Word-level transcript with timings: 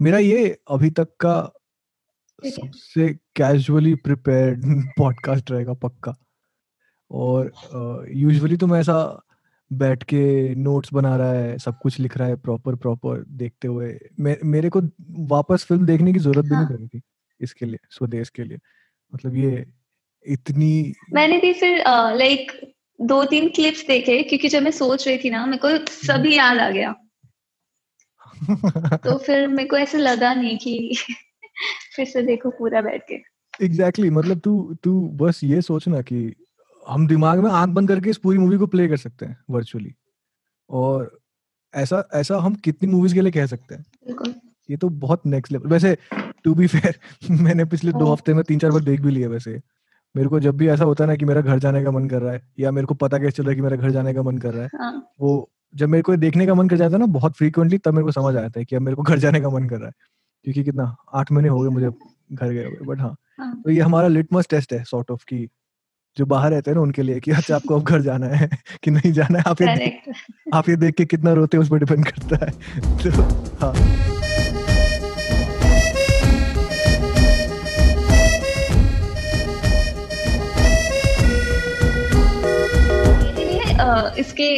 मेरा 0.00 0.18
ये 0.18 0.58
अभी 0.70 0.90
तक 0.90 1.08
का 1.20 1.52
सबसे 2.44 3.08
कैजुअली 3.36 3.94
प्रिपेयर्ड 3.94 4.64
पॉडकास्ट 4.98 5.50
रहेगा 5.50 5.72
पक्का। 5.72 6.14
और 7.10 7.52
यूजुअली 8.08 8.54
uh, 8.54 8.60
तो 8.60 8.66
मैं 8.66 8.80
ऐसा 8.80 9.22
बैठ 9.72 10.02
के 10.02 10.54
नोट्स 10.54 10.92
बना 10.92 11.16
रहा 11.16 11.32
है 11.32 11.58
सब 11.58 11.78
कुछ 11.78 11.98
लिख 12.00 12.16
रहा 12.18 12.28
है 12.28 12.36
प्रॉपर 12.36 12.74
प्रॉपर 12.74 13.24
देखते 13.28 13.68
हुए। 13.68 13.98
मे, 14.20 14.36
मेरे 14.44 14.68
को 14.68 14.80
वापस 15.10 15.64
फ़िल्म 15.64 15.86
देखने 15.86 16.12
की 16.12 16.18
ज़रूरत 16.18 16.44
भी 16.44 16.50
नहीं 16.50 16.64
हाँ। 16.64 16.76
पड़ी 16.76 16.86
थी 16.86 17.00
इसके 17.40 17.66
लिए 17.66 17.78
स्वदेश 17.90 18.28
के 18.28 18.44
लिए। 18.44 18.58
मतलब 19.14 19.36
ये 19.36 19.66
इतनी 20.26 20.94
मैंने 21.12 21.38
भी 21.38 21.52
फिर 21.52 21.78
लाइक 22.14 22.52
दो 23.00 23.24
तीन 23.24 23.48
क्लिप्स 23.48 23.86
देखे 23.86 24.22
क्योंकि 24.22 24.48
जब 24.48 24.62
मैं 24.62 24.70
सोच 24.70 25.08
रही 25.08 25.18
थी 25.18 25.30
ना 25.30 25.46
मेरे 25.46 25.58
को 25.58 25.92
सभी 25.92 26.36
याद 26.36 26.58
आ 26.58 26.70
गया। 26.70 26.94
तो 28.96 29.18
फिर 29.18 29.48
मेरे 29.48 29.68
को 29.68 29.76
ऐसे 29.76 29.98
लगा 29.98 30.34
नहीं 30.34 30.58
कि 30.58 30.96
फिर 31.96 32.06
से 32.06 32.22
देखो 32.22 32.50
पूरा 32.50 32.80
बैठ 32.80 33.02
के। 33.02 33.14
एग्जैक्टली 33.14 34.08
exactly, 34.08 34.12
मतलब 34.12 34.38
तू 34.38 34.74
तू 34.84 35.00
बस 35.08 35.40
ये 35.44 35.62
सोचना 35.62 36.00
कि 36.00 36.34
हम 36.88 37.06
दिमाग 37.06 37.38
में 37.38 37.50
आँख 37.50 37.68
बंद 37.68 37.88
करके 37.88 38.10
इस 38.10 38.16
पूरी 38.16 38.38
मूवी 38.38 38.56
को 38.56 38.66
प्ले 38.66 38.88
कर 38.88 38.96
सकते 38.96 39.26
हैं 39.26 39.38
वर्चुअली 39.50 39.94
और 40.70 41.18
ऐसा 41.74 42.08
ऐसा 42.14 42.38
हम 42.38 42.54
कितनी 42.54 42.92
मूवीज़ 42.92 43.14
के 43.14 43.20
लिए 43.20 43.32
कह 43.32 43.46
सकते 43.46 43.74
हैं? 43.74 43.84
ये 44.70 44.76
तो 44.76 44.88
बहुत 44.88 45.26
नेक्स्ट 45.26 45.52
लेवल 45.52 45.68
वैसे 45.68 45.98
टू 46.44 46.54
बी 46.54 46.66
फेयर 46.66 46.98
मैंने 47.30 47.64
पिछले 47.64 47.92
दो 47.92 48.04
हाँ। 48.04 48.12
हफ़्ते 48.12 48.34
में 48.34 48.44
तीन 48.44 48.58
चार 48.58 48.70
बार 48.70 48.80
देख 48.80 49.00
भी 49.00 49.10
लिया 49.10 49.28
वैसे। 49.28 49.60
मेरे 50.16 50.28
को 50.28 50.40
जब 50.40 50.56
भी 50.56 50.68
ऐसा 50.68 50.84
होता 50.84 51.04
है 51.04 51.10
ना 51.10 51.16
कि 51.16 51.24
मेरा 51.24 51.40
घर 51.40 51.58
जाने 51.58 51.84
का 51.84 51.90
मन 51.90 52.08
कर 52.08 52.22
रहा 52.22 52.32
है 52.32 52.52
या 52.58 52.70
मेरे 52.70 52.86
को 52.86 52.94
पता 52.94 53.18
कैसे 53.18 53.30
चल 53.30 53.42
रहा 53.42 53.50
है 53.50 53.56
कि 53.56 53.62
मेरा 53.62 53.76
घर 53.76 53.90
जाने 53.90 54.14
का 54.14 54.22
मन 54.22 54.38
कर 54.38 54.54
रहा 54.54 54.62
है 54.62 54.68
हाँ. 54.74 55.12
वो 55.20 55.50
जब 55.74 55.88
मेरे 55.88 56.02
को 56.02 56.16
देखने 56.16 56.46
का 56.46 56.54
मन 56.54 56.68
कर 56.68 56.76
जाता 56.76 56.92
है 56.92 56.98
ना 57.00 57.06
बहुत 57.06 57.36
फ्रीक्वेंटली 57.36 57.78
तब 57.78 57.94
मेरे 57.94 58.04
को 58.04 58.12
समझ 58.12 58.36
आता 58.36 58.60
है 58.60 58.64
कि 58.64 58.76
अब 58.76 58.82
मेरे 58.82 58.96
को 58.96 59.02
घर 59.02 59.18
जाने 59.18 59.40
का 59.40 59.48
मन 59.50 59.68
कर 59.68 59.76
रहा 59.76 59.86
है। 59.86 59.92
क्योंकि 60.44 60.64
कितना 60.64 60.96
आठ 61.14 61.32
महीने 61.32 61.48
हो 61.48 61.60
गए 61.60 61.68
मुझे 61.68 61.90
घर 62.32 62.52
गए 62.52 62.64
हुए 62.64 62.86
बट 62.86 63.00
हाँ, 63.00 63.16
हाँ। 63.40 63.62
तो 63.64 63.70
ये 63.70 63.80
हमारा 63.80 64.08
लिटमस 64.08 64.46
टेस्ट 64.50 64.72
है 64.72 64.84
सॉर्ट 64.84 65.10
ऑफ़ 65.10 65.24
की 65.24 65.48
जो 66.16 66.26
बाहर 66.26 66.50
रहते 66.50 66.70
हैं 66.70 66.76
ना 66.76 66.82
उनके 66.82 67.02
लिए 67.02 67.20
कि 67.20 67.30
अच्छा 67.30 67.56
आपको 67.56 67.76
अब 67.76 67.82
घर 67.84 68.00
जाना 68.00 68.26
है 68.26 68.48
कि 68.84 68.90
नहीं 68.90 69.12
जाना 69.12 69.38
है 69.38 69.44
आप 69.46 69.62
ये 69.62 70.00
आप 70.54 70.68
ये 70.68 70.76
देख 70.76 70.94
के 70.94 71.04
कितना 71.04 71.32
रोते 71.32 71.56
हैं 71.56 71.62
उस 71.62 71.70
पर 71.70 71.78
डिपेंड 71.78 72.04
करता 72.04 72.46
है। 72.46 72.50
तो 72.98 73.22
हाँ। 73.60 74.17
इसके 84.18 84.48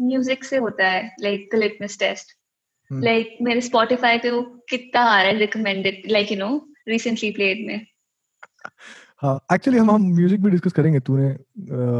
म्यूज़िक 0.00 0.44
से 0.44 0.56
होता 0.56 0.88
है 0.88 1.16
like 1.20 1.48
the 1.52 1.58
litmus 1.58 1.98
test 1.98 2.36
like 2.90 3.36
मेरे 3.42 3.60
स्पॉटिफाई 3.60 4.18
पे 4.18 4.30
वो 4.30 4.42
कितना 4.70 5.00
आ 5.00 5.22
रहा 5.22 5.30
है 5.30 5.38
recommended 5.38 6.02
like 6.10 6.32
you 6.32 6.38
know 6.38 6.66
recently 6.88 7.30
played 7.30 7.66
में. 7.66 7.86
हाँ 9.22 9.40
एक्चुअली 9.52 9.78
हम 9.78 9.90
हम 9.90 10.02
म्यूज़िक 10.14 10.42
भी 10.42 10.50
डिस्कस 10.50 10.72
करेंगे 10.72 11.00
तूने 11.00 11.30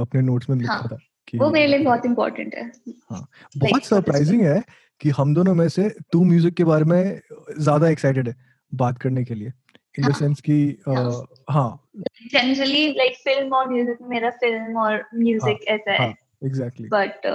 अपने 0.00 0.20
नोट्स 0.22 0.50
में 0.50 0.56
लिखा 0.56 0.74
हाँ, 0.74 0.88
था 0.88 0.98
कि 1.28 1.38
वो 1.38 1.50
मेरे 1.50 1.66
लिए 1.66 1.78
बहुत 1.78 2.06
इंपॉर्टेंट 2.06 2.54
है. 2.54 2.72
हाँ 3.10 3.26
बहुत 3.56 3.84
सरप्राइजिंग 3.84 4.42
है 4.42 4.62
कि 5.00 5.10
हम 5.10 5.34
दोनों 5.34 5.54
में 5.54 5.68
से 5.68 5.88
तू 6.12 6.24
म्यूज़िक 6.24 6.54
के 6.54 6.64
बारे 6.64 6.84
में 6.84 7.20
ज़्यादा 7.58 7.88
एक्साइटेड 7.88 8.28
है 8.28 8.34
बात 8.72 8.98
करने 8.98 9.24
के 9.24 9.34
लिए. 9.34 9.52
इन 9.98 10.06
द 10.06 10.14
सेंस 10.14 10.40
कि 10.40 10.82
हाँ. 10.88 11.88
जनरली 12.32 12.86
लाइक 12.92 13.16
फ़िल्म 13.16 13.54
और 13.54 13.68
म्यूज़िक 13.72 13.98
मेरा 14.02 14.30
फ़िल्म 14.30 14.76
और 14.76 15.04
म्यूज़िक 15.14 15.90
हाँ, 16.00 16.12
ऐसा 16.44 16.46
है 16.46 16.50
exactly 16.50 16.88
but 16.88 17.26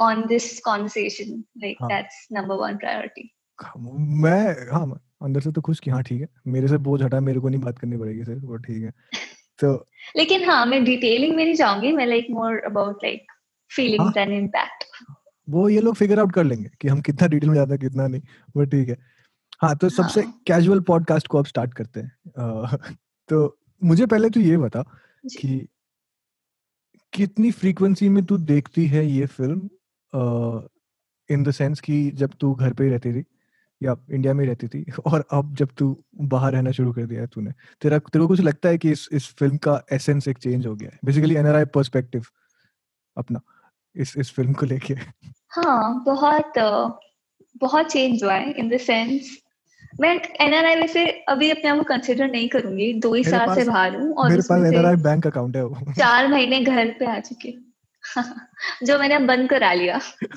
on 0.00 0.26
this 0.26 0.60
conversation 0.60 1.44
like 1.58 1.76
that's 1.82 2.28
number 2.32 2.54
one 2.54 2.76
priority 2.76 3.34
मैं 3.98 4.70
हाँ 4.72 5.00
अंदर 5.22 5.40
से 5.40 5.52
तो 5.52 5.60
खुश 5.60 5.80
कि 5.80 5.90
हाँ 5.90 6.02
ठीक 6.02 6.20
है। 6.20 6.28
मेरे 6.46 6.68
से 6.68 6.76
बोझ 6.76 7.02
हटा 7.02 7.20
मेरे 7.20 7.40
को 7.40 7.48
नहीं 7.48 7.60
बात 7.60 7.78
करनी 7.78 7.96
पड़ेगी 7.96 8.24
सर 8.24 8.34
वो 8.34 8.56
ठीक 8.56 8.84
है। 8.84 8.92
तो 9.58 9.88
लेकिन 10.16 10.50
हाँ 10.50 10.66
मैं 10.66 10.84
डिटेलिंग 10.84 11.36
में 11.36 11.44
नहीं 11.44 11.54
जाऊँगी 11.54 11.92
मैं 11.92 12.06
like 12.06 12.26
more 12.30 12.58
about 12.58 12.96
like 13.04 13.26
feelings 13.76 14.16
and 14.16 14.32
impact 14.32 14.84
वो 15.50 15.68
ये 15.68 15.80
लोग 15.80 15.94
फिगर 15.94 16.20
आउट 16.20 16.32
कर 16.32 16.44
लेंगे 16.44 16.70
कि 16.80 16.88
हम 16.88 17.00
कितना 17.00 17.28
डिटेल 17.28 17.48
में 17.48 17.56
जाते 17.56 17.70
हैं 17.70 17.80
कितना 17.80 18.06
नहीं 18.06 18.22
वो 18.56 18.64
ठीक 18.64 18.88
है। 18.88 18.96
हाँ 19.62 19.76
तो 19.76 19.88
सबसे 19.88 20.22
कैजुअल 20.22 20.78
हाँ। 20.78 20.84
पॉडकास्ट 20.84 21.26
को 21.26 21.38
अब 21.38 21.46
स्टार्ट 21.46 21.74
करते 21.74 22.00
हैं। 22.00 22.12
तो 23.28 23.58
मुझे 23.84 24.06
पहले 24.06 24.30
तो 24.30 24.40
ये 24.40 24.56
बता 24.56 24.82
कि 25.40 25.68
कितनी 27.14 27.50
फ्रीक्वेंसी 27.50 28.08
में 28.08 28.24
तू 28.24 28.36
देखती 28.36 28.86
है 28.86 29.06
ये 29.06 29.26
फ़िल्म 29.26 29.70
इन 31.30 31.42
द 31.42 31.50
सेंस 31.50 31.80
कि 31.80 32.10
जब 32.10 32.30
तू 32.40 32.54
घर 32.54 32.72
पे 32.72 32.88
रहती 32.88 33.12
थी, 33.12 33.24
या 33.82 33.96
इंडिया 34.10 34.34
में 34.34 34.46
रहती 34.46 34.68
थी, 34.68 34.84
और 35.06 35.24
अब 35.32 35.54
जब 35.54 35.68
तू 35.78 36.04
बाहर 36.20 36.52
रहना 36.52 36.70
शुरू 36.70 36.92
कर 36.92 37.06
दिया 37.06 37.20
है 37.20 37.26
तूने, 37.26 37.50
तेरा, 37.80 37.98
तेरे 37.98 38.22
को 38.22 38.28
कुछ 38.28 38.40
लगता 38.40 38.68
है 38.68 38.78
कि 38.78 38.90
इस 38.90 39.08
इस 39.12 39.34
फ़िल्म 39.38 39.56
का 39.56 39.82
एसेंस 39.92 40.28
एक 40.28 40.38
चेंज 40.38 40.66
हो 40.66 40.74
गया 40.76 40.90
है? 40.92 40.98
बेसिकली 41.04 41.34
एनआरआई 41.34 41.64
पर्सपेक्टिव 41.64 42.24
अपना, 43.16 43.40
इस 43.96 44.14
इस 44.18 44.30
फ़िल्म 44.30 44.52
को 44.52 44.66
लेके। 44.66 44.94
हाँ 45.48 46.04
बहुत 46.04 46.52
बहुत 47.56 47.86
चेंज 47.86 48.24
हुआ 48.24 48.34
है 48.34 48.52
इन 48.52 48.68
द 48.68 48.76
सेंस 48.76 49.43
मैं 50.00 50.20
एनआरआई 50.40 50.74
वैसे 50.74 51.10
अभी 51.28 51.50
अपने 51.50 51.70
आप 51.70 51.78
को 51.78 51.84
कंसिडर 51.84 52.30
नहीं 52.30 52.48
करूँगी। 52.48 52.92
दो 53.00 53.14
ही 53.14 53.24
साल 53.24 53.54
से 53.54 53.64
बाहर 53.64 53.96
हूँ 53.96 54.14
और 54.14 54.30
मेरे 54.30 54.42
पास 54.42 54.64
एनआरआई 54.66 54.96
बैंक 54.96 55.26
अकाउंट 55.26 55.56
है 55.56 55.64
वो। 55.64 55.92
चार 55.98 56.28
महीने 56.28 56.60
घर 56.60 56.90
पे 56.98 57.06
आ 57.06 57.20
चुके 57.20 57.52
जो 58.86 58.98
मैंने 58.98 59.18
बंद 59.18 59.50
करा 59.50 59.72
लिया। 59.72 60.00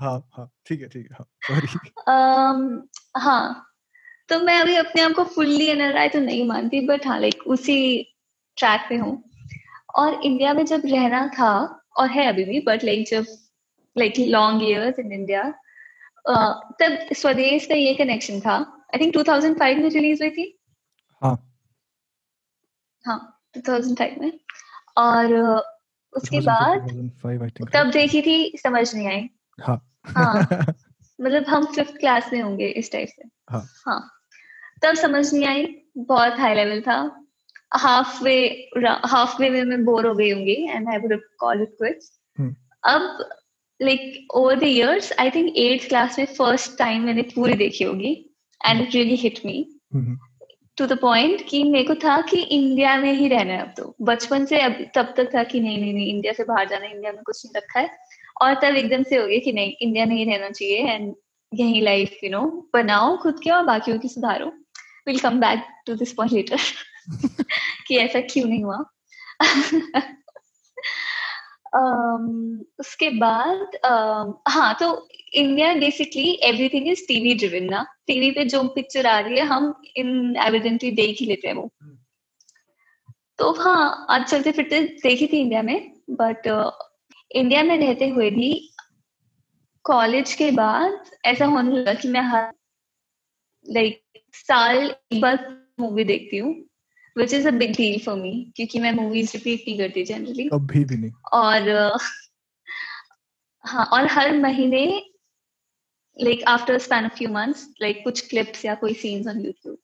हाँ 0.00 0.28
हाँ 0.32 0.50
ठीक 0.66 0.80
है 0.80 0.88
ठीक 0.88 1.08
है 1.10 1.16
हाँ 1.16 1.26
सॉरी 1.40 1.66
हाँ 3.16 3.66
तो 4.28 4.38
मैं 4.40 4.60
अभी 4.60 4.76
अपने 4.76 5.02
आप 5.02 5.12
को 5.12 5.24
फुल्ली 5.24 5.66
एनआरआई 5.66 6.08
तो 6.08 6.20
नहीं 6.20 6.46
मानती 6.46 6.80
बट 6.86 7.06
हाँ 7.06 7.20
लाइक 7.20 7.42
उसी 7.46 7.76
ट्रैक 8.56 8.80
पे 8.88 8.96
हूँ। 8.96 9.22
और 9.94 10.20
इंडिया 10.24 10.52
में 10.54 10.64
जब 10.66 10.82
रहना 10.84 11.26
था 11.38 11.80
और 11.96 12.08
है 12.08 12.26
अभी 12.26 12.44
भी 12.44 12.60
बट 12.60 12.84
लाइक 12.84 13.08
जब 13.08 13.24
like 13.98 14.14
long 14.18 14.62
years 14.62 14.98
in 14.98 15.12
India 15.12 15.54
तब 16.30 17.06
स्वदेश 17.12 17.66
का 17.66 17.74
ये 17.74 17.94
कनेक्शन 17.94 18.40
था। 18.40 18.86
आई 18.94 19.00
थिंक 19.00 19.14
2005 19.14 19.78
में 19.78 19.90
रिलीज़ 19.90 20.22
हुई 20.22 20.30
थी। 20.30 20.58
हाँ। 21.22 21.56
हाँ 23.06 23.42
2005 23.58 24.18
में। 24.18 24.40
और 24.96 25.34
उसके 26.12 26.40
बाद 26.40 26.80
तब 27.72 27.90
देखी 27.90 28.22
थी 28.22 28.58
समझ 28.62 28.94
नहीं 28.94 29.06
आई। 29.06 29.28
हाँ। 29.60 29.96
हाँ। 30.04 30.46
मतलब 31.20 31.44
हम 31.44 31.64
फिफ्थ 31.64 31.96
क्लास 31.96 32.30
में 32.32 32.42
होंगे 32.42 32.66
इस 32.66 32.92
टाइप 32.92 33.08
से। 33.08 33.28
हाँ। 33.50 33.66
हाँ। 33.86 34.10
तब 34.82 34.94
समझ 34.94 35.34
नहीं 35.34 35.44
आई 35.44 35.82
बहुत 35.96 36.32
हाई 36.32 36.54
लेवल 36.54 36.80
था। 36.80 37.18
हाफ़ 37.74 38.24
वे 38.24 38.68
हाफ़ 38.86 39.42
वे 39.42 39.50
में 39.50 39.64
मैं 39.64 39.84
बोर 39.84 40.06
हो 40.06 40.14
गई 40.14 40.30
होंगी 40.30 40.68
and 40.70 40.88
I 40.88 40.96
would 40.96 41.20
call 41.38 41.62
it 41.62 41.68
quits 41.68 42.20
अब 42.84 43.28
like 43.82 44.28
over 44.34 44.58
the 44.58 44.62
years 44.62 45.12
I 45.18 45.30
think 45.30 45.56
eighth 45.56 45.88
class 45.88 46.18
में 46.18 46.26
फ़र्स्ट 46.26 46.78
टाइम 46.78 47.02
मैंने 47.02 47.22
पूरी 47.22 47.54
देखी 47.54 47.84
होगी 47.84 48.30
and 48.66 48.80
it 48.80 48.94
really 48.94 49.16
hit 49.16 49.40
me 49.46 49.66
to 50.76 50.86
the 50.86 50.98
point 50.98 51.48
कि 51.48 51.64
मेरे 51.64 51.84
को 51.84 51.94
था 51.94 52.20
कि 52.20 52.40
इंडिया 52.40 52.96
में 52.96 53.12
ही 53.12 53.28
रहना 53.28 53.52
है 53.52 53.62
अब 53.62 53.74
तो। 53.76 53.96
बचपन 54.02 54.44
से 54.44 54.60
अब 54.60 54.86
तब 54.94 55.14
तक 55.16 55.34
था 55.34 55.42
कि 55.44 55.60
नहीं 55.60 55.78
नहीं 55.78 55.94
नहीं 55.94 56.06
इंडिया 56.06 56.32
से 56.32 56.44
बाहर 56.44 56.68
जाना 56.68 56.86
इंडिया 56.86 57.12
में 57.12 57.22
कुछ 57.22 57.46
नहीं 57.46 57.62
रखा 57.62 57.80
है। 57.80 57.90
और 58.42 58.54
तब 58.54 58.76
एकदम 58.76 59.02
से 59.02 59.16
हो 59.16 59.26
गया 59.26 59.38
कि 59.38 59.52
नहीं 59.52 59.72
इंडिया 59.80 60.06
में 60.06 60.16
ही 60.16 60.24
रहना 60.24 60.50
चाहिए 60.50 60.78
एंड 60.78 61.14
यही 61.54 61.80
लाइफ 61.80 62.18
यू 62.24 62.30
नो 62.30 62.70
बनाओ 62.74 63.16
खुद 63.16 63.40
के 63.44 63.50
और 63.50 63.64
बाकियों 63.64 63.98
की 63.98 64.08
सुधारो। 64.08 64.46
Will 65.06 65.18
come 65.18 65.40
back 65.40 65.64
to 65.86 65.94
this 65.94 66.12
point 66.12 66.32
later 66.32 66.56
कि 67.86 67.96
ऐसा 67.96 68.20
क्यों 68.20 68.44
नहीं 68.48 68.64
हुआ? 68.64 68.84
उसके 71.72 73.08
बाद 73.18 73.76
हाँ 74.48 74.74
तो 74.80 74.86
India 75.34 75.72
basically 75.74 76.30
everything 76.44 76.88
is 76.88 77.00
TV 77.08 77.34
driven 77.34 77.70
ना। 77.70 77.82
टीवी 78.06 78.30
पे 78.30 78.44
जो 78.44 78.62
पिक्चर 78.74 79.06
आ 79.06 79.18
रही 79.20 79.38
है 79.38 79.44
हम 79.46 79.72
इन 79.96 80.36
एविडेंटली 80.46 80.90
देख 80.90 81.16
ही 81.20 81.26
लेते 81.26 81.48
हैं 81.48 81.54
वो। 81.54 81.70
तो 83.38 83.52
हाँ 83.60 84.06
आज 84.10 84.24
चलते 84.24 84.52
फिरते 84.52 84.80
देखी 85.02 85.26
थी 85.26 85.40
इंडिया 85.40 85.62
में 85.62 85.92
बट 86.20 86.46
इंडिया 87.30 87.62
में 87.62 87.76
रहते 87.78 88.08
हुए 88.08 88.30
भी 88.30 88.52
कॉलेज 89.84 90.34
के 90.34 90.50
बाद 90.50 91.10
ऐसा 91.24 91.46
होने 91.46 91.76
लगा 91.76 91.94
कि 91.94 92.08
मैं 92.08 92.20
हर 92.22 92.52
लाइक 93.66 94.02
साल 94.34 94.76
एक 95.12 95.20
बार 95.20 95.38
मूवी 95.80 96.04
देखती 96.04 96.38
हूँ। 96.38 96.54
Which 97.18 97.34
is 97.34 97.48
a 97.48 97.50
big 97.50 97.76
deal 97.76 97.98
for 97.98 98.16
me 98.16 98.52
क्योंकि 98.56 98.80
मैं 98.80 98.92
मूवीज़ 98.92 99.32
रिपीट 99.34 99.64
नहीं 99.68 99.78
करती 99.78 100.04
जनरली 100.04 100.48
कभी 100.48 100.84
भी 100.84 100.96
नहीं। 100.96 101.10
और 101.32 101.70
हाँ 103.64 103.84
और 103.84 104.06
हर 104.06 104.38
महीने 104.38 105.02
like 106.16 106.42
after 106.46 106.74
a 106.74 106.80
span 106.80 107.04
of 107.04 107.12
few 107.12 107.28
months 107.28 107.60
like 107.82 108.02
कुछ 108.04 108.30
clips 108.30 108.64
या 108.64 108.74
कोई 108.74 108.94
scenes 108.94 109.26
on 109.26 109.38
YouTube 109.44 109.76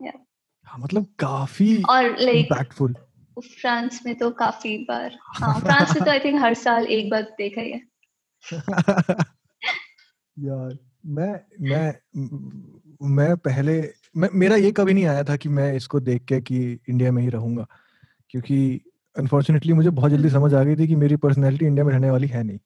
yeah 0.00 0.18
हाँ 0.64 0.78
मतलब 0.78 1.06
काफ़ी 1.18 1.82
और 1.82 2.16
like 2.20 2.48
impactful 2.52 2.94
फ्रांस 3.60 4.00
में 4.06 4.14
तो 4.18 4.30
काफ़ी 4.30 4.78
बार। 4.78 5.18
हाँ 5.34 5.60
फ्रांस 5.60 5.94
में 5.96 6.04
तो 6.04 6.10
आई 6.10 6.18
थिंक 6.18 6.40
हर 6.40 6.54
साल 6.54 6.86
एक 6.86 7.10
बार 7.10 7.22
देखा 7.22 7.60
ही 7.60 7.70
है। 7.70 7.80
यार 10.38 10.78
मैं 11.06 11.40
मैं 11.60 11.94
मैं 13.10 13.36
पहले 13.36 13.80
मेरा 14.16 14.56
ये 14.56 14.72
कभी 14.72 14.94
नहीं 14.94 15.04
आया 15.06 15.24
था 15.24 15.36
कि 15.36 15.48
मैं 15.48 15.72
इसको 15.74 16.00
देख 16.00 16.24
के 16.24 16.40
कि 16.40 16.80
इंडिया 16.88 17.12
में 17.12 17.22
ही 17.22 17.28
रहूँगा 17.28 17.66
क्योंकि 18.30 18.80
अनफॉर्चुनेटली 19.16 19.72
मुझे 19.72 19.90
बहुत 19.90 20.10
जल्दी 20.10 20.30
समझ 20.30 20.54
आ 20.54 20.62
गई 20.64 20.76
थी 20.76 20.88
कि 20.88 20.96
मेरी 20.96 21.16
पर्सनैलिटी 21.16 21.66
इंडिया 21.66 21.84
में 21.84 21.92
रहने 21.92 22.10
वाली 22.10 22.26
है 22.26 22.42
नहीं। 22.42 22.58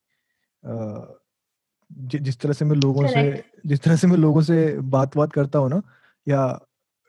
जि, 1.91 2.19
जिस 2.19 2.37
तरह 2.39 2.53
से 2.53 2.65
मैं 2.65 2.75
लोगों 2.75 3.07
से 3.07 3.43
जिस 3.65 3.79
तरह 3.79 3.95
से 3.95 4.07
मैं 4.07 4.17
लोगों 4.17 4.41
से 4.41 4.77
बात 4.79 5.17
बात 5.17 5.33
करता 5.33 5.59
हूँ 5.59 5.69
ना 5.69 5.81
या 6.27 6.65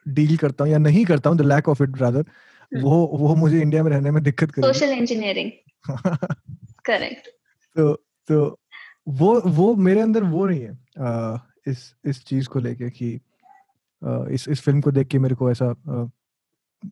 डील 0.07 0.37
करता 0.37 0.63
हूँ 0.63 0.71
या 0.71 0.77
नहीं 0.77 1.05
करता 1.05 1.29
हूँ 1.29 1.37
the 1.37 1.41
lack 1.41 1.69
of 1.69 1.83
it 1.83 1.97
rather 1.97 2.25
वो 2.73 3.05
वो 3.13 3.35
मुझे 3.35 3.61
इंडिया 3.61 3.83
में 3.83 3.91
रहने 3.91 4.11
में 4.11 4.23
दिक्कत 4.23 4.51
कर 4.51 4.61
सोशल 4.61 4.89
इंजीनियरिंग 4.89 5.51
करेक्ट 6.85 7.27
तो 7.75 7.93
तो 8.27 8.59
वो 9.07 9.41
वो 9.41 9.75
मेरे 9.75 10.01
अंदर 10.01 10.23
वो 10.23 10.45
नहीं 10.47 10.61
है 10.61 10.79
आ, 10.99 11.37
इस 11.67 11.95
इस 12.05 12.25
चीज़ 12.25 12.47
को 12.47 12.59
लेके 12.59 12.89
कि 12.89 13.21
इस 14.01 14.47
इस 14.49 14.61
फ़िल्म 14.61 14.81
को 14.81 14.91
देख 14.91 15.07
के 15.07 15.19
मेरे 15.19 15.35
को 15.35 15.51
ऐसा 15.51 15.75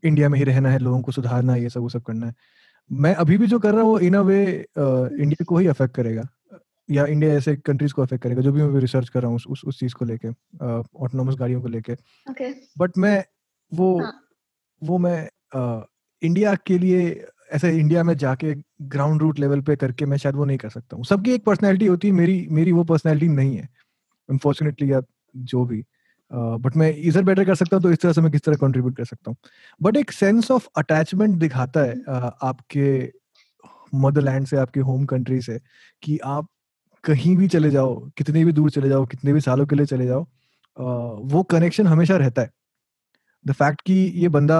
इंडिया 0.03 0.29
में 0.29 0.37
ही 0.39 0.45
रहना 0.45 0.69
है 0.69 0.79
लोगों 0.79 1.01
को 1.01 1.11
सुधारना 1.11 1.53
है 1.53 1.61
ये 1.63 1.69
सब 1.69 1.81
वो 1.81 1.89
सब 1.89 2.03
करना 2.03 2.27
है। 2.27 2.33
मैं 2.91 3.13
अभी 3.15 3.37
भी 3.37 3.47
जो 3.47 3.59
कर 3.59 3.73
रहा 3.73 3.83
हूँ 3.83 3.91
वो 3.91 3.99
इन 4.01 4.15
अ 4.15 4.21
वे 4.23 4.43
इंडिया 4.77 5.45
को 5.47 5.57
ही 5.57 5.67
अफेक्ट 5.67 5.95
करेगा। 5.95 6.27
या 6.89 7.05
इंडिया 7.07 7.33
ऐसे 7.35 7.55
कंट्रीज़ 7.57 7.93
को 7.93 8.01
अफेक्ट 8.01 8.23
करेगा 8.23 8.41
जो 8.41 8.51
भी 8.53 8.63
मैं 8.63 8.81
रिसर्च 8.81 9.09
कर 9.09 9.21
रहा 9.21 9.29
हूँ 9.29 9.37
उस 9.47 9.63
उस 9.65 9.79
चीज़ 9.79 9.95
को 9.95 10.05
लेके 10.05 10.29
ऑटोनोमस 10.29 11.35
गाड़ियों 11.39 11.61
को 11.61 11.67
लेके। 11.69 11.95
बट 12.77 12.97
मैं 12.99 13.23
वो 13.71 13.97
हाँ. 13.97 14.11
वो 14.81 14.97
मैं 14.99 15.29
इंडिया 16.21 16.55
के 16.67 16.77
लिए 16.79 17.03
ऐसे 17.53 17.71
इंडिया 17.79 18.03
में 18.03 18.15
जाके 18.17 18.53
ग्राउंड 18.89 19.21
रूट 19.21 19.39
लेवल 19.39 19.61
पे 19.61 19.75
करके 19.75 20.05
मैं 20.05 20.17
शायद 20.17 20.35
वो 20.35 20.45
नहीं 20.45 20.57
कर 20.57 20.69
सकता 20.69 20.97
हूँ। 20.97 21.05
सबकी 21.05 21.33
एक 21.33 21.45
पर्सनैलिटी 21.45 21.85
होती 21.87 22.07
है 22.07 22.13
मेरी 22.15 22.47
मेरी 22.51 22.71
वो 22.71 22.83
पर्सनैलिटी 22.85 23.27
नहीं 23.29 23.55
है। 23.57 23.69
अनफॉर्चुनेटली 24.29 24.91
या 24.91 25.01
जो 25.35 25.65
भी। 25.65 25.83
बट 26.31 26.75
मैं 26.77 26.89
इधर 26.97 27.23
बेटर 27.23 27.45
कर 27.45 27.55
सकता 27.55 27.75
हूँ 27.75 27.83
तो 27.83 27.91
इस 27.91 27.99
तरह 28.01 28.13
से 28.13 28.21
मैं 28.21 28.31
किस 28.31 28.41
तरह 28.43 28.55
कंट्रीब्यूट 28.61 28.95
कर 28.97 29.05
सकता 29.05 29.31
हूँ। 29.31 29.37
बट 29.81 29.97
एक 29.97 30.11
सेंस 30.11 30.51
ऑफ़ 30.51 30.67
अटैचमेंट 30.77 31.35
दिखाता 31.39 31.79
है 31.81 31.95
आपके 32.43 33.11
मदरलैंड 33.95 34.45
से, 34.47 34.57
आपके 34.57 34.79
होम 34.81 35.05
कंट्री 35.05 35.41
से, 35.41 35.59
कि 36.03 36.17
आप 36.19 36.47
कहीं 37.03 37.35
भी 37.37 37.47
चले 37.47 37.69
जाओ, 37.71 37.95
कितने 38.17 38.43
भी 38.45 38.51
दूर 38.53 38.69
चले 38.71 38.89
जाओ, 38.89 39.05
कितने 39.05 39.33
भी 39.33 39.41
सालों 39.41 39.65
के 39.65 39.75
लिए 39.75 39.85
चले 39.85 40.05
जाओ 40.07 40.25
वो 41.25 41.43
कनेक्शन 41.45 41.87
हमेशा 41.87 42.15
रहता 42.17 42.41
है। 42.41 42.49
द 43.45 43.51
फैक्ट 43.53 43.81
कि 43.81 43.93
ये 44.15 44.29
बंदा 44.29 44.57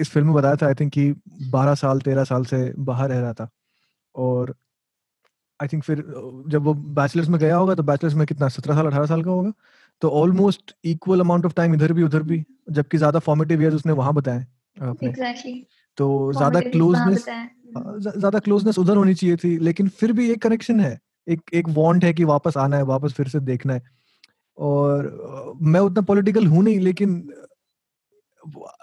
इस 0.00 0.10
फ़िल्म 0.10 0.26
में 0.26 0.34
बताया 0.36 0.56
था 0.56 0.66
आई 0.66 0.74
थिंक 0.74 0.92
कि 0.92 1.10
12 1.50 1.74
साल 1.76 2.00
13 2.00 2.24
साल 2.24 2.44
से 2.44 2.58
बाहर 2.80 3.08
रह 3.10 3.20
रहा 3.20 3.32
था। 3.32 3.48
और 4.14 4.54
आई 5.60 5.68
थिंक 5.68 5.82
फिर, 5.84 6.04
जब 6.48 6.62
वो 6.64 6.74
बैचलर्स 6.74 7.28
में 7.28 7.38
गया 7.40 7.56
होगा 7.56 7.74
तो 7.74 7.82
बैचलर्स 7.82 8.14
में 8.16 8.26
कितना, 8.26 8.48
सत्रह 8.48 8.74
साल, 8.74 8.86
अठारह 8.86 9.06
साल 9.06 9.22
का 9.24 9.30
होगा? 9.30 9.52
तो 10.02 10.08
almost 10.20 10.74
equal 10.84 11.20
amount 11.20 11.46
of 11.46 11.54
time 11.54 11.74
इधर 11.74 11.92
भी 11.92 12.02
उधर 12.02 12.22
भी 12.22 12.44
जबकि 12.70 12.98
ज़्यादा 12.98 13.18
फॉर्मेटिव 13.18 13.62
ईयर्स 13.62 13.74
उसने 13.74 13.92
वहाँ 13.92 14.14
बताए 14.14 14.46
अपने 14.76 15.10
exactly. 15.10 15.54
तो 15.98 16.32
ज़्यादा 16.32 16.60
क्लोजनेस 16.60 17.24
ज़्यादा 18.08 18.38
क्लोजनेस 18.38 18.78
उधर 18.78 18.96
होनी 18.96 19.14
चाहिए 19.14 19.36
थी 19.36 19.56
लेकिन 19.58 19.88
फिर 19.88 20.12
भी 20.12 20.30
एक 20.30 20.42
कनेक्शन 20.42 20.80
है। 20.80 20.98
एक 21.26 21.40
एक 21.54 21.68
वांट 21.68 22.04
है 22.04 22.12
कि 22.14 22.24
वापस 22.24 22.56
आना 22.56 22.76
है 22.76 22.82
वापस 22.84 23.12
फिर 23.12 23.28
से 23.28 23.40
देखना 23.40 23.74
है। 23.74 23.82
और 24.58 25.58
मैं 25.62 25.80
उतना 25.80 26.02
पॉलिटिकल 26.02 26.46
हूँ 26.46 26.62
नहीं 26.64 26.80
लेकिन 26.80 27.32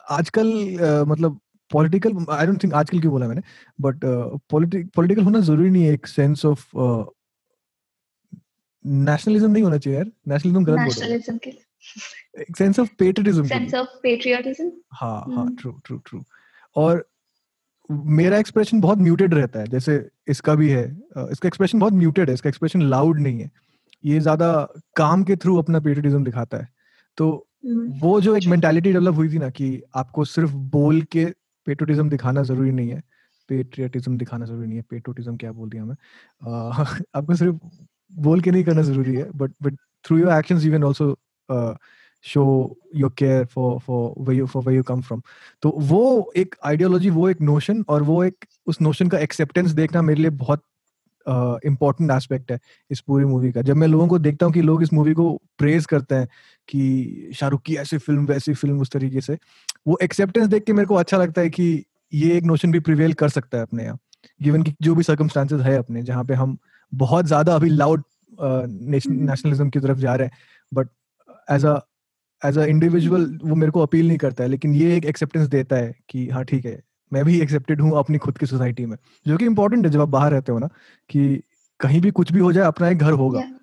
आजकल 0.10 0.48
uh, 0.78 1.08
मतलब 1.08 1.40
पॉलिटिकल 1.72 2.26
आई 2.32 2.46
डोंट 2.46 2.64
थिंक 2.64 2.74
आजकल 2.74 3.00
क्यों 3.02 3.12
बोला 3.12 3.28
मैंने 3.28 3.42
बट 3.80 4.00
पॉलिटिकल 4.52 5.24
होना 5.24 5.40
ज़रूरी 5.42 5.70
नहीं 5.70 5.84
है 5.84 5.94
एक 5.94 6.08
सेंस 6.08 6.46
ऑफ़ 6.46 6.66
नेशनलिज्म 8.86 9.52
नहीं 9.52 9.64
होना 9.64 9.78
चाहिए 9.78 9.98
यार। 10.00 10.12
नेशनलिज्म 10.28 10.64
गलत 10.64 10.80
नेशनलिज्म 10.80 11.38
के 11.38 11.50
एक 12.42 12.58
sense 12.58 12.80
of 12.80 12.90
patriotism 13.00 13.44
sense 13.48 13.74
of 13.74 13.88
patriotism 14.04 14.72
हाँ 14.94 15.20
हाँ 15.36 15.56
ट्रू 15.56 15.72
ट्रू 15.86 15.98
ट्रू 15.98 16.24
और 16.76 17.06
मेरा 17.90 18.38
एक्सप्रेशन 18.38 18.82
बहुत 18.82 18.98
म्यूटेड 18.98 19.34
रहता 19.34 19.60
है 19.60 19.68
जैसे 19.68 20.10
इसका 20.28 20.56
भी 20.56 20.70
है। 20.70 20.84
इसका 21.32 21.48
एक्सप्रेशन 21.48 21.80
बहुत 21.80 21.94
म्यूटेड 21.94 22.30
है 22.30 22.34
इसका 22.34 22.50
एक्सप्रेशन 22.50 22.82
लाउड 22.82 23.20
नहीं 23.20 23.40
है। 23.40 23.50
ये 24.06 24.20
ज़्यादा 24.20 24.68
काम 24.96 25.24
के 25.24 25.36
थ्रू 25.36 25.58
अपना 25.58 25.80
पेट्रियटिज्म 25.80 26.24
दिखाता 26.24 26.58
है। 26.58 26.68
तो 27.18 27.48
हम्म। 27.66 28.00
वो 28.00 28.20
जो 28.22 28.36
एक 28.36 28.46
मेंटालिटी 28.46 28.92
डेवलप 28.92 29.16
हुई 29.16 29.30
थी 29.30 29.38
ना 29.38 29.50
कि 29.50 29.82
आपको 29.96 30.26
सिर्फ़ 30.26 30.52
बोल 30.52 31.02
के 31.02 31.26
पेट्रोटिज्म 31.68 32.10
दिखाना 32.10 32.44
ज़रूरी 32.44 32.72
नहीं 32.72 32.90
है। 32.90 33.02
पेट्रियटिज्म 33.50 34.18
दिखाना 34.18 34.46
ज़रूरी 34.46 34.68
नहीं 34.68 34.78
है। 34.78 34.84
पेट्रोटिज्म 34.90 35.36
क्या 35.38 35.52
बोल 35.52 35.70
दिया 35.70 35.86
मैं 35.86 35.96
आपको 37.16 37.36
सिर्फ़ 37.36 37.56
बोल 38.16 38.42
के 38.42 38.52
नहीं 38.52 38.64
करना 38.64 38.82
ज़रूरी 38.82 39.16
है 39.16 39.30
but 39.36 39.52
but 39.64 39.76
through 40.06 40.18
your 40.18 40.32
actions 40.34 40.66
you 40.66 40.72
can 40.72 40.84
also 40.84 41.16
show 42.24 42.76
your 42.96 43.14
care 43.18 43.46
for 43.46 43.80
for 43.80 44.14
way 44.24 44.36
you 44.36 44.46
for 44.46 44.64
way 44.64 44.76
you 44.76 44.84
come 44.84 45.02
from 45.02 45.22
तो 45.62 45.70
वो 45.70 46.32
एक 46.36 46.56
आइडियोलॉजी 46.66 47.10
वो 47.10 47.30
एक 47.30 47.42
नोशन 47.42 47.84
और 47.90 48.04
वो 48.04 48.24
एक 48.24 48.46
उस 48.68 48.82
नोशन 48.82 49.08
का 49.08 49.18
एक्सेप्टेंस 49.18 49.72
देखना 49.72 50.02
मेरे 50.02 50.22
लिए 50.22 50.32
बहुत 50.32 50.64
इम्पोर्टेंट 51.66 52.12
uh, 52.12 52.18
एस्पेक्ट 52.18 52.52
है 52.52 52.60
इस 52.92 53.00
पूरी 53.00 53.26
मूवी 53.26 53.52
का। 53.52 53.62
जब 53.62 53.76
मैं 53.76 53.88
लोगों 53.88 54.08
को 54.08 54.20
देखता 54.20 54.46
हूँ 54.46 54.54
कि 54.54 54.62
लोग 54.62 54.84
इस 54.84 54.94
मूवी 54.94 55.14
को 55.14 55.42
प्रेज 55.58 55.86
करते 55.86 56.16
हैं 56.16 56.28
कि 56.68 57.32
शाहरुख 57.36 57.62
की 57.62 57.76
ऐसी 57.76 57.98
फ़िल्म 57.98 58.26
वैसी 58.26 58.54
फ़िल्म 58.54 58.82
उस 58.82 58.92
तरीके 58.92 59.22
से 59.22 59.38
वो 59.88 59.98
एक्सेप्टेंस 60.02 60.48
देख 60.48 60.64
के 60.64 60.74
मेरे 60.74 60.86
को 60.86 60.96
अच्छा 60.96 61.18
लगता 61.18 61.42
है 61.42 61.50
कि 61.50 61.86
ये 62.14 62.38
एक 62.38 62.44
नोशन 62.44 62.72
भी 62.72 62.80
प्रिवेल 62.80 63.14
कर 63.14 63.30
सकता 63.30 63.58
है 63.58 63.64
अपने 63.64 63.84
यहाँ 63.84 63.98
गिवन 64.42 64.64
की 64.64 64.76
जो 64.82 64.96
भी 64.96 65.04
सर्कमस्टांसेस 65.04 65.62
है 65.62 65.78
अपने 65.78 66.02
जहाँ 66.02 66.24
पे 66.24 66.34
हम 66.34 66.58
बहुत 66.94 67.26
ज़्यादा 67.26 67.56
अभी 67.56 67.70
लाउड 67.70 68.04
नेशनलिज्म 68.40 69.70
की 69.70 69.80
तरफ़ 69.80 69.98
जा 69.98 70.16
रहे 70.16 70.28
हैं 70.28 70.38
but 70.74 70.90
as 71.52 71.66
a 71.66 71.80
as 72.46 72.58
a 72.58 72.66
individual 72.66 73.40
वो 73.44 73.56
मेरे 73.56 73.72
को 73.72 73.82
अपील 73.82 74.08
नहीं 74.08 74.18
करता 74.18 74.44
है 74.44 74.50
लेकिन 74.50 74.76
ये 74.76 74.98
एक 74.98 75.06
एक्सेप्टेंस 75.06 75.48
देता 75.48 75.76
है 75.76 75.96
कि 76.10 76.30
हाँ 76.30 76.44
ठीक 76.46 76.66
है 76.66 76.82
मैं 77.14 77.26
भी 77.26 77.42
एक्सेप्टेड 77.42 77.82
हूँ 77.82 77.98
अपनी 77.98 78.18
खुद 78.18 78.38
की 78.38 78.46
सोसाइटी 78.46 78.86
में 78.86 78.98
जो 79.28 79.38
कि 79.38 79.46
इम्पोर्टेंट 79.46 79.86
है 79.86 79.92
जब 79.92 80.02
आप 80.02 80.10
बाहर 80.10 80.32
रहते 80.32 80.52
हो 80.52 80.60
ना 80.60 80.68
कि 81.10 81.44
कहीं 81.80 82.02
भी 82.02 82.12
कुछ 82.12 82.32
भी 82.32 82.40
हो 82.40 82.54
जाए 82.54 82.66
अपना 82.66 82.90
एक 82.90 82.98
घर 82.98 83.12
होगा। 83.12 83.40
Yeah. 83.40 83.54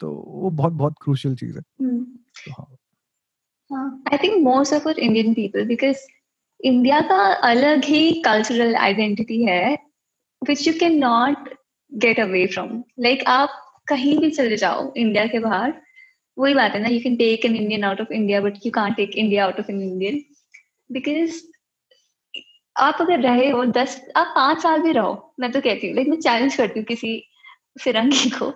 तो 0.00 0.10
वो 0.26 0.50
बहुत 0.50 0.72
बहुत 0.72 0.94
क्रूशियल 1.02 1.36
चीज़ 1.36 1.58
है। 1.58 1.62
Hmm. 1.82 2.04
I 4.12 4.18
think 4.18 4.42
most 4.44 4.74
of 4.74 4.88
Indian 4.88 5.34
people 5.34 5.64
because 5.64 5.96
India 6.60 7.00
का 7.00 7.32
अलग 7.32 7.84
ही 7.84 8.22
कल्चरल 8.22 8.74
आइडेंटिटी 8.76 9.42
है 9.44 9.78
which 10.48 10.68
you 10.68 10.74
can 10.80 10.98
not 10.98 11.48
get 11.92 12.20
away 12.20 12.46
from 12.46 12.82
like 13.00 13.24
आप 13.28 13.58
कहीं 13.88 14.18
भी 14.18 14.30
चले 14.30 14.56
जाओ 14.56 14.92
इंडिया 14.96 15.26
के 15.26 15.38
बाहर, 15.38 15.72
वही 16.36 16.54
बात 16.54 16.74
है 16.74 16.80
ना 16.82 16.88
you 16.88 17.00
can 17.00 17.16
take 17.16 17.44
an 17.46 17.56
Indian 17.56 17.84
out 17.84 18.00
of 18.00 18.12
India 18.12 18.40
but 18.40 18.66
you 18.66 18.72
can't 18.72 18.96
take 18.96 19.16
India 19.16 19.44
out 19.44 19.60
of 19.60 19.70
an 19.70 19.80
Indian 19.82 20.22
because 20.90 21.40
आप 22.76 22.98
अगर 23.00 23.20
रहे 23.20 23.48
हो, 23.50 23.64
दस, 23.66 24.00
आप 24.16 24.32
पाँच 24.36 24.62
साल 24.62 24.82
भी 24.82 24.92
रहो, 24.92 25.34
मैं 25.40 25.50
तो 25.52 25.60
कहती 25.60 25.86
हूँ 25.86 25.94
लाइक 25.96 26.08
मैं 26.08 26.20
चैलेंज 26.20 26.56
करती 26.56 26.80
हूँ 26.80 26.84
किसी 26.86 27.18
फिरंगी 27.80 28.30
को 28.30 28.50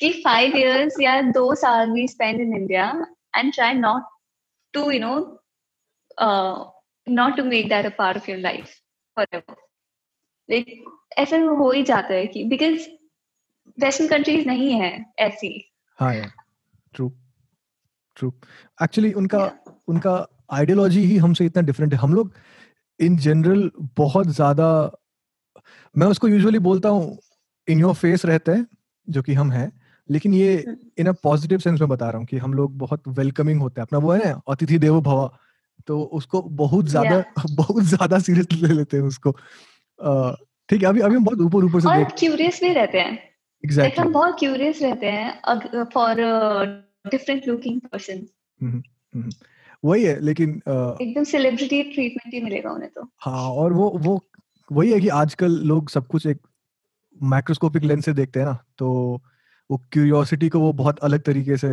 कि 0.00 0.10
फाइव 0.24 0.56
इयर्स 0.56 0.96
या 1.00 1.20
दो 1.32 1.54
साल 1.54 1.90
भी 1.90 2.06
spend 2.08 2.40
in 2.40 2.54
India 2.56 2.90
and 3.36 3.52
try 3.54 3.74
not 3.74 4.02
to 4.74 4.90
you 4.90 5.00
know 5.00 5.14
not 7.06 7.36
to 7.36 7.44
make 7.44 7.68
that 7.68 7.86
a 7.86 7.96
part 7.98 8.16
of 8.16 8.30
your 8.30 8.40
life 8.40 8.74
forever 9.16 9.65
like 10.48 10.84
ऐसा 11.18 11.36
हो 11.36 11.70
ही 11.70 11.82
जाता 11.82 12.14
है 12.14 12.26
कि 12.26 12.44
बिकॉज़ 12.44 12.88
वेस्टर्न 13.78 14.08
कंट्रीज़ 14.08 14.46
नहीं 14.46 14.70
है 14.72 14.90
ऐसी। 15.18 15.52
हाँ 15.98 16.14
यार 16.14 16.30
ट्रू 16.94 17.08
ट्रू 18.16 18.32
एक्चुअली 18.82 19.12
उनका 19.12 19.38
yeah. 19.38 19.72
उनका 19.88 20.26
आइडियोलॉजी 20.52 21.00
ही 21.00 21.16
हमसे 21.16 21.44
इतना 21.46 21.62
डिफरेंट 21.62 21.92
है। 21.92 21.98
हम 21.98 22.14
लोग 22.14 22.32
इन 23.00 23.16
जनरल 23.16 23.70
बहुत 23.96 24.28
ज़्यादा 24.28 24.68
मैं 25.94 26.06
उसको 26.06 26.28
यूजुअली 26.28 26.58
बोलता 26.58 26.88
हूँ 26.88 27.18
इन 27.68 27.80
योर 27.80 27.94
फेस 27.94 28.24
रहते 28.26 28.52
हैं 28.52 28.66
जो 29.08 29.22
कि 29.22 29.34
हम 29.34 29.50
हैं 29.52 29.70
लेकिन 30.08 30.34
ये 30.34 30.64
इन 30.98 31.06
अ 31.06 31.12
पॉजिटिव 31.12 31.58
सेंस 31.58 31.80
में 31.80 31.88
बता 31.88 32.08
रहा 32.10 32.18
हूँ 32.18 32.26
कि 32.26 32.38
हम 32.38 32.54
लोग 32.54 32.76
बहुत 32.78 33.08
वेलकमिंग 33.08 33.60
होते 33.60 33.80
हैं। 33.80 33.86
अपना 33.86 33.98
वो 33.98 34.12
है 34.12 34.32
ना 34.32 34.40
अतिथि 34.48 34.78
देवो 34.78 35.00
भवा 35.00 35.30
तो 35.86 36.00
उसको 36.12 36.42
बहुत 36.42 36.86
ज़्यादा 36.86 37.16
yeah. 37.16 37.46
बहुत 37.56 37.84
ज़्यादा 37.84 38.18
सीरियस 38.18 38.46
ले 38.52 38.74
लेते 38.74 38.96
हैं 38.96 39.04
उसको। 39.04 39.36
ठीक 40.00 40.82
है 40.82 40.88
अभी 40.88 41.00
अभी 41.00 41.16
हम 41.16 41.24
बहुत 41.24 41.40
ऊपर 41.40 41.64
ऊपर 41.64 41.80
से 41.80 41.96
देख 41.98 42.14
क्यूरियस 42.18 42.60
भी 42.62 42.72
रहते 42.72 42.98
हैं। 42.98 43.18
एग्जैक्टली 43.64 44.04
हम 44.04 44.12
बहुत 44.12 44.38
क्यूरियस 44.38 44.82
रहते 44.82 45.06
हैं 45.06 45.84
फॉर 45.84 46.22
डिफरेंट 47.10 47.48
लुकिंग 47.48 47.80
पर्सन 47.92 48.26
वही 49.84 50.04
है 50.04 50.20
लेकिन 50.20 50.50
एकदम 50.68 51.24
सेलिब्रिटी 51.24 51.82
ट्रीटमेंट 51.82 52.34
ही 52.34 52.40
मिलेगा 52.40 52.70
उन्हें 52.70 52.90
तो। 52.90 53.08
हाँ 53.16 53.50
और 53.50 53.72
वो 53.72 53.88
वो 53.96 54.20
वही 54.70 54.92
है 54.92 55.00
कि 55.00 55.08
आजकल 55.14 55.58
लोग 55.64 55.90
सब 55.90 56.06
कुछ 56.06 56.26
एक 56.26 56.38
माइक्रोस्कोपिक 57.22 57.84
लेंस 57.84 58.04
से 58.04 58.12
देखते 58.12 58.40
हैं 58.40 58.46
ना 58.46 58.58
तो 58.78 58.88
वो 59.70 59.76
क्यूरियोसिटी 59.92 60.48
को 60.48 60.60
वो 60.60 60.72
बहुत 60.72 60.98
अलग 60.98 61.22
तरीके 61.22 61.56
से 61.56 61.68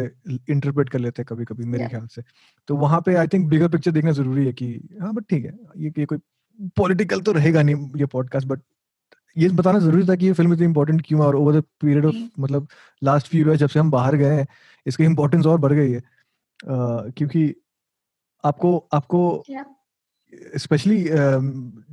इंटरप्रेट 0.50 0.90
कर 0.90 1.00
लेते 1.00 1.22
हैं 1.22 1.26
कभी 1.30 1.46
कभी 1.46 1.66
मेरे 1.66 1.84
yeah. 1.84 1.92
ख्याल 1.92 2.08
से। 2.08 2.22
तो 2.68 2.76
वहाँ 2.76 3.02
पे 3.02 3.16
आई 3.16 3.28
थिंक 3.28 3.48
बिगर 3.50 3.68
पिक्चर 3.68 3.92
देखना 3.92 4.12
ज़रूरी 4.12 4.46
है 4.46 4.54
कि 4.54 4.98
हाँ 5.02 5.14
बट 5.14 5.24
ठीक 5.30 5.46
है 5.46 5.54
ये 5.78 5.92
ये 5.98 6.06
कोई 6.06 6.18
पॉलिटिकल 6.62 7.22
तो 7.22 7.32
रहेगा 7.32 7.62
नहीं 7.62 7.76
ये 7.96 8.06
पॉडकास्ट 8.06 8.48
बट 8.48 8.62
ये 9.38 9.50
बताना 9.50 9.80
ज़रूरी 9.80 10.08
था 10.08 10.16
कि 10.16 10.26
ये 10.26 10.34
फ़िल्म 10.34 10.54
इतनी 10.54 10.66
इंपॉर्टेंट 10.66 11.04
क्यों 11.08 11.22
है 11.22 11.28
और 11.28 11.36
ओवर 11.36 11.60
द 11.60 11.62
पीरियड 11.62 12.06
ऑफ़ 12.06 12.16
मतलब 12.40 12.68
लास्ट 13.04 13.28
फ्यू 13.28 13.48
ईयर 13.48 13.56
जब 13.56 13.70
से 13.70 13.80
हम 13.80 13.92
बाहर 13.92 14.16
गए 14.16 14.36
हैं 14.36 14.48
इसकी 14.88 15.04
इंपॉर्टेंस 15.04 15.46
और 15.46 15.58
बढ़ 15.58 15.74
गई 15.74 15.92
है। 15.92 16.00
uh, 16.00 17.14
क्योंकि 17.18 17.56
आपको 18.46 18.90
आपको 18.94 19.44
स्पेशली 20.58 21.04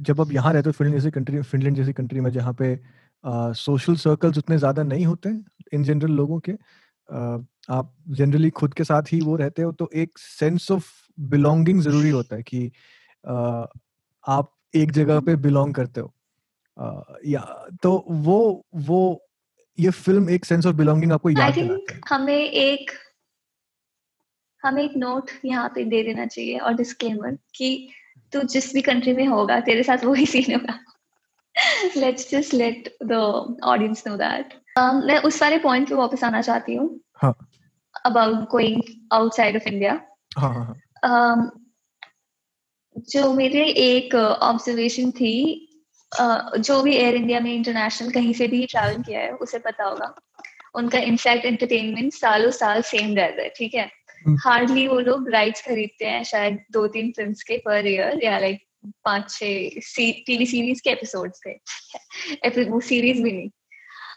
जब 0.03 0.21
आप 0.21 0.33
यहाँ 0.33 0.53
रहते 0.53 0.69
हो 0.69 0.73
फिनलैंड 0.73 0.99
जैसी 0.99 1.11
कंट्री 1.11 1.43
फिनलैंड 1.43 1.77
जैसी 1.77 1.93
कंट्री 1.93 2.21
में 2.21 2.31
जहाँ 2.31 2.53
पे 2.53 2.81
सोशल 3.27 3.95
uh, 3.95 4.01
सर्कल्स 4.01 4.39
उतने 4.39 4.59
ज़्यादा 4.59 4.83
नहीं 4.83 5.07
होते 5.07 5.29
इन 5.73 5.85
जनरल 5.85 6.11
लोगों 6.11 6.41
के 6.41 6.53
uh, 6.53 7.47
आप 7.71 7.97
जनरली 8.09 8.51
खुद 8.51 8.75
के 8.75 8.85
साथ 8.85 9.03
ही 9.03 9.21
वो 9.21 9.37
रहते 9.37 9.63
हो 9.63 9.73
तो 9.73 9.91
एक 9.95 10.19
सेंस 10.19 10.71
ऑफ़ 10.71 10.87
बिलोंगिंग 11.21 11.81
ज़रूरी 11.81 12.11
होता 12.11 12.37
है 12.37 12.43
कि 12.43 12.73
uh, 13.31 13.67
आप 14.25 14.53
एक 14.75 14.93
जगह 14.93 15.21
पे 15.21 15.37
बिलोंग 15.39 15.75
करते 15.75 16.01
हो। 16.01 16.13
या 17.27 17.41
तो 17.83 18.05
वो 18.09 18.39
वो 18.75 19.01
ये 19.79 19.91
फ़िल्म 19.91 20.31
एक 20.31 20.45
सेंस 20.45 20.67
ऑफ़ 20.67 20.77
बिलोंगिंग 20.77 21.13
आपको 21.13 21.31
याद 21.31 21.55
है। 21.55 21.79
हमें 22.09 22.35
एक 22.35 22.91
हमें 24.63 24.83
एक 24.83 24.97
नोट 24.97 25.31
यहाँ 25.45 25.69
पे 25.69 25.85
दे 25.85 26.03
देना 26.03 26.27
चाहिए 26.27 26.59
और 26.59 26.75
डिस्क्लेमर 26.75 27.37
कि 27.55 27.89
तू 28.33 28.43
जिस 28.45 28.73
भी 28.75 28.81
कंट्री 28.83 29.13
में 29.13 29.27
होगा 29.27 29.61
तेरे 29.61 29.83
साथ 29.83 30.05
वही 30.05 30.27
सीन 30.27 30.55
होगा। 30.55 30.79
Let's 31.97 32.31
just 32.31 32.55
let 32.55 32.97
the 33.03 33.13
audience 33.65 34.07
know 34.07 34.17
that 34.17 34.55
मैं 34.79 35.19
उस 35.23 35.41
वाले 35.43 35.59
पॉइंट 35.59 35.89
पे 35.89 35.95
वापस 35.95 36.25
आना 36.25 36.43
चाहती 36.43 36.75
हूँ। 36.75 36.89
About 38.05 38.49
going 38.51 38.83
outside 39.13 39.57
of 39.57 39.69
India 39.69 39.95
जो 43.09 43.33
मेरे 43.35 43.65
एक 43.65 44.15
ऑब्जर्वेशन 44.15 45.11
थी 45.11 45.67
जो 46.59 46.83
भी 46.83 46.97
एयर 46.97 47.15
इंडिया 47.15 47.41
में 47.41 47.55
इंटरनेशनल 47.55 48.11
कहीं 48.11 48.33
से 48.33 48.49
भी 48.49 48.67
ट्रैवल 48.67 49.03
किया 49.03 49.21
है 49.21 49.33
उसे 49.33 49.59
पता 49.59 49.85
होगा। 49.85 50.15
उनका 50.75 50.99
इनफैक्ट 50.99 51.45
एंटरटेनमेंट 51.45 52.13
सालों 52.13 52.51
साल 52.51 52.83
सेम 52.83 53.15
रहता 53.17 53.43
है 53.43 53.49
ठीक 53.49 53.75
है? 53.75 53.91
Hardly 54.29 54.85
hmm. 54.85 54.95
वो 54.95 55.01
लोग 55.01 55.29
राइट्स 55.29 55.63
खरीदते 55.63 56.05
हैं 56.05 56.25
शायद 56.25 56.59
दो 56.73 56.87
तीन 56.87 57.13
फ़िल्म 57.13 57.33
के 57.33 57.57
पर 57.57 57.87
ईयर 57.87 58.25
या 58.25 58.39
लाइक 58.39 58.67
पाँच 59.05 59.31
छह 59.31 60.11
टीवी 60.27 60.47
सीरीज़ 60.47 60.81
के 60.85 60.91
एपिसोड 60.91 61.33
के 61.47 62.63
वो 62.63 62.81
सीरीज़ 62.81 63.23
भी 63.23 63.33
नहीं। 63.33 63.49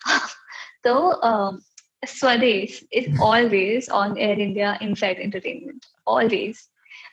तो 0.84 1.22
Swades 2.06 2.84
is 2.94 3.20
always 3.20 3.90
on 3.90 4.18
Air 4.18 4.40
India 4.40 4.80
inside 4.82 5.20
entertainment 5.20 5.86
always 6.08 6.70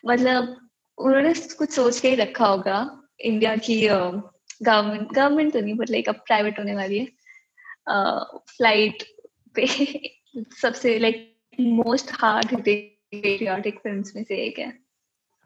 मतलब 0.06 0.69
उन्होंने 1.00 1.32
कुछ 1.58 1.70
सोच 1.70 2.00
के 2.00 2.08
ही 2.08 2.14
रखा 2.14 2.46
होगा 2.46 2.78
इंडिया 3.24 3.56
की 3.56 3.80
गवर्नमेंट 3.88 5.12
गवर्नमेंट 5.12 5.52
तो 5.52 5.60
नहीं 5.60 5.74
बट 5.74 5.90
लाइक 5.90 6.08
अब 6.08 6.14
प्राइवेट 6.26 6.58
होने 6.58 6.74
वाली 6.74 6.98
है। 6.98 7.06
फ़्लाइट 8.50 9.02
पे 9.54 9.66
सबसे 10.62 10.98
like 10.98 11.26
most 11.60 12.10
hard 12.14 12.54
patriotic 12.64 13.78
films 13.78 14.16
में 14.16 14.22
से 14.24 14.36
एक 14.46 14.58
है। 14.58 14.72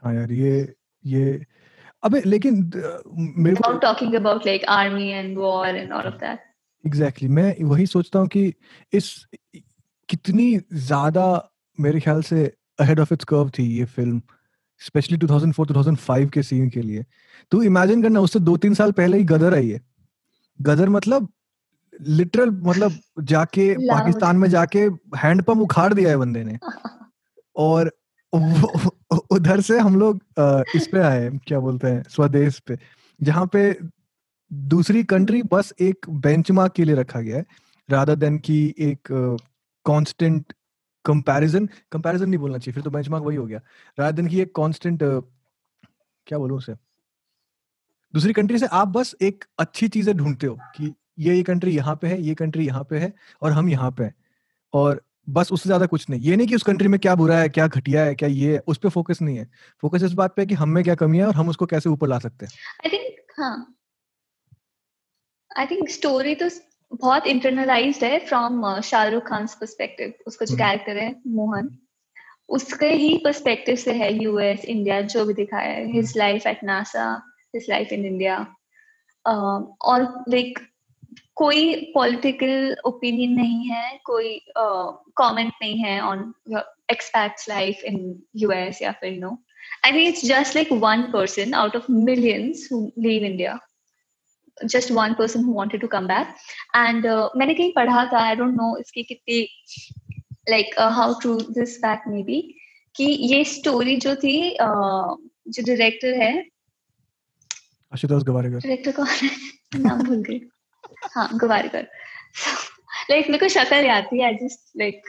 हाँ 0.02 0.14
यार 0.14 0.32
ये 0.32 0.74
ये 1.04 1.44
अबे 2.02 2.20
लेकिन 2.26 2.56
मेरे 3.16 3.54
को 3.56 3.78
talking 3.78 4.14
about 4.14 4.46
like 4.46 4.64
army 4.70 5.08
and 5.08 5.38
war 5.38 5.76
and 5.76 5.92
all 5.92 6.06
of 6.06 6.14
that 6.14 6.42
exactly 6.84 7.28
मैं 7.28 7.54
वही 7.64 7.86
सोचता 7.86 8.18
हूँ 8.18 8.28
कि 8.28 8.52
इस 8.92 9.14
कितनी 10.08 10.56
ज़्यादा 10.72 11.26
मेरे 11.78 12.00
ख्याल 12.00 12.22
से 12.22 12.44
अहेड 12.80 13.00
ऑफ़ 13.00 13.12
इट्स 13.14 13.24
कर्व 13.24 13.50
थी 13.50 13.64
ये 13.78 13.84
फ़िल्म 13.84 14.20
स्पेशली 14.80 15.18
2004-2005 15.18 16.30
के 16.30 16.42
सीन 16.42 16.68
के 16.70 16.82
लिए। 16.82 17.04
तू 17.52 17.62
इमेजिन 17.62 18.02
करना 18.02 18.20
उससे 18.20 18.40
दो 18.40 18.56
तीन 18.56 18.74
साल 18.74 18.92
पहले 18.92 19.18
ही 19.18 19.24
गदर 19.24 19.54
आई 19.54 19.70
है। 19.70 19.80
गदर 20.58 20.88
मतलब 20.88 21.28
लिटरल 22.00 22.50
मतलब 22.50 22.98
जाके 23.22 23.72
पाकिस्तान 23.80 24.36
में 24.36 24.48
जाके 24.50 24.80
हैंडपंप 25.18 25.60
उखाड़ 25.60 25.92
दिया 25.94 26.10
है 26.10 26.16
बंदे 26.16 26.44
ने। 26.44 26.58
और 27.56 27.90
उधर 29.32 29.60
से 29.60 29.78
हम 29.78 29.98
लोग 29.98 30.20
इस 30.76 30.86
पे 30.92 30.98
आए 31.00 31.30
क्या 31.46 31.60
बोलते 31.60 31.88
हैं 31.88 32.02
स्वदेश 32.10 32.58
पे 32.58 32.78
जहाँ 33.20 33.46
पे 33.46 33.76
दूसरी 34.50 35.02
कंट्री 35.04 35.42
बस 35.52 35.72
एक 35.80 36.08
बेंचमार्क 36.10 36.72
के 36.72 36.84
लिए 36.84 36.94
रखा 36.94 37.20
गया 37.20 37.36
है 37.36 37.44
राधा 37.88 38.14
देन 38.14 38.38
की 38.38 38.74
एक 38.78 39.08
कांस्टेंट 39.86 40.52
कंपैरिजन 41.04 41.68
कंपैरिजन 41.92 42.28
नहीं 42.28 42.38
बोलना 42.40 42.58
चाहिए, 42.58 42.74
फिर 42.74 42.82
तो 42.82 42.90
बेंचमार्क 42.90 43.24
वही 43.24 43.36
हो 43.36 43.46
गया। 43.46 43.60
रादर 43.98 44.16
देन 44.16 44.26
की 44.28 44.40
एक 44.40 44.54
कांस्टेंट 44.56 45.02
क्या 45.02 46.38
बोलूँ 46.38 46.58
उसे? 46.58 46.74
दूसरी 48.14 48.32
कंट्री 48.32 48.58
से 48.58 48.66
आप 48.72 48.88
बस 48.88 49.14
एक 49.22 49.44
अच्छी 49.58 49.88
चीज़ें 49.88 50.16
ढूंढते 50.16 50.46
हो 50.46 50.58
कि 50.76 50.94
ये 51.18 51.34
ये 51.36 51.42
कंट्री 51.42 51.72
यहाँ 51.72 51.94
पे 51.96 52.08
है, 52.08 52.20
ये 52.22 52.34
कंट्री 52.34 52.66
यहाँ 52.66 52.84
पे 52.90 52.98
है 52.98 53.12
और 53.42 53.52
हम 53.52 53.68
यहाँ 53.68 53.90
पे 53.90 54.04
हैं। 54.04 54.14
और 54.74 55.00
बस 55.28 55.52
उससे 55.52 55.68
ज़्यादा 55.68 55.86
कुछ 55.86 56.08
नहीं। 56.10 56.20
ये 56.20 56.36
नहीं 56.36 56.46
कि 56.46 56.54
उस 56.54 56.62
कंट्री 56.62 56.88
में 56.88 56.98
क्या 57.00 57.14
बुरा 57.14 57.38
है, 57.38 57.48
क्या 57.48 57.66
घटिया 57.68 58.04
है, 58.04 58.14
क्या 58.14 58.28
ये 58.28 58.52
है, 58.52 58.58
उस 58.58 58.78
पर 58.78 58.88
फोकस 58.88 59.22
नहीं 59.22 59.36
है। 59.38 59.48
फोकस 59.82 60.02
इस 60.02 60.12
बात 60.12 60.34
पे 60.36 60.42
है 60.42 60.46
कि 60.46 60.54
हम 60.54 60.68
में 60.68 60.82
क्या 60.84 60.94
कमी 60.94 61.18
है 61.18 61.26
और 61.26 61.34
हम 61.34 61.48
उसको 61.48 61.66
कैसे 61.66 61.88
ऊपर 61.88 62.08
ला 62.08 62.18
सकते 62.18 62.46
हैं। 62.46 62.52
आई 62.84 62.90
थिंक 62.90 63.32
हाँ। 63.38 63.74
आई 65.50 65.66
थिंक 65.66 65.88
स्टोरी 65.90 66.34
तो 66.34 66.48
बहुत 67.00 67.26
इंटरनलाइज्ड 67.26 68.04
है 68.04 68.18
फ्रॉम 68.26 68.80
शाहरुख 68.80 69.28
खान 69.28 69.46
पर्सपेक्टिव 69.60 70.12
उसका 70.26 70.46
जो 70.46 70.56
कैरेक्टर 70.56 70.98
हम्म। 70.98 71.06
है 71.06 71.20
मोहन 71.36 71.70
उसके 72.48 72.88
ही 72.94 73.16
पर्सपेक्टिव 73.24 73.76
से 73.76 73.92
है 73.94 74.12
यूएस 74.14 74.64
इंडिया 74.64 75.00
जो 75.12 75.24
भी 75.26 75.34
दिखाया 75.34 75.72
है 75.72 75.86
his 75.92 76.16
life 76.16 76.46
at 76.46 76.64
NASA 76.64 77.06
his 77.54 77.68
life 77.68 77.92
in 77.92 78.04
India. 78.04 78.36
Uh, 79.24 79.60
और 79.80 80.02
लाइक 80.28 80.58
कोई 81.36 81.74
पॉलिटिकल 81.94 82.76
ओपिनियन 82.86 83.32
नहीं 83.32 83.70
है 83.70 83.98
कोई 84.04 84.38
कमेंट 84.56 85.52
uh, 85.52 85.60
नहीं 85.62 85.78
है 85.78 86.00
on 86.02 86.32
expats 86.92 87.48
life 87.48 87.84
in 87.84 88.00
US 88.44 88.82
या 88.82 88.92
फिर. 89.00 89.20
I 89.84 89.92
think 89.92 90.08
it's 90.08 90.22
just 90.22 90.54
like 90.54 90.70
one 90.70 91.10
person 91.12 91.54
out 91.54 91.74
of 91.74 91.88
millions 91.88 92.66
who 92.66 92.92
leave 92.96 93.22
India. 93.22 93.60
Just 94.58 94.90
one 94.90 95.14
person 95.14 95.42
who 95.44 95.52
wanted 95.52 95.80
to 95.80 95.88
come 95.88 96.06
back. 96.06 96.36
And 96.74 97.06
uh, 97.06 97.28
मैंने 97.36 97.54
कहीं 97.54 97.72
पढ़ा 97.76 98.04
था 98.12 98.20
I 98.30 98.34
don't 98.40 98.56
know 98.56 98.76
इसकी 98.80 99.02
कितनी 99.02 99.46
like 100.50 100.74
uh, 100.78 100.90
how 100.90 101.06
true 101.20 101.38
this 101.56 101.76
fact 101.84 102.06
may 102.06 102.22
be 102.22 102.42
कि 102.94 103.04
ये 103.04 103.44
story 103.44 103.96
जो 104.06 104.14
थी 104.16 104.36
uh, 104.60 105.16
जो 105.48 105.62
डायरेक्टर 105.62 106.14
है 106.22 106.32
आशुतोष 107.92 108.22
गवारीकर 108.22 108.58
डायरेक्टर 108.58 108.92
कौन 108.92 109.06
है? 109.06 109.30
नाम 109.74 110.02
भूल 110.02 110.22
गई। 110.28 110.40
हाँ 111.14 111.28
गवारीकर 111.38 111.88
लाइक 113.10 113.26
मेरे 113.30 113.38
को 113.38 113.48
शक्ल 113.48 113.84
याद 113.86 114.04
थी 114.12 114.20
I 114.22 114.34
just 114.34 114.60
like 114.76 115.02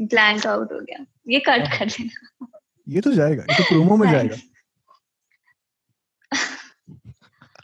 blank 0.00 0.46
out 0.46 0.72
हो 0.72 0.80
गया। 0.80 1.04
ये 1.28 1.40
कट 1.40 1.66
हाँ। 1.68 1.78
कर 1.78 1.86
देना। 1.86 2.46
ये 2.88 3.00
तो 3.00 3.12
जाएगा 3.12 3.42
ये 3.42 3.58
तो 3.58 3.64
प्रोमो 3.64 3.96
में 3.96 4.10
जाएगा। 4.12 4.36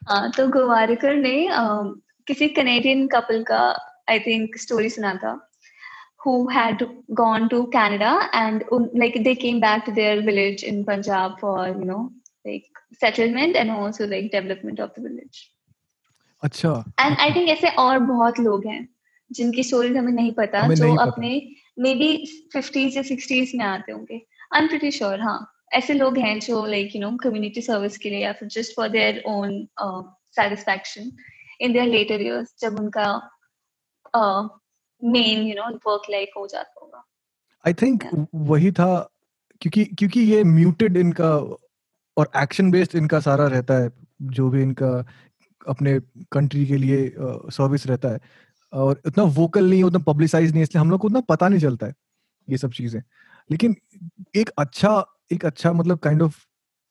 हाँ 0.08 0.30
तो 0.36 0.46
गवारीकर 0.48 1.14
ने 1.14 1.36
किसी 2.26 2.48
कनेडियन 2.48 3.06
कपल 3.08 3.42
का 3.42 3.62
आई 4.10 4.18
थिंक 4.20 4.56
स्टोरी 4.58 4.90
सुना 4.90 5.14
था 5.24 5.38
who 6.24 6.48
had 6.48 6.82
gone 7.14 7.48
to 7.48 7.66
Canada 7.68 8.28
and 8.32 8.64
like 8.94 9.16
they 9.24 9.34
came 9.34 9.60
back 9.60 9.84
to 9.84 9.92
their 9.92 10.20
village 10.22 10.62
in 10.62 10.84
Punjab 10.84 11.40
for 11.40 11.68
you 11.68 11.84
know 11.84 12.12
like 12.44 12.64
settlement 13.00 13.56
and 13.56 13.70
also 13.70 14.06
like 14.06 14.30
development 14.30 14.78
of 14.78 14.94
the 14.94 15.08
village 15.08 15.48
अच्छा 16.42 16.70
and 17.00 17.16
I 17.20 17.30
think 17.32 17.48
ऐसे 17.48 17.68
और 17.78 17.98
बहुत 17.98 18.38
लोग 18.40 18.66
हैं 18.66 18.88
जिनकी 19.30 19.62
stories 19.62 19.96
हमें 19.96 20.12
नहीं 20.12 20.32
पता 20.38 20.60
हमें 20.60 20.74
जो 20.76 20.84
नहीं 20.84 20.96
अपने 20.98 21.28
मे 21.78 21.94
बी 21.94 22.08
फिफ्टीज 22.52 22.96
या 22.96 23.02
सिक्सटीज 23.02 23.52
में 23.56 23.64
आते 23.64 23.92
होंगे 23.92 24.20
आई 24.54 24.60
एम 24.60 24.68
प्रिटी 24.68 24.90
श्योर 24.90 25.20
हाँ 25.20 25.38
ऐसे 25.72 25.94
लोग 25.94 26.18
हैं 26.18 26.38
जो 26.40 26.64
like 26.66 26.94
you 26.96 27.00
know 27.00 27.16
community 27.22 27.60
service 27.62 27.96
के 27.98 28.10
लिए 28.10 28.22
या 28.22 28.32
फिर 28.32 28.48
just 28.48 28.76
for 28.76 28.88
their 28.88 29.22
own 29.26 29.66
satisfaction 30.36 31.10
in 31.60 31.72
their 31.72 31.86
later 31.88 32.20
years 32.20 32.54
जब 32.60 32.78
उनका 32.80 33.06
main 35.02 35.42
you 35.42 35.54
know 35.54 35.70
work 35.86 36.10
life 36.10 36.28
हो 36.36 36.46
जाता 36.46 36.80
होगा। 36.82 37.04
आई 37.64 37.74
थिंक 37.82 38.04
वही 38.50 38.70
था 38.72 38.94
क्योंकि 39.62 39.84
क्योंकि 39.84 40.20
ये 40.20 40.42
म्यूटेड 40.44 40.96
इनका 40.96 41.34
और 42.16 42.30
एक्शन 42.36 42.70
बेस्ड 42.70 42.96
इनका 42.96 43.20
सारा 43.20 43.46
रहता 43.48 43.74
है 43.74 43.90
जो 44.22 44.48
भी 44.50 44.62
इनका 44.62 44.88
अपने 45.68 45.98
कंट्री 46.32 46.66
के 46.66 46.76
लिए 46.76 47.12
सर्विस 47.16 47.82
uh, 47.82 47.88
रहता 47.88 48.08
है। 48.08 48.20
और 48.72 49.00
उतना 49.06 49.24
वोकल 49.36 49.68
नहीं 49.70 49.82
उतना 49.84 49.98
पब्लिसाइज 50.06 50.52
नहीं 50.52 50.62
इसलिए 50.62 50.80
हम 50.80 50.90
लोग 50.90 51.00
को 51.00 51.06
उतना 51.06 51.20
पता 51.28 51.48
नहीं 51.48 51.60
चलता 51.60 51.86
है 51.86 51.94
ये 52.48 52.58
सब 52.58 52.72
चीज़ें। 52.72 53.00
लेकिन 53.50 53.76
एक 54.36 54.50
अच्छा 54.58 55.04
एक 55.30 55.44
अच्छा 55.46 55.72
मतलब 55.72 55.98
काइंड 55.98 56.22
ऑफ़ 56.22 56.38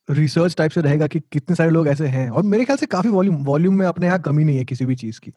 रिसर्च 0.09 0.55
टाइप 0.57 0.71
से 0.71 0.81
रहेगा 0.81 1.07
कि 1.07 1.19
कितने 1.31 1.55
सारे 1.55 1.69
लोग 1.69 1.87
ऐसे 1.87 2.07
हैं। 2.07 2.29
और 2.29 2.43
मेरे 2.43 2.65
ख्याल 2.65 2.77
से 2.77 2.85
काफ़ी 2.85 3.09
वॉल्यूम 3.09 3.43
वॉल्यूम 3.45 3.75
में 3.75 3.85
अपने 3.85 4.05
यहाँ 4.07 4.19
कमी 4.21 4.43
नहीं 4.43 4.57
है 4.57 4.65
किसी 4.65 4.85
भी 4.85 4.95
चीज़ 4.95 5.19
की 5.19 5.31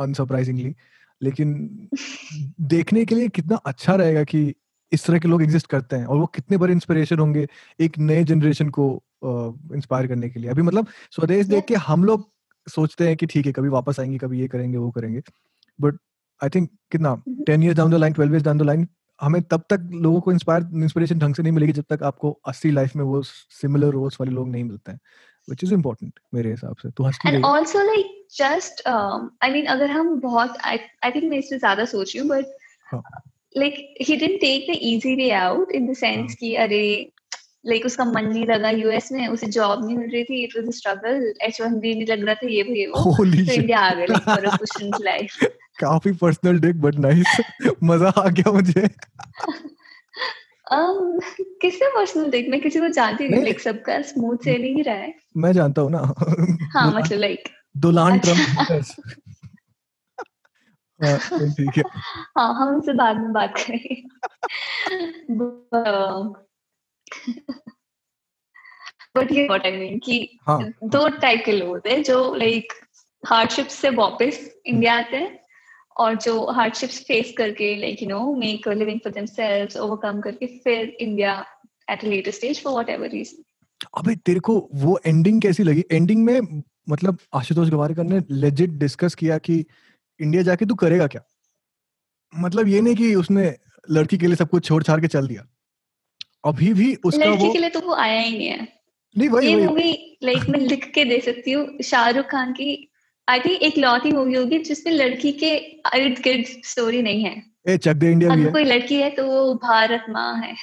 अनसरप्राइजिंगली 0.00 0.70
uh, 0.70 0.76
लेकिन 1.22 1.88
देखने 2.60 3.04
के 3.04 3.14
लिए 3.14 3.28
कितना 3.28 3.56
अच्छा 3.56 3.94
रहेगा 3.94 4.24
कि 4.24 4.54
इस 4.92 5.04
तरह 5.06 5.18
के 5.18 5.28
लोग 5.28 5.42
एग्जिस्ट 5.42 5.66
करते 5.66 5.96
हैं 5.96 6.04
और 6.06 6.18
वो 6.18 6.26
कितने 6.26 6.56
बड़े 6.56 6.72
इंस्पिरेशन 6.72 7.18
होंगे 7.18 7.46
एक 7.80 7.98
नए 7.98 8.24
जनरेशन 8.24 8.68
को 8.68 8.86
इंस्पायर 9.74 10.06
करने 10.06 10.28
के 10.30 10.40
लिए। 10.40 10.50
अभी 10.50 10.62
मतलब 10.62 10.86
स्वदेश 11.10 11.46
देख 11.46 11.64
के 11.64 11.74
हम 11.74 12.04
लोग 12.04 12.28
सोचते 12.66 13.06
हैं 13.08 13.16
कि 13.16 13.26
ठीक 13.26 13.46
है 13.46 13.52
कभी 13.52 13.68
वापस 13.68 14.00
आएँगे 14.00 14.18
कभी 14.18 14.40
ये 14.40 14.48
करेंगे 14.48 14.78
वो 14.78 14.90
करेंगे। 14.90 15.22
बट 15.78 15.98
आई 16.40 16.48
थिंक 16.48 16.70
कितना 16.92 17.14
ten 17.46 17.62
years 17.62 17.76
down 17.76 17.90
the 17.90 17.94
line 17.94 18.12
twelve 18.12 18.34
year 18.34 18.42
down 18.42 18.58
the 18.58 18.62
line 18.62 18.86
हमें 19.20 19.42
तब 19.42 19.64
तक 19.70 19.88
लोगों 19.92 20.20
को 20.20 20.32
इंस्पायर 20.32 20.62
इंस्पिरेशन 20.74 21.18
ढंग 21.18 21.34
से 21.34 21.42
नहीं 21.42 21.52
मिलेगी 21.52 21.72
जब 21.72 21.84
तक 21.90 22.02
आपको 22.02 22.38
असली 22.46 22.70
लाइफ 22.70 22.96
में 22.96 23.04
वो 23.04 23.22
सिमिलर 23.60 23.88
रोल्स 23.88 24.16
वाले 24.20 24.32
लोग 24.32 24.48
नहीं 24.48 24.64
मिलते 24.64 24.92
हैं 24.92 25.00
which 25.50 25.62
is 25.66 25.72
important 25.72 26.12
मेरे 26.34 26.50
हिसाब 26.50 26.76
से 26.76 26.90
तो 26.90 27.04
हंसती 27.04 27.30
and 27.30 27.44
also 27.44 27.84
like 27.86 28.10
just 28.36 28.82
um, 28.86 29.30
I 29.42 29.50
mean 29.50 29.66
अगर 29.66 29.90
हम 29.90 30.20
बहुत 30.20 30.56
I, 30.64 30.78
I 31.04 31.10
think 31.10 31.24
मैं 31.24 31.38
इससे 31.38 31.58
ज़्यादा 31.58 31.84
सोच 31.84 32.16
रही 32.16 32.26
हूँ 32.26 32.36
but 32.36 32.46
हाँ. 32.92 33.02
like 33.56 33.78
he 34.00 34.16
didn't 34.16 34.40
take 34.40 34.66
the 34.68 34.78
easy 34.90 35.16
way 35.16 35.32
out 35.32 35.72
in 35.74 35.88
the 35.90 35.94
sense 35.94 36.28
हाँ. 36.28 36.36
कि 36.40 36.54
अरे 36.54 37.12
लाइक 37.66 37.86
उसका 37.86 38.04
मन 38.04 38.24
नहीं 38.24 38.46
लगा 38.46 38.70
यूएस 38.70 39.12
में 39.12 39.28
उसे 39.28 39.46
जॉब 39.46 39.86
नहीं 39.86 39.96
मिल 39.96 40.10
रही 40.10 40.24
थी 40.24 40.44
it 40.44 40.50
was 40.56 40.68
a 40.68 40.70
struggle 40.70 41.34
H 41.42 41.60
one 41.60 41.80
B 41.80 41.94
नहीं 41.94 42.06
लग 42.06 42.24
रहा 42.24 42.34
था 42.34 42.46
ये 42.46 42.62
भी 42.62 42.86
वो। 42.86 43.02
तो 43.14 43.52
इंडिया 43.52 43.78
आ 43.78 43.94
गया 43.94 44.18
फॉर 44.18 44.44
अ 44.44 44.56
इन 44.80 44.92
लाइफ 45.00 45.36
काफ़ी 45.80 46.12
पर्सनल 46.12 46.60
डिक 46.60 46.80
बट 46.80 46.94
नाइस 46.94 47.40
मज़ा 47.82 48.08
आ 48.08 48.28
गया 48.28 48.52
मुझे। 48.52 48.88
Um, 50.72 51.20
किससे 51.62 51.88
पर्सनल 51.88 52.30
डिक 52.30 52.48
मैं 52.48 52.60
किसी 52.60 52.80
को 52.80 52.88
जानती 52.88 53.28
नहीं 53.28 53.42
लाइक 53.42 53.60
सबका 53.60 54.02
स्मूथ 54.02 54.36
सेलिंग 54.36 54.76
ही 54.76 54.82
रहा 54.82 54.94
है। 54.94 55.14
मैं 55.36 55.52
जानता 55.52 55.82
हूँ 55.82 55.90
ना। 55.90 56.14
हाँ 56.72 56.92
मतलब 56.92 57.18
लाइक 57.18 57.48
दुलान 57.76 58.18
ट्रंप 58.18 58.38
हाँ, 61.02 61.18
ठीक 61.48 61.76
है। 61.76 61.82
हाँ 62.38 62.54
हम 62.54 62.74
उनसे 62.74 62.92
बाद 62.92 63.16
में 63.16 63.32
बात 63.32 63.54
करेंगे। 63.56 64.02
बट 69.16 69.32
ये 69.32 69.46
व्हाट 69.46 69.66
आई 69.66 69.72
मीन 69.72 69.98
कि 69.98 70.38
दो 70.84 71.08
टाइप 71.08 71.42
के 71.44 71.52
लोग 71.52 71.68
होते 71.68 71.90
हैं 71.90 72.02
जो 72.02 72.34
लाइक 72.34 72.72
हार्डशिप 73.26 73.66
से 73.66 73.90
वापस 73.90 74.38
इंडिया 74.66 74.94
आते 74.98 75.16
हैं 75.16 75.38
और 75.96 76.14
जो 76.14 76.50
हार्डशिप्स 76.50 77.00
फेस 77.00 77.32
करके 77.38 77.74
like 77.76 78.02
you 78.02 78.08
know 78.08 78.34
make 78.34 78.68
a 78.68 78.72
living 78.72 79.00
for 79.00 79.12
themselves 79.12 79.76
overcome 79.76 80.20
करके 80.20 80.46
फिर 80.46 80.96
India 81.00 81.44
at 81.90 82.04
a 82.04 82.08
later 82.08 82.30
stage 82.30 82.62
for 82.62 82.72
whatever 82.72 83.08
reason 83.08 83.42
अबे 83.96 84.14
तेरे 84.16 84.40
को 84.40 84.68
वो 84.74 84.98
एंडिंग 85.06 85.42
कैसी 85.42 85.62
लगी? 85.62 85.84
एंडिंग 85.92 86.24
में 86.24 86.62
मतलब 86.88 87.18
आशुतोष 87.34 87.68
गवारकर 87.68 88.04
ने 88.04 88.20
लेजिट 88.30 88.70
डिस्कस 88.70 89.14
किया 89.14 89.38
कि 89.38 89.64
इंडिया 90.20 90.42
जाके 90.42 90.66
तू 90.66 90.74
करेगा 90.74 91.06
क्या? 91.06 91.22
मतलब 92.32 92.68
ये 92.68 92.80
नहीं 92.80 92.94
कि 92.94 93.14
उसने 93.14 93.54
लड़की 93.90 94.18
के 94.18 94.26
लिए 94.26 94.36
सब 94.36 94.48
कुछ 94.48 94.64
छोड़ 94.64 94.82
छाड़ 94.82 95.00
के 95.00 95.06
चल 95.06 95.26
दिया। 95.26 95.46
अभी 96.44 96.72
भी 96.74 96.94
उसका 97.04 97.24
लड़की 97.24 97.46
वो... 97.46 97.52
के 97.52 97.58
लिए 97.58 97.70
तो 97.70 97.80
वो 97.80 97.94
आया 97.94 98.20
ही 98.20 98.36
नहीं 98.36 98.46
है। 98.46 98.68
नहीं 99.16 99.28
वही 99.28 99.48
ये 99.48 99.66
मूवी 99.66 100.18
लाइक 100.24 100.48
मैं 100.50 100.60
लिख 100.60 100.90
के 100.94 101.04
दे 101.04 101.18
सकती 101.20 101.52
हूँ 101.52 101.82
शाहरुख 101.84 102.26
खान 102.26 102.52
की 102.52 102.70
आई 103.28 103.40
थिंक 103.40 103.62
एक 103.62 103.78
लौती 103.78 104.12
मूवी 104.12 104.34
होगी 104.34 104.58
जिसमें 104.58 104.92
लड़की 104.92 105.32
के 105.42 105.54
इर्द 105.96 106.18
गिर्द 106.24 106.46
स्टोरी 106.66 107.02
नहीं 107.02 107.24
है। 107.24 107.42
ए 107.68 107.76
चक 107.78 107.94
दे 107.94 108.10
इंडिया 108.12 108.34
भी 108.36 108.42
है 108.42 108.52
कोई 108.52 108.64
लड़की 108.64 108.96
है 108.96 109.10
तो 109.10 109.26
वो 109.26 109.54
भारत 109.54 110.06
माँ 110.10 110.34
है। 110.42 110.54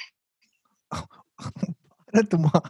भारत 0.92 2.34
माँ। 2.34 2.60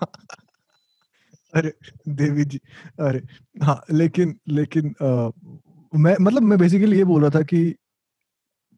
अरे 1.54 1.72
देवी 2.08 2.44
जी 2.44 2.60
अरे 3.00 3.22
हाँ 3.62 3.80
लेकिन 3.92 4.38
लेकिन 4.48 4.94
आ, 5.02 5.30
मैं 5.92 6.16
मतलब 6.20 6.42
मैं 6.42 6.58
बेसिकली 6.58 6.96
ये 6.98 7.04
बोल 7.04 7.22
रहा 7.22 7.30
था 7.30 7.42
कि 7.42 7.74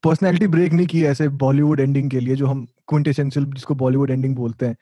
पर्सनैलिटी 0.03 0.47
ब्रेक 0.47 0.73
नहीं 0.73 0.87
की 0.87 1.05
ऐसे 1.05 1.29
बॉलीवुड 1.39 1.81
एंडिंग 1.81 2.11
के 2.11 2.21
लिए 2.21 2.37
जो 2.37 2.47
हम 2.47 2.67
क्विंटेसेंशियल 2.91 3.47
जिसको 3.47 3.75
बॉलीवुड 3.75 4.11
एंडिंग 4.11 4.37
बोलते 4.37 4.67
हैं 4.67 4.77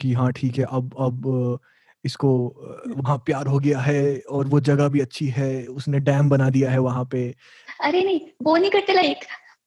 कि 0.00 0.12
हाँ 0.12 0.32
ठीक 0.32 0.58
है 0.58 0.64
अब 0.70 0.94
अब 1.00 1.58
इसको 2.04 2.56
वहाँ 2.88 3.22
प्यार 3.26 3.46
हो 3.46 3.58
गया 3.58 3.80
है 3.80 4.22
और 4.30 4.46
वो 4.46 4.60
जगह 4.60 4.88
भी 4.88 5.00
अच्छी 5.00 5.30
है 5.30 5.72
उसने 5.72 6.00
डैम 6.00 6.28
बना 6.28 6.50
दिया 6.50 6.70
है 6.70 6.78
वहाँ 6.78 7.08
पे 7.12 7.34
अरे 7.80 8.04
नहीं 8.04 8.20
वो 8.42 8.56
नहीं 8.56 8.70
करते 8.70 8.92
लाइक 8.92 9.18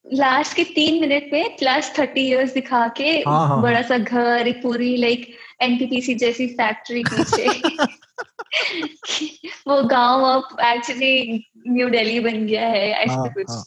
लास्ट 0.06 0.56
के 0.56 0.64
तीन 0.76 1.02
मिनट 1.02 1.30
में 1.34 1.56
लास्ट 1.64 2.00
थर्टी 2.00 2.22
इयर्स 2.22 2.54
दिखा 2.54 2.88
के 2.98 3.04
हाँ, 3.04 3.48
हाँ, 3.48 3.62
बड़ा 3.62 3.80
हाँ। 3.80 3.88
सा 3.88 3.98
घर 3.98 4.48
एक 4.48 4.64
पूरी 4.64 4.98
लाइक 4.98 5.36
एनटीपीसी 5.62 6.16
जैसी 6.16 6.48
फैक्ट्री 6.48 7.04
पीछे 7.08 7.46
वो 9.68 9.86
गाँव 9.86 10.26
अब 10.26 10.58
एक्चुअली 10.66 11.46
न्यू 11.68 11.90
दिल्ली 11.90 12.20
बन 12.20 12.46
गया 12.46 12.68
है 12.68 12.92
ऐसे 12.92 13.14
हाँ, 13.14 13.30
कुछ 13.30 13.46
हाँ. 13.50 13.64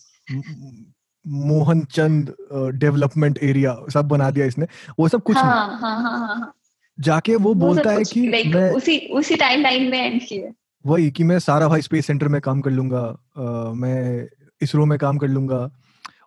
मोहन 1.28 1.84
चंद 1.92 2.34
डेवलपमेंट 2.74 3.38
एरिया 3.42 3.76
सब 3.92 4.08
बना 4.08 4.30
दिया 4.30 4.46
इसने। 4.46 4.66
वो 4.98 5.08
सब 5.08 5.22
कुछ 5.22 5.36
हाँ, 5.36 5.44
हाँ, 5.44 6.00
हाँ, 6.00 6.18
हाँ, 6.18 6.36
हाँ. 6.36 6.52
जाके 6.98 7.34
वो, 7.34 7.48
वो 7.48 7.54
बोलता 7.54 7.90
है 7.90 8.02
कि 8.04 8.28
मैं 8.28 8.70
उसी 8.72 8.98
उसी 9.12 9.36
टाइम 9.36 9.62
लाइन 9.62 9.90
में 9.90 9.98
एंड 9.98 10.20
किया 10.28 10.52
वही 10.84 11.10
कि 11.10 11.24
मैं 11.24 11.38
सारा 11.38 11.68
भाई 11.68 11.82
स्पेस 11.82 12.06
सेंटर 12.06 12.28
में 12.28 12.40
काम 12.40 12.60
कर 12.60 12.70
लूँगा 12.70 13.00
आ, 13.38 13.72
मैं 13.72 14.28
इसरो 14.60 14.86
में 14.86 14.98
काम 14.98 15.18
कर 15.18 15.28
लूँगा। 15.28 15.68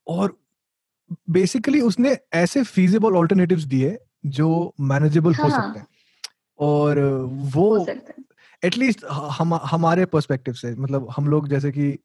और 0.07 0.37
बेसिकली 1.29 1.81
उसने 1.81 2.17
ऐसे 2.33 2.63
फीजिबल 2.63 3.15
ऑल्टरनेटिव्स 3.15 3.63
दिए 3.63 3.97
जो 4.25 4.73
मैनेजेबल 4.79 5.33
हाँ, 5.33 5.43
हो। 5.43 5.49
सकते 5.49 5.79
हैं। 5.79 5.87
और 6.59 6.99
वो 7.55 7.85
एटलीस्ट 8.63 9.05
हम 9.31 9.53
हमारे 9.63 10.05
पर्सपेक्टिव 10.05 10.53
से 10.53 10.75
मतलब 10.75 11.07
हम 11.17 11.27
लोग 11.27 11.47
जैसे 11.47 11.71
कि 11.71 11.97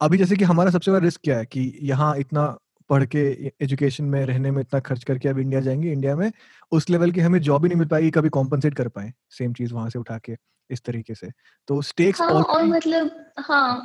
अभी 0.00 0.18
जैसे 0.18 0.36
कि 0.36 0.44
हमारा 0.44 0.70
सबसे 0.70 0.90
बड़ा 0.90 1.04
रिस्क 1.04 1.20
क्या 1.24 1.38
है 1.38 1.46
कि 1.46 1.60
यहाँ 1.82 2.16
इतना 2.18 2.44
पढ़ 2.90 3.04
के 3.04 3.20
एजुकेशन 3.62 4.04
में 4.04 4.24
रहने 4.26 4.50
में 4.50 4.60
इतना 4.60 4.80
खर्च 4.80 5.04
करके 5.04 5.28
अब 5.28 5.38
इंडिया 5.38 5.60
जाएँगे 5.60 5.92
इंडिया 5.92 6.14
में 6.16 6.30
उस 6.72 6.88
लेवल 6.90 7.10
की 7.10 7.20
हमें 7.20 7.38
जॉब 7.40 7.64
ही 7.64 7.68
नहीं 7.68 7.78
मिल 7.78 7.88
पाएगी 7.88 8.10
कभी 8.10 8.28
कॉम्पनसेट 8.28 8.74
कर 8.74 8.88
पाए 8.88 9.12
सेम 9.30 9.52
चीज़ 9.52 9.74
वहाँ 9.74 9.90
से 9.90 9.98
उठा 9.98 10.18
के 10.18 10.36
इस 10.70 10.82
तरीके 10.84 11.14
से 11.14 11.30
तो 11.68 11.80
स्टेक्स 11.82 12.20
हाँ, 12.20 12.30
और 12.30 12.64
मतलब 12.64 13.10
हाँ 13.38 13.84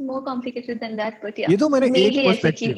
more 0.00 0.20
complicated 0.20 0.80
than 0.80 0.96
that 0.96 1.20
but 1.24 1.38
ये 1.38 1.56
तो 1.56 1.68
मैंने 1.68 1.86
एक 1.98 2.26
पर्सपेक्टिव 2.26 2.76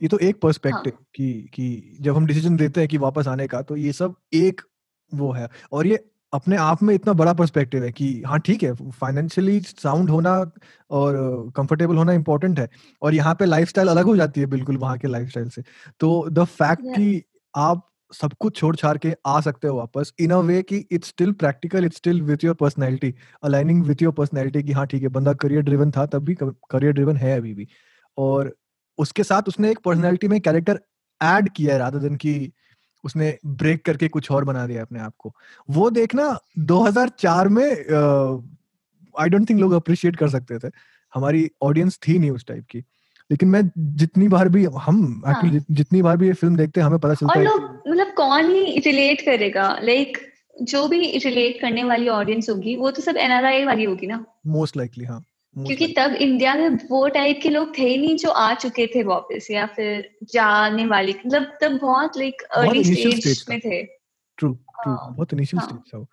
ये 0.00 0.08
तो 0.08 0.18
एक 0.18 0.40
पर्सपेक्टिव 0.40 0.92
हाँ. 0.92 1.06
कि 1.14 1.32
कि 1.54 1.96
जब 2.00 2.16
हम 2.16 2.26
डिसीज़न 2.26 2.56
देते 2.56 2.80
हैं 2.80 2.88
कि 2.88 2.98
वापस 2.98 3.28
आने 3.28 3.46
का 3.46 3.62
तो 3.62 3.76
ये 3.76 3.92
सब 3.92 4.14
एक 4.34 4.60
वो 5.12 5.32
है 5.32 5.48
और 5.72 5.86
ये 5.86 6.04
अपने 6.32 6.56
आप 6.56 6.82
में 6.82 6.94
इतना 6.94 7.12
बड़ा 7.12 7.32
पर्सपेक्टिव 7.32 7.84
है 7.84 7.90
कि 7.92 8.10
हाँ 8.26 8.38
ठीक 8.38 8.62
है 8.62 8.72
फाइनेंशियली 8.92 9.60
साउंड 9.60 10.10
होना 10.10 10.32
और 10.90 11.16
कंफर्टेबल 11.56 11.96
होना 11.96 12.12
इंपॉर्टेंट 12.12 12.58
है 12.58 12.68
और 13.02 13.14
यहाँ 13.14 13.34
पे 13.34 13.44
लाइफस्टाइल 13.44 13.88
अलग 13.88 14.06
हो 14.06 14.16
जाती 14.16 14.40
है 14.40 14.46
बिल्कुल 14.46 14.76
वहाँ 14.76 14.98
के 14.98 15.08
लाइफस्टाइल 15.08 15.48
से 15.48 15.62
तो 16.00 16.28
द 16.30 16.44
फैक्ट 16.44 16.82
yeah. 16.82 16.96
कि 16.96 17.22
आप 17.54 17.84
सब 18.12 18.32
कुछ 18.40 18.56
छोड़ 18.56 18.74
छाड़ 18.76 18.96
के 18.98 19.14
आ 19.26 19.40
सकते 19.40 19.68
हो 19.68 19.76
वापस 19.76 20.12
इन 20.20 20.30
अ 20.30 20.38
वे 20.40 20.62
कि 20.62 20.76
it's 20.92 21.08
still 21.08 21.32
practical 21.32 21.84
it's 21.84 21.96
still 21.96 22.22
with 22.22 22.44
your 22.44 22.54
personality 22.54 23.14
aligning 23.44 23.82
with 23.84 24.02
your 24.02 24.12
personality 24.12 24.62
कि 24.62 24.72
हाँ 24.72 24.86
ठीक 24.86 25.02
है 25.02 25.08
बंदा 25.08 25.32
करियर 25.42 25.62
ड्रिवन 25.62 25.90
था 25.90 26.06
तब 26.06 26.24
भी 26.24 26.36
करियर 26.42 26.92
ड्रिवन 26.92 27.16
है 27.16 27.36
अभी 27.36 27.54
भी 27.54 27.68
और 28.18 28.54
उसके 28.98 29.24
साथ 29.24 29.48
उसने 29.48 29.70
एक 29.70 29.78
पर्सनैलिटी 29.78 30.28
में 30.28 30.40
कैरेक्टर 30.40 30.80
एड 31.20 31.48
किया 31.48 31.72
है 31.72 31.78
राधा 31.78 31.98
दिन 31.98 32.16
की 32.16 32.34
उसने 33.04 33.36
ब्रेक 33.46 33.84
करके 33.84 34.08
कुछ 34.08 34.30
और 34.30 34.44
बना 34.44 34.66
दिया 34.66 34.82
अपने 34.82 35.00
आप 35.00 35.14
को। 35.18 35.34
वो 35.68 35.90
देखना 35.90 36.38
2004 36.58 37.48
में 37.48 37.68
आई 39.14 39.28
डोंट 39.28 39.48
थिंक 39.50 39.60
लोग 39.60 39.72
अप्रिशिएट 39.72 40.16
कर 40.16 40.28
सकते 40.28 40.58
थे। 40.58 40.70
हमारी 41.14 41.48
ऑडियंस 41.62 41.98
थी 42.08 42.18
नहीं 42.18 42.30
उस 42.30 42.46
टाइप 42.46 42.66
की। 42.70 42.78
लेकिन 43.30 43.48
मैं 43.48 43.62
जितनी 43.96 44.28
बार 44.28 44.48
भी 44.48 44.64
हम 44.64 45.22
एक्चुअली 45.28 45.56
हाँ. 45.56 45.64
जितनी 45.70 46.02
बार 46.02 46.16
भी 46.16 46.26
ये 46.26 46.32
फ़िल्म 46.32 46.56
देखते 46.56 46.80
हैं 46.80 46.86
हमें 46.86 46.98
पता 46.98 47.14
चलता 47.14 47.38
है 47.38 47.44
मतलब 47.44 48.12
कौन 48.16 48.50
ही 48.50 48.78
रिलेट 48.78 49.20
करेगा? 49.20 49.78
लाइक 49.82 50.18
जो 50.62 50.86
भी 50.88 51.18
रिलेट 51.18 51.60
करने 51.60 51.84
वाली 51.84 52.08
ऑडियंस 52.08 52.48
होगी 52.50 52.76
वो 52.76 52.90
तो 52.90 53.02
सब 53.02 53.16
एनआरआई 53.16 53.64
वाली 53.64 53.84
होगी 53.84 54.06
ना? 54.06 54.24
मोस्ट 54.46 54.76
लाइकली 54.76 55.04
हाँ। 55.04 55.22
क्योंकि 55.66 55.94
तब 55.98 56.12
इंडिया 56.12 56.54
में 56.54 56.68
वो 56.90 57.08
टाइप 57.08 57.40
के 57.42 57.48
लोग 57.48 57.78
थे 57.78 57.82
ही 57.82 57.98
नहीं 57.98 58.16
जो 58.16 58.30
आ 58.30 58.54
चुके 58.54 58.86
थे 58.86 59.02
वापस 59.02 59.48
या 59.50 59.66
फिर 59.66 60.16
जाने 60.24 60.86
वाले। 60.86 61.14
मतलब 61.26 61.58
तब 61.62 61.78
बहुत 61.78 62.16
लाइक 62.16 62.42
अर्ली 62.42 62.84
स्टेज 62.84 63.44
में 63.50 63.60
थे। 63.60 63.82
ट्रू 64.36 64.52
ट्रू 64.54 64.92
हाँ, 64.92 65.14
बहुत 65.14 65.32
इनिशियल 65.32 65.60
स्टेज 65.60 65.80
हाँ। 65.94 66.04
था 66.04 66.06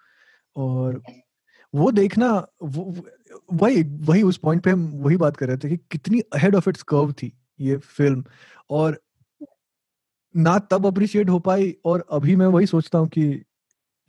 और 0.56 1.04
वो 1.76 1.92
देखना 1.92 2.48
वो 2.64 2.96
वही 3.54 3.84
वही 3.84 4.24
उस 4.24 4.38
पॉइंट 4.38 4.64
पे 4.64 4.72
हम 4.72 4.92
वही 4.96 5.18
बात 5.18 5.38
कर 5.38 5.48
रहे 5.48 5.58
थे 5.58 5.70
कि 5.70 5.78
कितनी 5.78 6.20
अहेड 6.20 6.56
ऑफ़ 6.56 6.70
इट्स 6.70 6.82
कर्व 6.82 7.12
थी 7.12 7.38
ये 7.60 7.78
फ़िल्म 7.78 8.24
और 8.70 9.02
ना 10.36 10.60
तब 10.60 10.86
अप्रिशिएट 10.86 11.30
हो 11.30 11.40
पाई 11.40 11.76
और 11.86 12.06
अभी 12.12 12.36
मैं 12.36 12.48
वही 12.48 12.66
सोचता 12.66 12.98
हूँ 12.98 13.08
कि 13.08 13.44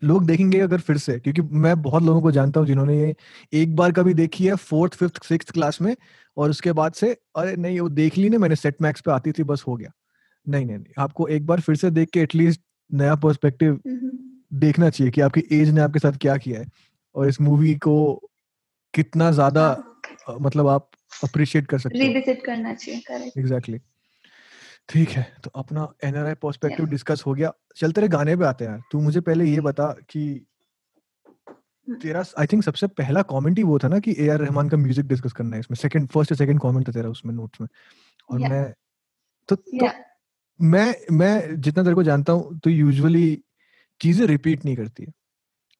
लोग 0.03 0.27
देखेंगे 0.27 0.61
अगर 0.61 0.81
फिर 0.81 0.99
से 0.99 1.19
क्योंकि 1.21 1.43
मैं 1.43 1.81
बहुत 1.83 2.03
लोगों 2.03 2.21
को 2.23 2.31
जानता 2.31 2.61
हूँ 2.61 2.67
जिन्होंने 2.67 2.99
ये 2.99 3.15
एक 3.53 3.77
बार 3.77 3.93
कभी 3.93 4.15
देखी 4.15 4.47
है 4.47 4.55
फोर्थ 4.55 4.95
फिफ्थ 4.95 5.23
सिक्स 5.25 5.51
क्लास 5.51 5.81
में 5.81 5.95
और 6.37 6.51
उसके 6.51 6.73
बाद 6.73 6.93
से 6.93 7.13
अरे 7.37 7.57
नहीं 7.57 7.81
वो 7.81 7.89
देख 7.89 8.19
ली 8.19 8.29
ना 8.29 8.39
मैंने 8.39 8.57
सेट 8.57 8.83
मैक्स 8.83 9.01
पे 9.01 9.11
आती 9.11 9.33
थी 9.33 9.43
बस 9.43 9.65
हो 9.67 9.77
गया 9.77 9.93
नहीं 10.47 10.67
नहीं 10.67 10.79
नहीं 10.79 10.93
आपको 10.99 11.29
एक 11.29 11.47
बार 11.47 11.61
फिर 11.61 11.77
से 11.77 11.91
देख 11.91 12.11
के 12.11 12.21
एटलीस्ट 12.21 12.61
नया 12.91 13.15
पर्सपेक्टिव 13.15 13.81
देखना 14.55 14.91
चाहिए 14.91 15.11
कि 15.11 15.21
आपकी 15.21 15.43
एज 15.53 15.71
ने 15.71 15.81
आपके 15.81 15.99
साथ 15.99 16.19
क्या 16.21 16.37
किया 16.37 16.61
है 16.61 16.67
और 17.15 17.29
इस 17.29 17.41
मूवी 17.41 17.75
को 17.75 17.97
कितना 18.95 19.31
ज़्यादा 19.31 19.67
हाँ। 20.29 20.37
मतलब 20.41 20.69
आप 20.69 20.91
अप्रिशिएट 21.25 21.67
कर 21.67 21.79
सकते 21.79 21.99
हैं 21.99 22.37
करना 22.37 22.75
चाहिए 22.75 23.01
करेक्ट 23.01 23.39
एग्जैक्टली 23.39 23.77
exactly. 23.77 23.96
ठीक 24.89 25.09
है 25.11 25.27
तो 25.45 25.51
अपना 25.57 25.89
एनआरआई 26.05 26.35
पर्सपेक्टिव 26.43 26.87
डिस्कस 26.87 27.23
हो 27.27 27.35
गया। 27.35 27.53
चलते 27.77 28.01
रहे 28.01 28.09
गाने 28.09 28.37
पे 28.37 28.45
आते 28.45 28.65
हैं 28.65 28.81
तू 28.93 29.01
मुझे 29.01 29.21
पहले 29.21 29.45
ये 29.45 29.61
बता 29.61 29.91
कि 30.11 30.25
तेरा 31.89 32.25
आई 32.39 32.47
थिंक 32.47 32.63
सबसे 32.65 32.87
पहला 32.99 33.23
कमेंट 33.25 33.59
ही 33.59 33.65
वो 33.65 33.79
था 33.79 33.89
ना 33.89 33.99
कि 33.99 34.15
ए 34.19 34.29
आर 34.29 34.39
रहमान 34.41 34.69
का 34.69 34.77
म्यूज़िक 34.77 35.07
डिस्कस 35.07 35.33
करना 35.33 35.57
है 35.57 35.61
इसमें। 35.61 35.77
सेकंड 35.77 36.09
फ़र्स्ट 36.09 36.33
या 36.33 36.37
सेकंड 36.37 36.61
कमेंट 36.61 36.89
था 36.89 36.93
तेरा 36.93 37.09
उसमें 37.09 37.35
नोट्स 37.35 37.61
में। 37.61 37.69
और 38.31 38.41
yeah. 38.41 38.51
मैं 38.51 38.73
तो, 39.49 39.57
yeah. 39.57 39.91
तो 39.91 40.65
मैं 40.65 40.95
मैं 41.13 41.61
जितना 41.61 41.83
तेरे 41.83 41.95
को 41.95 42.03
जानता 42.03 42.33
हूँ 42.33 42.59
तो 42.59 42.71
यूजुअली 42.71 43.43
चीज़ें 44.01 44.27
रिपीट 44.27 44.65
नहीं 44.65 44.77
करती 44.77 45.03
है। 45.03 45.13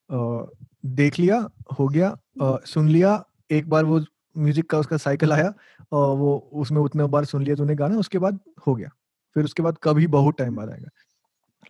uh, 0.09 0.45
देख 0.85 1.19
लिया 1.19 1.37
हो 1.79 1.87
गया। 1.87 2.11
uh, 2.41 2.65
सुन 2.65 2.89
लिया 2.89 3.23
एक 3.51 3.69
बार 3.69 3.85
वो 3.85 3.99
म्यूज़िक 4.35 4.69
का 4.69 4.77
उसका 4.77 4.97
साइकिल 4.97 5.33
आया। 5.33 5.53
वो 5.91 6.49
उसमें 6.53 6.81
उतने 6.81 7.03
बार 7.03 7.25
सुन 7.25 7.43
लिया 7.43 7.55
तूने 7.55 7.75
गाना 7.75 7.97
उसके 7.97 8.19
बाद 8.19 8.39
हो 8.67 8.75
गया 8.75 8.89
फिर 9.33 9.43
उसके 9.43 9.63
बाद 9.63 9.77
कभी 9.83 10.07
बहुत 10.07 10.37
टाइम 10.37 10.55
बाद 10.55 10.69
आएगा 10.69 10.89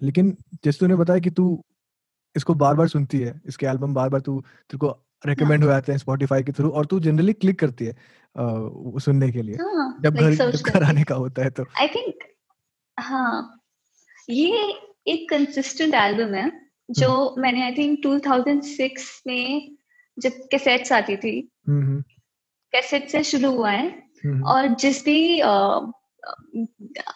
लेकिन 0.02 0.38
जैसे 0.64 0.80
तूने 0.80 0.96
बताया 0.96 1.20
कि 1.20 1.30
तू 1.30 1.64
इसको 2.36 2.54
बार 2.54 2.76
बार 2.76 2.88
सुनती 2.88 3.20
है 3.20 3.42
इसके 3.48 3.66
एल्बम 3.66 3.94
बार 3.94 4.10
बार 4.10 4.22
तू 4.22 4.42
तेरे 4.42 4.78
को 4.78 5.04
रेकमेंड 5.26 5.64
हो 5.64 5.70
जाते 5.70 5.92
हैं 5.92 6.00
स्पॉटिफाई 6.00 6.44
के 6.44 6.52
थ्रू 6.52 6.70
और 6.70 6.86
तू 6.86 7.00
जनरली 7.00 7.34
क्लिक 7.34 7.60
करती 7.60 7.86
है 7.86 7.94
uh, 7.94 9.02
सुनने 9.02 9.32
के 9.32 9.42
लिए 9.42 9.56
हाँ, 9.56 9.98
जब 10.02 10.16
घर 10.16 10.52
घर 10.52 10.84
आने 10.84 11.04
का 11.04 11.16
होता 11.16 11.44
है 11.44 11.50
तो 11.50 11.66
आई 11.80 11.88
थिंक 11.88 12.24
हाँ 13.00 13.62
ये 14.30 14.74
एक 15.08 15.30
कंसिस्टेंट 15.30 15.94
एल्बम 15.94 16.34
है 16.34 16.52
जो 16.90 17.08
hmm. 17.08 17.42
मैंने 17.42 17.64
आई 17.64 17.72
थिंक 17.72 18.06
2006 18.06 19.28
में 19.28 19.76
जब 20.20 20.32
कैसेट्स 20.52 20.92
आती 20.92 21.16
थी 21.18 21.42
कैसेट 21.70 23.04
hmm. 23.04 23.12
से 23.12 23.24
शुरू 23.24 23.52
हुआ 23.52 23.72
है. 23.72 24.07
और 24.26 24.68
जिस 24.68 25.04
भी 25.06 25.42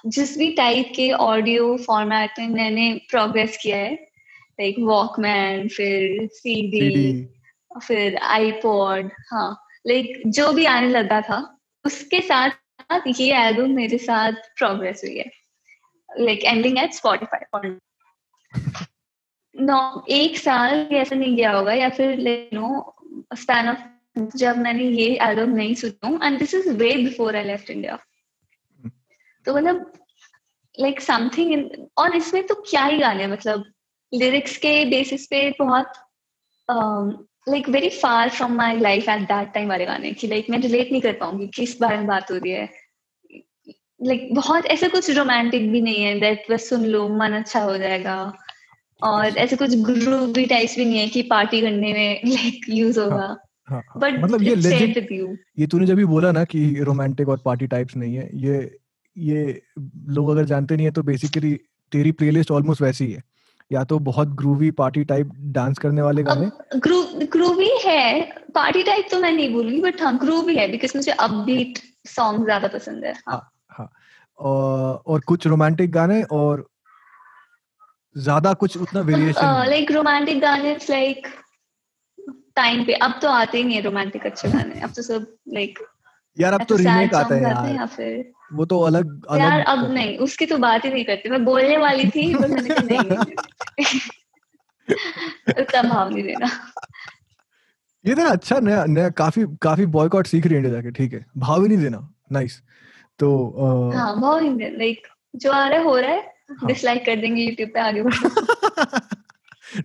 जिस 0.08 0.38
भी 0.38 0.52
टाइप 0.52 0.92
के 0.96 1.12
ऑडियो 1.12 1.76
फॉर्मेट 1.78 2.40
में 2.40 2.48
मैंने 2.48 2.94
प्रोग्रेस 3.12 3.58
किया 3.62 3.78
है 3.78 3.94
लाइक 3.94 4.76
वॉकमैन 4.80 5.68
फिर 5.68 6.28
सीडी 6.28 7.30
फिर 7.88 8.18
आईपॉड 8.18 9.12
हाँ 9.32 9.50
लाइक 9.88 10.22
जो 10.28 10.52
भी 10.54 10.66
आने 10.66 10.90
लगा 10.90 11.22
था 11.22 11.60
उसके 11.86 12.22
साथ 12.22 12.50
साथ 12.82 13.08
ये 13.20 13.34
एल्बम 13.38 13.72
मेरे 13.72 13.98
साथ 13.98 14.34
प्रोग्रेस 14.58 15.02
हुई 15.06 15.18
है 15.18 15.30
like 16.10 16.44
ending 16.44 16.78
at 16.78 16.94
Spotify 16.94 17.70
no 19.56 20.06
एक 20.10 20.38
साल 20.38 20.88
ऐसा 20.92 21.16
नहीं 21.16 21.36
गया 21.36 21.52
होगा 21.52 21.74
या 21.74 21.90
फिर 21.90 22.18
नो 22.54 22.96
स्पैन 23.36 23.70
ऑफ़ 23.70 23.80
जब 24.15 24.58
मैंने 24.58 24.84
ये 24.84 25.17
एल्बम 25.21 25.50
नहीं 25.50 25.76
सुना 25.76 26.28
and 26.28 26.39
this 26.39 26.54
is 26.54 26.69
way 26.69 26.93
before 26.93 27.36
I 27.36 27.43
left 27.43 27.69
India 27.69 28.00
तो 29.45 29.56
मतलब 29.56 29.93
लाइक 30.80 31.02
समथिंग 31.02 31.88
और 31.97 32.15
इसमें 32.15 32.47
तो 32.47 32.56
क्या 32.56 32.84
ही 32.86 32.97
गाने 32.97 33.28
मतलब 33.28 33.63
लिरिक्स 34.13 34.58
के 34.58 34.86
बेसिस 34.86 35.26
पे 35.28 35.50
बहुत 35.60 35.93
like 37.50 37.69
very 37.69 37.89
far 37.89 38.30
from 38.30 38.54
my 38.54 38.80
life 38.80 39.10
at 39.10 39.21
that 39.21 39.54
time 39.54 39.69
वाले 39.69 39.86
गाने 39.86 40.12
की 40.12 40.28
लाइक 40.28 40.50
मैं 40.50 40.60
रिलेट 40.60 40.91
नहीं 40.91 41.02
कर 41.02 41.13
पाऊँगी 41.13 41.47
किस 41.47 41.80
बारे 41.82 41.97
में 41.97 42.08
बात 42.08 42.32
हो 42.32 42.38
रही 42.38 42.52
है। 42.52 42.69
लाइक 44.04 44.21
like, 44.21 44.36
बहुत 44.36 44.65
ऐसा 44.65 44.88
कुछ 44.88 45.10
रोमांटिक 45.10 45.71
भी 45.71 45.82
नहीं 45.82 46.04
है 46.04 46.19
दैट 46.19 46.45
बस 46.52 46.69
सुन 46.69 46.86
लो 46.86 47.08
मन 47.10 47.32
अच्छा 47.32 47.60
हो 47.60 47.78
जाएगा। 47.78 48.34
और 49.04 49.38
ऐसे 49.38 49.56
कुछ 49.56 49.76
ग्रूवी 49.76 50.45
टाइप्स 50.45 50.76
भी 50.78 50.86
नहीं 50.86 51.00
है 51.00 51.08
कि 51.08 51.21
पार्टी 51.21 51.62
करने 51.62 51.93
में 51.93 52.21
लाइक 52.26 52.65
यूज़ 52.69 53.00
होगा। 53.00 53.36
हाँ, 53.72 53.84
हाँ, 53.90 54.02
हाँ। 54.02 54.20
मतलब 54.20 54.44
ये 54.44 54.56
लेजिट 54.56 55.12
ये 55.60 55.68
तूने 55.68 55.86
जब 55.86 55.96
भी 55.96 56.06
बोला 56.06 56.32
ना 56.32 56.44
कि 56.44 56.84
रोमांटिक 56.84 57.30
और 57.30 57.42
पार्टी 57.46 57.68
टाइप्स 57.68 57.96
नहीं 57.96 58.16
है 58.16 58.30
ये 58.34 58.80
ये 59.18 59.62
लोग 60.10 60.30
अगर 60.30 60.46
जानते 60.46 60.76
नहीं 60.76 60.86
है 60.86 60.92
तो 60.92 61.04
बेसिकली 61.04 61.54
तेरी 61.92 62.12
प्लेलिस्ट 62.12 62.52
ऑलमोस्ट 62.52 62.82
वैसी 62.82 63.12
है 63.12 63.24
या 63.72 63.84
तो 63.84 64.00
बहुत 64.00 64.28
ग्रूवी 64.28 64.72
पार्टी 64.72 65.04
टाइप 65.04 65.30
डांस 65.52 65.78
करने 65.78 66.02
वाले 66.02 66.24
गाने। 66.24 66.50
ग्रूवी 67.28 67.70
है। 67.86 68.22
पार्टी 68.56 68.84
टाइप 68.84 69.08
तो 69.12 69.20
मैं 69.20 69.32
नहीं 69.32 69.54
बोलूँगी 69.54 69.82
बट 69.82 70.02
हाँ 70.02 70.18
ग्रूवी 70.18 70.56
है 70.56 70.68
बिकॉज़ 70.72 70.98
मुझे 70.98 71.12
अपबीट 71.12 71.80
सॉन्ग 72.08 72.44
ज़्यादा 72.46 72.68
पसंद 72.68 73.06
है। 73.06 73.14
हाँ। 73.28 73.52
हाँ 73.70 73.90
और, 74.40 75.04
और 75.08 75.20
कुछ 75.20 75.48
रोमांटिक 75.48 75.92
गाने 75.92 76.22
और 76.24 76.68
ज़्यादा 78.18 78.54
कुछ 78.54 78.78
उतना 78.78 79.02
वेरिएशन 79.02 79.66
लाइक 79.68 79.92
रोमांटिक 79.92 80.40
गाने 80.42 80.74
लाइक 80.90 81.28
टाइम 82.56 82.84
पे। 82.86 82.94
अब 82.94 83.20
तो 83.22 83.28
आते 83.28 83.58
ही 83.58 83.64
नहीं 83.64 83.82
रोमांटिक 83.82 84.26
अच्छे 84.26 84.50
गाने। 84.50 84.82
अब 84.82 84.94
तो 84.96 85.02
सब 85.02 85.36
लाइक 85.54 85.80
यार 86.40 86.54
अब 86.54 86.64
तो 86.64 86.76
रीमेक 86.76 87.14
आता 87.14 87.36
है 87.36 87.44
यार। 87.44 87.76
या 87.76 87.86
फिर? 87.86 88.32
वो 88.54 88.66
तो 88.66 88.80
अलग 88.80 89.26
अलग 89.26 89.42
यार 89.42 89.62
अब 89.62 89.92
नहीं। 89.92 90.18
उसकी 90.18 90.46
तो 90.46 90.58
बात 90.58 90.86
ही 90.86 90.90
नहीं 90.90 91.06
करती। 91.06 91.30
मैं 91.30 91.46
बोलने 91.46 91.78
वाली 91.78 92.10
थी 92.10 92.36
पर 92.36 92.48
मैंने 92.48 92.70
कहा 92.70 92.84
नहीं 92.84 93.00
उतना 95.60 95.82
भाव 95.94 96.10
नहीं 96.10 96.24
देना। 96.24 96.50
ये 98.06 98.16
तो 98.16 98.22
अच्छा 98.22 98.60
नया 98.60 98.86
नया 98.86 99.10
काफ़ी 99.10 99.46
काफ़ी 99.62 99.86
बॉयकॉट 99.86 100.28
सीख 100.28 100.48
रही 100.48 100.64
है 100.64 100.72
जाके। 100.72 100.92
ठीक 100.92 101.14
है। 101.14 101.26
भाव 101.38 101.62
ही 101.62 101.68
नहीं 101.68 101.78
देना। 101.78 102.14
नाइस 102.32 102.62
तो 103.20 103.30
आ... 103.60 103.98
हाँ 103.98 104.20
भाव 104.22 104.40
ही 104.40 104.50
नहीं 104.50 104.78
लाइक 104.78 105.08
जो 105.36 105.52
आ 105.52 105.68
रहा 105.68 105.80
है 105.80 105.84
हो 105.86 105.98
रहा 105.98 106.12
है। 106.12 106.20
हाँ. 106.52 106.68
डिसलाइक 106.68 107.06
कर 107.06 107.16
देंगे 107.16 107.42
यूट्यूब 107.42 107.70
पे 107.74 107.80
आगे 107.80 108.02
बढ़ो 108.04 108.30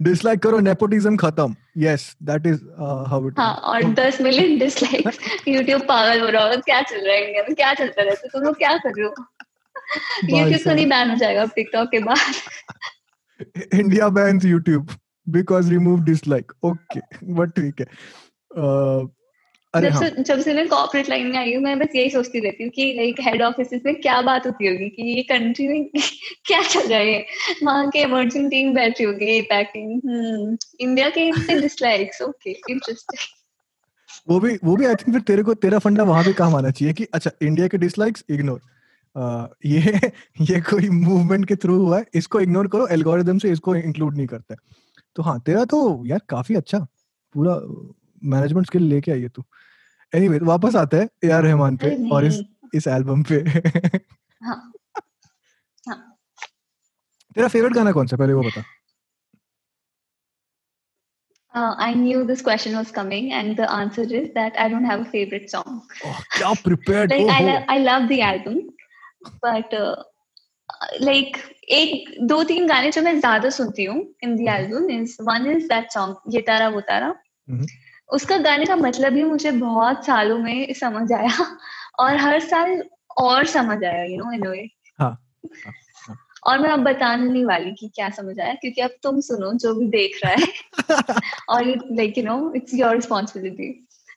डिसलाइक 0.02 0.40
करो 0.40 0.60
नेपोटिज्म 0.60 1.16
खत्म. 1.16 1.56
Yes 1.78 2.16
that 2.22 2.46
is 2.46 2.64
how 3.08 3.28
it 3.28 3.34
हाँ 3.38 3.54
और 3.54 3.82
10 3.82 4.20
मिलियन 4.20 4.58
डिसलाइक्स 4.58 5.18
YouTube 5.48 5.82
पागल 5.82 6.20
हो 6.20 6.26
रहा 6.26 6.46
है 6.46 6.56
क्या 6.56 6.82
चल 6.82 6.96
रहा 6.96 7.14
है 7.14 7.26
इंडिया 7.26 7.42
में? 7.42 7.54
क्या 7.54 7.74
चल 7.74 7.86
रहा 7.86 8.02
है? 8.02 8.14
तुम 8.14 8.42
लोग 8.42 8.58
क्या 8.58 8.78
कर 8.78 8.90
रहे 8.90 9.06
हो? 9.06 9.14
YouTube 10.34 10.64
तो 10.64 10.74
नहीं 10.74 10.86
बैन 10.86 11.10
हो 11.10 11.16
जाएगा 11.16 11.44
टिकटॉक 11.44 11.88
के 11.90 11.98
बाद. 11.98 12.34
India 13.74 14.08
bans 14.08 14.44
YouTube 14.44 14.92
because 15.28 15.70
remove 15.70 16.04
dislike 16.04 16.52
okay 16.64 17.00
but 17.24 17.50
ठीक 17.50 17.80
है. 17.80 17.86
Uh, 18.58 19.08
जब 19.80 19.92
हाँ. 19.92 20.02
से 20.02 20.22
जब 20.22 20.40
से 20.40 20.54
मैं 20.54 20.68
कॉर्पोरेट 20.68 21.08
लाइन 21.08 21.26
में 21.26 21.38
आई 21.38 21.54
हूँ 21.54 21.62
मैं 21.62 21.78
बस 21.78 21.88
यही 21.94 22.10
सोचती 22.10 22.40
रहती 22.40 22.64
हूँ 22.64 22.70
कि 22.70 22.92
लाइक 22.96 23.16
हेड 23.20 23.42
ऑफ़िस 23.42 23.70
में 23.86 23.94
क्या 23.94 24.20
बात 24.22 24.46
होती 24.46 24.66
होगी 24.66 24.88
कि 24.88 25.02
ये 25.02 25.22
कंट्री 25.22 25.68
में 25.68 25.90
क्या 26.46 26.62
चल 26.62 26.88
रहा 26.88 26.98
है? 26.98 27.26
वहाँ 27.62 27.88
के 27.90 27.98
इमर्जिंग 27.98 28.50
टीम 28.50 28.74
बैठी 28.74 29.04
होगी 29.04 29.40
पैकिंग 29.42 30.58
इंडिया 30.80 31.08
के 31.08 31.30
डिसलाइक्स 31.60 32.22
ओके 32.22 32.50
इंटरेस्टिंग 32.50 33.26
वो 34.28 34.40
भी 34.40 34.58
वो 34.64 34.76
भी 34.76 34.86
आई 34.86 34.94
थिंक 34.94 35.12
फिर 35.12 35.20
तेरे 35.20 35.42
को 35.42 35.54
तेरा 35.54 35.78
फंडा 35.78 36.02
वहाँ 36.02 36.24
पे 36.24 36.32
काम 36.32 36.54
आना 36.54 36.70
चाहिए 36.70 36.94
कि 36.94 37.04
अच्छा 37.14 37.30
इंडिया 37.42 37.68
के 37.68 37.78
डिसलाइक्स 37.78 38.24
इग्नोर 38.30 38.60
Uh, 39.16 39.46
ये 39.66 39.80
ये 40.40 40.60
कोई 40.60 40.88
मूवमेंट 40.88 41.48
के 41.48 41.56
थ्रू 41.56 41.76
हुआ 41.76 41.98
है 41.98 42.06
इसको 42.14 42.40
इग्नोर 42.40 42.68
करो 42.68 42.86
एल्गोरिदम 42.86 43.38
से 43.38 43.50
इसको 43.50 43.76
इंक्लूड 43.76 44.16
नहीं 44.16 44.26
करते 44.26 44.54
तो 45.16 45.22
हाँ 45.22 45.40
तेरा 45.46 45.64
तो 45.64 46.02
यार 46.06 46.20
काफ़ी 46.28 46.54
अच्छा 46.54 46.78
पूरा 47.34 47.54
मैनेजमेंट 48.24 48.66
स्किल 48.66 48.82
लेके 48.82 49.12
आई 49.12 49.20
है 49.20 49.28
तू। 49.28 49.44
एनीवे 50.14 50.36
anyway, 50.36 50.48
वापस 50.48 50.76
आते 50.76 50.96
हैं 50.96 51.08
ए 51.24 51.30
आर 51.36 51.42
रहमान 51.44 51.76
पे 51.76 51.94
और 52.14 52.24
इस 52.24 52.40
इस 52.74 52.86
एल्बम 52.88 53.22
पे 53.30 53.38
हाँ, 54.44 54.72
हाँ. 55.88 55.98
तेरा 57.36 57.48
फेवरेट 57.48 57.72
गाना 57.72 57.92
कौन 57.92 58.06
सा 58.06 58.16
पहले 58.16 58.32
वो 58.32 58.42
बता 58.42 58.64
Uh, 61.54 61.74
I 61.78 61.94
knew 61.94 62.22
this 62.24 62.42
question 62.42 62.74
was 62.76 62.90
coming, 62.92 63.32
and 63.32 63.56
the 63.56 63.66
answer 63.72 64.02
is 64.02 64.24
that 64.34 64.56
I 64.60 64.68
don't 64.68 64.84
have 64.84 65.00
a 65.00 65.04
favorite 65.06 65.48
song. 65.50 65.78
Oh, 66.04 66.16
क्या 66.34 66.50
prepared? 66.64 67.10
like 67.10 67.22
oh, 67.22 67.30
I, 67.30 67.38
lo- 67.44 67.64
I 67.66 67.78
love 67.78 68.08
the 68.10 68.20
album, 68.20 68.58
but 69.42 69.72
uh, 69.72 69.94
like 71.00 71.38
एक 71.70 72.10
दो 72.28 72.42
तीन 72.44 72.66
गाने 72.66 72.90
जो 72.90 73.02
मैं 73.02 73.18
ज़्यादा 73.20 73.50
सुनती 73.50 73.84
हूँ 73.84 73.96
in 74.24 74.36
the 74.36 74.46
album 74.50 74.90
is 74.90 75.16
one 75.28 75.46
is 75.56 75.66
that 75.68 75.90
song 75.92 76.34
ये 76.34 76.40
तारा 76.50 76.68
वो 76.68 76.80
तारा 76.90 77.08
उसका 78.10 78.36
गाने 78.38 78.64
का 78.66 78.76
मतलब 78.76 79.16
ही 79.16 79.22
मुझे 79.24 79.50
बहुत 79.50 80.04
सालों 80.06 80.38
में 80.38 80.72
समझ 80.74 81.12
आया 81.12 81.46
और 82.00 82.16
हर 82.16 82.40
साल 82.40 82.82
और 83.16 83.46
समझ 83.46 83.82
आया 83.84 84.04
यू 84.04 84.16
नो 84.16 84.32
इन 84.32 84.46
वे 84.48 84.68
और 86.46 86.58
मैं 86.58 86.70
अब 86.70 86.80
बताने 86.80 87.24
नहीं 87.30 87.44
वाली 87.44 87.70
कि 87.70 87.88
क्या 87.94 88.08
समझ 88.10 88.38
आया 88.40 88.54
क्योंकि 88.54 88.80
अब 88.80 88.90
तुम 89.02 89.20
सुनो 89.20 89.52
जो 89.52 89.74
भी 89.74 89.86
देख 89.88 90.20
रहा 90.24 90.32
है। 90.32 90.46
और 91.48 91.64
like 91.92 92.18
you 92.18 92.24
know 92.24 92.52
it's 92.56 92.74
your 92.74 92.94
responsibility 92.94 93.68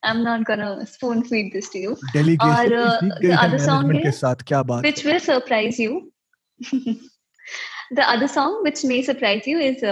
I 0.06 0.12
am 0.12 0.18
not 0.18 0.42
gonna 0.42 0.68
spoon 0.84 1.22
feed 1.22 1.52
this 1.54 1.72
to 1.74 1.80
you 1.80 1.92
और 2.42 2.74
अदर 2.74 3.58
सॉन्ग 3.58 3.98
के 4.04 4.12
साथ 4.12 4.44
क्या 4.48 4.62
बात 4.64 4.82
which 4.82 5.06
will 5.06 5.20
surprise 5.20 5.82
you 5.82 6.00
the 7.94 8.00
other 8.00 8.28
song 8.28 8.62
which 8.64 8.86
may 8.86 9.02
surprise 9.04 9.50
you 9.50 9.60
is 9.60 9.86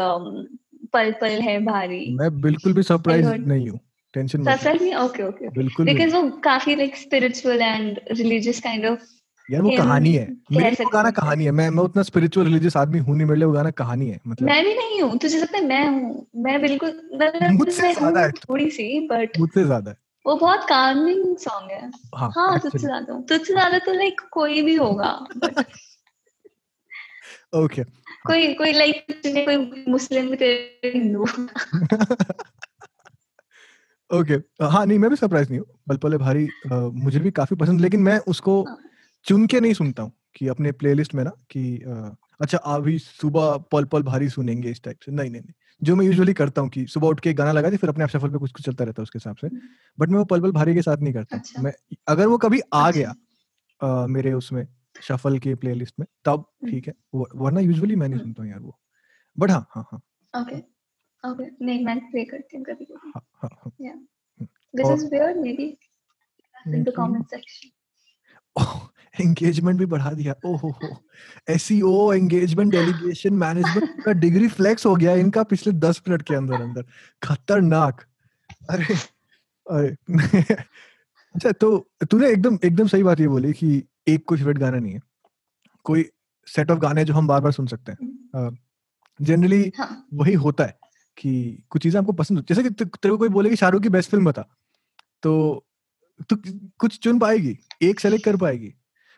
पल 0.93 1.11
पल 1.21 1.41
है 1.41 1.59
भारी 1.65 2.05
मैं 2.19 2.29
बिल्कुल 2.41 2.73
भी 2.73 2.83
सरप्राइज़ 2.83 3.27
नहीं 3.27 3.69
हूँ। 3.69 3.79
टेंशन 4.13 4.41
मत 4.41 4.59
सच 4.59 4.81
में? 4.81 4.95
ओके 4.95 5.23
ओके 5.23 5.49
बिल्कुल 5.49 5.85
बिकॉज़ 5.85 6.15
वो 6.15 6.29
काफ़ी 6.29 6.75
like 6.75 6.95
spiritual 6.95 7.61
and 7.61 7.99
religious 8.11 8.59
kind 8.59 8.85
of 8.85 8.99
यार 9.51 9.61
वो 9.61 9.69
कहानी 9.69 10.13
है। 10.13 10.37
मेरे 10.51 10.75
को 10.75 10.89
गाना 10.89 11.11
कहानी 11.11 11.45
है। 11.45 11.51
मैं 11.51 11.69
मैं 11.69 11.83
उतना 11.83 12.03
स्पिरिचुअल 12.03 12.47
रिलीजियस 12.47 12.77
आदमी 12.77 12.99
हूँ 12.99 13.15
नहीं। 13.17 13.27
मेरे 13.27 13.39
लिए 13.39 13.45
वो 13.45 13.53
गाना 13.53 13.71
कहानी 13.71 14.09
है 14.09 14.19
मतलब। 14.27 14.47
मैं 14.47 14.63
भी 14.65 14.73
नहीं 14.73 15.01
हूँ। 15.01 15.17
तुझे 15.17 15.37
लगता 15.37 15.57
है 15.57 15.65
मैं 15.65 15.87
हूँ? 15.89 16.27
मैं 16.35 16.61
बिल्कुल 16.61 16.89
मतलब 17.13 17.51
मुझसे 17.51 17.93
ज़्यादा 17.93 18.19
है। 18.19 18.31
थोड़ी 18.31 18.69
सी 18.69 19.07
बट 19.07 19.39
मुझसे 19.39 19.63
ज़्यादा 19.63 19.91
है। 19.91 19.97
वो 20.25 20.35
बहुत 20.35 20.63
कामिंग 20.69 21.37
सॉन्ग 21.37 21.71
है। 21.71 21.91
हाँ, 22.15 22.31
हाँ 22.35 22.59
तुझसे 22.59 22.79
ज़्यादा 22.79 23.19
तुझसे 23.19 23.53
ज़्यादा 23.53 23.77
तो 23.77 23.93
लाइक 23.93 24.21
कोई 24.31 24.61
भी 24.61 24.75
होगा 24.75 25.11
ओके 27.53 27.83
कोई 28.27 28.53
कोई 28.53 28.71
लाइक 28.71 29.05
कोई 29.25 29.83
मुस्लिम 29.87 30.33
हिंदू 30.85 31.25
ओके। 34.09 34.33
हाँ 34.65 34.85
नहीं 34.85 34.97
मैं 34.99 35.09
भी 35.09 35.15
सरप्राइज़ 35.15 35.49
नहीं 35.49 35.59
हूँ। 35.59 35.67
पल 35.89 35.97
पल 35.97 36.17
भारी 36.17 36.47
मुझे 36.71 37.19
भी 37.19 37.31
काफ़ी 37.31 37.55
पसंद 37.55 37.81
लेकिन 37.81 38.01
मैं 38.01 38.17
उसको 38.27 38.61
हाँ। 38.63 38.77
चुन 39.25 39.45
के 39.47 39.59
नहीं 39.59 39.73
सुनता 39.73 40.03
हूँ 40.03 40.11
कि 40.35 40.47
अपने 40.47 40.71
प्लेलिस्ट 40.71 41.15
में 41.15 41.23
ना 41.23 41.31
कि 41.51 41.61
अच्छा 42.41 42.57
अभी 42.57 42.97
सुबह 42.99 43.57
पल 43.71 43.85
पल 43.85 44.03
भारी 44.03 44.29
सुनेंगे 44.29 44.69
इस 44.71 44.81
टाइप 44.83 44.97
से। 45.05 45.11
नहीं 45.11 45.29
नहीं 45.29 45.41
नहीं। 45.41 45.53
जो 45.81 45.95
मैं 45.95 46.05
यूजुअली 46.05 46.33
करता 46.33 46.61
हूँ 46.61 46.69
कि 46.69 46.85
सुबह 46.87 47.07
उठ 47.07 47.19
के 47.19 47.33
गाना 47.33 47.51
लगा 47.51 47.69
दे 47.69 47.77
फिर 47.77 47.89
अपने 47.89 48.03
आप 48.03 48.09
सफ़र 48.09 48.29
पे 48.29 48.37
कुछ 48.37 48.51
कुछ 48.51 48.65
चलता 48.65 48.83
रहता 48.83 49.01
है 49.01 49.03
उसके 49.03 49.19
हिसाब 49.19 49.35
से। 49.35 49.47
बट 49.97 50.09
मैं 50.09 50.17
वो 50.17 50.25
पल 50.25 50.41
पल 50.41 50.51
भारी 50.51 50.73
के 50.73 50.81
साथ 50.81 50.97
नहीं 50.97 51.13
करता। 51.13 51.37
अच्छा। 51.37 51.61
मैं 51.61 51.73
अगर 52.07 52.27
वो 52.27 52.37
कभी 52.37 52.59
आ 52.73 52.87
अच्छा। 52.87 52.99
गया 52.99 53.13
आ, 53.81 54.07
मेरे 54.07 54.33
उसमें 54.33 54.65
शफल 55.03 55.37
के 55.39 55.55
प्लेलिस्ट 55.55 55.95
में 55.99 56.07
तब। 56.25 56.45
ठीक 56.69 56.87
है। 56.87 56.93
वरना 57.15 57.59
यूजुअली 57.59 57.95
मैं 57.95 58.07
नहीं। 58.09 58.19
सुनता 58.19 58.43
हूँ 58.43 58.49
यार 58.51 58.59
वो। 58.59 58.77
बट 59.37 59.51
हाँ 59.51 59.67
हाँ 59.71 59.85
हाँ। 59.91 60.01
ओके। 60.33 60.61
ओके 61.23 61.65
नहीं 61.65 61.85
मैं 61.85 61.99
प्ले 62.11 62.23
करती 62.25 62.57
हूँ 62.57 62.65
कभी 62.65 62.85
कभी 62.85 63.11
this 64.75 64.87
is 64.91 65.05
weird 65.11 65.37
maybe 65.53 65.77
in 66.67 66.83
the 66.83 66.91
comment 66.93 67.33
section. 67.33 67.71
Engagement 69.21 69.77
भी 69.79 69.85
बढ़ा 69.85 70.11
दिया। 70.13 70.33
ओहो 70.45 70.69
हो। 70.71 70.87
एसईओ 71.49 72.13
एंगेजमेंट 72.13 72.71
डेलीगेशन 72.71 73.33
मैनेजमेंट 73.33 74.03
का 74.03 74.11
डिग्री 74.13 74.47
फ्लेक्स 74.47 74.85
हो 74.85 74.95
गया 74.95 75.13
इनका 75.15 75.43
पिछले 75.43 75.73
दस 75.73 76.01
मिनट 76.07 76.21
के 76.21 76.35
अंदर 76.35 76.61
अंदर। 76.61 76.83
खतरनाक। 77.23 78.01
अरे 78.69 78.95
अरे 79.65 80.55
अच्छा 81.35 81.51
तो 81.51 81.77
तूने 82.11 82.29
एकदम 82.29 82.57
एकदम 82.65 82.87
सही 82.87 83.03
बात 83.03 83.19
ये 83.19 83.27
बोली 83.27 83.53
कि 83.53 83.83
एक 84.07 84.23
कोई 84.27 84.37
फेवरेट 84.37 84.57
गाना 84.57 84.77
नहीं 84.77 84.93
है। 84.93 84.99
कोई 85.85 86.05
सेट 86.47 86.71
ऑफ़ 86.71 86.79
गाने 86.79 87.05
जो 87.05 87.13
हम 87.13 87.27
बार 87.27 87.41
बार 87.41 87.51
सुन 87.51 87.67
सकते 87.67 87.91
हैं। 87.91 87.97
जनरली 89.19 89.63
uh, 89.63 89.77
हाँ. 89.77 90.07
वही 90.13 90.33
होता 90.33 90.63
है। 90.63 90.77
कि 91.17 91.63
कुछ 91.69 91.83
चीज़ें 91.83 91.99
आपको 91.99 92.13
पसंद 92.13 92.45
जैसे 92.49 92.63
कि 92.63 92.69
तेरे 92.69 93.09
को 93.09 93.17
कोई 93.17 93.29
बोले 93.29 93.49
कि 93.49 93.55
शाहरुख 93.55 93.83
की 93.83 93.89
बेस्ट 93.89 94.11
फ़िल्म 94.11 94.25
बता 94.25 94.41
तो 95.23 95.33
तो 96.29 96.35
कुछ 96.79 96.97
चुन 96.99 97.19
पाएगी 97.19 97.57
एक 97.83 97.99
सेलेक्ट 97.99 98.25
कर 98.25 98.37
पाएगी। 98.37 98.73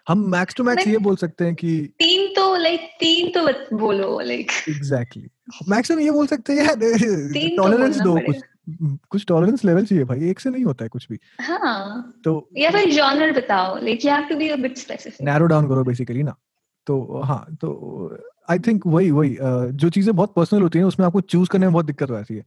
हम 0.08 0.20
मैक्स 0.32 0.56
टू 0.56 0.64
मैक्स 0.64 0.88
ये 0.88 0.98
बोल 0.98 1.16
सकते 1.16 1.46
हैं 1.46 1.56
कि 1.56 1.78
तीन 2.00 2.28
तो 2.36 2.56
लाइक 2.56 2.82
तीन 3.00 3.30
तो 3.30 3.46
बोलो 3.78 4.20
लाइक 4.20 4.52
एग्जैक्टली 4.70 5.30
मैक्सिमम 5.70 6.00
ये 6.00 6.12
बोल 6.12 6.28
सकते 6.28 6.54
हैं 6.54 6.66
यार 6.66 6.76
टॉलरेंस 7.58 7.98
तो 7.98 8.04
दो 8.04 8.20
कुछ 8.20 8.44
कुछ 9.10 9.26
टॉलरेंस 9.26 9.64
लेवल 9.66 9.86
चाहिए 9.86 10.04
भाई 10.06 10.30
एक 10.30 10.40
से 10.40 10.50
नहीं 10.50 10.64
होता 10.66 10.86
है 10.86 10.90
कुछ 10.90 11.08
भी। 11.10 11.20
हाँ। 11.42 12.22
तो 12.24 12.50
या 12.58 12.72
फिर 12.72 12.92
जॉनर 12.92 13.32
बताओ 13.32 13.78
like 13.78 14.06
you 14.06 14.12
have 14.12 14.24
to 14.24 14.36
be 14.36 14.50
a 14.50 14.56
bit 14.56 14.78
specific 14.78 15.28
narrow 15.28 15.46
down 15.46 15.68
करो 15.70 15.84
बेसिकली 15.84 16.24
ना। 16.24 16.36
तो 16.88 17.22
हाँ 17.22 17.46
तो 17.62 17.70
आई 18.50 18.60
थिंक 18.60 18.88
वही 18.88 19.12
वही 19.12 19.38
जो 19.74 19.90
चीज़ें 19.90 20.16
बहुत 20.16 20.34
पर्सनल 20.36 20.62
होती 20.62 20.80
हैं 20.80 20.86
उसमें 20.86 21.06
आपको 21.08 21.22
चूज़ 21.22 21.50
करने 21.50 21.66
में 21.66 21.74
बहुत 21.74 21.86
दिक्कत 21.86 22.12
रहती 22.12 22.36
है 22.36 22.46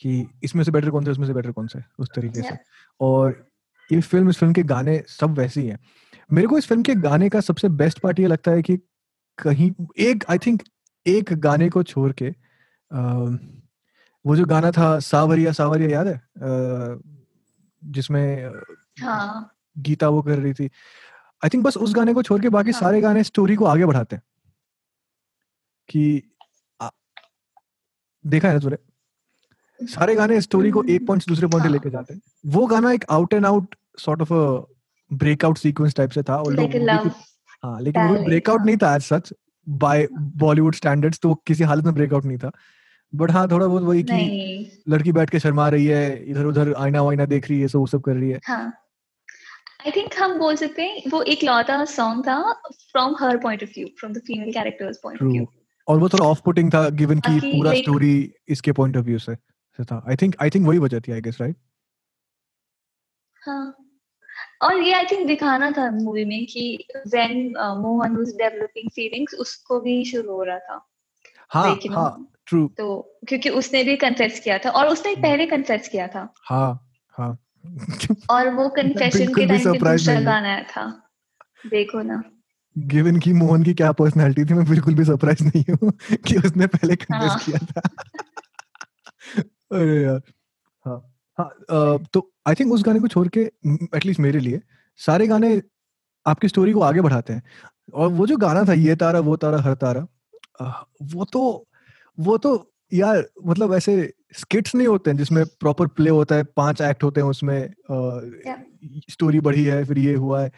कि 0.00 0.26
इसमें 0.44 0.62
से 0.64 0.70
बेटर 0.70 0.90
कौन 0.90 1.04
सा 1.04 1.10
उसमें 1.10 1.26
से 1.26 1.32
बेटर 1.32 1.52
कौन 1.52 1.66
सा 1.66 1.78
है 1.78 1.86
उस 1.98 2.08
तरीके 2.16 2.42
से। 2.42 2.56
और 3.00 3.46
ये 3.90 4.00
फ़िल्म 4.00 4.30
इस 4.30 4.36
फ़िल्म 4.36 4.52
के 4.52 4.62
गाने 4.62 5.02
सब 5.08 5.38
वैसे 5.38 5.60
ही 5.60 5.66
हैं। 5.68 5.78
मेरे 6.32 6.48
को 6.48 6.58
इस 6.58 6.66
फ़िल्म 6.66 6.82
के 6.82 6.94
गाने 6.94 7.28
का 7.28 7.40
सबसे 7.40 7.68
बेस्ट 7.68 7.98
पार्ट 7.98 8.20
ये 8.20 8.26
लगता 8.26 8.50
है 8.50 8.62
कि 8.62 8.76
कहीं 9.38 9.70
एक 9.98 10.24
आई 10.30 10.38
थिंक 10.38 10.62
एक 11.06 11.32
गाने 11.32 11.68
को 11.68 11.82
छोड़ 11.82 12.12
के 12.12 12.28
आ, 12.90 13.02
वो 14.24 14.36
जो 14.36 14.44
गाना 14.44 14.70
था 14.70 14.98
सावरिया 15.00 15.52
सावरिया 15.52 15.90
याद 15.90 16.06
है? 16.06 16.20
जिसमें 17.82 18.50
हाँ. 19.02 19.50
गीता 19.78 20.08
वो 20.08 20.22
कर 20.22 20.38
रही 20.38 20.52
थी। 20.54 20.64
आई 21.44 21.48
थिंक 21.48 21.64
बस 21.64 21.76
उस 21.76 21.94
गाने 21.94 22.14
को 22.14 22.22
छोड़ 22.22 22.40
के 22.42 22.48
बाकी 22.48 22.70
हाँ. 22.70 22.80
सारे 22.80 23.00
गाने 23.00 23.22
स्टोरी 23.24 23.56
को 23.56 23.64
आगे 23.64 23.86
बढ़ाते 23.86 24.16
हैं। 24.16 24.22
कि 25.92 26.22
आ, 26.80 26.88
देखा 28.24 28.48
है 28.48 28.54
ना 28.54 28.60
तूने? 28.60 28.76
सारे 29.80 30.14
गाने 30.14 30.40
स्टोरी 30.40 30.70
को 30.70 30.82
एक 30.84 31.06
पॉइंट 31.06 31.22
से 31.22 31.30
दूसरे 31.30 31.46
पॉइंट 31.46 31.64
हाँ. 31.64 31.72
लेके 31.72 31.90
जाते 31.90 32.14
हैं। 32.14 32.20
वो 32.46 32.66
गाना 32.66 32.92
एक 32.92 33.04
out 33.10 33.34
and 33.34 33.46
out 33.46 33.74
sort 33.98 34.20
of 34.22 34.32
breakout 35.10 35.58
sequence 35.58 35.94
type 35.94 36.10
से 36.10 36.22
था 36.22 36.36
और 36.36 36.52
लोग 36.52 36.76
हाँ 37.64 37.80
लेकिन 37.80 38.02
वो 38.02 38.14
ब्रेकआउट 38.24 38.64
नहीं 38.66 38.76
था 38.76 38.94
as 38.96 39.02
such 39.02 39.32
by 39.66 40.06
Bollywood 40.38 40.74
standards 40.74 41.18
तो 41.22 41.34
किसी 41.46 41.64
हालत 41.64 41.84
में 41.84 41.94
ब्रेकआउट 41.94 42.24
नहीं 42.24 42.38
था। 42.38 42.50
बट 43.12 43.30
हाँ 43.30 43.46
थोड़ा 43.50 43.66
बहुत 43.66 43.82
वही 43.82 44.02
कि 44.02 44.82
लड़की 44.88 45.12
बैठ 45.12 45.30
के 45.30 45.38
शर्मा 45.40 45.68
रही 45.68 45.86
है 45.86 46.30
इधर 46.30 46.44
उधर 46.44 46.72
आईना 46.74 47.02
वाइना 47.02 47.24
देख 47.24 47.48
रही 47.50 47.60
है 47.60 47.68
सब 47.68 47.86
सब 47.86 48.02
कर 48.02 48.16
रही 48.16 48.30
है। 48.30 48.40
हाँ। 48.44 48.72
आई 49.86 49.90
थिंक 49.90 50.14
हम 50.18 50.38
बोल 50.38 50.56
सकते 50.56 50.82
हैं 50.82 51.02
वो 51.10 51.22
एक 51.22 51.44
लौता 51.44 51.84
सॉन्ग 51.84 52.26
था 52.26 52.52
from 52.72 53.14
her 53.20 53.36
point 53.38 53.62
of 53.62 53.70
view 53.70 53.88
from 53.98 54.12
the 54.12 54.22
female 54.26 54.52
characters 54.52 55.00
point 55.02 55.22
of 55.22 55.28
view 55.28 55.44
और 55.88 55.98
वो 55.98 56.08
थोड़ा 56.08 56.26
ऑफ़ 56.26 56.40
पुटिंग 56.44 56.74
था 56.74 56.88
गिवन 56.88 57.18
की 57.18 57.40
पूरा 57.40 57.74
स्टोरी 57.74 58.32
इसके 58.48 58.72
पॉइंट 58.72 58.96
ऑफ़ 58.96 59.04
व्यू 59.04 59.18
से 59.18 59.34
से 59.78 59.84
था। 59.84 60.04
आई 60.08 60.16
थिंक 60.16 60.36
आई 60.42 60.50
थिंक 60.50 60.66
वही 60.66 60.78
वजह 60.78 61.00
थी 61.00 61.12
आई 61.12 61.20
गेस 61.20 61.38
राइट 61.40 61.56
हाँ। 63.46 63.76
और 64.62 64.82
ये 64.82 64.92
आई 64.92 65.04
थिंक 65.04 65.26
दिखाना 65.26 65.70
था 65.70 65.90
मूवी 65.90 66.24
में 66.24 66.46
कि 66.46 66.86
when 67.08 67.54
Mohan 67.56 68.16
was 68.16 68.28
developing 68.28 68.90
feelings 68.90 69.34
उसको 69.34 69.80
भी 69.80 70.04
शुरू 70.04 70.32
हो 70.32 70.42
रहा 70.42 70.58
था। 70.58 70.88
हाँ 71.48 71.78
हाँ 71.90 72.28
ट्रू 72.46 72.68
तो 72.68 73.18
क्योंकि 73.28 73.48
उसने 73.48 73.84
भी 73.84 73.96
कन्फेस 73.96 74.40
किया 74.40 74.58
था 74.58 74.70
और 74.70 74.88
उसने 74.88 75.12
hmm. 75.12 75.22
पहले 75.22 75.46
कन्फेस 75.46 75.88
किया 75.88 76.06
था। 76.08 76.32
हाँ 76.44 76.88
हाँ। 77.08 77.38
और 78.30 78.54
वो 78.54 78.68
कन्फेशन 78.76 79.34
के 79.34 79.46
टाइम 79.46 79.72
पे 79.72 79.78
दूसरा 79.78 80.20
गाना 80.20 80.48
आया 80.48 80.62
था। 80.62 81.10
देखो 81.66 82.02
ना। 82.02 82.22
गिवन 82.78 83.16
की 83.16 83.32
मोहन 83.32 83.62
की 83.62 83.74
क्या 83.74 83.92
पर्सनालिटी 83.92 84.44
थी 84.44 84.54
मैं 84.54 84.66
बिल्कुल 84.66 84.94
भी 84.94 85.04
सरप्राइज़ 85.04 85.44
नहीं 85.44 85.64
हूँ 85.72 85.92
कि 86.28 86.36
उसने 86.36 86.66
पहले 86.66 86.96
कन्फेस 86.96 87.30
हाँ. 87.30 87.38
किया 87.38 87.58
था। 87.58 87.80
अरे 89.72 90.02
यार 90.02 90.20
हाँ। 90.86 91.14
हाँ 91.38 91.98
तो 92.14 92.32
आई 92.48 92.54
थिंक 92.54 92.72
उस 92.72 92.82
गाने 92.82 93.00
को 93.00 93.08
छोड़ 93.08 93.28
के 93.28 93.40
एटलीस्ट 93.96 94.20
मेरे 94.20 94.38
लिए 94.40 94.60
सारे 94.96 95.26
गाने 95.26 95.62
आपकी 96.26 96.48
स्टोरी 96.48 96.72
को 96.72 96.80
आगे 96.80 97.00
बढ़ाते 97.00 97.32
हैं। 97.32 97.42
और 97.94 98.08
वो 98.08 98.26
जो 98.26 98.36
गाना 98.36 98.64
था 98.64 98.72
ये 98.72 98.96
तारा 98.96 99.20
वो 99.20 99.36
तारा 99.36 99.58
हर 99.58 99.74
तारा 99.74 100.06
वो 101.02 101.24
तो 101.24 101.68
वो 102.18 102.38
तो 102.38 102.72
यार 102.92 103.24
मतलब 103.46 103.74
ऐसे 103.74 104.12
स्किट्स 104.38 104.74
नहीं 104.74 104.86
होते 104.88 105.10
हैं 105.10 105.16
जिसमें 105.18 105.44
प्रॉपर 105.46 105.86
प्ले 105.86 106.10
होता 106.10 106.34
है 106.34 106.44
पाँच 106.44 106.80
एक्ट 106.80 107.04
होते 107.04 107.20
हैं 107.20 107.28
उसमें 107.28 107.70
स्टोरी 109.10 109.40
बढ़ी 109.40 109.64
है 109.64 109.84
फिर 109.84 109.98
ये 109.98 110.14
हुआ 110.14 110.42
है। 110.42 110.52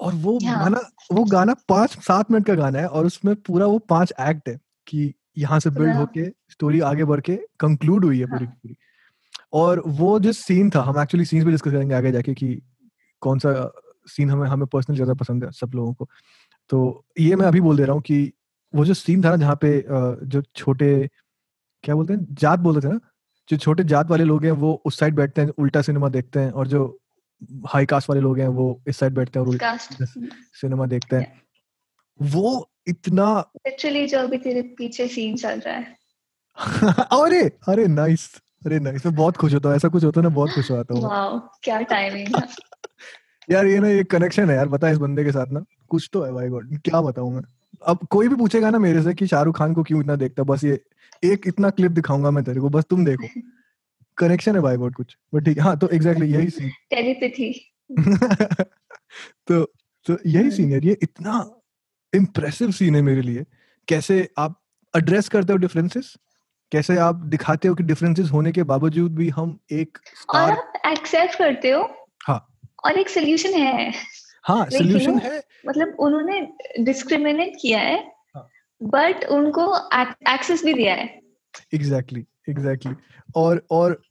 और 0.00 0.14
वो 0.14 0.38
गाना 0.38 0.80
वो 1.12 1.24
गाना 1.24 1.54
पाँच 1.68 1.96
सात 1.98 2.30
मिनट 2.30 2.46
का 2.46 2.54
गाना 2.54 2.78
है 2.78 2.86
और 2.88 3.06
उसमें 3.06 3.34
पूरा 3.36 3.66
वो 3.66 3.78
पाँच 3.88 4.12
एक्ट 4.20 4.48
है 4.48 4.58
कि 4.86 5.12
यहाँ 5.38 5.58
से 5.60 5.70
बिल्ड 5.70 5.96
होके 5.96 6.24
स्टोरी 6.50 6.80
आगे 6.80 7.04
बढ़ 7.04 7.20
के 7.20 7.36
कंक्लूड 7.60 8.04
हुई 8.04 8.18
है 8.20 8.26
पूरी 8.26 8.44
हाँ. 8.44 8.54
पूरी। 8.54 8.76
और 9.52 9.82
वो 9.88 10.18
जो 10.20 10.32
सीन 10.32 10.70
था 10.70 10.82
हम 10.82 11.00
एक्चुअली 11.00 11.24
सीन्स 11.24 11.44
भी 11.44 11.50
डिस्कस 11.50 11.70
करेंगे 11.72 11.94
आगे 11.94 12.12
जाके 12.12 12.34
कि 12.34 12.60
कौन 13.22 13.38
सा 13.38 13.52
सीन 14.08 14.30
हमें 14.30 14.48
हमें 14.48 14.66
पर्सनली 14.66 14.96
ज़्यादा 14.96 15.14
पसंद 15.14 15.44
है 15.44 15.50
सब 15.52 15.72
लोगों 15.74 15.92
को। 15.94 16.08
तो 16.70 17.04
ये 17.20 17.36
मैं 17.36 17.46
अभी 17.46 17.60
बोल 17.60 17.76
दे 17.76 17.84
रहा 17.84 17.94
हूँ 17.94 18.02
कि 18.02 18.32
वो 18.74 18.84
जो 18.84 18.94
सीन 18.94 19.24
था 19.24 19.30
ना 19.30 19.36
जहाँ 19.36 19.56
पे 19.62 19.84
जो 19.88 20.42
छोटे 20.56 21.08
क्या 21.84 21.94
बोलते 21.94 22.12
हैं? 22.14 22.26
जात 22.32 22.58
बोलते 22.60 22.88
थे 22.88 22.92
ना? 22.92 23.00
जो 23.48 23.56
छोटे 23.56 23.84
जात 23.84 24.10
वाले 24.10 24.24
लोग 24.24 24.44
हैं 24.44 24.52
वो 24.52 24.72
उस 24.86 24.98
साइड 24.98 25.14
बैठते 25.16 25.42
हैं 25.42 25.50
उल्टा 25.58 25.82
सिनेमा 25.82 26.08
देखते 26.10 26.40
हैं 26.40 26.50
और 26.52 26.68
जो 26.68 26.98
हाई 27.66 27.86
कास्ट 27.86 28.08
वाले 28.08 28.20
लोग 28.20 28.38
हैं 28.38 28.48
वो 28.48 28.82
इस 28.88 28.96
साइड 28.96 29.14
बैठते 29.14 29.38
हैं 29.38 29.46
और 29.46 29.58
सिनेमा 30.54 30.86
देखते 30.86 31.16
हैं। 31.16 31.42
वो 32.22 32.70
इतना 32.86 33.50
एक्चुअली 33.66 34.06
जो 34.06 34.18
अभी 34.18 34.38
तेरे 34.38 34.62
पीछे 34.62 35.08
सीन 35.08 35.36
चल 35.36 35.60
रहा 35.60 35.74
है। 35.74 35.96
अरे 37.24 37.40
अरे 37.68 37.86
नाइस 37.86 38.40
अरे 38.66 38.78
नहीं 38.78 38.98
मैं 39.06 39.14
बहुत 39.14 39.36
खुश 39.36 39.54
होता 39.54 39.68
हूँ 39.68 39.76
ऐसा 39.76 39.88
कुछ 39.88 40.04
होता 40.04 40.20
है 40.20 40.22
ना 40.22 40.34
बहुत 40.34 40.50
खुश 40.50 40.70
होता 40.70 40.94
हूँ 40.94 41.50
क्या 41.62 41.80
टाइमिंग 41.80 42.28
यार 43.50 43.66
ये 43.66 43.78
ना 43.78 43.88
एक 43.88 44.10
कनेक्शन 44.10 44.50
है 44.50 44.56
यार 44.56 44.68
बता 44.68 44.88
इस 44.88 44.98
बंदे 44.98 45.24
के 45.24 45.32
साथ 45.32 45.46
ना 45.46 45.64
कुछ 45.88 46.10
तो 46.12 46.22
है 46.22 46.32
भाई 46.32 46.48
गॉड 46.48 46.78
क्या 46.78 47.00
बताऊँ 47.00 47.34
मैं। 47.34 47.42
अब 47.82 48.06
कोई 48.10 48.28
भी 48.28 48.36
पूछेगा 48.36 48.70
ना 48.70 48.78
मेरे 48.78 49.02
से 49.02 49.14
कि 49.14 49.26
शाहरुख 49.26 49.58
खान 49.58 49.74
को 49.74 49.82
क्यों 49.82 50.00
इतना 50.00 50.16
देखता 50.16 50.42
बस 50.42 50.64
ये 50.64 50.80
एक 51.24 51.46
इतना 51.46 51.70
क्लिप 51.70 51.92
दिखाऊँगा 51.92 52.30
मैं 52.30 52.44
तेरे 52.44 52.60
को 52.60 52.68
बस 52.68 52.84
तुम 52.90 53.04
देखो। 53.04 53.28
कनेक्शन 54.16 54.56
है 54.56 54.76
गॉड 54.76 54.94
कुछ। 54.94 55.16
बट 55.34 55.44
ठीक 55.44 55.58
है 55.58 55.64
हाँ 55.64 55.78
तो 55.78 55.88
एग्जैक्टली 55.88 56.26
exactly, 56.26 56.40
यही 56.40 56.50
सीन 56.50 56.70
टेलीपैथी 56.90 57.70
तो 59.46 59.72
तो 60.06 60.18
यही 60.26 60.50
सीन 60.50 60.72
है। 60.72 60.80
ये 60.84 60.96
इतना 61.02 61.60
इम्प्रेसिव 62.14 62.70
सीन 62.70 62.96
है 62.96 63.02
मेरे 63.02 63.22
लिए। 63.22 63.44
कैसे 63.88 64.28
आप 64.38 64.62
एड्रेस 64.96 65.28
करते 65.28 65.52
हो 65.52 65.56
डिफरेंसेस 65.56 66.14
कैसे 66.72 66.96
आप 66.96 67.14
दिखाते 67.14 67.68
हो 67.68 67.74
कि 67.74 67.82
डिफरेंसेस 67.82 68.30
होने 68.32 68.52
के 68.52 68.62
बावजूद 68.62 69.14
भी 69.14 69.28
हम 69.28 69.58
एक 69.72 69.98
और 70.30 70.50
आप 70.50 70.72
एक्सेप्ट 70.86 71.34
करते 71.34 71.70
हो? 71.70 72.08
हाँ। 72.26 72.58
और 72.84 72.98
एक 72.98 73.08
सोल्यूशन 73.08 73.50
है। 73.50 73.92
हाँ 74.42 74.70
सोल्यूशन 74.70 75.18
है। 75.18 75.42
मतलब 75.68 75.96
उन्होंने 75.98 76.48
डिस्क्रिमिनेट 76.80 77.52
किया 77.62 77.80
है 77.80 78.12
बट 78.82 79.24
हाँ. 79.24 79.38
उनको 79.38 79.76
एक्सेस 80.32 80.64
भी 80.64 80.74
दिया 80.74 80.94
है। 80.94 81.20
Exactly 81.74 82.20
exactly, 82.20 82.33
exactly 82.48 82.92
exactly. 82.92 83.32
और 83.36 83.66
और 83.70 84.02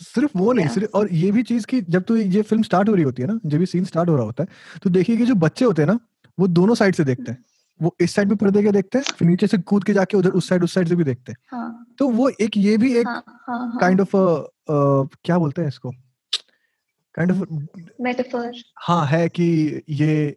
सिर्फ़ 0.00 0.38
वो 0.38 0.52
नहीं 0.52 0.68
सिर्फ़ 0.68 0.90
और 0.90 1.12
ये 1.12 1.30
भी 1.32 1.42
चीज़ 1.42 1.66
की 1.66 1.80
जब 1.80 2.02
तो 2.02 2.16
ये 2.16 2.42
फ़िल्म 2.42 2.62
स्टार्ट 2.62 2.88
हो 2.88 2.94
रही 2.94 3.04
होती 3.04 3.22
है 3.22 3.28
ना 3.28 3.38
जब 3.46 3.60
ये 3.60 3.66
सीन 3.66 3.84
स्टार्ट 3.84 4.08
हो 4.08 4.16
रहा 4.16 4.24
होता 4.24 4.42
है 4.42 4.80
तो 4.82 4.90
देखिए 4.90 5.16
कि 5.16 5.26
जो 5.26 5.34
बच्चे 5.34 5.64
होते 5.64 5.82
हैं 5.82 5.86
ना 5.86 5.98
वो 6.38 6.46
दोनों 6.48 6.74
साइड 6.74 6.94
से 6.94 7.04
देखते 7.04 7.32
हैं। 7.32 7.44
वो 7.82 7.96
इस 8.00 8.14
साइड 8.14 8.28
भी 8.28 8.34
पर्दे 8.34 8.62
के 8.62 8.72
देखते 8.72 8.98
हैं 8.98 9.04
फिर 9.04 9.28
नीचे 9.28 9.46
से 9.46 9.58
कूद 9.58 9.84
के 9.84 9.92
जाके 9.92 10.16
उधर 10.16 10.30
उस 10.30 10.48
साइड 10.48 10.64
उस 10.64 10.74
साइड 10.74 10.88
से 10.88 10.96
भी 10.96 11.04
देखते 11.04 11.32
हैं। 11.32 11.38
हाँ. 11.48 11.86
तो 11.98 12.08
वो 12.08 12.28
एक 12.28 12.56
ये 12.56 12.76
भी 12.76 12.94
एक 12.96 13.06
काइंड 13.80 14.00
ऑफ़ 14.00 14.10
क्या 15.24 15.38
बोलते 15.38 15.62
हैं 15.62 15.68
इसको? 15.68 15.90
काइंड 17.14 17.32
ऑफ़ 17.32 17.48
मेटाफर 18.00 18.62
हाँ 18.76 19.06
है 19.06 19.28
कि 19.28 19.82
ये 19.88 20.36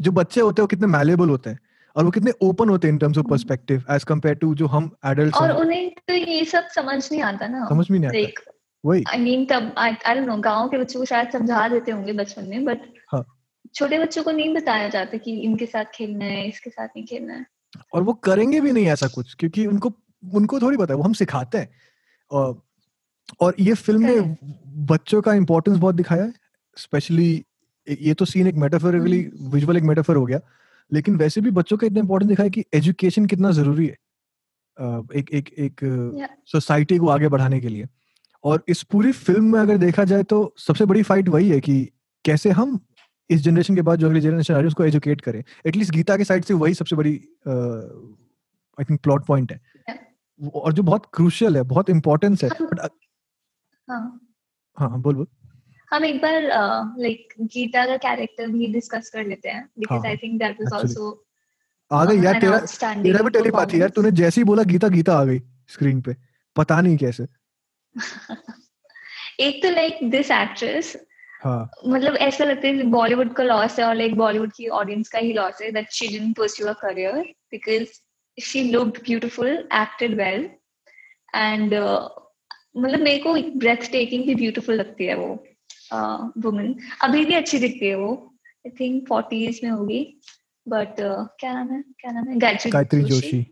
जो 0.00 0.12
बच्चे 0.12 0.40
होते 0.40 0.62
हैं 0.62 0.64
वो 0.64 0.66
कितने 0.66 0.86
मैलेबल 0.86 1.28
होते 1.28 1.50
हैं। 1.50 1.58
और 1.96 2.04
वो 2.04 2.10
कितने 2.10 2.32
ओपन 2.42 2.68
होते 2.68 2.88
हैं 2.88 2.92
in 2.92 2.98
terms 2.98 3.18
of 3.18 3.26
perspective 3.26 3.84
as 3.90 4.04
compare 4.04 4.34
to 4.36 4.54
जो 4.54 4.66
हम 4.66 4.90
एडल्ट्स 5.06 5.38
और 5.38 5.50
उन्हें 5.56 5.90
तो 6.08 6.14
ये 6.14 6.44
सब 6.44 6.68
समझ 6.74 6.96
नहीं 7.12 7.22
आता 7.22 7.46
ना। 7.48 7.66
समझ 7.68 7.90
में 7.90 7.98
नहीं 7.98 8.24
आता। 8.24 8.52
वही। 8.84 9.04
आई 9.08 9.18
मीन 9.18 9.44
तब 9.46 9.72
आई 9.78 10.14
डोंट 10.14 10.26
नो 10.26 10.36
गाँव 10.42 10.68
के 10.68 10.78
बच्चों 10.78 11.00
को 11.00 11.04
शायद 11.06 11.30
समझा 11.30 11.66
देते 11.68 11.92
होंगे 11.92 12.12
बचपन 12.12 12.48
में 12.48 12.64
बट 12.64 12.80
हाँ. 13.12 13.24
छोटे 13.74 13.98
बच्चों 13.98 14.22
को 14.22 14.30
नहीं 14.30 14.54
बताया 14.54 14.88
जाता 14.88 15.16
कि 15.18 15.38
इनके 15.40 15.66
साथ 15.66 15.84
खेलना 15.94 16.24
है 16.24 16.46
इसके 16.48 16.70
साथ 16.70 16.88
नहीं 16.88 17.04
खेलना 17.06 17.34
है। 17.34 17.46
और 17.94 18.02
वो 18.02 18.12
करेंगे 18.24 18.60
भी 18.60 18.72
नहीं 18.72 18.86
ऐसा 18.86 19.06
कुछ 19.14 19.34
क्योंकि 19.38 19.66
उनको 19.66 19.92
उनको 20.22 20.60
थोड़ी 20.60 20.76
पता 20.76 20.94
है 20.94 20.96
वो 20.96 21.04
हम 21.04 21.12
सिखाते 21.12 21.58
हैं। 21.58 21.68
और 22.30 22.62
और 23.40 23.54
ये 23.60 23.74
फ़िल्म 23.74 24.06
ने 24.06 24.36
बच्चों 24.86 25.20
का 25.22 25.34
इम्पोर्टेंस 25.34 25.76
बहुत 25.78 25.94
दिखाया 25.94 26.24
है 26.24 26.32
स्पेशली 26.76 27.30
ये 27.86 28.14
तो 28.14 28.24
सीन 28.24 28.46
एक 28.46 28.54
मेटाफोरिकली 28.56 29.18
विजुअल 29.50 29.76
एक 29.76 29.82
मेटाफर 29.84 30.16
हो 30.16 30.24
गया। 30.26 30.40
लेकिन 30.90 31.16
वैसे 31.16 31.40
भी 31.40 31.50
बच्चों 31.50 31.76
का 31.76 31.86
इतना 31.86 32.00
इम्पोर्टेंस 32.00 32.28
दिखाया 32.28 32.48
कि 32.48 32.64
एजुकेशन 32.74 33.26
कितना 33.26 33.50
ज़रूरी 33.50 33.86
है 33.86 33.96
एक 35.16 35.30
एक 35.32 35.48
एक 35.58 35.80
सोसाइटी 36.46 36.98
को 36.98 37.08
आगे 37.08 37.28
बढ़ाने 37.28 37.60
के 37.60 37.68
लिए। 37.68 37.86
और 38.44 38.64
इस 38.68 38.82
पूरी 38.82 39.12
फ़िल्म 39.12 39.52
में 39.52 39.60
अगर 39.60 39.76
देखा 39.78 40.04
जाए 40.04 40.22
तो 40.22 40.54
सबसे 40.58 40.84
बड़ी 40.84 41.02
फाइट 41.02 41.28
वही 41.28 41.48
है 41.50 41.60
कि 41.60 41.82
कैसे 42.24 42.50
हम 42.50 42.78
इस 43.30 43.40
जनरेशन 43.40 43.74
के 43.74 43.82
बाद 43.82 43.98
जो 43.98 44.06
अगली 44.06 44.20
जनरेशन 44.20 44.54
आ 44.54 44.56
रही 44.56 44.64
है 44.64 44.68
उसको 44.68 44.84
एजुकेट 44.84 45.20
करें। 45.20 45.42
एटलीस्ट 45.66 45.92
गीता 45.92 46.16
के 46.16 46.24
साइड 46.24 46.44
से 46.44 46.54
वही 46.54 46.74
सबसे 46.74 46.96
बड़ी 46.96 47.12
आई 47.48 48.84
थिंक 48.84 49.00
प्लॉट 49.02 49.26
पॉइंट 49.26 49.52
है। 49.52 49.60
और 50.54 50.72
जो 50.72 50.82
बहुत 50.82 51.06
क्रूशियल 51.14 51.56
है 51.56 51.62
बहुत 51.64 51.90
इम्पोर्टेंस 51.90 52.44
है। 52.44 52.50
हाँ। 53.88 54.20
हाँ 54.76 55.00
बोल 55.02 55.14
बोल। 55.14 55.26
हम 55.94 56.04
एक 56.04 56.20
बार 56.22 56.42
लाइक 56.98 57.34
गीता 57.40 57.86
का 57.86 57.96
कैरेक्टर 57.96 58.48
भी 58.48 58.66
डिस्कस 58.66 59.10
कर 59.10 59.26
लेते 59.26 59.48
हैं 59.48 59.68
because 59.78 60.06
I 60.06 60.16
think 60.16 60.38
that 60.38 60.60
was 60.60 60.72
also 60.74 61.10
आ 61.92 62.04
गई 62.04 62.22
यार 62.24 62.40
तेरा 62.40 62.58
तेरा 63.02 63.22
भी 63.22 63.30
टेलीपैथी 63.30 63.80
यार 63.80 63.88
तूने 63.88 64.10
जैसे 64.10 64.40
ही 64.40 64.44
बोला 64.44 64.62
गीता 64.62 64.88
गीता 64.88 65.18
आ 65.18 65.24
गई 65.24 65.38
स्क्रीन 65.68 66.00
पे। 66.00 66.16
पता 66.56 66.80
नहीं 66.80 66.96
कैसे। 66.96 67.26
एक 69.40 69.62
तो 69.62 69.70
लाइक 69.70 69.98
दिस 70.10 70.30
एक्ट्रेस 70.30 70.96
मतलब 71.46 72.16
ऐसा 72.16 72.44
लगता 72.44 72.68
है 72.68 72.82
बॉलीवुड 72.82 73.32
का 73.32 73.44
लॉस 73.44 73.78
है 73.78 73.84
और 73.84 73.94
लाइक 73.94 74.14
बॉलीवुड 74.14 74.52
की 74.52 74.68
ऑडियंस 74.68 75.08
का 75.08 75.18
ही 75.18 75.32
लॉस 75.32 75.62
है 75.62 75.70
that 75.70 75.90
she 75.90 76.08
didn't 76.08 76.36
pursue 76.36 76.66
a 76.66 76.72
career 76.72 77.12
because 77.50 77.88
she 78.38 78.64
looked 78.64 78.98
beautiful 79.02 79.48
acted 79.72 80.14
well 80.14 80.50
and 81.34 81.74
मतलब 82.76 83.00
मेरे 83.00 83.18
को 83.18 83.34
ब्रेथ 83.58 83.90
टेकिंग 83.92 84.24
भी 84.26 84.34
ब्यूटीफुल 84.34 84.74
लगती 84.74 85.04
है 85.04 85.14
वो। 85.14 85.46
वुमन 85.92 86.72
uh, 86.74 86.80
अभी 87.02 87.24
भी 87.24 87.34
अच्छी 87.34 87.58
दिखती 87.58 87.86
है 87.86 87.94
वो. 87.94 88.12
आई 88.66 88.70
थिंक 88.80 89.08
फोर्टीज 89.08 89.60
में 89.64 89.70
होगी. 89.70 90.20
बट 90.68 91.00
uh, 91.00 91.26
क्या 91.40 91.52
नाम 91.54 91.70
है? 91.70 91.82
क्या 92.00 92.12
नाम 92.12 92.28
है? 92.28 92.38
गायत्री 92.38 93.02
जोशी. 93.02 93.46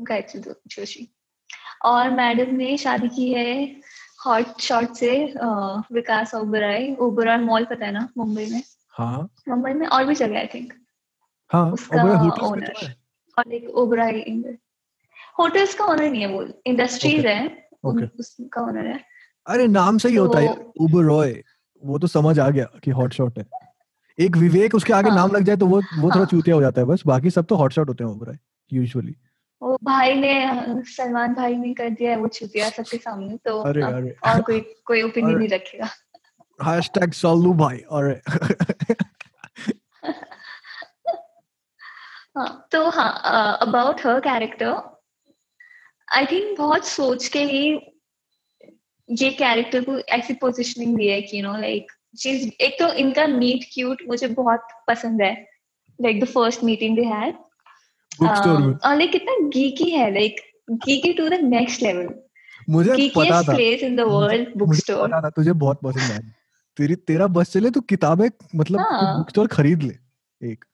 गायत्री 0.00 0.40
जोशी. 0.66 1.08
और 1.84 2.10
मैडम 2.10 2.54
ने 2.54 2.76
शादी 2.76 3.08
की 3.08 3.32
है 3.32 3.80
हॉट 4.26 4.60
शॉट 4.60 4.94
से 4.94 5.10
विकास 5.92 6.34
ओबराय. 6.34 6.94
ओबराय 6.94 7.38
मॉल 7.38 7.64
पता 7.64 7.86
है 7.86 7.92
ना? 7.92 8.08
मुंबई 8.16 8.46
में. 8.46 8.62
हाँ. 8.88 9.28
मुंबई 9.48 9.72
में 9.72 9.86
और 9.86 10.04
भी 10.04 10.14
जगह 10.14 10.38
आई 10.38 10.46
थिंक 10.46 10.72
हाँ 11.52 11.70
उसका 11.72 12.02
ओनर 12.46 12.68
तो 12.68 12.88
और 13.38 13.52
एक 13.52 13.68
ओबराय 13.68 14.20
होटल्स 15.38 15.74
का 15.74 15.84
ओनर 15.84 16.10
नहीं 16.10 16.20
है 16.20 16.26
वो. 16.26 16.46
इंडस्ट्रीज़ 16.66 17.26
है. 17.26 17.68
उसका 17.84 18.60
ओनर 18.60 18.86
है. 18.86 19.13
अरे 19.46 19.66
नाम 19.66 19.98
से 19.98 20.08
ही। 20.08 20.16
होता 20.16 20.38
है 20.38 20.48
ओबराय 20.80 21.42
वो 21.82 21.98
तो 21.98 22.06
समझ 22.06 22.38
आ 22.38 22.48
गया 22.50 22.64
कि 22.84 22.90
हॉट 22.90 23.12
शॉट 23.12 23.38
है। 23.38 23.44
एक 24.18 24.36
विवेक 24.36 24.74
उसके 24.74 24.92
आगे 24.92 25.10
हाँ. 25.10 25.16
नाम 25.18 25.32
लग 25.32 25.42
जाए 25.42 25.56
तो 25.56 25.66
वो 25.66 25.76
वो 25.76 26.02
थोड़ा 26.02 26.16
हाँ. 26.16 26.26
चूतिया 26.26 26.56
हो 26.56 26.62
जाता 26.62 26.80
है 26.80 26.86
बस। 26.86 27.02
बाकी 27.06 27.30
सब 27.30 27.44
तो 27.44 27.56
हॉट 27.56 27.72
शॉट 27.72 27.88
होते 27.88 28.04
हैं 28.04 28.10
ओबराय 28.10 28.38
यूजुअली 28.72 29.14
वो 29.62 29.78
भाई 29.84 30.14
ने 30.14 30.32
सलमान 30.84 31.34
भाई 31.34 31.56
ने 31.56 31.72
कर 31.74 31.90
दिया 31.90 32.10
है 32.10 32.16
वो 32.16 32.28
छुपिया 32.28 32.68
सबके 32.70 32.96
सामने 32.96 33.36
तो 33.36 33.58
अरे, 33.60 33.82
अरे, 33.82 34.16
और 34.26 34.42
कोई 34.42 34.60
कोई 34.86 35.02
ओपिनियन 35.02 35.38
नहीं 35.38 35.48
रखेगा। 35.48 35.88
हैशटैग 36.60 37.12
सल्लू 37.12 37.52
भाई 37.54 37.78
अरे। 37.92 38.20
हाँ 42.36 42.68
तो 42.72 42.88
हाँ 42.90 43.58
about 43.62 44.00
her 44.06 44.20
character 44.20 44.74
I 46.08 46.26
think 46.26 46.58
बहुत 46.58 46.86
सोच 46.86 47.28
के 47.28 47.42
ही 47.44 47.74
ये 49.08 49.30
कैरेक्टर 49.32 49.84
को 49.84 49.98
ऐसी 50.16 50.34
पोजिशनिंग 50.34 50.96
दी 50.96 51.06
है 51.06 51.20
कि 51.22 51.36
यू 51.38 51.42
नो 51.42 51.56
लाइक 51.60 51.92
चीज़ 52.18 52.48
एक 52.60 52.76
तो 52.78 52.92
इनका 52.96 53.26
मीट 53.26 53.64
क्यूट 53.72 54.02
मुझे 54.08 54.28
बहुत 54.28 54.68
पसंद 54.88 55.22
है 55.22 55.32
like 55.98 56.20
the 56.20 56.26
first 56.28 56.64
meeting 56.64 56.96
they 56.96 57.04
had 57.04 57.34
और 58.22 58.96
लाइक 58.96 59.10
कितना 59.12 59.36
गीकी 59.48 59.90
है 59.90 60.12
like 60.14 60.40
geeky 60.70 61.12
to 61.12 61.28
the 61.28 61.40
next 61.44 61.82
level 61.82 62.08
मुझे 62.68 63.08
पता 63.16 63.42
था। 63.42 63.54
Place 63.54 63.82
in 63.82 63.96
the 63.96 64.00
world 64.08 64.56
book 64.58 64.74
store 64.74 65.08
पता 65.08 65.20
था 65.20 65.30
तुझे 65.30 65.52
बहुत 65.54 65.80
पसंद 65.84 66.12
है। 66.12 66.20
तेरी 66.76 66.94
तेरा 67.08 67.26
बस 67.28 67.52
चले 67.52 67.70
तो 67.70 67.80
किताबें 67.82 68.28
मतलब 68.56 68.80
हाँ. 68.80 69.16
बुक 69.18 69.30
स्टोर 69.30 69.46
खरीद 69.46 69.82
ले 69.82 69.94
एक। 70.52 70.64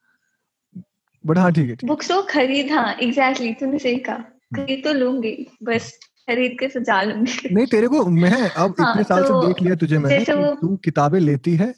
बट 1.25 1.39
हाँ 1.39 1.53
ठीक 1.53 1.71
है 1.71 1.77
बुक 1.85 2.03
स्टोर 2.03 2.23
खरीद 2.31 2.71
हाँ 2.73 2.93
एग्जैक्टली 3.03 3.53
तूने 3.55 3.79
सही 3.79 3.99
कहा। 3.99 4.15
हम्म। 4.15 4.57
खरीद 4.57 4.85
तो 4.85 4.93
लूँगी 4.93 5.35
बस 5.63 5.93
खरीद 6.31 6.57
के 6.61 6.69
सजा 6.69 7.01
लूँगी। 7.03 7.55
नहीं 7.55 7.67
तेरे 7.67 7.89
को 7.89 8.05
मैं 8.07 8.33
अब 8.33 8.75
हाँ, 8.81 8.91
इतने 8.91 9.05
साल 9.05 9.23
तो, 9.23 9.29
से 9.29 9.47
देख 9.47 9.63
लिया 9.63 9.75
तुझे 9.77 9.99
मैंने 9.99 10.55
तू 10.57 10.77
किताबें 10.85 11.21
लेती 11.21 11.55
है 11.57 11.73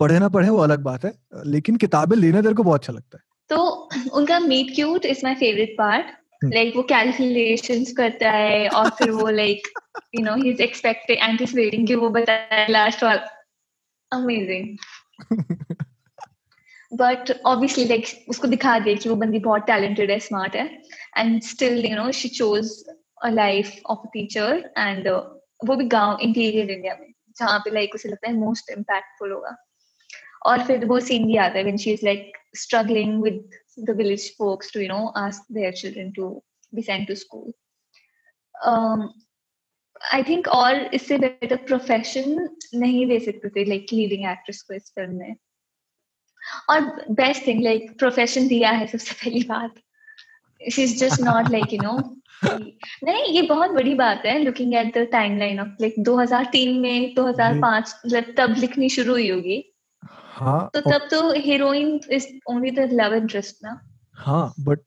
पढ़े 0.00 0.18
ना 0.18 0.28
पढ़े 0.28 0.48
वो 0.48 0.58
अलग 0.58 0.82
बात 0.82 1.04
है 1.04 1.12
लेकिन 1.46 1.76
किताबें 1.76 2.16
लेना 2.16 2.42
तेरे 2.42 2.54
को 2.54 2.62
बहुत 2.64 2.80
अच्छा 2.80 2.92
लगता 2.92 3.18
है। 3.18 3.24
तो 3.50 3.58
उनका 4.12 4.38
meet 4.40 4.74
cute 4.74 5.04
is 5.06 5.20
my 5.24 5.34
favourite 5.34 5.74
part 5.78 6.06
like 6.44 6.76
वो 6.76 6.82
कैलकुलेशंस 6.82 7.92
करता 7.92 8.30
है 8.30 8.68
और 8.70 8.90
फिर 8.90 9.10
वो 9.10 9.28
like 9.30 9.68
you 10.14 10.24
know 10.24 10.34
he 10.34 10.50
is 10.50 10.62
expecting 10.62 11.18
anticipating 11.22 11.86
कि 11.86 11.94
वो 11.94 12.10
बताए 12.10 12.66
लास्ट 12.70 13.04
वाला। 13.04 13.26
अमेजिंग 14.12 14.76
बट 16.92 17.30
ऑब्वियसली 17.46 17.84
लाइक 17.84 18.06
उसको 18.28 18.48
दिखा 18.48 18.78
दे 18.78 18.94
कि 18.94 19.08
वो 19.08 19.16
बंदी 19.16 19.38
बहुत 19.38 19.66
टैलेंटेड 19.66 20.10
है 20.10 20.18
स्मार्ट 20.20 20.56
है। 20.56 20.66
And 21.18 21.42
still 21.42 21.84
you 21.86 21.96
know 21.96 22.10
she 22.12 22.28
chose 22.28 22.70
life 23.24 23.80
of 23.86 24.06
teacher 24.06 24.74
and 24.78 25.08
वो 25.64 25.76
भी 25.76 25.84
गाँव 25.84 26.18
इंटीरियर 26.20 26.70
इंडिया 26.70 26.96
में 27.00 27.12
जहाँ 27.38 27.58
पे 27.58 27.70
लाइक 27.70 27.94
उसे 27.94 28.08
लगता 28.08 28.28
है 28.28 28.34
मोस्ट 28.34 28.70
इम्पैक्टफुल 28.70 29.32
होगा। 29.32 29.56
और 30.46 30.64
फिर 30.64 30.84
वो 30.84 31.00
सीन 31.00 31.26
भी 31.26 31.36
आता 31.36 31.58
है 31.58 31.76
she 31.76 31.92
is 31.92 32.04
like 32.04 32.32
with 33.20 33.40
the 33.76 33.94
village 33.94 34.24
folks 34.36 34.70
to 34.70 34.80
you 34.82 34.88
know 34.88 35.12
ask 35.14 35.42
their 35.50 35.72
children 35.72 36.12
to 36.12 36.42
be 36.76 36.82
sent 36.82 37.08
to 37.08 37.16
school. 37.16 37.52
Um, 38.66 39.08
I 40.12 40.22
think 40.22 40.48
और 40.48 40.94
इससे 40.94 41.18
बेटर 41.18 41.56
प्रोफेशन 41.56 42.48
नहीं 42.74 43.06
दे 43.06 43.20
सकते 43.20 43.48
थे 43.48 43.64
लाइक 43.64 43.86
लीडिंग 43.92 44.24
एक्ट्रेस 44.30 44.62
को 44.62 44.74
इस 44.74 44.92
फ़िल्म 44.94 45.18
में। 45.18 45.36
और 46.70 46.80
बेस्ट 47.10 47.46
थिंग 47.46 47.62
लाइक 47.62 47.98
प्रोफेशन 47.98 48.48
दिया 48.48 48.70
है 48.70 48.86
सबसे 48.86 49.14
पहली 49.14 49.42
बात। 49.42 49.74
Is 50.60 50.98
just 50.98 51.20
not 51.20 51.50
like 51.50 51.72
you 51.72 51.80
know 51.80 52.22
नहीं 53.04 53.24
ये 53.24 53.42
बहुत 53.42 53.70
बड़ी 53.70 53.94
बात 53.94 54.22
है 54.26 54.38
looking 54.38 54.74
at 54.74 54.98
the 54.98 55.08
timeline 55.12 55.60
of 55.60 55.68
like 55.68 55.94
2003 55.98 56.80
में 56.80 57.14
2005 57.14 57.94
मतलब 58.06 58.34
तब 58.38 58.54
लिखनी 58.58 58.88
शुरू 58.88 59.12
हुई 59.12 59.30
होगी। 59.30 59.74
हाँ 60.02 60.70
तो 60.74 60.80
तब 60.80 61.08
तो 61.10 61.32
heroine 61.32 62.00
is 62.10 62.26
only 62.46 62.70
the 62.70 62.88
love 62.92 63.14
interest 63.14 63.56
ना। 63.64 63.80
हाँ 64.12 64.54
बट 64.60 64.80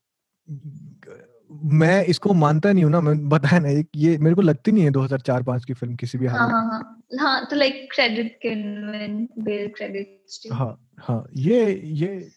मैं 1.64 2.06
इसको 2.06 2.34
मानता 2.34 2.72
नहीं 2.72 2.84
हूँ 2.84 2.92
ना 2.92 3.02
मैं 3.02 3.30
बताया 3.30 3.60
ना 3.60 3.70
ये 3.96 4.18
मेरे 4.18 4.36
को 4.36 4.42
लगती 4.42 4.72
नहीं 4.72 4.84
है 4.84 4.92
2004-5 4.92 5.66
की 5.66 5.74
फ़िल्म 5.74 5.96
किसी 5.96 6.18
भी 6.18 6.26
हाल 6.26 6.40
हाँ, 6.40 6.50
हाँ 6.50 6.64
हाँ 6.64 7.04
हाँ 7.20 7.46
तो 7.46 7.56
like 7.56 7.90
credit 7.96 8.40
can 8.42 9.28
bill 9.40 9.68
credits 9.68 10.48
हाँ 10.52 10.88
हाँ 11.00 11.28
ये 11.36 11.82
ये 11.84 12.32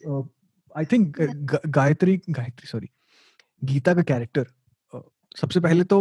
I 0.76 0.84
think 0.84 1.16
Gayatri 1.66 2.20
Gayatri 2.30 2.66
sorry 2.66 2.88
Geeta 3.62 3.94
का 3.94 4.02
कैरेक्टर 4.02 4.46
सबसे 5.36 5.60
पहले 5.60 5.84
तो 5.84 5.98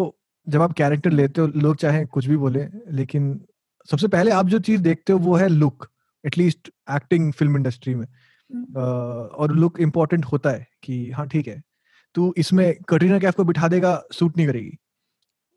जब 0.48 0.62
आप 0.62 0.74
कैरेक्टर 0.74 1.12
लेते 1.12 1.42
हो 1.42 1.48
लोग 1.48 1.76
चाहे 1.76 2.06
कुछ 2.06 2.26
भी 2.26 2.38
बोले 2.38 2.66
लेकिन 2.92 3.40
सबसे 3.90 4.08
पहले 4.08 4.32
आप 4.32 4.48
जो 4.48 4.60
चीज़ 4.60 4.82
देखते 4.82 5.14
हो 5.14 5.20
वो 5.20 5.36
है 5.36 5.48
look 5.48 5.88
at least 6.24 6.70
acting 6.92 7.32
film 7.34 7.56
industry 7.58 7.96
में। 7.96 8.06
uh, 8.06 9.30
और 9.32 9.52
लुक 9.52 9.80
इम्पोर्टेंट 9.80 10.26
होता 10.26 10.50
है 10.50 10.68
कि 10.84 11.10
हाँ 11.12 11.28
ठीक 11.28 11.48
है 11.48 11.62
तू 12.16 12.34
इसमें 12.38 12.74
कटरीना 12.90 13.20
कैफ 13.20 13.36
को 13.36 13.44
बिठा 13.44 13.68
देगा 13.68 14.02
सूट 14.14 14.38
नहीं 14.38 14.48
करेगी। 14.48 14.78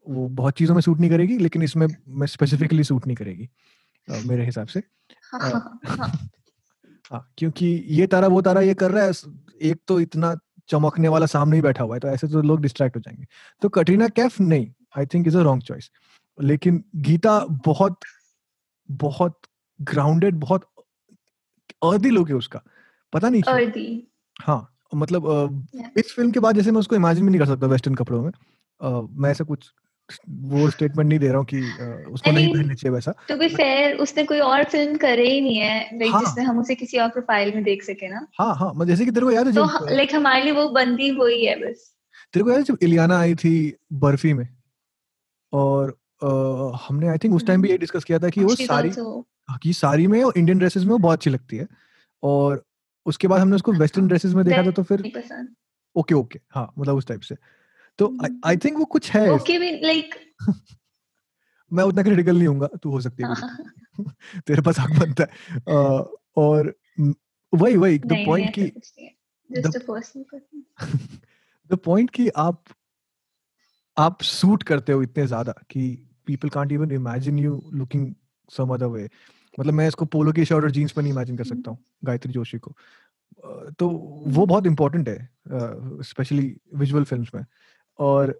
वो 0.06 0.28
बहुत 0.28 0.54
चीज़ों 0.54 0.74
में 0.74 0.80
सूट 0.82 1.00
नहीं 1.00 1.10
करेगी 1.10 1.38
लेकिन 1.38 1.62
इसमें 1.62 1.86
मैं 2.08 2.26
स्पेसिफिकली 2.26 2.84
सूट 2.84 3.06
नहीं 3.06 3.16
करेगी 3.16 3.48
मेरे 4.08 4.44
हिसाब 4.44 4.66
से। 4.66 4.82
हाँ 7.12 7.26
क्योंकि 7.38 7.66
ये 7.88 8.06
तारा 8.06 8.28
वो 8.28 8.40
तारा 8.42 8.60
ये 8.60 8.74
कर 8.74 8.90
रहा 8.90 9.04
है 9.04 9.12
एक 9.62 9.80
तो 9.88 10.00
इतना 10.00 10.34
चमकने 10.68 11.08
वाला 11.08 11.26
सामने 11.26 11.56
ही 11.56 11.62
बैठा 11.62 11.84
हुआ 11.84 11.96
है 11.96 12.00
तो 12.00 12.08
ऐसे 12.08 12.28
तो 12.28 12.42
लोग 12.42 12.60
डिस्ट्रैक्ट 12.60 12.96
हो 12.96 13.00
जाएँगे। 13.00 13.26
तो 13.62 13.68
कटरीना 13.68 14.08
कैफ 14.08 14.40
नहीं 14.40 14.72
I 14.98 15.06
think 15.06 15.26
is 15.26 15.38
a 15.38 15.42
wrong 15.42 15.62
choice 15.62 15.90
लेकिन 16.42 16.84
गीता 16.96 17.46
बहुत 17.66 17.98
बहुत 18.90 19.40
ग्राउंडेड 19.80 20.34
बहुत 20.34 20.68
अर्दी 21.84 22.10
लोग 22.10 22.28
है 22.28 22.34
उसका। 22.34 22.60
पता 23.12 23.28
नहीं 23.28 23.42
अर्दी। 23.42 24.08
हाँ 24.42 24.76
मतलब 24.94 25.22
uh, 25.22 25.78
इस 25.98 26.14
फ़िल्म 26.16 26.30
के 26.30 26.40
बाद 26.40 26.54
जैसे 26.54 26.70
मैं 26.70 26.80
उसको 26.80 26.96
इमेजिन 26.96 27.24
भी 27.24 27.30
नहीं 27.30 27.40
कर 27.40 27.46
सकता 27.46 27.66
वेस्टर्न 27.66 27.94
कपड़ों 27.94 28.22
में। 28.22 28.30
uh, 28.30 29.08
मैं 29.10 29.30
ऐसा 29.30 29.44
कुछ 29.44 29.72
वो 30.28 30.70
स्टेटमेंट 30.70 31.08
नहीं 31.08 31.18
दे 31.18 31.28
रहा 31.28 31.38
हूँ 31.38 31.44
कि 31.44 31.60
उसको 32.10 32.30
नहीं 32.32 32.48
पहनना 32.48 32.74
चाहिए 32.74 32.94
वैसा 32.94 33.14
टू 33.28 33.36
बी 33.36 33.48
फेयर 33.48 33.96
उसने 33.96 34.24
कोई 34.24 34.38
और 34.38 34.64
फ़िल्म 34.64 34.96
करे 34.96 35.28
ही 35.28 35.40
नहीं 35.40 35.56
है 35.56 35.98
लाइक 35.98 36.12
हाँ, 36.12 36.20
जिसमें 36.20 36.44
हम 36.44 36.58
उसे 36.58 36.74
किसी 36.74 36.98
और 36.98 37.08
प्रोफ़ाइल 37.08 37.54
में 37.54 37.62
देख 37.64 37.82
सके 37.82 38.08
ना। 38.08 38.26
हाँ 38.40 38.54
हाँ 38.54 38.72
मतलब 38.74 38.86
जैसे 38.86 39.04
कि 39.04 39.10
तेरे 39.10 39.26
को 39.26 39.32
याद 39.32 39.46
है 39.46 39.52
तो 39.52 39.94
लाइक 39.94 40.14
हमारे 40.14 40.42
लिए 40.42 40.52
वो 40.52 40.68
बंदी 40.68 41.10
वही 41.10 41.44
है 41.46 41.56
बस। 41.56 41.94
तेरे 42.32 42.44
को 42.44 42.50
याद 42.50 42.58
है 42.58 42.64
जब 42.64 42.78
इलियाना 42.82 43.18
आई 43.18 43.34
थी 43.34 43.76
बर्फ़ी 43.92 44.32
में 44.32 44.48
और 45.52 45.98
आ, 46.24 46.28
हमने 46.88 47.08
आई 47.08 47.18
थिंक 47.18 47.34
उस 47.34 47.46
टाइम 47.46 47.62
भी 47.62 47.70
ये 47.70 47.78
डिस्कस 47.78 48.04
किया 48.04 48.18
था 48.18 48.28
कि 48.28 48.44
वो 48.44 48.54
सारी 48.54 48.88
हाँ, 48.88 49.58
कि 49.62 49.72
सारी 49.72 50.06
में 50.06 50.22
और 50.24 50.32
इंडियन 50.36 50.58
ड्रेसेस 50.58 50.82
में 50.82 50.90
वो 50.90 50.98
बहुत 50.98 51.18
अच्छी 51.18 51.30
लगती 51.30 51.56
है 51.56 51.66
और 52.22 52.64
उसके 53.06 53.28
बाद 53.28 53.40
हमने 53.40 53.56
उसको 53.56 53.72
वेस्टर्न 53.72 54.08
ड्रेसेस 54.08 54.34
में 54.34 54.44
देखा 54.44 54.62
था 54.62 54.70
तो 54.70 54.82
फिर 54.82 55.12
ओके 55.96 56.14
ओके 56.14 56.40
हाँ 56.50 56.72
मतलब 56.78 56.96
उस 56.96 57.06
टाइप 57.06 57.20
से। 57.20 57.34
तो 57.98 58.16
आई 58.44 58.56
थिंक 58.56 58.78
वो 58.78 58.84
कुछ 58.84 59.10
है 59.10 59.30
ओके 59.30 59.58
भी 59.58 59.70
लाइक 59.80 60.14
मैं 61.72 61.84
उतना 61.84 62.02
क्रिटिकल 62.02 62.36
नहीं 62.38 62.48
हूँगा 62.48 62.66
तू 62.82 62.90
हो 62.90 63.00
सकती 63.00 63.22
है 63.22 63.34
हाँ। 63.34 63.56
तेरे 64.46 64.62
पास 64.62 64.78
हक 64.80 64.90
बनता 65.00 65.24
है। 65.24 65.60
और 66.36 66.74
वही 67.52 67.76
वही 67.76 67.98
द 67.98 68.22
पॉइंट 68.26 68.50
की 68.54 68.72
द 71.70 71.76
पॉइंट 71.76 72.10
की 72.10 72.28
आप 72.28 72.64
आप 73.96 74.22
सूट 74.22 74.62
करते 74.62 74.92
हो 74.92 75.02
इतने 75.02 75.26
ज़्यादा 75.26 75.54
कि 75.70 76.08
people 76.26 76.48
can't 76.48 76.72
even 76.72 76.90
imagine 76.90 77.38
you 77.38 77.70
looking 77.74 78.14
some 78.50 78.74
other 78.74 78.86
way 78.86 79.08
मतलब 79.60 79.74
मैं 79.74 79.88
इसको 79.88 80.04
पोलो 80.04 80.32
की 80.32 80.44
शर्ट 80.44 80.64
और 80.64 80.70
जीन्स 80.70 80.92
पर 80.92 81.02
नहीं 81.02 81.12
इमेजिन 81.12 81.36
कर 81.36 81.44
सकता 81.44 81.70
हूँ 81.70 81.78
गायत्री 82.04 82.32
जोशी 82.32 82.58
को। 82.58 82.74
तो 83.78 83.88
वो 84.26 84.46
बहुत 84.46 84.66
इंपॉर्टेंट 84.66 85.08
है 85.08 85.28
स्पेशली 86.02 86.56
विजुअल 86.74 87.04
फिल्म्स 87.04 87.30
में। 87.34 87.44
और 87.98 88.38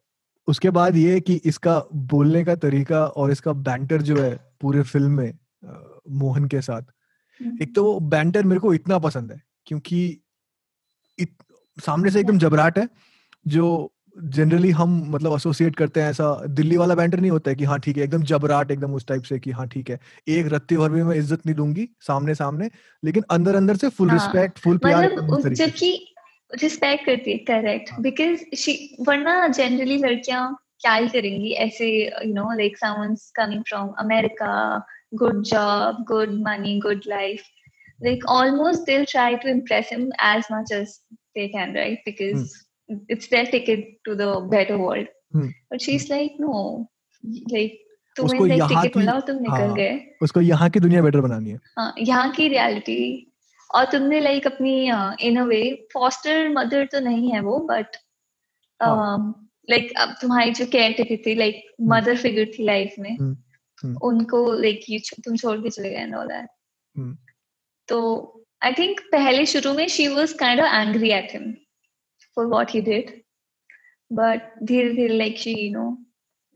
उसके 0.49 0.71
बाद 0.71 0.97
ये 0.97 1.21
कि 1.21 1.35
इसका 1.45 1.79
बोलने 2.13 2.45
का 2.45 2.55
तरीका 2.57 3.05
और 3.07 3.31
इसका 3.31 3.53
बैंटर 3.63 4.03
जो 4.03 4.17
है 4.17 4.35
पूरे 4.61 4.83
फ़िल्म 4.83 5.11
में 5.11 5.33
मोहन 6.15 6.45
के 6.45 6.61
साथ 6.61 6.83
एक 7.63 7.75
तो 7.75 7.85
वो 7.85 7.99
बैंटर 8.01 8.45
मेरे 8.45 8.61
को 8.61 8.75
इतना 8.75 8.99
पसंद 8.99 9.33
है 9.33 9.43
क्योंकि 9.67 10.05
इत, 11.19 11.35
सामने 11.79 12.11
से 12.11 12.21
एकदम 12.21 12.39
जबराट 12.39 12.79
है 12.79 12.89
जो 13.47 13.91
जनरली 14.17 14.71
हम 14.71 14.91
मतलब 15.11 15.33
एसोसिएट 15.35 15.77
करते 15.77 16.01
हैं 16.01 16.11
ऐसा 16.11 16.35
दिल्ली 16.49 16.77
वाला 16.77 16.95
बैंटर 16.95 17.21
नहीं 17.21 17.31
होता 17.31 17.51
है 17.51 17.57
कि 17.57 17.65
हाँ 17.65 17.79
ठीक 17.79 17.97
है 17.97 18.05
एकदम 18.05 18.23
जबराट 18.23 18.71
एकदम 18.71 18.95
उस 18.95 19.07
टाइप 19.07 19.23
से 19.23 19.39
कि 19.39 19.51
हाँ 19.51 19.67
ठीक 19.69 19.91
है 19.91 19.99
एक 20.29 20.47
रत्ती 20.47 20.77
भर 20.77 20.91
भी 20.91 21.03
मैं 21.03 21.17
इज़्ज़त 21.17 21.47
नहीं 21.47 21.57
दूँगी 21.57 21.89
सामने 22.01 22.35
सामने 22.35 22.71
लेकिन 23.03 23.25
अंदर 23.31 23.55
अंदर 23.55 23.77
से 23.77 23.89
फुल 23.89 24.11
हाँ, 24.11 24.19
रिस्पेक्ट 24.19 24.59
फुल 24.59 24.79
प्यार 24.79 25.13
मतलब 25.13 25.53
जबकि 25.55 26.14
रिस्पेक्ट 26.63 27.05
करती 27.07 27.31
है 27.31 27.39
करेक्ट 27.47 27.91
बिकॉज़ 28.03 28.45
शी 28.57 28.73
वरना 29.09 29.47
जनरली 29.49 29.97
लड़कियाँ 29.99 30.43
क्या 30.81 30.95
ही 30.95 31.09
करेंगी? 31.09 31.51
ऐसे 31.65 31.87
you 32.27 32.33
know 32.35 32.51
like 32.59 32.77
sound 32.79 33.19
coming 33.37 33.63
from 33.69 33.89
America 33.99 34.55
good 35.15 35.43
job 35.47 36.05
good 36.09 36.33
money 36.49 36.79
good 36.81 37.01
life 37.09 37.43
like 38.05 38.27
almost 38.31 38.83
they 38.87 39.05
try 39.05 39.37
to 39.37 39.49
impress 39.49 39.89
him 39.93 40.03
as 40.25 40.47
much 40.53 40.73
as 40.73 40.99
they 41.11 41.47
can 41.49 41.77
right 41.77 42.03
because 42.07 42.51
it's 43.11 43.31
their 43.31 43.47
ticket 43.51 43.87
to 44.05 44.15
the 44.15 44.35
better 44.51 44.75
world 44.83 45.09
but 45.37 45.81
she 45.81 45.93
is 45.93 46.07
like 46.11 46.37
no 46.41 46.53
like 47.53 47.81
उसको 48.19 48.47
यहाँ 50.41 50.69
की 50.71 50.81
दुनिया 50.81 51.03
better 51.03 51.21
बनानी 51.21 51.51
है। 51.51 51.59
यहाँ 51.99 52.31
की 52.33 52.49
reality 52.49 52.99
और 53.75 53.85
तुमने 53.93 54.21
लाइक 54.21 54.47
अपनी 54.47 54.75
इन 55.27 55.37
अ 55.39 55.45
वे 55.45 55.63
फॉस्टर 55.93 56.49
मदर 56.49 56.87
तो 56.93 57.01
नहीं 57.01 57.33
है 57.33 57.41
वो 57.41 57.59
बट 57.71 57.97
लाइक 58.81 59.93
हाँ। 59.97 60.07
अब 60.07 60.15
तुम्हारी 60.21 60.51
जो 60.53 60.67
केयर 60.67 60.93
टेकर 60.93 61.23
थी 61.27 61.35
लाइक 61.35 61.63
मदर 61.93 62.17
फिगर 62.17 62.47
थी 62.59 62.65
लाइफ 62.65 62.95
में 62.99 63.11
हम्म, 63.11 63.37
हम्म। 63.79 63.97
उनको 64.03 64.53
लाइक 64.63 64.85
यू 64.91 64.99
तुम 65.25 65.37
छोड़ 65.37 65.59
के 65.61 65.71
चले 65.71 65.91
गए 65.91 66.03
एंड 66.03 66.15
ऑल 66.15 66.29
दैट 66.29 67.17
तो 67.89 68.01
आई 68.63 68.73
थिंक 68.73 69.01
पहले 69.13 69.45
शुरू 69.47 69.75
में 69.75 69.87
she 69.89 70.09
was 70.09 70.33
kind 70.41 70.61
of 70.61 70.75
angry 70.77 71.11
at 71.13 71.33
him 71.33 71.53
for 72.37 72.47
what 72.47 72.75
he 72.75 72.81
did 72.83 73.11
but 74.11 74.53
धीरे 74.63 74.93
धीरे 74.95 75.17
like 75.17 75.39
she 75.39 75.55
you 75.55 75.71
know 75.73 75.87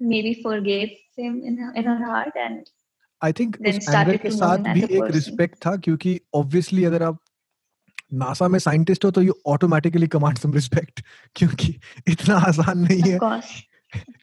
maybe 0.01 0.35
forgave 0.35 0.91
him 1.17 1.43
in 1.43 1.59
her, 1.59 1.73
in 1.75 1.85
her 1.85 2.05
heart 2.05 2.33
and 2.37 2.69
I 3.23 3.33
think 3.33 3.57
उस 3.61 3.89
anger 3.89 4.17
के 4.17 4.31
साथ 4.31 4.73
भी 4.75 4.83
एक 4.83 5.11
रिस्पेक्ट 5.11 5.57
था 5.67 5.77
क्योंकि 5.77 6.21
ऑब्वियसली 6.35 6.85
अगर 6.85 7.03
आप 7.03 7.19
नासा 8.15 8.49
में 8.49 8.59
साइंटिस्ट 8.59 9.05
हो 9.05 9.11
तो 9.11 9.23
you 9.23 9.35
automatically 9.47 10.07
command 10.09 10.39
some 10.39 10.53
respect 10.53 11.03
क्योंकि 11.37 11.75
इतना 12.09 12.37
आसान 12.49 12.79
नहीं 12.79 13.01
है। 13.03 13.41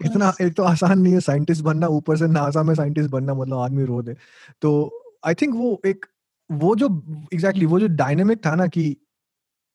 इतना 0.05 0.33
एक 0.41 0.53
तो 0.53 0.63
आसान 0.63 0.99
नहीं 0.99 1.13
है 1.13 1.19
साइंटिस्ट 1.19 1.63
बनना 1.63 1.87
ऊपर 1.87 2.17
से 2.17 2.27
नासा 2.27 2.63
में 2.63 2.73
साइंटिस्ट 2.75 3.09
बनना 3.11 3.33
मतलब 3.33 3.57
आदमी 3.57 3.85
रो 3.85 4.01
दे। 4.01 4.15
तो 4.61 4.71
आई 5.25 5.33
थिंक 5.33 5.55
वो 5.55 5.81
एक 5.85 6.05
वो 6.49 6.75
जो 6.75 6.85
एग्जैक्टली 6.85 7.37
exactly, 7.37 7.65
वो 7.65 7.79
जो 7.79 7.87
डायनेमिक 7.87 8.45
था 8.45 8.55
ना 8.55 8.67
कि 8.67 8.97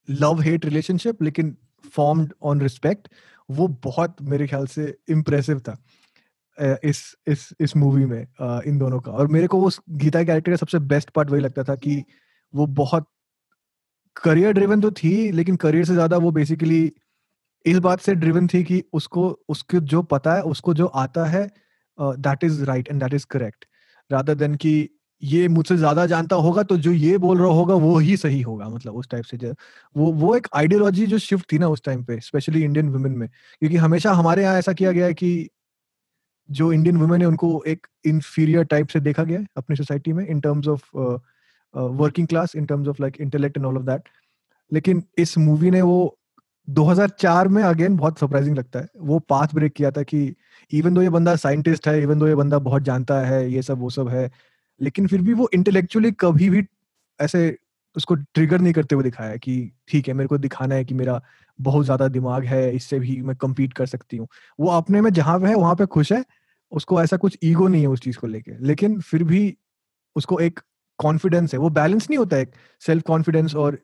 लव 0.09 0.41
हेट 0.41 0.65
रिलेशनशिप 0.65 1.23
लेकिन 1.23 1.57
फॉर्म्ड 1.93 2.33
ऑन 2.43 2.61
रिस्पेक्ट 2.61 3.09
वो 3.49 3.67
बहुत 3.85 4.17
मेरे 4.23 4.47
ख्याल 4.47 4.67
से 4.67 4.95
इम्प्रेसिव 5.09 5.61
था। 5.61 5.77
इस 6.61 7.03
इस 7.29 7.49
इस 7.61 7.77
मूवी 7.77 8.05
में 8.05 8.21
इन 8.67 8.79
दोनों 8.79 9.01
का। 9.01 9.13
और 9.13 9.27
मेरे 9.29 9.47
को 9.47 9.61
वो 9.61 9.71
गीता 9.91 10.23
कैरेक्टर 10.25 10.51
का 10.51 10.57
सबसे 10.57 10.79
बेस्ट 10.89 11.11
पार्ट 11.11 11.31
वही 11.31 11.41
लगता 11.41 11.65
था 11.65 11.75
कि 11.77 12.03
वो 12.55 12.67
बहुत 12.77 13.07
करियर 14.17 14.53
ड्रिवन 14.53 14.81
तो 14.81 14.91
थी, 14.93 15.31
लेकिन 15.33 15.57
करियर 15.57 15.85
से 15.85 15.95
ज़्यादा 15.95 16.17
वो 16.19 16.31
बेसिकली 16.33 16.93
इस 17.65 17.79
बात 17.79 18.01
से 18.01 18.15
ड्रिवन 18.15 18.47
थी 18.49 18.63
कि 18.65 18.83
उसको 18.93 19.29
उसको 19.49 19.81
जो 19.83 20.03
पता 20.05 20.35
है, 20.35 20.43
उसको 20.45 20.75
जो 20.75 20.87
आता 20.87 21.25
है 21.27 21.47
that 21.99 22.45
is 22.45 22.65
right 22.65 22.89
and 22.89 23.03
that 23.03 23.15
is 23.15 23.27
correct 23.31 23.65
rather 24.11 24.35
than 24.35 24.55
कि 24.57 24.89
ये 25.23 25.49
मुझसे 25.49 25.77
ज़्यादा 25.77 26.05
जानता 26.07 26.37
होगा 26.39 26.63
तो 26.63 26.77
जो 26.79 26.93
ये 26.93 27.17
बोल 27.19 27.39
रहा 27.39 27.49
होगा, 27.49 27.75
वो 27.77 27.99
ही 27.99 28.17
सही 28.17 28.41
होगा 28.43 28.69
मतलब 28.69 28.95
उस 28.97 29.09
टाइप 29.11 29.25
से 29.25 29.51
वो 29.97 30.13
वो 30.15 30.35
एक 30.37 30.47
आइडियोलॉजी 30.57 31.07
जो 31.07 31.19
शिफ्ट 31.21 31.53
थी 31.53 31.59
ना 31.59 31.69
उस 31.69 31.83
टाइम 31.85 32.05
पे 32.05 32.19
स्पेशली 32.21 32.63
इंडियन 32.65 32.89
वुमेन 32.89 33.13
में। 33.15 33.29
क्योंकि 33.29 33.77
हमेशा 33.79 34.13
हमारे 34.15 34.43
यहाँ 34.43 34.59
ऐसा 34.59 34.73
किया 34.73 34.93
गया 34.93 35.07
है 35.07 35.15
कि 35.15 35.49
जो 36.51 36.73
इंडियन 36.73 36.97
वुमेन 36.97 37.21
है, 37.21 37.27
उनको 37.27 37.63
एक 37.67 37.87
इंफीरियर 38.07 38.65
टाइप 38.65 38.89
से 38.89 39.01
देखा 39.01 39.25
गया 39.25 39.39
है 39.41 39.47
अपनी 39.57 39.77
सोसाइटी 39.77 40.13
में 40.13 40.27
in 40.27 40.41
terms 40.41 40.69
of 40.69 40.91
working 41.75 42.27
class 42.29 42.57
in 42.57 42.67
terms 42.67 42.89
of 42.89 43.03
like 43.03 43.21
intellect 43.21 43.57
and 43.57 43.67
all 43.67 43.77
of 43.77 43.85
that 43.85 44.09
लेकिन 44.73 45.03
इस 45.19 45.37
मूवी 45.39 45.71
ने 45.71 45.83
वो 45.83 46.17
2004 46.69 47.49
में 47.49 47.63
अगेन 47.63 47.97
बहुत 47.97 48.19
सरप्राइजिंग 48.19 48.57
लगता 48.57 48.79
है। 48.81 48.89
वो 48.99 49.19
पाथ 49.29 49.55
ब्रेक 49.55 49.73
किया 49.73 49.91
था 49.91 50.03
कि 50.03 50.21
इवन 50.71 50.95
दो 50.95 51.03
ये 51.03 51.11
बंदा 51.11 51.35
साइंटिस्ट 51.37 51.89
है 51.89 52.03
इवन 52.03 52.19
दो 52.19 52.29
ये 52.29 52.35
बंदा 52.35 52.59
बहुत 52.61 52.83
जानता 52.83 53.21
है, 53.21 53.51
ये 53.53 53.63
सब, 53.63 53.79
वो 53.81 53.91
सब 53.91 54.09
है, 54.09 54.31
लेकिन 54.81 55.07
फिर 55.07 55.23
भी 55.23 55.35
वो 55.35 55.49
इंटेलेक्चुअली 55.55 56.13
कभी 56.21 56.51
भी 56.51 56.65
ऐसे 57.21 57.57
उसको 57.97 58.15
ट्रिगर 58.15 58.61
नहीं 58.61 58.73
करते 58.73 58.95
हुए 58.95 59.05
दिखाया 59.05 59.37
कि 59.37 59.73
ठीक 59.89 60.09
है, 60.09 60.15
मेरे 60.15 60.29
को 60.29 60.39
दिखाना 60.39 60.75
है 60.75 60.85
कि 60.85 60.95
मेरा 60.95 61.21
बहुत 61.59 61.85
ज़्यादा 61.85 62.09
दिमाग 62.09 62.45
है, 62.45 62.71
इससे 62.77 62.99
भी 63.01 63.21
मैं 63.23 63.37
कम्पीट 63.37 63.73
कर 63.73 63.87
सकती 63.87 64.17
हूँ। 64.17 64.29
वो 64.59 64.69
अपने 64.73 65.01
में 65.01 65.11
जहाँ 65.13 65.39
पे 65.41 65.49
है, 65.49 65.55
वहाँ 65.55 65.75
पे 65.77 65.87
खुश 65.89 66.13
है 66.13 66.25
उसको 66.73 67.03
ऐसा 67.03 67.17
कुछ 67.17 67.39
ईगो 67.45 67.69
नहीं 67.69 67.81
है 67.83 67.89
उस 67.89 68.01
चीज़ 68.01 68.19
को 68.19 68.27
लेके। 68.27 68.53
लेकिन 68.67 69.01
फिर 69.03 69.25
भी 69.25 69.57
उसको 70.17 70.39
एक 70.41 70.61
कॉन्फिडेंस 70.99 71.55
है। 71.55 71.61
वो 71.61 71.71
बैलेंस 71.71 72.09
नहीं 72.11 72.19
होता 72.19 72.39
एक 72.39 72.53
सेल्फ 72.83 73.05
कॉन्फिडेंस 73.07 73.55
और 73.57 73.79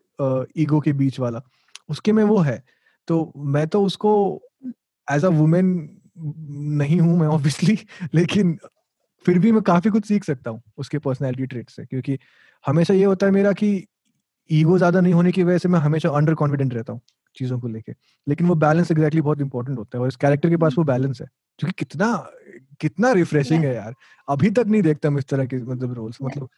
ईगो 0.58 0.80
के 0.80 0.92
बीच 0.94 1.20
वाला। 1.20 1.42
उसके 1.90 2.12
में 2.12 2.24
वो 2.24 2.38
है। 2.40 2.62
तो 3.08 3.32
मैं 3.38 3.66
तो 3.68 3.82
उसको 3.84 4.12
एज 5.08 5.24
अ 5.24 5.28
वुमेन 5.30 5.68
नहीं 6.78 7.00
हूँ 7.00 7.18
मैं 7.20 7.26
ऑब्वियसली 7.28 7.78
लेकिन 8.14 8.58
फिर 9.26 9.38
भी 9.38 9.52
मैं 9.52 9.62
काफ़ी 9.62 9.90
कुछ 9.90 10.06
सीख 10.06 10.24
सकता 10.24 10.50
हूँ 10.50 10.62
उसके 10.78 10.98
पर्सनैलिटी 10.98 11.46
ट्रेट 11.46 11.70
से। 11.70 11.84
क्योंकि 11.86 12.18
हमेशा 12.64 12.94
ये 12.94 13.04
होता 13.04 13.26
है 13.26 13.32
मेरा 13.32 13.52
कि 13.52 13.70
ईगो 14.50 14.78
ज़्यादा 14.78 15.00
नहीं 15.00 15.14
होने 15.14 15.32
की 15.32 15.44
वजह 15.44 15.58
से 15.58 15.68
मैं 15.68 15.80
हमेशा 15.80 16.10
अंडर 16.10 16.34
कॉन्फिडेंट 16.34 16.74
रहता 16.74 16.92
हूँ 16.92 17.00
चीज़ों 17.36 17.60
को 17.60 17.68
लेके। 17.68 17.92
लेकिन 18.26 18.46
वो 18.48 18.54
बैलेंस 18.56 18.90
एग्जैक्टली 18.90 19.20
exactly 19.20 19.24
बहुत 19.24 19.40
इंपॉर्टेंट 19.40 19.78
होता 19.78 19.98
है 19.98 20.02
और 20.02 20.08
इस 20.08 20.16
कैरेक्टर 20.16 20.50
के 20.50 20.56
पास 20.56 20.74
वो 20.78 20.84
बैलेंस 20.84 21.20
है। 21.22 21.28
क्योंकि 21.58 21.74
कितना 21.78 22.32
कितना 22.80 23.12
रिफ्रेशिंग 23.12 23.64
है 23.64 23.74
यार। 23.74 23.94
अभी 24.28 24.50
तक 24.50 24.64
नहीं 24.66 24.82
देखता 24.82 25.08
हम 25.08 25.18
इस 25.18 25.24
तरह 25.24 25.44
के 25.44 25.56
मतलब 25.56 25.92
रोल्स 25.94 26.18
मतलब 26.22 26.48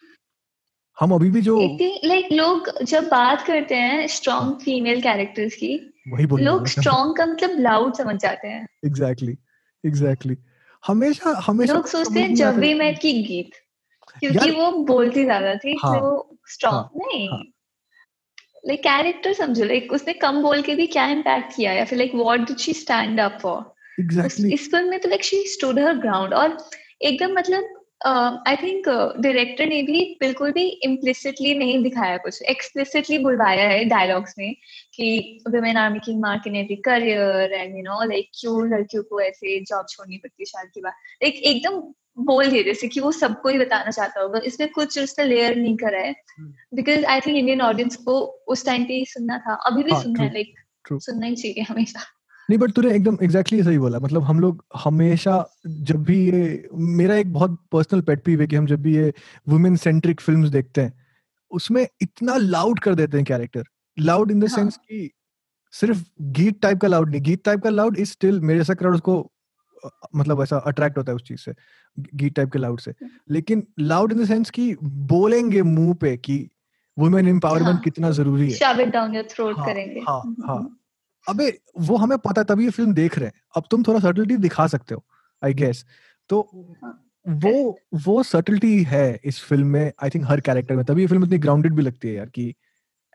हम 1.01 1.13
अभी 1.15 1.31
भी 1.31 1.41
जो 1.41 1.59
लाइक 2.05 2.33
लोग 2.33 2.83
जब 2.83 3.05
बात 3.09 3.47
करते 3.47 3.75
हैं 3.75 4.07
स्ट्रॉन्ग 4.07 4.57
फीमेल 4.57 5.03
कैरेक्टर्स 5.03 5.55
की 5.55 5.95
वही 6.09 6.27
बोल 6.27 6.41
लोग 6.41 6.67
स्ट्रॉन्ग 6.67 7.17
का 7.17 7.27
मतलब 7.27 7.59
लाउड 7.61 7.95
समझ 7.95 8.17
जाते 8.17 8.49
हैं। 8.49 8.67
एग्जैक्टली 8.85 9.39
एग्जैक्टली 9.85 10.37
हमेशा 10.87 11.41
हमेशा 11.47 11.73
लोग 11.73 11.87
सोचते 11.87 12.21
हैं 12.21 12.35
जब 12.35 12.59
भी 12.59 12.75
मैं 12.75 12.95
की 12.97 13.13
गीत 13.23 13.51
क्योंकि 14.19 14.51
वो 14.51 14.71
बोलती 14.73 15.25
ज़्यादा 15.25 15.55
थी 15.55 15.77
हाँ, 15.85 16.01
तो 16.01 16.07
वो 16.07 16.39
स्ट्रॉन्ग 16.49 16.77
हाँ, 16.77 16.91
नहीं। 17.07 17.29
हाँ, 17.29 17.43
लाइक 18.67 18.83
कैरेक्टर 18.83 19.33
समझो 19.33 19.65
लाइक 19.65 19.93
उसने 19.93 20.13
कम 20.13 20.43
बोल 20.43 20.63
के 20.63 20.75
भी 20.75 20.87
क्या 20.87 21.07
इम्पैक्ट 21.07 21.57
किया 21.57 21.73
या 21.73 21.85
फिर 21.85 21.99
like 21.99 22.15
what 22.15 22.41
did 22.41 22.57
she 22.57 22.73
stand 22.73 23.21
up 23.21 23.39
for 23.43 23.75
exactly 24.01 24.53
इस 24.55 24.71
फ़िल्म 24.71 24.89
में 24.91 25.01
तो 25.01 25.09
like 25.09 25.25
she 25.25 25.43
stood 25.49 25.79
her 25.79 25.97
ground 25.97 26.35
और 26.35 26.57
एकदम 27.03 27.33
मतलब 27.33 27.75
आई 28.07 28.57
थिंक 28.57 28.89
डायरेक्टर 28.89 29.67
ने 29.67 29.83
भी 29.83 30.01
बिल्कुल 30.21 30.53
भी 30.53 30.67
इम्प्लिसिटली 30.85 31.55
नहीं 31.55 31.83
दिखाया 31.83 32.17
कुछ। 32.17 32.43
एक्सप्लिसिटली 32.43 33.19
बुलवाया 33.19 33.69
है 33.69 33.85
डायलॉग्स 33.85 34.35
में 34.39 34.55
कि 34.95 35.39
women 35.49 35.77
are 35.77 35.91
making 35.93 36.21
mark 36.21 36.47
in 36.47 36.57
every 36.57 36.77
career 36.77 37.53
and 37.53 37.77
you 37.77 37.83
know 37.83 38.03
like 38.05 38.31
क्यों 38.41 38.69
लड़कियों 38.69 39.03
को 39.03 39.21
ऐसे 39.21 39.61
जॉब 39.61 39.87
छोड़नी 39.91 40.17
पड़ती 40.17 40.43
है 40.43 40.45
शादी 40.45 40.71
के 40.75 40.81
बाद। 40.81 40.93
लाइक 41.23 41.35
एकदम 41.45 41.81
बोल 42.25 42.47
दिए 42.47 42.63
जैसे 42.65 42.89
कि 42.89 43.01
वो 43.01 43.11
सबको 43.13 43.49
ही 43.49 43.59
बताना 43.59 43.91
चाहता 43.91 44.21
होगा। 44.21 44.41
इसमें 44.45 44.69
कुछ 44.69 44.99
उसने 44.99 45.25
लेयर 45.25 45.57
नहीं 45.57 45.77
करा 45.77 45.99
है। 45.99 46.15
Because 46.75 47.05
I 47.05 47.21
think 47.21 47.37
Indian 47.37 47.61
audience 47.61 47.97
को 47.97 48.21
उस 48.49 48.65
टाइम 48.67 48.85
पे 48.85 48.95
ही 48.95 49.05
सुनना 49.07 49.39
था। 49.39 49.55
अभी 49.67 49.83
भी 49.83 49.93
हाँ, 49.93 50.03
सुनना 50.03 50.23
है 50.23 50.33
लाइक 50.33 50.55
सुनना 50.93 51.27
ही 51.27 51.37
चाहिए 51.37 51.63
हमेशा। 51.63 52.01
नहीं 52.51 52.59
बट 52.59 52.73
तूने 52.73 52.95
एकदम 52.95 53.19
एग्जैक्टली 53.23 53.59
exactly 53.59 53.65
सही 53.65 53.79
बोला। 53.79 53.99
मतलब 53.99 54.23
हम 54.23 54.41
लोग 54.41 54.65
हमेशा 54.77 55.51
जब 55.67 56.05
भी 56.05 56.31
ये 56.31 56.69
मेरा 56.75 57.17
एक 57.17 57.33
बहुत 57.33 57.65
पर्सनल 57.73 58.01
पेट 58.01 58.23
पीव 58.25 58.41
है 58.41 58.47
कि 58.47 58.57
हम 58.57 58.67
जब 58.67 58.83
भी 58.83 58.97
ये 58.97 59.13
वुमेन 59.49 59.77
सेंट्रिक 59.77 60.21
फिल्म्स 60.21 60.49
देखते 60.49 60.81
हैं 60.81 60.93
उसमें 61.51 61.87
इतना 62.03 62.37
लाउड 62.37 62.81
कर 62.81 62.95
देते 62.95 63.17
हैं 63.17 63.27
character 63.27 63.65
loud 63.99 64.31
in 64.31 64.41
the 64.41 64.49
sense 64.49 64.77
कि 64.77 65.11
सिर्फ़ 65.73 66.05
गीत 66.23 66.61
टाइप 66.63 66.79
का 66.79 66.89
लाउड 66.89 67.11
नहीं 67.11 67.23
गीत 67.23 67.45
टाइप 67.45 67.61
का 67.61 67.71
लाउड 67.71 67.97
इज़ 67.97 68.11
स्टिल 68.11 68.41
मेरे 68.41 68.59
जैसा 68.59 68.75
क्राउड 68.75 68.95
उसको 68.95 69.33
मतलब 70.17 70.43
ऐसा 70.43 70.57
अट्रैक्ट 70.57 70.99
होता 70.99 71.13
है 71.13 71.17
उस 71.17 71.23
चीज़ 71.23 71.41
से 71.41 71.53
गीत 72.15 72.35
टाइप 72.35 72.51
के 72.53 72.59
लाउड 72.59 72.81
से। 72.81 72.93
लेकिन 73.31 73.67
लाउड 73.79 74.13
इन 74.13 74.19
द 74.19 74.27
सेंस 74.27 74.51
कि 74.51 74.77
बोलेंगे 74.83 75.63
मुँह 75.63 75.95
पे 75.95 76.17
कि 76.17 76.49
वुमेन 76.99 77.29
एम्पावरमेंट 77.29 77.71
हाँ, 77.71 77.81
कितना 77.81 78.11
ज़रूरी 78.11 78.51
है। 78.51 78.57
हाँ, 79.59 79.67
हाँ 80.09 80.21
हाँ। 80.47 80.79
अबे, 81.29 81.49
वो 81.79 81.97
हमें 81.97 82.17
पता 82.19 82.43
तभी 82.45 82.65
ये 82.65 82.71
फ़िल्म 82.71 82.93
देख 82.95 83.19
रहे 83.19 83.27
हैं। 83.27 83.41
अब 83.57 83.65
तुम 83.71 83.83
थोड़ा 83.83 84.01
सटलिटी 84.01 84.37
दिखा 84.39 84.67
सकते 84.67 84.95
हो 84.95 85.05
आई 85.43 85.55
गेस 85.55 85.85
तो 86.31 86.41
वो 87.27 87.79
वो 88.05 88.23
सटलिटी 88.23 88.83
है 88.85 89.21
इस 89.25 89.43
फ़िल्म 89.45 89.67
में 89.67 89.93
आई 90.03 90.11
थिंक 90.11 90.25
हर 90.27 90.41
कैरेक्टर 90.41 90.77
में। 90.77 90.85
तभी 90.85 91.01
ये 91.03 91.07
फ़िल्म 91.07 91.25
इतनी 91.25 91.39
ग्राउंडेड 91.39 91.75
भी 91.75 91.83
लगती 91.83 92.09
है 92.09 92.15
यार 92.15 92.29
कि 92.29 92.55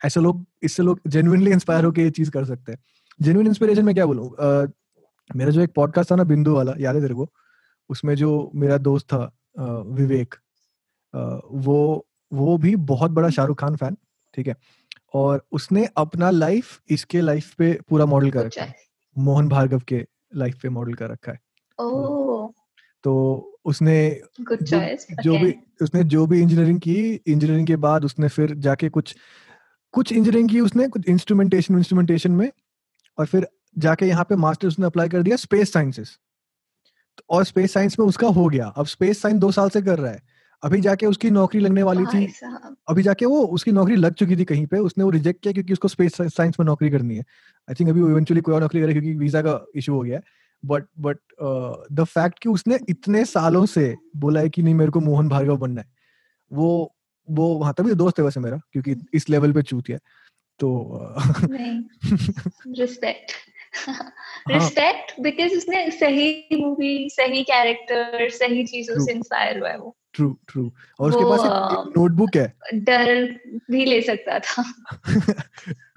ऐसे 0.02 0.20
लोग, 0.20 0.46
इससे 0.64 0.84
लोग 0.84 1.00
जेनुइनली 1.08 1.52
इंस्पायर 1.52 1.86
होकर 1.86 2.02
ये 2.02 2.10
चीज़ 2.12 2.32
कर 2.32 2.46
सकते 2.46 2.72
हैं। 2.72 2.80
जेनुइन 3.20 3.48
इंस्पिरेशन 3.48 3.86
में 3.86 3.94
क्या 3.96 4.06
बोलूँ? 4.06 4.30
मेरा 5.30 5.52
जो 5.52 5.62
एक 5.62 5.74
पॉडकास्ट 5.76 6.12
था 6.12 6.16
ना, 6.16 6.24
बिंदु 6.24 6.56
वाला, 6.56 6.74
याद 6.80 6.96
है 6.96 7.02
तेरे 7.02 7.16
को? 7.16 7.30
उसमें 7.90 8.16
जो 8.16 8.52
मेरा 8.56 8.78
दोस्त 8.80 9.06
था 9.06 9.32
विवेक 9.90 10.36
वो 11.14 12.06
वो 12.32 12.58
भी 12.58 12.76
बहुत 12.76 13.12
बड़ा 13.12 13.30
शाहरुख 13.30 13.60
खान 13.60 13.76
फ़ैन 13.76 13.98
ठीक 14.34 14.48
है? 14.48 14.56
और 15.14 15.46
उसने 15.52 15.88
अपना 15.98 16.30
लाइफ 16.30 16.80
इसके 16.90 17.22
लाइफ 17.22 17.54
पे 17.56 17.72
पूरा 17.90 18.06
मॉडल 18.06 18.32
कर 18.32 18.46
रखा 18.46 18.64
है। 18.64 18.76
मोहन 19.16 19.50
भार्गव 19.50 19.80
के 19.80 20.06
लाइफ 20.36 20.60
पे 20.62 20.70
मॉडल 20.70 20.94
कर 20.94 21.10
रखा 21.10 21.32
है। 21.32 21.40
तो 23.04 23.14
उसने 23.66 24.22
जो, 24.42 24.80
जो 25.24 25.38
भी 25.40 25.54
उसने 25.82 26.04
जो 26.04 26.26
भी 26.28 26.42
इंजीनियरिंग 26.42 26.80
की 26.80 26.96
इंजीनियरिंग 27.14 27.68
के 27.68 27.76
बाद 27.76 28.06
उसने 28.06 28.28
फिर 28.28 28.54
जाके 28.56 28.90
कुछ 28.90 29.16
कुछ 29.94 30.12
इंजीनियरिंग 30.12 30.50
की 30.50 30.60
उसने 30.60 30.88
कुछ 30.88 31.10
इंस्ट्रूमेंटेशन 31.10 31.78
इंस्ट्रूमेंटेशन 31.78 32.32
में 32.32 32.52
और 33.18 33.26
फिर 33.26 33.48
जाके 33.78 34.06
यहाँ 34.06 34.24
पे 34.24 34.36
मास्टर 34.36 34.68
उसने 34.68 34.86
अप्लाई 34.86 35.10
कर 35.10 35.24
दिया 35.24 35.36
स्पेस 35.36 35.74
साइंसेस 35.74 36.18
और 37.30 37.44
स्पेस 37.44 37.74
साइंस 37.74 38.00
में 38.00 38.06
उसका 38.06 38.28
हो 38.28 38.48
गया। 38.48 38.68
अब 38.68 38.86
स्पेस 38.86 39.22
साइंस 39.22 39.40
दो 39.40 39.52
साल 39.52 39.70
से 39.70 39.82
कर 39.82 40.00
रहा 40.00 40.12
है। 40.12 40.22
अभी 40.64 40.80
जाके 40.82 41.06
उसकी 41.06 41.30
नौकरी 41.32 41.60
लगने 41.62 41.84
वाली 41.84 42.06
थी। 42.06 42.26
अभी 42.90 43.04
जाके 43.04 43.26
वो 43.26 43.42
उसकी 43.48 43.72
नौकरी 43.72 43.96
लग 43.96 44.14
चुकी 44.14 44.36
थी 44.38 44.46
कहीं 44.46 44.66
पे 44.66 44.78
उसने 44.80 45.04
वो 45.04 45.10
रिजेक्ट 45.10 45.42
किया 45.44 45.54
क्योंकि 45.54 45.74
उसको 45.74 45.88
स्पेस 45.88 46.16
साइंस 46.18 46.56
में 46.60 46.66
नौकरी 46.66 46.90
करनी 46.90 47.16
है। 47.16 47.24
आई 47.68 47.76
थिंक 47.80 47.90
अभी 47.90 48.02
वो 48.02 48.10
इवेंचुअली 48.10 48.42
कोई 48.42 48.56
और 48.56 48.62
नौकरी 48.62 48.82
करे 48.82 48.94
क्योंकि 48.94 49.14
वीज़ा 49.14 49.42
का 49.42 49.60
इशू 49.76 49.94
हो 49.94 50.02
गया 50.02 50.18
है। 50.18 50.24
बट 50.64 50.84
बट 51.00 51.18
द 51.92 52.04
फैक्ट 52.04 52.40
कि 52.40 52.50
उसने 52.50 52.78
इतने 52.90 53.24
सालों 53.26 53.66
से 53.66 53.96
बोला 54.18 54.40
है 54.40 54.50
कि 54.50 54.62
नहीं 54.62 54.74
मेरे 54.74 54.92
को 54.92 55.00
मोहन 55.00 55.30
भार्गव 55.30 55.58
बनना 55.58 55.82
है। 55.82 55.88
वो 56.52 56.94
वो 57.28 57.48
वहाँ 57.56 57.74
तभी 57.78 57.94
दोस्त 57.94 58.20
है 58.20 58.26
वैसे 58.26 58.40
मेरा 58.40 58.60
क्योंकि 58.72 58.96
इस 59.14 59.30
लेवल 59.30 59.52
पे 59.54 59.62
चूतिया 59.62 59.98
तो 60.60 60.70
रिस्पेक्ट 62.80 63.32
रिस्पेक्ट 64.50 65.14
बिकॉज़ 65.22 65.56
उसने 65.58 65.90
सही 65.92 66.58
मूवी 66.62 67.10
सही 67.10 67.44
कैरेक्टर 67.44 68.30
सही 68.30 68.66
चीज़ों 68.66 69.06
से 69.06 69.12
इंस्पायर 69.12 69.60
हुआ 69.60 69.70
है 69.70 69.78
वो। 69.78 69.96
ट्रू 70.14 70.38
ट्रू 70.48 70.74
और 71.00 71.10
उसके 71.10 71.24
पास 71.24 71.40
एक 71.40 71.94
नोटबुक 71.98 72.36
है। 72.36 72.54
डर 72.74 73.40
भी 73.72 73.86
ले 73.86 74.02
सकता 74.02 74.40
था। 74.40 74.74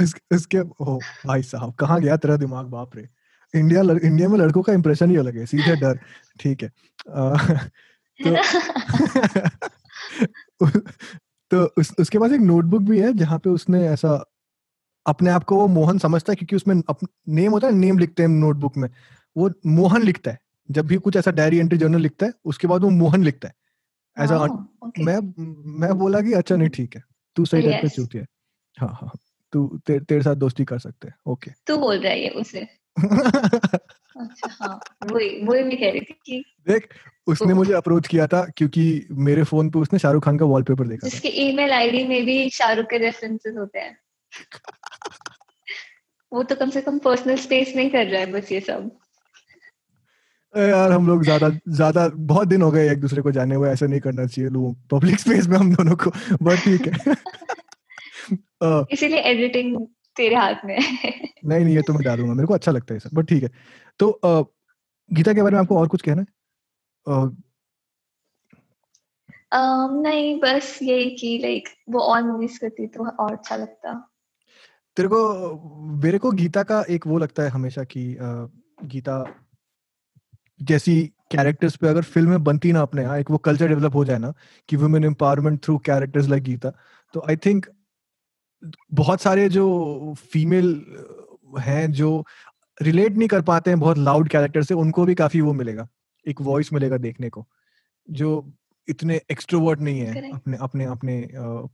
उस, 0.02 0.14
उसके 0.32 0.60
ओ 0.60 0.98
भाई 1.26 1.42
साहब 1.42 1.74
कहाँ 1.74 2.00
गया 2.00 2.16
तेरा 2.16 2.36
दिमाग 2.36 2.66
बाप 2.66 2.96
रे? 2.96 3.08
इंडिया 3.54 3.80
इंडिया 3.80 4.28
में 4.28 4.38
लड़कों 4.38 4.62
का 4.62 4.72
इंप्रेशन 4.72 5.10
ही 5.10 5.16
अलग 5.16 5.36
है 5.36 5.46
सीधे 5.46 5.76
डर 5.76 5.98
ठीक 6.40 6.62
है। 6.62 6.70
तो 10.60 10.70
तो 11.50 11.74
उस, 11.78 11.94
उसके 11.98 12.18
पास 12.18 12.32
एक 12.32 12.40
नोटबुक 12.40 12.82
भी 12.82 13.00
है 13.00 13.12
जहाँ 13.12 13.38
पे 13.38 13.50
उसने 13.50 13.88
ऐसा 13.88 14.32
अपने 15.06 15.30
आप 15.30 15.44
को 15.44 15.56
वो 15.56 15.66
मोहन 15.66 15.98
समझता 15.98 16.32
है 16.32 16.36
क्योंकि 16.36 16.56
उसमें 16.56 16.82
अप, 16.88 16.98
नेम 17.28 17.52
होता 17.52 17.66
है 17.66 17.72
नेम 17.72 17.98
लिखते 17.98 18.22
हैं 18.22 18.30
नोटबुक 18.30 18.76
में। 18.76 18.90
वो 19.36 19.50
मोहन 19.66 20.02
लिखता 20.02 20.30
है 20.30 20.38
जब 20.70 20.86
भी 20.86 20.96
कुछ 20.96 21.16
ऐसा 21.16 21.30
डायरी 21.30 21.58
एंट्री 21.58 21.78
जर्नल 21.78 22.00
लिखता 22.00 22.26
है 22.26 22.32
उसके 22.44 22.66
बाद 22.66 22.80
वो 22.80 22.90
मोहन 22.90 23.24
लिखता 23.24 23.48
है। 23.48 23.54
ऐसा 24.18 24.36
okay. 24.36 25.04
मैं 25.04 25.34
मैं 25.80 25.98
बोला 25.98 26.20
कि 26.20 26.32
अच्छा 26.32 26.56
नहीं 26.56 26.68
ठीक 26.68 26.96
है। 26.96 27.02
तू 27.36 27.44
सही 27.44 27.62
टाइप 27.62 27.82
पे 27.82 27.88
चूती 27.88 28.18
है। 28.18 28.26
हाँ 28.80 28.88
हाँ 28.88 29.10
तू 29.52 29.80
ते, 29.86 30.00
तेरे 30.00 30.22
साथ 30.22 30.34
दोस्ती 30.34 30.64
कर 30.64 30.78
सकते 30.78 31.08
हैं। 31.08 31.14
ओके। 31.26 31.50
तू 31.66 31.76
बोल 31.76 31.98
रहा 31.98 32.12
है 32.12 32.28
उसे। 32.28 32.68
अच्छा 34.16 34.48
हाँ। 34.50 34.80
वही 35.12 35.44
वही 35.44 35.62
मैं 35.62 35.76
कह 35.76 35.90
रही 35.90 36.00
थी 36.00 36.20
कि 36.26 36.44
देख 36.68 36.88
उसने 37.26 37.48
तो, 37.48 37.54
मुझे 37.54 37.72
अप्रोच 37.72 38.08
किया 38.08 38.26
था 38.26 38.46
क्योंकि 38.56 39.06
मेरे 39.10 39.42
फ़ोन 39.42 39.70
पे 39.70 39.78
उसने 39.78 39.98
शाहरुख 39.98 40.24
खान 40.24 40.38
का 40.38 40.44
वॉलपेपर 40.44 40.88
देखा 40.88 41.08
जिसके 41.08 41.28
ईमेल 41.28 41.70
आईडी 41.70 42.04
में 42.04 42.24
भी 42.24 42.50
शाहरुख 42.50 42.86
के 42.86 42.98
रेफरेंसेस 42.98 43.54
होते 43.56 43.78
हैं। 43.78 43.98
वो 46.32 46.42
तो 46.42 46.54
कम 46.54 46.70
से 46.70 46.80
कम 46.80 46.98
पर्सनल 46.98 47.36
स्पेस 47.36 47.72
नहीं 47.76 47.90
कर 47.90 48.06
रहा 48.06 48.20
है 48.20 48.32
बस 48.32 48.52
ये 48.52 48.60
सब। 48.60 48.98
यार 50.54 50.92
हम 50.92 51.06
लोग 51.06 51.24
ज़्यादा 51.24 51.48
ज़्यादा 51.68 52.08
बहुत 52.08 52.48
दिन 52.48 52.62
हो 52.62 52.70
गए 52.70 52.92
एक 52.92 53.00
दूसरे 53.00 53.22
को 53.22 53.32
जाने 53.32 53.54
हुए 53.54 53.70
ऐसा 53.70 53.86
नहीं 53.86 54.00
करना 54.00 54.26
चाहिए 54.26 54.50
लोग 54.50 54.76
पब्लिक 54.90 55.20
स्पेस 55.20 55.46
में 55.46 55.58
हम 55.58 55.74
दोनों 55.74 55.96
को 55.96 56.10
बट 56.42 56.58
ठीक 56.58 56.86
है। 56.86 56.92
इसीलिए 58.92 59.18
एडिटिंग 59.18 59.86
तेरे 60.16 60.36
हाथ 60.36 60.54
में। 60.64 60.78
नहीं 61.44 61.64
नहीं 61.64 61.76
ये 61.76 61.82
तो 61.82 61.92
मैं 61.92 62.02
डालूँगा 62.02 62.34
मेरे 62.34 62.46
को 62.46 62.54
अच्छा 62.54 62.72
लगता 62.72 62.94
है 62.94 63.00
सर 63.00 63.10
बट 63.14 63.26
ठीक 63.26 63.42
है। 63.42 63.50
तो 63.98 64.20
गीता 65.12 65.32
के 65.32 65.42
बारे 65.42 65.54
में 65.54 65.60
आपको 65.60 65.78
और 65.78 65.88
कुछ 65.88 66.02
कहना 66.02 66.22
है? 66.22 66.26
um, 67.06 67.36
नहीं 70.02 70.40
बस 70.40 70.78
यही 70.82 71.10
कि 71.10 71.38
लाइक 71.42 71.68
वो 71.90 72.00
और 72.00 72.22
मूवीज़ 72.22 72.60
करती 72.60 72.86
तो 72.86 73.08
और 73.08 73.32
अच्छा 73.32 73.56
लगता। 73.56 74.10
तेरे 74.96 75.08
को 75.08 75.90
मेरे 76.02 76.18
को 76.18 76.30
गीता 76.30 76.62
का 76.62 76.84
एक 76.90 77.06
वो 77.06 77.18
लगता 77.18 77.42
है 77.42 77.48
हमेशा 77.48 77.84
कि 77.84 78.16
गीता 78.84 79.45
जैसी 80.60 81.02
कैरेक्टर्स 81.32 81.76
पे 81.76 81.88
अगर 81.88 82.02
फ़िल्में 82.02 82.42
बनती 82.44 82.72
ना 82.72 82.82
अपने 82.82 83.02
यहाँ 83.02 83.18
एक 83.18 83.30
वो 83.30 83.38
कल्चर 83.38 83.68
डेवलप 83.68 83.94
हो 83.94 84.04
जाए 84.04 84.18
ना, 84.18 84.32
कि 84.68 84.76
women 84.76 85.04
empowerment 85.04 85.62
through 85.64 85.76
characters 85.86 86.28
like 86.28 86.42
Geeta 86.42 86.72
तो 87.14 87.22
आई 87.28 87.36
थिंक 87.36 87.66
बहुत 88.94 89.20
सारे 89.20 89.48
जो 89.48 90.14
फीमेल 90.32 90.74
हैं 91.60 91.90
जो 91.92 92.24
रिलेट 92.82 93.16
नहीं 93.16 93.28
कर 93.28 93.42
पाते 93.42 93.70
हैं 93.70 93.80
बहुत 93.80 93.98
लाउड 93.98 94.28
कैरेक्टर 94.28 94.62
से, 94.62 94.74
उनको 94.74 95.04
भी 95.04 95.14
काफ़ी 95.14 95.40
वो 95.40 95.52
मिलेगा, 95.52 95.88
एक 96.26 96.40
वॉइस 96.40 96.72
मिलेगा 96.72 96.96
देखने 96.98 97.28
को, 97.30 97.46
जो 98.08 98.52
इतने 98.88 99.20
एक्सट्रोवर्ट 99.30 99.80
नहीं 99.80 100.00
है 100.00 100.16
अपने 100.32 100.56
अपने 100.58 100.84
अपने 100.86 101.26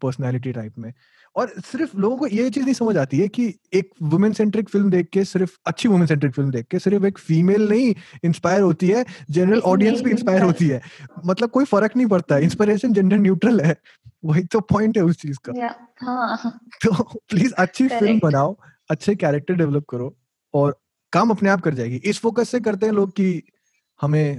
पर्सनालिटी 0.03 0.53
टाइप 0.53 0.79
में। 0.79 0.93
और 1.37 1.53
सिर्फ़ 1.63 1.97
लोगों 1.97 2.17
को 2.17 2.27
ये 2.27 2.49
चीज़ 2.51 2.65
नहीं 2.65 2.75
समझ 2.75 2.97
आती 2.99 3.19
है 3.19 3.29
कि 3.29 3.47
एक 3.75 3.91
वुमेन 4.05 4.33
सेंट्रिक 4.33 4.69
फ़िल्म 4.69 4.91
देख 4.91 5.09
के 5.13 5.25
सिर्फ़ 5.25 5.57
अच्छी 5.67 5.89
वुमेन 5.89 6.07
सेंट्रिक 6.07 6.35
फ़िल्म 6.35 6.51
देख 6.51 6.67
के 6.71 6.79
सिर्फ़ 6.79 7.07
एक 7.07 7.19
फीमेल 7.21 7.69
नहीं 7.69 7.95
इंस्पायर 8.25 8.63
होती 8.63 8.89
है 8.89 9.05
जनरल 9.31 9.61
ऑडियंस 9.67 10.03
भी 10.03 10.11
इंस्पायर 10.11 10.43
होती 10.43 10.69
है। 10.69 10.81
मतलब 11.27 11.51
कोई 11.51 11.65
फ़र्क 11.67 11.97
नहीं 11.97 12.07
पड़ता 12.09 12.35
है 12.35 12.43
इंस्पिरेशन 12.45 12.93
जेंडर 12.93 13.19
न्यूट्रल 13.19 13.61
है 13.61 13.77
वही 14.25 14.43
तो 14.53 14.61
पॉइंट 14.73 14.97
है 14.99 15.05
उस 15.05 15.17
चीज़ 15.23 15.39
का। 15.45 15.53
हाँ। 16.03 16.61
तो 16.85 17.05
प्लीज़ 17.31 17.53
अच्छी 17.59 17.89
फ़िल्म 17.91 18.19
बनाओ 18.21 18.57
अच्छे 18.91 19.15
कैरेक्टर 19.17 19.55
डेवलप 19.55 19.85
करो 19.91 20.15
और 20.55 20.77
काम 21.13 21.31
अपने 21.31 21.51
आप 21.51 21.61
कर 21.63 21.75
जाएगी। 21.75 21.97
इस 22.05 22.19
फोकस 22.21 22.49
से 22.51 22.61
करते 22.61 22.87
हैं 22.87 22.93
लोग 22.93 23.13
कि 23.17 23.43
हमें 24.01 24.39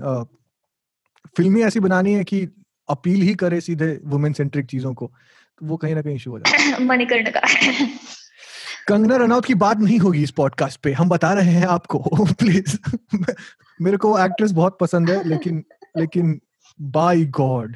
फ़िल्में 1.36 1.62
ऐसी 1.64 1.80
बनानी 1.80 2.14
है 2.14 2.24
कि 2.24 2.46
अपील 2.90 3.22
ही 3.22 3.36
करे 3.36 3.62
सीधे 3.62 4.02
वुमेन 4.04 4.34
सेंट्रिक 4.34 4.66
चीज़ों 4.66 4.94
को 4.94 5.14
तो 5.60 5.66
वो 5.66 5.78
कहीं 5.78 5.96
ना 5.96 6.02
कहीं 6.02 6.16
इशू 6.16 6.32
हो 6.32 6.40
जाता 6.40 6.62
है। 6.62 6.84
मणिकर्ण 6.86 7.32
का। 7.32 7.42
कंगना 8.88 9.16
रनौत 9.16 9.46
की 9.46 9.54
बात 9.54 9.78
नहीं 9.78 10.00
होगी 10.00 10.24
इस 10.24 10.32
पॉडकास्ट 10.32 10.80
पे 10.80 10.94
हम 10.94 11.10
बता 11.10 11.34
रहे 11.34 11.52
हैं 11.52 11.68
आपको 11.68 12.00
प्लीज़ 12.34 12.78
मेरे 13.82 13.98
को 13.98 14.20
एक्ट्रेस 14.20 14.52
बहुत 14.52 14.78
पसंद 14.82 15.10
है 15.10 15.28
लेकिन 15.28 15.66
लेकिन 15.98 16.42
बाय 16.82 17.26
गॉड 17.26 17.76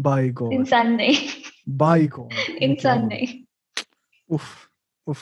बाय 0.00 0.28
गॉड 0.28 0.52
इंसान 0.52 0.92
नहीं। 0.92 1.16
बाय 1.68 2.06
गॉड 2.06 2.32
इंसान 2.50 3.06
नहीं। 3.06 3.44
उफ 4.30 4.42
उफ। 5.06 5.18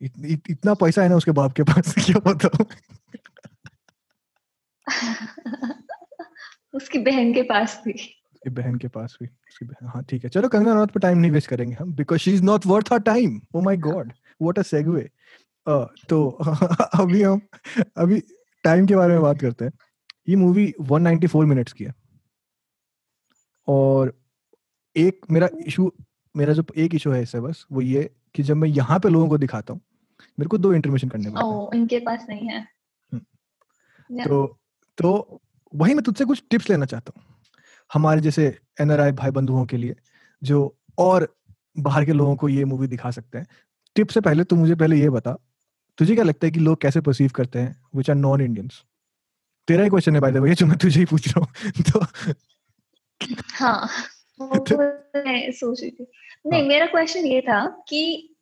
इत, 0.00 0.12
इत, 0.24 0.42
इतना 0.50 0.74
पैसा 0.74 1.02
है 1.02 1.08
ना 1.08 1.16
उसके 1.16 1.30
बाप 1.30 1.52
के 1.52 1.62
पास 1.62 1.94
क्या 1.94 2.32
बताऊँ? 2.32 2.66
उसकी 6.74 6.98
बहन 6.98 7.32
के 7.34 7.42
पास 7.42 7.80
भी। 7.84 7.92
उसकी 7.92 8.50
बहन 8.50 8.74
के 8.76 8.88
पास 8.88 9.16
भी 9.22 9.26
उसकी 9.26 9.64
बहन 9.66 9.88
हाँ 9.88 10.02
ठीक 10.04 10.24
है। 10.24 10.30
चलो 10.30 10.48
कंगना 10.48 10.72
रनौत 10.72 10.90
पे 10.90 11.00
टाइम 11.00 11.18
नहीं 11.18 11.30
वेस्ट 11.30 11.48
करेंगे 11.48 11.74
हम 11.74 11.92
because 11.94 12.20
she 12.20 12.32
is 12.34 12.42
not 12.42 12.66
worth 12.66 12.92
our 12.92 13.02
time 13.02 13.40
oh 13.54 13.60
my 13.60 13.76
God 13.76 14.12
what 14.42 14.58
a 14.58 14.62
segue 14.62 15.08
तो 16.08 16.28
अभी 17.00 17.22
हम 17.22 17.40
अभी 17.96 18.20
टाइम 18.64 18.86
के 18.86 18.96
बारे 18.96 19.12
में 19.12 19.22
बात 19.22 19.40
करते 19.40 19.64
हैं। 19.64 19.72
ये 20.28 20.36
मूवी 20.36 20.72
194 20.82 21.44
मिनट्स 21.46 21.72
की 21.72 21.84
है। 21.84 21.92
और 23.68 24.12
एक 24.96 25.26
मेरा 25.30 25.48
इशू 25.66 25.90
मेरा 26.34 26.52
जो 26.52 26.64
एक 26.76 26.94
इशू 26.94 27.10
है 27.10 27.22
इससे 27.22 27.40
बस 27.40 27.64
वो 27.72 27.80
ये 27.80 28.10
कि 28.34 28.42
जब 28.42 28.56
मैं 28.56 28.68
यहाँ 28.68 28.98
पे 28.98 29.08
लोगों 29.08 29.28
को 29.28 29.38
दिखाता 29.38 29.72
हूँ 29.72 29.80
मेरे 30.38 30.48
को 30.48 30.58
दो 30.58 30.72
इंटरमेशन 30.74 31.08
करने 31.08 31.30
पड़ते 31.30 31.46
हैं। 31.46 31.80
इनके 31.80 31.98
पास 31.98 32.26
नहीं 32.28 32.48
है। 32.48 32.60
हम्म। 33.12 34.24
तो 34.24 34.58
तो 34.98 35.40
वही 35.74 35.94
मैं 35.94 36.02
तुझसे 36.04 36.24
कुछ 36.24 36.42
टिप्स 36.50 36.70
लेना 36.70 36.86
चाहता 36.86 37.12
हूँ। 37.16 37.24
हमारे 37.92 38.20
जैसे 38.20 38.58
एनआरआई 38.80 39.12
भाई 39.12 39.30
बंधुओं 39.30 39.66
के 39.66 39.76
लिए 39.76 39.94
जो 40.42 40.78
और 40.98 41.36
बाहर 41.78 42.04
के 42.04 42.12
लोगों 42.12 42.36
को 42.36 42.48
ये 42.48 42.64
मूवी 42.64 42.86
दिखा 42.86 43.10
सकते 43.10 43.38
हैं। 43.38 43.46
टिप 43.96 44.08
से 44.08 44.20
पहले 44.20 44.44
तो 44.44 44.56
मुझे 44.56 44.74
पहले 44.74 44.96
ये 44.96 45.10
बता 45.10 45.36
तुझे 45.98 46.14
क्या 46.14 46.24
लगता 46.24 46.46
है 46.46 46.50
कि 46.50 46.60
लोग 46.60 46.80
कैसे 46.80 47.00
परसीव 47.00 47.30
करते 47.34 47.58
हैं 47.58 47.82
विच 47.96 48.10
आर 48.10 48.16
नॉन 48.16 48.40
इंडियंस 48.40 48.82
तेरा 49.68 49.84
ही 49.84 49.90
क्वेश्चन 49.90 50.14
है 50.14 50.20
बाय 50.20 50.32
द 50.32 50.36
वे 50.36 50.54
जो 50.54 50.66
मैं 50.66 50.78
तुझे 50.78 51.00
ही 51.00 51.06
पूछ 51.06 51.28
रहा 51.28 51.40
हूँ। 51.40 51.72
तो 51.92 52.00
हाँ 53.54 53.88
तो, 54.42 54.78
मैं 54.78 55.52
सोच 55.52 55.80
रही 55.80 55.90
थी। 55.90 56.06
नहीं 56.46 56.60
हाँ. 56.60 56.68
मेरा 56.68 56.86
क्वेश्चन 56.86 57.26
ये 57.26 57.40
था 57.40 57.84
कि 57.88 58.34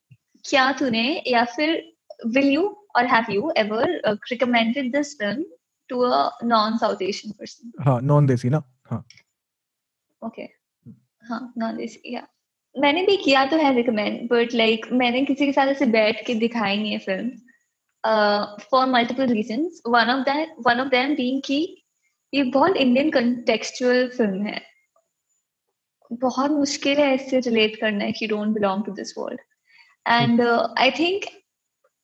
क्या 0.44 0.72
तूने 0.72 1.22
या 1.26 1.44
फिर 1.44 1.92
विल 2.26 2.46
यू 2.46 2.86
और 2.96 3.06
have 3.06 3.24
you 3.30 3.52
ever 3.56 4.02
recommended 4.08 4.96
this 4.96 5.18
film 5.18 5.44
a 5.98 6.38
non 6.44 6.78
South 6.78 7.02
Asian 7.02 7.32
person 7.32 7.72
हाँ 7.80 8.26
देसी 8.26 8.48
ना? 8.48 8.62
हाँ। 8.90 9.04
ओके 10.26 10.42
हाँ 11.28 11.76
देसी 11.76 12.14
या 12.14 12.26
मैंने 12.78 13.02
भी 13.02 13.16
किया 13.16 13.46
तो 13.46 13.56
है 13.56 13.74
रिकमेंड 13.74 14.28
बट 14.28 14.54
लाइक 14.54 14.86
मैंने 14.92 15.24
किसी 15.24 15.46
के 15.46 15.52
साथ 15.52 15.66
ऐसे 15.66 15.86
बैठ 15.86 16.26
के 16.26 16.34
दिखाई 16.34 16.76
नहीं 16.76 16.92
है 16.92 16.98
film 16.98 17.30
for 18.70 18.86
multiple 18.86 19.26
reason 19.26 19.70
one 19.86 20.10
of 20.10 20.20
that 20.20 20.54
one 20.66 20.80
of 20.80 20.88
them 20.88 21.14
being 21.14 21.42
कि 21.44 21.84
ये 22.34 22.42
बहुत 22.42 22.76
इंडियन 22.76 23.10
कंटेक्चुअल 23.10 24.08
फ़िल्म 24.08 24.42
है। 24.42 24.62
बहुत 26.12 26.50
मुश्किल 26.50 26.98
है 26.98 27.14
इससे 27.14 27.40
रिलेट 27.40 27.80
करना 27.80 28.04
है 28.04 28.12
कि 28.12 28.26
don't 28.26 28.48
belong 28.48 28.84
to 28.84 28.92
this 28.92 29.18
world 29.18 29.40
and 30.08 30.40
I 30.78 30.90
think 30.90 31.24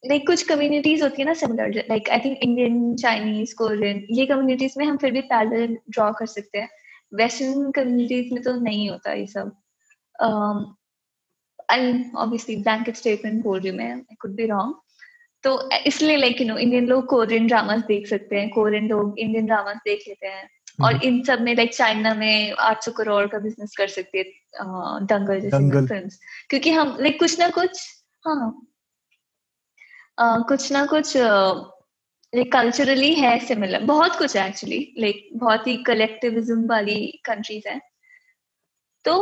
like 0.03 0.25
कुछ 0.27 0.43
कम्युनिटीज 0.47 1.01
होती 1.03 1.21
है 1.21 1.25
ना 1.27 1.33
similar 1.33 1.73
like 1.89 2.09
I 2.09 2.19
think 2.19 2.37
Indian 2.43 2.95
Chinese 2.95 3.53
Korean 3.55 4.05
ये 4.11 4.25
कम्युनिटीज 4.25 4.73
में 4.77 4.85
हम 4.85 4.97
फिर 4.97 5.11
भी 5.11 5.21
पैरल 5.31 5.77
ड्रॉ 5.89 6.11
कर 6.13 6.25
सकते 6.25 6.57
हैं। 6.57 6.69
वेस्टर्न 7.11 7.71
कम्युनिटीज 7.71 8.31
में 8.33 8.41
तो 8.43 8.55
नहीं 8.61 8.89
होता 8.89 9.13
ये 9.13 9.25
सब। 9.27 9.51
आई 11.71 12.03
ऑब्वियसली 12.15 12.55
ब्लैंकेट 12.55 12.95
स्टेटमेंट 12.95 13.43
बोल 13.43 13.59
रही 13.59 13.71
मैं 13.71 13.91
आई 13.93 14.15
कुड 14.21 14.35
बी 14.35 14.45
रॉन्ग 14.45 14.75
तो 15.43 15.69
इसलिए 15.87 16.17
लाइक 16.17 16.41
यू 16.41 16.47
नो 16.47 16.57
इंडियन 16.57 16.85
लोग 16.87 17.05
कोरियन 17.05 17.47
ड्रामास 17.47 17.81
देख 17.87 18.07
सकते 18.07 18.35
हैं 18.35 18.49
कोरियन 18.49 18.87
लोग 18.87 19.19
इंडियन 19.19 19.45
ड्रामास 19.45 19.77
देख 19.85 20.03
लेते 20.07 20.27
हैं। 20.27 20.49
और 20.83 20.93
हम्म। 20.93 21.03
इन 21.03 21.21
सब 21.23 21.41
में 21.41 21.55
लाइक 21.55 21.73
चाइना 21.73 22.13
में 22.13 22.53
800 22.61 22.91
करोड़ 22.97 23.25
का 23.27 23.39
बिज़नेस 23.39 23.75
कर 23.77 23.87
सकते 23.87 24.17
हैं 24.17 25.05
दंगल 25.05 25.39
जैसे 25.39 25.85
फ़िल्म 25.87 26.09
क्योंकि 26.49 26.71
हम 26.71 26.97
लाइक 27.01 27.19
कुछ 27.19 27.39
ना 27.39 27.49
कुछ 27.49 27.79
हाँ 28.25 28.67
uh, 30.17 30.47
कुछ 30.47 30.71
ना 30.71 30.85
कुछ 30.85 31.15
लाइक 31.17 32.51
कल्चरली 32.53 33.13
है 33.15 33.37
सिमिलर 33.39 33.83
बहुत 33.85 34.15
कुछ 34.17 34.35
है 34.37 34.47
एक्चुअली 34.47 34.79
लाइक 34.99 35.29
बहुत 35.33 35.67
ही 35.67 35.75
कलेक्टिविज्म 35.83 36.65
वाली 36.67 36.97
कंट्रीज़ 37.25 37.67
है। 37.67 37.79
तो 39.05 39.13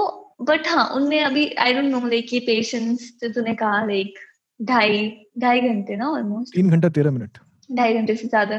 बट 0.41 0.67
हाँ 0.67 0.87
उनमें 0.95 1.19
अभी 1.23 1.47
आई 1.59 1.73
डोंट 1.73 1.85
नो 1.85 1.99
लाइक 2.07 2.33
ये 2.33 2.39
पेशेंस 2.47 3.11
जो 3.21 3.29
तूने 3.33 3.53
कहा 3.55 3.83
लाइक 3.85 4.19
ढाई 4.59 5.09
ढाई 5.39 5.61
घंटे 5.61 5.95
ना 5.95 6.09
ऑलमोस्ट 6.09 6.55
तीन 6.55 6.69
घंटा 6.69 6.89
तेरह 6.89 7.11
मिनट। 7.11 7.37
ढाई 7.69 7.93
घंटे 7.93 8.15
से 8.15 8.27
ज़्यादा। 8.27 8.57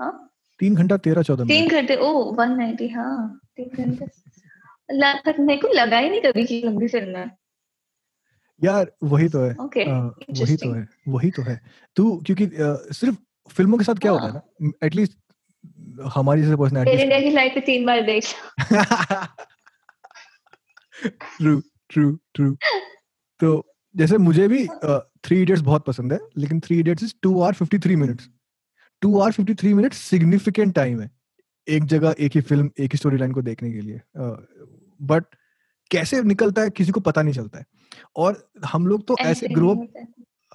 हाँ? 0.00 0.30
तीन 0.60 0.74
घंटा 0.74 0.96
तेरह 0.96 1.22
चौदह 1.22 1.44
तीन 1.44 1.68
घंटे 1.68 1.96
ओ 1.96 2.12
वन 2.34 2.56
नाइनटी 2.56 2.88
हाँ 2.88 3.40
तीन 3.56 3.84
घंटे। 3.84 4.06
मेरे 5.38 5.56
को 5.60 5.68
लगा 5.74 5.98
ही 5.98 6.08
नहीं 6.10 6.20
कभी 6.22 6.44
की 6.44 6.60
लंबी 6.62 6.88
फ़िल्म 6.88 7.16
है। 7.16 7.30
यार 8.64 8.92
वही 9.02 9.28
तो 9.28 9.40
है। 9.40 9.54
Okay, 9.56 9.84
uh, 9.86 10.40
वही 10.40 10.56
तो 10.56 10.72
है 10.72 10.88
वही 11.08 11.30
तो 11.30 11.42
है। 11.42 11.60
तू 11.96 12.16
क्योंकि 12.26 12.46
uh, 12.46 12.76
सिर्फ़ 12.92 13.16
फ़िल्मों 13.50 13.78
के 13.78 13.84
साथ 13.84 13.94
क्या 13.94 14.12
हाँ. 14.12 14.20
होता 14.20 14.38
है 14.38 14.42
ना 14.60 14.86
एटलीस्ट 14.86 15.12
हमारी 16.14 16.42
जैसे 16.42 16.56
पर्सनालिटी 16.56 17.02
इंडिया 17.02 17.20
की 17.20 17.30
लाइफ 17.30 17.52
पे 17.54 17.60
तीन 17.60 17.86
बार 17.86 18.02
देख 18.02 18.24
ट्रू 21.40 21.60
ट्रू 21.88 22.10
ट्रू 22.34 22.56
तो 23.40 23.66
जैसे 23.96 24.18
मुझे 24.18 24.48
भी 24.48 24.66
थ्री 25.24 25.40
इडियट्स 25.42 25.62
बहुत 25.62 25.84
पसंद 25.84 26.12
है 26.12 26.18
लेकिन 26.38 26.60
three 26.60 26.78
idiots 26.78 27.02
is 27.02 27.14
two 27.22 27.40
hour 27.40 27.52
fifty 27.52 27.78
three 27.78 27.96
minutes 27.96 28.28
two 29.02 29.18
hour 29.18 29.32
fifty 29.32 29.54
three 29.54 29.74
minute 29.74 29.92
significant 29.92 30.74
time 30.74 31.00
है 31.00 31.10
एक 31.68 31.84
जगह 31.84 32.14
एक 32.18 32.32
ही 32.34 32.40
फ़िल्म 32.40 32.70
एक 32.78 32.92
ही 32.92 32.98
स्टोरी 32.98 33.16
लाइन 33.16 33.32
को 33.32 33.42
देखने 33.42 33.72
के 33.72 33.80
लिए। 33.80 34.00
बट 35.00 35.24
uh, 35.24 35.36
कैसे 35.90 36.22
निकलता 36.22 36.62
है 36.62 36.70
किसी 36.70 36.92
को 36.92 37.00
पता 37.00 37.22
नहीं 37.22 37.34
चलता 37.34 37.58
है। 37.58 37.64
और 38.16 38.48
हम 38.66 38.86
लोग 38.86 39.06
तो 39.06 39.16
ऐसे 39.20 39.48
ग्रो 39.48 39.74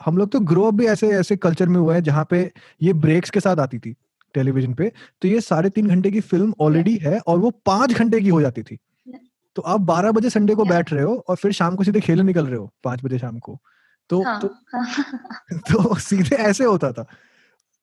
हम 0.06 0.18
लोग 0.18 0.32
तो 0.32 0.40
ग्रो 0.40 0.64
अप 0.64 0.74
भी 0.74 0.86
ऐसे 0.86 1.08
ऐसे 1.10 1.36
कल्चर 1.38 1.68
में 1.68 1.80
हुए 1.80 1.94
हैं 1.96 2.04
जहाँ 2.04 2.26
पे 2.30 2.40
ये 2.82 2.94
ब्रेक्स 2.94 3.30
के 3.30 3.40
साथ 3.40 3.58
आती 3.58 3.80
थी 3.80 3.96
टेलीविज़न 4.36 4.74
पे 4.74 4.92
तो 5.22 5.28
ये 5.28 5.42
साढ़े 5.42 5.70
तीन 5.70 5.88
घंटे 5.88 6.12
की 6.12 6.22
फ़िल्म 6.22 6.54
ऑलरेडी 6.62 6.96
है 6.98 7.20
और 7.20 7.38
वो 7.40 7.50
पाँच 7.66 7.94
घंटे 7.94 8.20
की 8.22 8.30
हो 8.30 8.42
जाती 8.42 8.64
थी। 8.64 8.78
तो 9.56 9.62
आप 9.62 9.82
बारह 9.82 10.12
बजे 10.12 10.30
संडे 10.30 10.56
को 10.56 10.66
बैठ 10.66 10.94
रहे 10.94 11.04
हो 11.04 11.16
और 11.30 11.36
फिर 11.36 11.52
शाम 11.52 11.76
को 11.76 11.84
सीधे 11.84 12.00
खेलने 12.02 12.24
निकल 12.24 12.46
रहे 12.48 12.58
हो 12.58 12.72
पाँच 12.84 13.04
बजे 13.04 13.20
शाम 13.20 13.40
को। 13.40 13.60
तो 14.10 14.22
हाँ, 14.24 14.40
तो, 14.42 14.48
हाँ. 14.48 14.86
तो 15.72 15.96
सीधे 16.00 16.36
ऐसे 16.36 16.64
होता 16.64 16.92
था। 16.92 17.06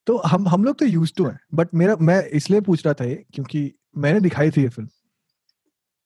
तो 0.07 0.16
हम 0.26 0.48
हम 0.48 0.64
लोग 0.64 0.78
तो 0.78 0.86
यूज़ 0.86 1.12
टू 1.16 1.24
हैं 1.26 1.38
बट 1.55 1.74
मेरा 1.74 1.96
मैं 2.00 2.22
इसलिए 2.30 2.61
पूछ 2.61 2.84
रहा 2.86 2.94
था 2.94 3.05
ये 3.05 3.24
क्योंकि 3.34 3.72
मैंने 3.98 4.20
दिखाई 4.20 4.50
थी 4.50 4.62
ये 4.62 4.68
फ़िल्म 4.68 4.88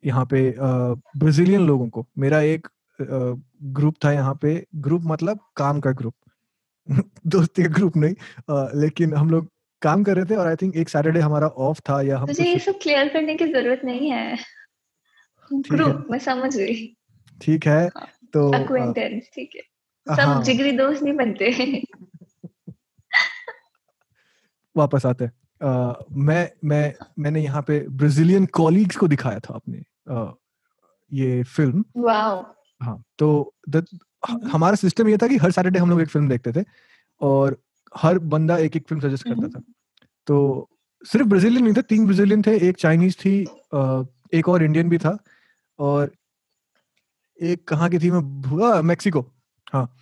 यहाँ 0.04 0.24
पे 0.26 0.54
ब्राजीलियन 0.60 1.66
लोगों 1.66 1.88
को। 1.88 2.06
मेरा 2.18 2.40
एक 2.40 2.68
ग्रुप 3.00 3.94
था 4.04 4.12
यहाँ 4.12 4.34
पे। 4.42 4.66
ग्रुप 4.74 5.02
मतलब 5.04 5.40
काम 5.56 5.80
का 5.80 5.90
ग्रुप। 5.90 6.14
दोस्ती 7.26 7.62
का 7.62 7.68
ग्रुप 7.68 7.96
नहीं। 7.96 8.14
आ, 8.50 8.68
लेकिन 8.74 9.14
हम 9.14 9.30
लोग 9.30 9.50
काम 9.82 10.04
कर 10.04 10.16
रहे 10.16 10.24
थे 10.24 10.36
और 10.36 10.46
आई 10.46 10.56
थिंक 10.56 10.76
एक 10.76 10.88
सैटरडे 10.88 11.20
हमारा 11.20 11.46
ऑफ़ 11.46 11.80
था 11.80 12.02
या 12.02 12.18
हम 12.18 12.26
मुझे 12.26 12.44
ये 12.44 12.58
सब 12.58 12.78
क्लियर 12.82 13.08
करने 13.08 13.34
की 13.34 13.46
ज़रूरत 13.46 13.80
नहीं 13.84 14.10
है। 14.10 14.38
ग्रुप 15.52 16.06
मैं 16.10 16.18
समझ 16.18 16.56
गई। 16.56 16.96
ठीक 17.42 17.66
है 17.66 17.86
हाँ, 17.86 18.08
तो 18.32 18.50
अक्वेंटेंस 18.52 19.30
ठीक 19.34 19.50
है। 19.56 19.62
सब 20.16 20.20
हाँ, 20.20 20.42
जिगरी 20.42 20.72
दोस्त 20.72 21.02
नहीं 21.02 21.14
बनते। 21.14 21.82
वापस 24.76 25.06
आते 25.06 25.24
हैं। 25.24 25.32
मैं 26.16 26.50
मैं 26.64 26.94
मैंने 27.18 27.40
यहाँ 27.40 27.62
पे 27.62 27.78
ब्राजीलियन 27.88 28.46
कॉलीग्स 28.46 28.96
को 28.96 29.08
दिखाया 29.08 29.38
था 29.38 29.54
अपने 29.54 29.82
आ, 30.10 30.32
ये 31.12 31.42
फ़िल्म 31.42 31.84
वाओ 31.96 32.42
हाँ 32.80 33.02
तो 33.18 33.54
द, 33.68 33.86
हमारा 34.28 34.74
सिस्टम 34.74 35.08
ये 35.08 35.16
था 35.16 35.26
कि 35.26 35.36
हर 35.36 35.50
सैटरडे 35.50 35.78
हम 35.78 35.90
लोग 35.90 36.00
एक 36.00 36.08
फ़िल्म 36.08 36.28
देखते 36.28 36.52
थे 36.52 36.64
और 37.20 37.62
हर 37.96 38.18
बंदा 38.18 38.58
एक 38.58 38.76
एक 38.76 38.88
फ़िल्म 38.88 39.02
सजेस्ट 39.02 39.28
करता 39.28 39.48
था। 39.48 39.62
तो 40.26 40.68
सिर्फ़ 41.06 41.26
ब्राजीलियन 41.26 41.64
नहीं 41.64 41.74
था 41.74 41.80
तीन 41.80 42.04
ब्राजीलियन 42.04 42.42
थे 42.42 42.68
एक 42.68 42.76
चाइनीज़ 42.76 43.16
थी 43.16 43.40
एक 44.38 44.48
और 44.48 44.62
इंडियन 44.62 44.88
भी 44.88 44.98
था 44.98 45.18
और 45.78 46.12
एक 47.42 47.68
कहाँ 47.68 47.88
की 47.90 47.98
थी 47.98 48.10
मैं 48.10 48.42
भूला 48.42 48.82
मैक्सिको 48.82 49.20
हाँ 49.72 49.96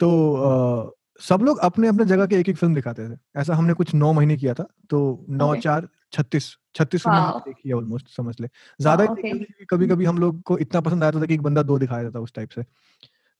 तो 0.00 0.36
आ, 0.36 0.90
सब 1.20 1.42
लोग 1.42 1.58
अपने 1.58 1.88
अपने 1.88 2.04
जगह 2.04 2.26
के 2.26 2.36
एक 2.36 2.48
एक 2.48 2.56
फ़िल्म 2.56 2.74
दिखाते 2.74 3.08
थे 3.08 3.16
ऐसा 3.36 3.54
हमने 3.54 3.74
कुछ 3.74 3.94
नौ 3.94 4.12
महीने 4.12 4.36
किया 4.36 4.54
था 4.54 4.66
तो 4.90 5.26
नौ 5.28 5.50
okay. 5.50 5.62
चार 5.62 5.88
छत्तीस 6.12 6.56
छत्तीस 6.74 7.02
फ़िल्म 7.02 7.40
देखी 7.46 7.68
है 7.68 7.74
ऑलमोस्ट 7.74 8.08
समझ 8.16 8.34
ले 8.40 8.48
ज़्यादा 8.80 9.04
okay. 9.04 9.66
कभी 9.70 9.88
कभी 9.88 10.04
हम 10.04 10.18
लोग 10.18 10.42
को 10.42 10.58
इतना 10.58 10.80
पसंद 10.80 11.04
आया 11.04 11.12
था 11.12 11.26
कि 11.26 11.34
एक 11.34 11.42
बंदा 11.42 11.62
दो 11.62 11.78
दिखाया 11.78 12.10
था 12.10 12.20
उस 12.20 12.32
टाइप 12.34 12.50
से 12.50 12.64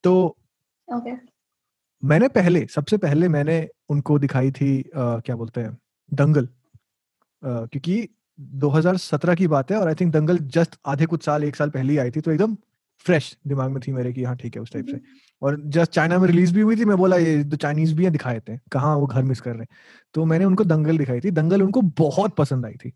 तो 0.05 0.37
okay. 0.89 1.17
मैंने 2.05 2.29
पहले 2.29 2.67
सबसे 2.67 2.97
पहले 2.97 3.29
मैंने 3.29 3.69
उनको 3.89 4.19
दिखाई 4.19 4.51
थी 4.51 4.91
आ, 4.97 5.19
क्या 5.19 5.37
बोलते 5.37 5.61
हैं 5.61 5.77
दंगल 6.13 6.49
आ, 7.43 7.67
क्योंकि 7.67 8.09
2017 8.39 9.37
की 9.37 9.47
बात 9.47 9.71
है 9.71 9.79
और 9.79 9.89
आई 9.89 9.95
थिंक 9.95 10.13
दंगल 10.13 10.39
जस्ट 10.39 10.77
आधे 10.87 11.07
कुछ 11.07 11.25
साल 11.25 11.45
एक 11.45 11.57
साल 11.57 11.71
पहले 11.71 11.93
ही 11.93 11.99
आई 11.99 12.11
थी 12.11 12.21
तो 12.21 12.31
एकदम 12.31 12.57
फ्रेश 13.07 13.37
दिमाग 13.47 13.71
में 13.71 13.81
थी 13.89 13.93
मेरे 13.93 14.13
की 14.13 14.23
हाँ 14.23 14.37
ठीक 14.37 14.57
है 14.57 14.63
उस 14.63 14.73
टाइप 14.73 14.87
से। 14.87 15.01
और 15.43 15.63
जस्ट 15.67 15.93
चाइना 15.93 16.19
में 16.19 16.27
रिलीज़ 16.29 16.55
भी 16.55 16.61
हुई 16.61 16.77
थी 16.77 16.85
मैं 16.85 16.97
बोला 16.97 17.17
ये 17.17 17.45
तो 17.45 17.57
चाइनीज़ 17.57 17.95
भी 17.95 18.11
दिखाए 18.11 18.41
थे 18.41 18.59
कहाँ 18.73 18.97
वो 18.97 19.07
घर 19.07 19.23
मिस 19.23 19.41
कर 19.41 19.51
रहे 19.51 19.61
हैं? 19.61 19.69
तो 20.15 20.25
मैंने 20.25 20.45
उनको 20.45 20.65
दंगल 20.65 20.99
दिखाई 20.99 21.21
थी। 21.21 21.31
दंगल 21.31 21.63
उनको 21.63 21.81
बहुत 21.81 22.37
पसंद 22.37 22.67
आई 22.67 22.73
थी। 22.73 22.93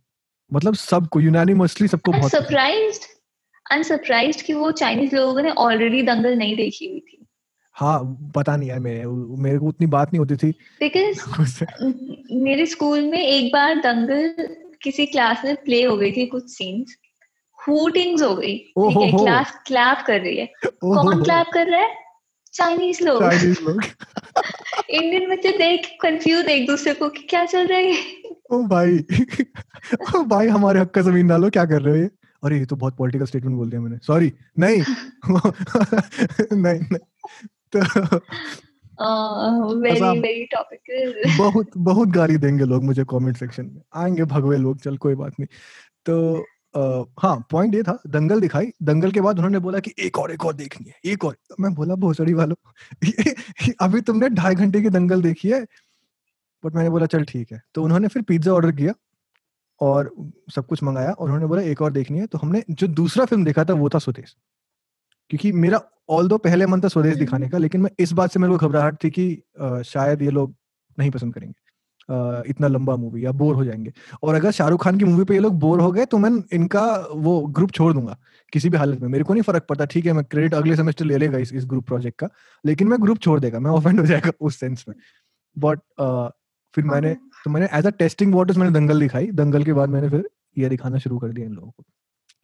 मतलब 0.53 0.75
सबको 0.75 1.21
यूनानिमसली 1.21 1.89
सबको 1.89 2.13
बहुत 2.13 2.31
सरप्राइज्ड 2.31 3.03
अनसरप्राइज्ड 3.71 4.43
कि 4.43 4.55
वो 4.55 4.71
चाइनीज़ 4.71 5.17
लोगों 5.17 5.43
ने 5.43 5.51
ऑलरेडी 5.51 6.03
दंगल 6.03 6.37
नहीं 6.39 6.57
देखी 6.57 6.91
हुई 6.91 7.01
थी। 7.01 7.27
हाँ 7.73 8.31
पता 8.37 8.57
नहीं 8.57 8.69
यार 8.69 8.81
मेरे 8.81 9.07
मेरे 9.43 9.59
को 9.59 9.67
उतनी 9.67 9.87
बात 9.87 10.13
नहीं 10.13 10.19
होती 10.19 10.37
थी। 10.37 10.51
बिकॉज़ 10.85 11.65
मेरे 12.33 12.67
स्कूल 12.67 13.01
में 13.01 13.19
एक 13.19 13.53
बार 13.53 13.75
दंगल 13.75 14.35
किसी 14.83 15.07
क्लास 15.07 15.43
में 15.45 15.57
प्ले 15.57 15.85
हो 15.85 15.97
गई 15.97 16.13
थी 16.13 16.27
कुछ 16.27 16.51
सीन्स 16.51 16.97
हूटिंग्स 17.69 18.23
हो 18.23 18.35
गई। 18.35 18.73
क्लास 18.79 19.63
क्लैप 19.67 19.99
कर 20.07 20.21
रही 20.21 20.37
है। 20.37 20.53
कौन 20.67 21.23
क्लैप 21.23 21.47
कर 21.55 21.67
रहा 21.67 21.81
है? 21.81 21.97
चाइनीज़ 22.53 23.05
लोग। 23.05 23.21
चाइनीज़ 23.21 23.63
लोग। 23.63 23.83
इंडियन 24.91 25.31
बच्चे 25.31 25.59
देख 25.59 25.91
कंफ्यूज 26.03 26.47
एक 26.47 26.67
दूसरे 26.67 26.95
को 26.95 27.09
कि 27.09 27.23
क्या 27.23 27.45
चल 27.45 27.67
रहा 27.67 27.79
है। 27.79 27.97
ओ 28.51 28.63
भाई। 28.63 28.99
ओ 30.17 30.23
भाई 30.23 30.49
हमारे 30.49 30.81
हक 30.81 30.91
का 30.91 31.01
ज़मीन 31.01 31.29
डालो 31.29 31.51
क्या 31.51 31.65
कर 31.65 31.83
रहे 31.83 31.97
हो 31.97 32.03
ये? 32.03 32.11
अरे 32.45 32.59
ये 32.59 32.67
तो 32.67 32.77
बहुत 32.77 32.97
पॉलिटिकल 32.97 33.25
स्टेटमेंट 33.25 33.57
बोल 33.57 33.71
दिया 33.71 33.81
मैंने। 33.81 33.99
सॉरी 34.03 34.33
नहीं। 34.59 34.83
नहीं 36.53 36.81
नहीं। 36.81 36.99
तो 37.77 37.81
वेरी 39.81 40.21
वेरी 40.21 40.45
टॉपिक 40.45 41.23
बहुत 41.39 41.71
बहुत 41.77 42.09
गाली 42.09 42.37
देंगे 42.37 42.65
लोग 42.65 42.85
मुझे 42.85 43.05
कमेंट 43.05 43.37
सेक्शन 43.37 43.67
में। 43.67 43.83
आएँगे 43.95 44.25
भगवे 44.25 44.57
लोग 44.57 44.81
चल 44.81 44.97
कोई 44.97 45.15
बात 45.15 45.33
नहीं। 45.41 45.47
तो 46.07 46.45
Uh, 46.75 47.05
हाँ 47.19 47.47
पॉइंट 47.51 47.75
ये 47.75 47.83
था 47.83 47.99
दंगल 48.07 48.41
दिखाई। 48.41 48.67
दंगल 48.83 49.11
के 49.13 49.21
बाद 49.21 49.37
उन्होंने 49.37 49.59
बोला 49.59 49.79
कि 49.79 49.93
एक 49.99 50.19
और 50.19 50.33
एक 50.33 50.45
और 50.45 50.55
देखनी 50.55 50.89
है 50.89 51.13
एक 51.13 51.25
और। 51.25 51.37
मैं 51.61 51.75
बोला 51.75 51.95
भोसड़ी 51.95 52.35
वालों 52.35 52.57
अभी 53.81 54.01
तुमने 54.01 54.29
ढाई 54.29 54.55
घंटे 54.55 54.83
की 54.83 54.91
दंगल 54.91 55.23
देखी 55.23 55.51
है। 55.51 55.61
बट 56.65 56.75
मैंने 56.75 56.91
बोला 56.91 57.07
चल 57.07 57.25
ठीक 57.25 57.53
है। 57.53 57.63
तो 57.75 57.85
उन्होंने 57.85 58.09
फिर 58.09 58.23
पिज्जा 58.23 58.53
ऑर्डर 58.53 58.73
किया 58.73 58.95
और 59.81 60.15
सब 60.57 60.67
कुछ 60.67 60.83
मंगाया 60.83 61.13
और 61.13 61.25
उन्होंने 61.25 61.47
बोला 61.47 61.63
एक 61.63 61.83
और 61.83 61.93
देखनी 61.93 62.19
है। 62.19 62.27
तो 62.27 62.39
हमने 62.39 62.65
जो 62.71 62.87
दूसरा 62.89 63.25
फ़िल्म 63.25 63.45
देखा 63.45 63.65
था 63.65 63.75
वो 63.75 63.89
था 63.89 63.99
स्वदेश। 63.99 64.37
क्योंकि 65.31 65.53
मेरा 65.53 65.81
ऑल 66.11 66.29
दो 66.29 66.39
पहले 66.39 66.67
मन 66.67 66.81
था 66.81 66.89
स्वदेश 66.89 67.17
दिखाने 67.17 67.49
का 67.49 67.59
लेकिन 67.59 67.81
मैं 67.81 67.91
इस 67.99 68.13
बात 68.13 68.33
से 68.33 68.41
मेरे 68.41 68.53
को 68.53 68.69
घबराहट 68.69 69.05
थी 69.05 69.11
कि 69.11 69.43
शायद 69.87 70.23
ये 70.23 70.31
लोग 70.31 70.55
नहीं 70.99 71.11
पसंद 71.11 71.35
करेंगे। 71.35 71.70
इतना 72.11 72.69
लंबा 72.69 72.97
मूवी 72.97 73.25
या 73.25 73.33
बोर 73.33 73.55
हो 73.55 73.65
जाएँगे। 73.65 73.93
और 74.23 74.35
अगर 74.35 74.51
शाहरुख 74.51 74.83
खान 74.85 74.99
की 74.99 75.05
मूवी 75.05 75.25
पे 75.25 75.35
ये 75.35 75.41
लोग 75.41 75.59
बोर 75.61 75.81
हो 75.81 75.91
गए 75.93 76.05
तो 76.07 76.19
मैं 76.19 76.31
इनका 76.53 76.85
वो 77.13 77.41
ग्रुप 77.49 77.71
छोड़ 77.73 77.93
दूँगा 77.93 78.17
किसी 78.53 78.69
भी 78.69 78.77
हालत 78.77 79.01
में। 79.01 79.09
मेरे 79.09 79.25
को 79.25 79.35
नहीं 79.35 79.43
फ़र्क 79.43 79.67
पड़ता 79.69 79.85
ठीक 79.87 80.07
है 80.07 80.13
मैं 80.13 80.25
क्रेडिट 80.25 80.55
अगले 80.55 80.77
सेमेस्टर 80.77 81.05
ले 81.05 81.17
लेगा 81.19 81.39
इस, 81.39 81.53
इस 81.53 81.65
ग्रुप 81.67 81.87
प्रोजेक्ट 81.87 82.19
का 82.21 82.29
लेकिन 82.65 82.89
मैं 82.89 83.03
ग्रुप 83.03 83.19
छोड़ 83.19 83.39
देगा 83.41 83.61
मैं 83.61 83.71
ऑफेंड 83.71 84.01
हो 84.01 84.07
जाएगा 84.07 84.33
उस 84.41 84.61
सेंस 84.61 84.85
में। 84.89 84.95
बट 85.57 85.81
फिर 86.75 86.85
मैंने 86.85 87.15
तो 87.45 87.51
मैंने 87.51 87.69
एज 87.75 87.87
अ 87.87 87.91
टेस्टिंग 87.99 88.35
वॉटर्स 88.35 88.59
मैंने 88.59 88.73
दंगल 88.73 89.01
दिखाई। 89.01 89.27
दंगल 89.35 89.65
के 89.65 89.73
बाद 89.73 89.89
मैंने 89.89 90.09
फिर 90.09 90.29
ये 90.59 90.69
दिखाना 90.69 90.99
शुरू 90.99 91.19
कर 91.19 91.29
दिया 91.29 91.47
इन 91.47 91.53
लोगों 91.53 91.71
को। 91.71 91.85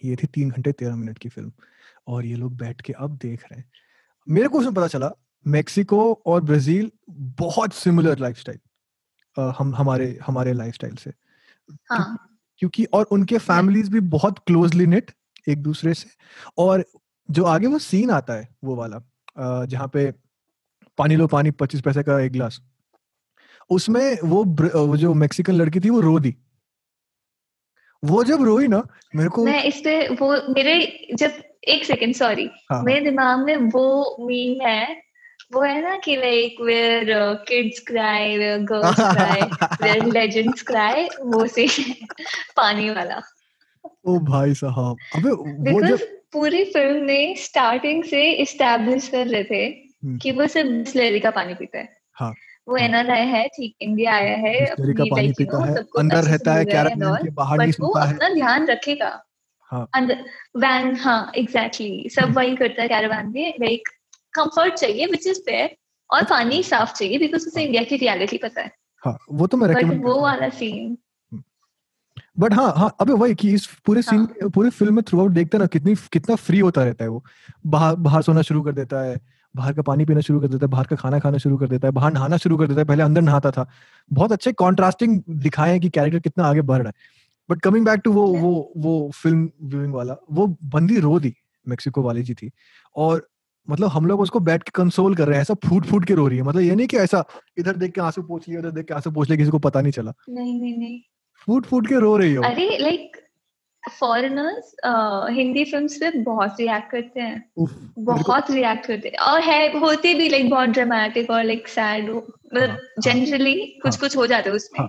ये 0.02 0.16
थी 0.16 0.26
तीन 0.26 0.50
घंटे 0.50 0.72
तेरह 0.72 0.96
मिनट 0.96 1.18
की 1.18 1.28
फ़िल्म 1.28 1.52
और 2.06 2.26
ये 2.26 2.34
लोग 2.34 2.56
बैठ 2.56 2.80
के 2.80 2.92
अब 2.92 3.16
देख 3.22 3.42
रहे 3.42 3.58
हैं। 3.58 3.70
मेरे 4.26 4.48
को 4.48 4.58
उसमें 4.58 4.74
पता 4.74 4.86
चला 4.88 5.10
मेक्सिको 5.46 6.12
और 6.26 6.40
ब्राज़ील 6.42 6.90
बहुत 7.10 7.72
सिमिलर 7.74 8.18
लाइफस्टाइल 8.18 8.58
हम 9.38 9.74
हमारे 9.74 10.18
हमारे 10.26 10.52
लाइफस्टाइल 10.52 10.94
से। 10.94 11.12
हाँ. 11.90 12.38
क्योंकि 12.58 12.84
और 12.84 13.04
उनके 13.04 13.38
फैमिलीज़ 13.38 13.90
भी 13.90 14.00
बहुत 14.00 14.38
क्लोजली 14.38 14.86
नेट 14.86 15.10
एक 15.48 15.62
दूसरे 15.62 15.94
से। 15.94 16.08
और 16.58 16.84
जो 17.28 17.44
आगे 17.44 17.66
वो 17.66 17.78
सीन 17.78 18.10
आता 18.10 18.34
है 18.34 18.48
वो 18.64 18.76
वाला 18.76 19.02
जहाँ 19.66 19.88
पे 19.88 20.10
पानी 20.98 21.16
लो 21.16 21.26
पानी 21.26 21.50
पच्चीस 21.50 21.80
पैसे 21.80 22.02
का 22.02 22.20
एक 22.20 22.32
गिलास 22.32 22.60
उसमें 23.70 24.18
वो 24.24 24.44
वो 24.86 24.96
जो 24.96 25.14
मैक्सिकन 25.14 25.52
लड़की 25.52 25.80
थी 25.80 25.90
वो 25.90 26.00
रो 26.00 26.18
दी। 26.20 26.34
वो 28.02 28.22
जब 28.24 28.42
रोई 28.42 28.68
ना 28.68 28.82
मेरे 29.16 29.28
को 29.28 29.44
मैं 29.44 29.62
इस 29.64 29.80
पे 29.80 30.08
वो 30.08 30.30
मेरे 30.54 30.74
जब 31.14 31.42
एक 31.68 31.84
सेकंड 31.84 32.14
सॉरी 32.14 32.48
हाँ. 32.70 32.82
मेरे 32.82 33.00
दिमाग 33.00 33.44
में 33.44 33.56
वो 33.56 34.16
मीम 34.20 34.60
है 34.66 35.05
वो 35.50 35.62
है 35.62 35.80
ना 35.82 35.96
कि 35.96 36.16
like 36.16 36.60
where 36.60 37.12
kids 37.48 37.78
cry 37.86 38.36
where 38.38 38.62
girls 38.64 38.96
cry 38.96 39.42
where 39.82 40.04
legends 40.08 40.62
cry 40.62 41.06
वो 41.24 41.46
से 41.48 41.66
पानी 42.56 42.88
वाला 42.90 43.20
ओ 44.06 44.18
भाई 44.24 44.54
साहब 44.54 44.96
अबे 45.16 45.30
वो 45.70 45.80
जब 45.82 46.06
पूरी 46.32 46.64
फ़िल्म 46.66 47.04
में 47.04 47.34
स्टार्टिंग 47.38 48.02
से 48.04 48.30
इस्टेब्लिश 48.42 49.08
कर 49.08 49.26
रहे 49.26 49.44
थे 49.44 49.64
हम्म। 49.64 50.18
कि 50.18 50.32
वो 50.32 50.46
सिर्फ़ 50.46 50.70
बिस्लेरी 50.70 51.20
का 51.20 51.30
पानी 51.32 51.54
पीता 51.54 51.78
है 51.78 51.88
हाँ 52.12 52.32
वो 52.68 52.76
एनआरआई 52.78 53.26
हाँ। 53.26 53.32
है 53.32 53.46
ठीक 53.48 53.74
इंडिया 53.80 54.14
आया 54.14 54.36
है 54.38 54.54
बिस्लेरी 54.60 54.94
का 54.94 55.04
पानी 55.10 55.32
पीता 55.32 55.64
है 55.64 55.84
अंदर 55.98 56.24
रहता 56.24 56.54
है 56.54 56.64
कैरेबियन 56.66 57.14
के 57.16 57.30
बाहर 57.32 57.58
नहीं 57.58 57.72
सोता 57.72 58.04
है 58.04 58.14
अपना 58.14 58.28
ध्यान 58.34 58.66
रखेगा 58.66 59.10
हाँ 59.72 59.86
अंदर 59.94 60.24
वैन 60.56 60.94
हाँ 60.96 61.20
एग्जैक्टली 61.36 62.08
सब 62.10 62.22
हम्म। 62.22 62.34
वही 62.34 62.56
करता 62.56 62.82
है 62.82 62.88
कैरावान 62.88 63.32
में 63.32 63.54
लाइक 63.60 63.88
कंफर्ट 64.36 64.74
चाहिए 64.74 65.06
विच 65.06 65.26
इज़ 65.26 65.40
फेयर 65.40 65.76
और 66.10 66.24
पानी 66.24 66.62
साफ़ 66.62 66.92
चाहिए 66.92 67.18
बिकॉज़ 67.18 67.46
उसे 67.46 67.64
इंडिया 67.64 67.82
की 67.82 67.96
रियलिटी 67.96 68.38
पता 68.38 68.60
है। 68.60 68.70
हाँ 69.02 69.16
वो 69.32 69.46
तो 69.46 69.56
मैं 69.56 69.68
रेकमेंड 69.68 70.04
वो 70.04 70.20
वाला 70.20 70.48
सीन 70.48 70.96
बट 72.38 72.54
हाँ 72.54 72.72
हाँ 72.76 72.88
अबे 73.00 73.12
वही 73.12 73.34
कि 73.34 73.52
इस 73.54 73.66
पूरे 73.86 74.02
सीन 74.02 74.20
हाँ. 74.20 74.48
पूरे 74.50 74.70
फ़िल्म 74.70 74.94
में 74.94 75.02
थ्रू 75.04 75.20
आउट 75.20 75.30
देखते 75.32 75.58
ना 75.58 75.66
कितनी 75.66 75.94
कितना 76.12 76.34
फ्री 76.36 76.58
होता 76.58 76.84
रहता 76.84 77.04
है 77.04 77.10
वो। 77.10 77.24
बाहर 77.66 77.94
बाहर 77.96 78.22
सोना 78.22 78.42
शुरू 78.42 78.62
कर 78.62 78.72
देता 78.72 79.00
है 79.00 79.18
बाहर 79.54 79.72
का 79.72 79.82
पानी 79.82 80.04
पीना 80.04 80.20
शुरू 80.20 80.40
कर 80.40 80.48
देता 80.48 80.66
है 80.66 80.70
बाहर 80.70 80.86
का 80.86 80.96
खाना 80.96 81.18
खाना 81.18 81.38
शुरू 81.38 81.56
कर 81.56 81.68
देता 81.68 81.88
है 81.88 81.92
बाहर 81.92 82.12
नहाना 82.12 82.36
शुरू 82.36 82.56
कर 82.56 82.66
देता 82.66 82.80
है 82.80 82.84
पहले 82.84 83.02
अंदर 83.02 83.22
नहाता 83.22 83.50
था। 83.50 83.66
बहुत 84.10 84.32
अच्छे 84.32 84.52
कॉन्ट्रास्टिंग 84.52 85.22
दिखाए 85.28 85.70
हैं 85.70 85.80
कि 85.80 85.88
कैरेक्टर 85.88 86.18
कितना 86.18 86.44
आगे 86.44 86.62
बढ़ 86.62 86.78
रहा 86.78 86.88
है। 86.88 86.94
बट 87.48 87.60
कमिंग 87.60 87.84
बैक 87.86 88.00
टू 88.04 88.12
वो 88.12 88.26
वो 88.26 88.72
वो 88.76 89.10
फ़िल्म 89.14 89.50
व्यूइंग 89.62 89.94
वाला 89.94 90.16
वो 90.30 90.46
बंदी 90.64 90.98
रो 91.00 91.18
दी 91.20 91.34
मेक्सिको 91.66 92.02
वाली 92.02 92.22
जी 92.22 92.34
थी। 92.34 92.50
और 92.96 93.26
मतलब 93.70 93.88
हम 93.88 94.06
लोग 94.06 94.20
उसको 94.20 94.40
बैठ 94.40 94.62
के 94.62 94.70
कंसोल 94.74 95.14
कर 95.14 95.26
रहे 95.26 95.36
हैं 95.36 95.42
ऐसा 95.42 95.54
फूट 95.66 95.86
फूट 95.86 96.04
के 96.04 96.14
रो 96.14 96.26
रही 96.28 96.38
है। 96.38 96.44
मतलब 96.44 96.62
ये 96.62 96.74
नहीं 96.74 96.86
कि 96.86 96.96
ऐसा 96.96 97.24
इधर 97.58 97.76
देख 97.76 97.92
के 97.92 98.00
आँसू 98.00 98.22
पोछ 98.22 98.48
लिया 98.48 98.60
उधर 98.60 98.70
देख 98.70 98.86
के 98.86 98.94
आँसू 98.94 99.10
पोछ 99.10 99.28
लिया 99.28 99.38
किसी 99.38 99.50
को 99.50 99.58
पता 99.58 99.80
नहीं 99.80 99.92
चला। 99.92 100.12
नहीं 100.28 100.60
नहीं 100.60 100.76
नहीं। 100.78 101.00
फूट 101.46 101.66
फूट 101.66 101.86
के 101.86 102.00
रो 102.00 102.16
रही 102.16 102.34
हो। 102.34 102.42
अरे 102.42 102.76
लाइक 102.78 103.16
फॉरेनर्स 103.82 104.74
हिंदी 105.30 105.64
फिल्म्स 105.64 105.96
पे 105.96 106.10
बहुत 106.22 106.56
रिएक्ट 106.60 106.90
करते 106.90 107.20
हैं। 107.20 107.44
बहुत 107.98 108.50
रिएक्ट 108.50 108.86
करते 108.86 109.08
हैं। 109.08 109.18
और 109.24 109.40
है 109.40 109.78
होते 109.78 110.14
भी 110.14 110.28
लाइक 110.28 110.50
बहुत 110.50 110.68
ड्रामेटिक 110.68 111.30
और 111.30 111.44
लाइक 111.44 111.68
सैड 111.68 112.10
मतलब 112.10 112.78
जनरली 112.98 113.52
हाँ, 113.52 113.60
हाँ, 113.60 113.80
कुछ 113.82 113.92
हाँ, 113.92 114.00
कुछ 114.00 114.16
हो 114.16 114.26
जाते 114.26 114.48
हैं। 114.48 114.56
उसमें 114.56 114.86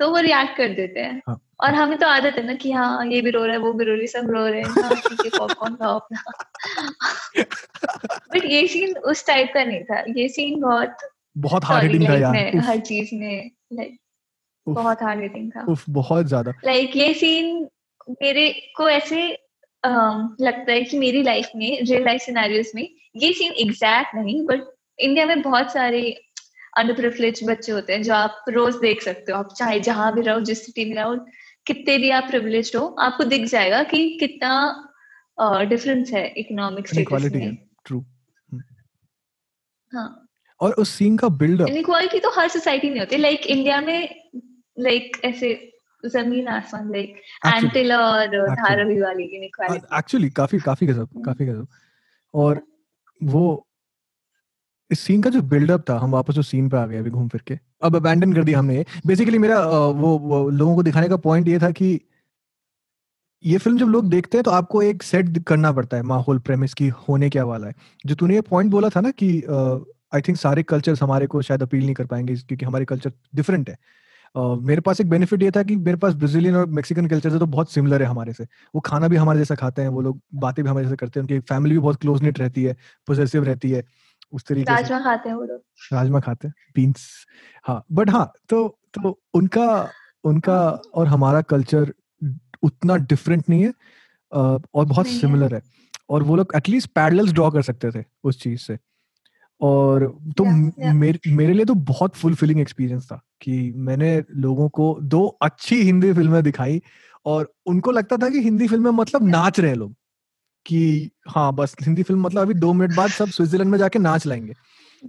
तो 0.00 0.10
वो 0.10 0.18
रिएक्ट 0.18 0.56
कर 0.56 0.68
देते 0.74 1.00
हैं। 1.00 1.22
हाँ. 1.28 1.40
और 1.60 1.74
हमें 1.74 1.98
तो 1.98 2.06
आदत 2.06 2.34
है 2.38 2.44
ना 2.46 2.54
कि 2.54 2.72
हाँ 2.72 3.06
ये 3.06 3.20
भी 3.20 3.30
रो 3.30 3.44
रहा 3.44 3.52
है 3.52 3.58
वो 3.58 3.72
भी 3.72 3.84
रो 3.84 3.94
रही 3.94 4.06
सब 4.06 4.30
रो 4.30 4.46
रहे 4.46 4.60
हैं। 4.60 4.94
ठीक 4.98 5.24
है 5.24 5.30
पॉपकॉर्न 5.38 5.74
खाओ 5.74 5.98
अपना। 5.98 6.22
बट 8.34 8.44
ये 8.44 8.66
सीन 8.66 8.96
उस 8.96 9.26
टाइप 9.26 9.50
का 9.54 9.64
नहीं 9.64 9.82
था। 9.84 10.04
ये 10.16 10.28
सीन 10.28 10.60
बहुत 10.60 10.96
बहुत 11.38 11.64
हार्ड 11.64 11.84
हिटिंग 11.84 12.08
था 12.08 12.14
यार। 12.14 12.56
हर 12.56 12.78
चीज़ 12.78 13.14
में 13.14 13.50
लाइक 13.72 13.98
बहुत 14.66 15.02
हार्ड 15.02 15.20
हिटिंग 15.20 15.50
था। 15.50 15.64
उफ 15.68 15.84
बहुत 15.90 16.26
ज़्यादा। 16.26 16.52
लाइक 16.64 16.96
ये 16.96 17.12
सीन 17.14 17.68
मेरे 18.22 18.48
को 18.76 18.88
ऐसे 18.88 19.28
लगता 19.84 20.72
है 20.72 20.82
कि 20.84 20.98
मेरी 20.98 21.22
लाइफ 21.22 21.50
में 21.56 21.68
रियल 21.82 22.04
लाइफ 22.04 22.20
सिनेरियोस 22.20 22.72
में 22.74 22.88
ये 23.16 23.32
सीन 23.32 23.52
एग्जैक्ट 23.52 24.14
नहीं 24.14 24.42
बट 24.46 24.62
इंडिया 24.98 25.26
में 25.26 25.42
बहुत 25.42 25.72
सारे 25.72 26.00
अनप्रिवलेज 26.72 27.40
बच्चे 27.44 27.72
होते 27.72 27.92
हैं 27.92 28.02
जो 28.02 28.14
आप 28.14 28.44
रोज 28.48 28.76
देख 28.80 29.02
सकते 29.02 29.32
हो। 29.32 29.38
आप 29.38 29.52
चाहे 29.54 29.80
जहाँ 29.80 30.12
भी 30.14 30.22
रहो 30.22 30.40
जिस 30.42 30.64
सिटी 30.66 30.84
में 30.84 30.94
रहो 30.96 31.16
कितने 31.66 31.96
भी 31.98 32.10
आप 32.10 32.26
प्रिवलेज 32.30 32.72
हो 32.76 32.86
आपको 33.00 33.24
दिख 33.26 33.44
जाएगा 33.48 33.82
कि 33.84 34.08
कितना 34.20 34.52
डिफरेंस 35.68 36.12
है 36.12 36.26
इकोनॉमिक 36.38 36.88
स्टेटस 36.88 37.32
में। 37.34 37.56
True 37.86 37.98
hmm. 37.98 38.62
हाँ। 39.92 40.26
और 40.60 40.72
उस 40.78 40.90
सीन 40.90 41.16
का 41.16 41.28
बिल्डअप 41.40 41.68
इनइक्वालिटी 41.68 42.18
तो 42.20 42.30
हर 42.30 42.48
सोसाइटी 42.48 42.90
में 42.90 42.98
होती 43.00 43.14
है। 43.14 43.20
लाइक 43.20 43.46
इंडिया 43.46 43.80
में 43.80 44.08
लाइक 44.76 45.16
ऐसे 45.24 45.52
ज़मीन 46.02 46.48
आसमान 46.48 46.90
लाइक 46.92 47.16
एंटिल 47.46 47.92
और 47.92 48.36
धारावी 48.50 49.00
वाली 49.00 49.24
इनइक्वालिटी 49.36 49.96
एक्चुअली 49.98 50.28
काफ़ी 50.32 50.58
काफ़ी 50.60 50.86
गजब 50.86 51.22
काफ़ी 51.24 51.46
गजब। 51.46 51.66
और 52.34 52.62
वो 53.20 53.66
इस 54.90 55.00
सीन 55.00 55.22
का 55.22 55.30
जो 55.30 55.42
बिल्डअप 55.44 55.84
था 55.90 55.98
हम 55.98 56.10
वापस 56.12 56.38
उस 56.38 56.48
सीन 56.50 56.68
पे 56.68 56.76
आ 56.76 56.86
गए 56.86 56.98
अभी 56.98 57.10
घूम 57.10 57.28
फिर 57.28 57.42
के। 57.46 57.58
अब 57.82 57.96
अबैंडन 57.96 58.32
कर 58.32 58.44
दिया 58.44 58.58
हमने 58.58 58.84
बेसिकली 59.06 59.38
मेरा 59.38 59.60
वो, 59.60 60.16
वो 60.18 60.48
लोगों 60.50 60.74
को 60.76 60.82
दिखाने 60.82 61.08
का 61.08 61.16
पॉइंट 61.18 61.48
ये 61.48 61.58
था 61.58 61.70
कि 61.70 62.00
ये 63.44 63.58
फ़िल्म 63.58 63.78
जब 63.78 63.86
लोग 63.86 64.08
देखते 64.10 64.38
हैं 64.38 64.42
तो 64.44 64.50
आपको 64.50 64.82
एक 64.82 65.02
सेट 65.02 65.38
करना 65.44 65.72
पड़ता 65.72 65.96
है 65.96 66.02
माहौल 66.02 66.38
प्रेमिस 66.38 66.74
की 66.74 66.88
होने 67.08 67.30
क्या 67.30 67.44
वाला 67.44 67.66
है। 67.66 67.74
जो 68.06 68.14
तूने 68.14 68.34
ये 68.34 68.40
पॉइंट 68.40 68.70
बोला 68.70 68.88
था 68.88 69.00
ना 69.00 69.10
कि 69.12 69.30
आई 70.14 70.20
थिंक 70.20 70.38
सारे 70.38 70.62
कल्चर्स 70.62 71.02
हमारे 71.02 71.26
को 71.26 71.42
शायद 71.42 71.62
अपील 71.62 71.84
नहीं 71.84 71.94
कर 71.94 72.06
पाएँगे 72.06 72.34
क्योंकि 72.36 72.64
हमारे 72.64 72.84
कल्चर 72.84 73.12
डिफरेंट 73.34 73.70
है। 73.70 73.78
Uh, 74.34 74.60
मेरे 74.62 74.80
पास 74.80 75.00
एक 75.00 75.08
बेनिफिट 75.10 75.42
ये 75.42 75.50
था 75.50 75.62
कि 75.62 75.76
मेरे 75.76 75.96
पास 75.96 76.14
ब्राजीलियन 76.14 76.56
और 76.56 76.66
मेक्सिकन 76.68 77.06
कल्चर 77.06 77.30
से 77.30 77.38
तो 77.38 77.46
बहुत 77.46 77.70
सिमिलर 77.72 78.02
है 78.02 78.08
हमारे 78.08 78.32
से। 78.32 78.44
वो 78.74 78.80
खाना 78.80 79.08
भी 79.08 79.16
हमारे 79.16 79.38
जैसा 79.38 79.54
खाते 79.54 79.82
हैं 79.82 79.88
वो 79.88 80.00
लोग 80.00 80.20
बातें 80.34 80.62
भी 80.64 80.70
हमारे 80.70 80.84
जैसे 80.86 80.96
करते 80.96 81.20
हैं 81.20 81.22
उनकी 81.22 81.38
फैमिली 81.48 81.74
भी 81.74 81.80
बहुत 81.80 82.00
क्लोज 82.00 82.22
निट 82.22 82.38
रहती 82.38 82.64
है 82.64 82.76
पोजेसिव 83.08 83.44
रहती 83.44 83.70
है। 83.70 83.82
उस 84.32 84.44
तरीके 84.46 84.72
राजमा 84.72 84.98
खाते 85.00 85.28
हैं 85.28 85.36
वो 85.36 85.44
लोग। 85.44 85.60
राजमा 85.92 86.20
खाते 86.20 86.48
हैं 86.48 86.54
बीन्स 86.74 87.06
हाँ 87.64 87.84
बट 87.92 88.10
हाँ 88.10 88.32
तो 88.48 88.66
तो 88.94 89.18
उनका 89.34 89.68
उनका 90.24 90.60
और 90.94 91.06
हमारा 91.06 91.40
कल्चर 91.42 91.92
उतना 92.62 92.96
डिफरेंट 92.96 93.48
नहीं 93.48 93.62
है 93.62 93.72
और 94.74 94.84
बहुत 94.84 95.06
सिमिलर 95.08 95.54
है। 95.54 95.62
और 96.10 96.22
वो 96.22 96.36
लोग 96.36 96.52
एटलीस्ट 96.56 96.90
पैरल्स 96.90 97.32
ड्रॉ 97.32 97.50
कर 97.50 97.62
सकते 97.62 97.90
थे 97.90 98.04
उस 98.24 98.40
चीज़ 98.42 98.60
से। 98.60 98.78
और 99.60 100.04
तो 100.36 100.44
yeah, 100.44 100.70
yeah. 100.78 100.94
मेरे 100.94 101.32
मेरे 101.32 101.52
लिए 101.52 101.64
तो 101.64 101.74
बहुत 101.74 102.14
फुलफिलिंग 102.16 102.60
एक्सपीरियंस 102.60 103.06
था 103.06 103.20
कि 103.40 103.72
मैंने 103.76 104.22
लोगों 104.36 104.68
को 104.68 104.96
दो 105.02 105.26
अच्छी 105.42 105.82
हिंदी 105.82 106.12
फ़िल्में 106.12 106.42
दिखाई 106.42 106.80
और 107.26 107.52
उनको 107.66 107.90
लगता 107.90 108.16
था 108.16 108.28
कि 108.28 108.40
हिंदी 108.40 108.68
फ़िल्में 108.68 108.90
मतलब 108.90 109.28
नाच 109.28 109.60
रहे 109.60 109.74
लोग। 109.74 109.94
कि 110.66 111.10
हाँ 111.28 111.54
बस 111.54 111.76
हिंदी 111.82 112.02
फ़िल्म 112.02 112.20
मतलब 112.20 112.42
अभी 112.42 112.54
दो 112.54 112.72
मिनट 112.72 112.94
बाद 112.94 113.10
सब 113.10 113.28
स्विट्जरलैंड 113.28 113.70
में 113.70 113.78
जाके 113.78 113.98
नाच 113.98 114.26
लाएँगे। 114.26 114.52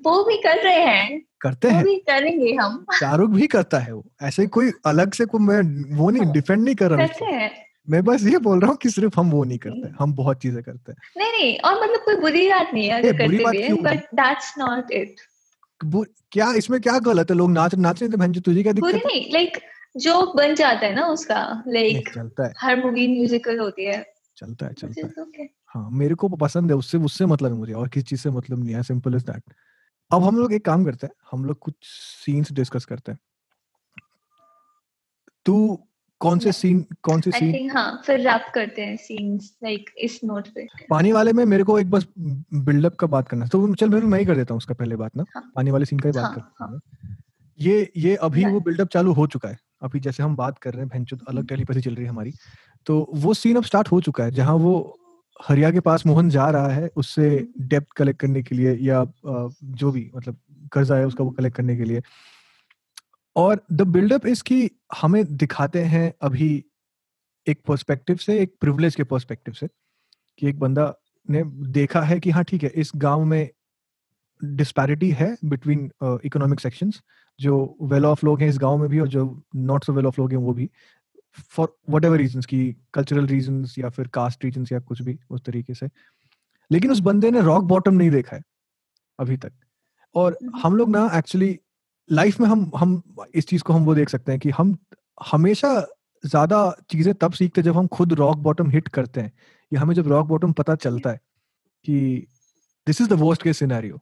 वो 0.05 0.23
भी 0.23 0.37
कर 0.37 0.63
रहे 0.63 0.79
हैं। 0.79 1.21
करते 1.41 1.67
हैं। 1.67 1.83
भी 1.85 1.95
करेंगे 1.95 2.53
हम। 2.53 2.85
शाहरुख 2.99 3.29
भी 3.29 3.47
करता 3.47 3.79
है 3.79 3.93
वो। 3.93 4.05
ऐसे 4.21 4.47
कोई 4.47 4.71
अलग 4.85 5.13
से 5.13 5.25
कोई 5.25 5.41
मैं 5.41 5.95
वो 5.95 6.09
नहीं 6.09 6.31
डिफेंड 6.31 6.63
नहीं 6.63 6.75
कर 6.75 6.91
रहा 6.91 7.07
हूँ। 7.21 7.49
मैं 7.89 8.03
बस 8.03 8.23
ये 8.23 8.37
बोल 8.37 8.59
रहा 8.59 8.69
हूँ 8.69 8.77
कि 8.77 8.89
सिर्फ़ 8.89 9.19
हम 9.19 9.31
वो 9.31 9.43
नहीं 9.43 9.57
करते 9.57 9.89
हम 9.99 10.13
बहुत 10.13 10.41
चीज़ें 10.41 10.63
करते 10.63 10.91
हैं। 10.91 10.97
नहीं 11.17 11.31
नहीं 11.31 11.59
और 11.59 11.83
मतलब 11.83 11.99
कोई 12.05 12.15
बुरी 12.15 12.49
बात 12.49 12.69
नहीं 12.73 12.87
है 12.89 13.13
भी 13.13 13.61
हैं 13.61 13.83
बट 13.83 13.99
दैट्स 13.99 14.53
नॉट 14.57 14.91
इट 14.91 15.15
क्या 16.31 16.53
इसमें 16.53 16.81
क्या 16.81 16.99
गलत 16.99 17.31
है? 17.31 17.37
लोग 17.37 17.51
नाच 17.51 17.75
नाच 17.75 18.01
रहे 18.01 18.11
थे 18.11 18.17
बहन 18.17 18.33
तुझे 18.33 18.63
क्या 18.63 18.73
दिक्कत 18.73 18.93
है? 18.93 19.01
नहीं 19.05 19.33
लाइक 19.33 19.57
जो 19.97 20.33
बन 20.37 20.55
जाता 20.55 20.85
है 20.85 20.95
ना 20.95 21.05
उसका 21.05 21.63
लाइक 21.67 22.09
हर 22.57 22.85
मूवी 22.85 23.07
म्यूजिकल 23.07 23.59
होती 23.59 23.85
है। 23.85 24.20
चलता 24.41 24.65
है 24.65 24.73
चलता 24.73 25.07
है। 25.39 25.49
हाँ 25.67 25.89
मेरे 25.91 26.15
को 26.15 26.29
पसंद 26.29 26.71
है 26.71 26.77
उससे 26.77 26.97
उससे 26.97 27.25
मतलब 27.25 27.51
है 27.51 27.57
मुझे 27.57 27.73
और 27.73 27.87
किसी 27.89 28.03
चीज़ 28.03 28.19
से 28.19 28.29
मतलब 28.29 28.63
नहीं 28.63 28.75
है 28.75 28.83
सिंपल 28.83 29.15
इज़ 29.15 29.25
दैट 29.25 29.43
अब 30.11 30.23
हम 30.23 30.37
लोग 30.37 30.53
एक 30.53 30.65
काम 30.65 30.85
करते 30.85 31.07
हैं 31.07 31.13
हम 31.31 31.45
लोग 31.45 31.59
कुछ 31.59 31.75
सीन्स 32.25 32.51
डिस्कस 32.51 32.85
करते 32.85 33.11
हैं। 33.11 33.19
तू 35.45 35.83
कौन 36.19 36.39
से 36.39 36.51
सीन 36.51 36.85
कौन 37.03 37.21
से 37.21 37.31
सीन 37.31 37.69
हाँ 37.71 38.01
फिर 38.05 38.19
रैप 38.19 38.45
करते 38.55 38.81
हैं 38.81 38.97
सीन्स 38.97 39.57
लाइक 39.63 39.89
इस 39.97 40.19
नोट 40.23 40.47
पे। 40.47 40.67
पानी 40.89 41.11
वाले 41.11 41.33
में 41.33 41.45
मेरे 41.45 41.63
को 41.63 41.79
एक 41.79 41.89
बस 41.89 42.07
बिल्डअप 42.17 42.95
का 42.95 43.07
बात 43.07 43.27
करना 43.27 43.45
तो 43.45 43.75
चल 43.75 43.89
मैं 43.89 44.19
ही 44.19 44.25
कर 44.25 44.35
देता 44.35 44.53
हूँ 44.53 44.57
उसका 44.57 44.73
पहले 44.73 44.95
बात 44.95 45.17
ना? 45.17 45.25
हाँ, 45.35 45.51
पानी 45.55 45.71
वाले 45.71 45.85
सीन 45.85 45.99
का 45.99 46.09
ही 46.09 46.13
बात 46.13 46.25
हाँ, 46.25 46.33
करता 46.35 46.65
हूँ 46.65 46.81
हाँ. 46.81 46.81
ये 47.59 47.91
ये 47.97 48.15
अभी 48.15 48.45
वो 48.45 48.59
बिल्डअप 48.59 48.87
चालू 48.87 49.13
हो 49.13 49.27
चुका 49.27 49.49
है। 49.49 49.57
अभी 49.81 49.99
जैसे 49.99 50.23
हम 50.23 50.35
बात 50.35 50.57
कर 50.57 50.73
रहे 50.73 50.81
हैं 50.81 50.89
भैंचो 50.89 51.17
अलग 51.27 51.47
टेलीपैथी 51.47 51.81
चल 51.81 51.95
रही 51.95 52.03
है 52.03 52.09
हमारी 52.09 52.33
तो 52.87 52.97
वो 53.15 53.33
सीन 53.33 53.55
अब 53.55 53.63
स्टार्ट 53.63 53.91
हो 53.91 54.01
चुका 54.01 54.23
है 54.23 54.31
जहाँ 54.31 54.55
वो 54.57 54.73
हरिया 55.39 55.71
के 55.71 55.79
पास 55.79 56.05
मोहन 56.05 56.29
जा 56.29 56.49
रहा 56.49 56.67
है 56.69 56.89
उससे 56.95 57.29
डेप्थ 57.29 57.73
हम्म। 57.73 57.93
कलेक्ट 57.97 58.19
करने 58.19 58.43
के 58.43 58.55
लिए 58.55 58.75
या 58.81 59.05
जो 59.73 59.91
भी 59.91 60.09
मतलब 60.15 60.37
कर्जा 60.71 60.95
है 60.95 61.05
उसका 61.05 61.23
वो 61.23 61.31
कलेक्ट 61.31 61.57
करने 61.57 61.75
के 61.77 61.83
लिए 61.83 62.01
और 63.35 63.61
द 63.71 63.81
बिल्डअप 63.89 64.25
इसकी 64.27 64.69
हमें 64.95 65.23
दिखाते 65.37 65.83
हैं 65.85 66.11
अभी 66.21 66.51
एक 67.47 67.61
पर्सपेक्टिव 67.67 68.15
से 68.17 68.39
एक 68.39 68.55
प्रिविलेज 68.61 68.95
के 68.95 69.03
पर्सपेक्टिव 69.05 69.53
से 69.53 69.67
कि 70.39 70.47
एक 70.47 70.59
बंदा 70.59 70.93
ने 71.27 71.43
देखा 71.71 72.01
है 72.01 72.19
कि 72.19 72.29
हाँ 72.29 72.43
ठीक 72.43 72.63
है 72.63 72.69
इस 72.75 72.91
गाँव 72.97 73.23
में 73.25 73.49
डिस्पैरिटी 74.41 75.09
है 75.11 75.35
बिटवीन 75.45 75.89
इकोनॉमिक 76.25 76.59
सेक्शंस 76.59 77.01
जो 77.41 77.77
वेल 77.83 78.05
ऑफ़ 78.05 78.25
लोग 78.25 78.41
हैं 78.41 78.49
इस 78.49 78.57
गाँव 78.59 78.77
में 78.77 78.89
भी 78.89 78.99
और 78.99 79.07
जो 79.07 79.25
नॉट 79.55 79.83
सो 79.83 79.93
वेल 79.93 80.05
ऑफ़ 80.07 80.21
लोग 80.21 80.31
हैं 80.31 80.39
वो 80.39 80.53
भी 80.53 80.69
फॉर 81.51 81.75
वट 81.89 82.05
एवर 82.05 82.17
रीजन 82.17 82.41
की 82.41 82.61
कल्चरल 82.93 83.27
रीजन 83.27 83.65
या 83.79 83.89
फिर 83.89 84.07
कास्ट 84.13 84.45
रीजन 84.45 84.65
या 84.71 84.79
कुछ 84.81 85.01
भी 85.01 85.17
उस 85.29 85.41
तरीके 85.45 85.73
से। 85.73 85.89
लेकिन 86.71 86.91
उस 86.91 86.99
बंदे 87.01 87.31
ने 87.31 87.41
रॉक 87.41 87.63
बॉटम 87.65 87.93
नहीं 87.93 88.11
देखा 88.11 88.35
है 88.35 88.43
अभी 89.19 89.37
तक। 89.37 89.51
और 90.15 90.37
हम्म। 90.43 90.59
हम 90.59 90.75
लोग 90.75 90.89
ना 90.89 91.09
एक्चुअली 91.15 91.57
लाइफ 92.09 92.39
में 92.39 92.47
हम 92.47 92.71
हम 92.77 93.01
इस 93.35 93.47
चीज़ 93.47 93.63
को 93.63 93.73
हम 93.73 93.85
वो 93.85 93.95
देख 93.95 94.09
सकते 94.09 94.31
हैं 94.31 94.39
कि 94.41 94.49
हम 94.49 94.77
हमेशा 95.31 95.69
ज़्यादा 96.23 96.59
चीज़ें 96.89 97.13
तब 97.15 97.33
सीखते 97.33 97.61
जब 97.61 97.77
हम 97.77 97.87
खुद 97.87 98.13
रॉक 98.13 98.37
बॉटम 98.39 98.69
हिट 98.69 98.87
करते 98.87 99.21
हैं 99.21 99.31
या 99.71 99.81
हमें 99.81 99.93
जब 99.95 100.07
रॉक 100.07 100.27
बॉटम 100.27 100.53
पता 100.53 100.75
चलता 100.75 101.09
है 101.09 101.19
कि 101.85 102.27
this 102.87 103.01
is 103.01 103.09
the 103.09 103.13
worst 103.13 103.43
case 103.43 103.57
scenario 103.57 104.01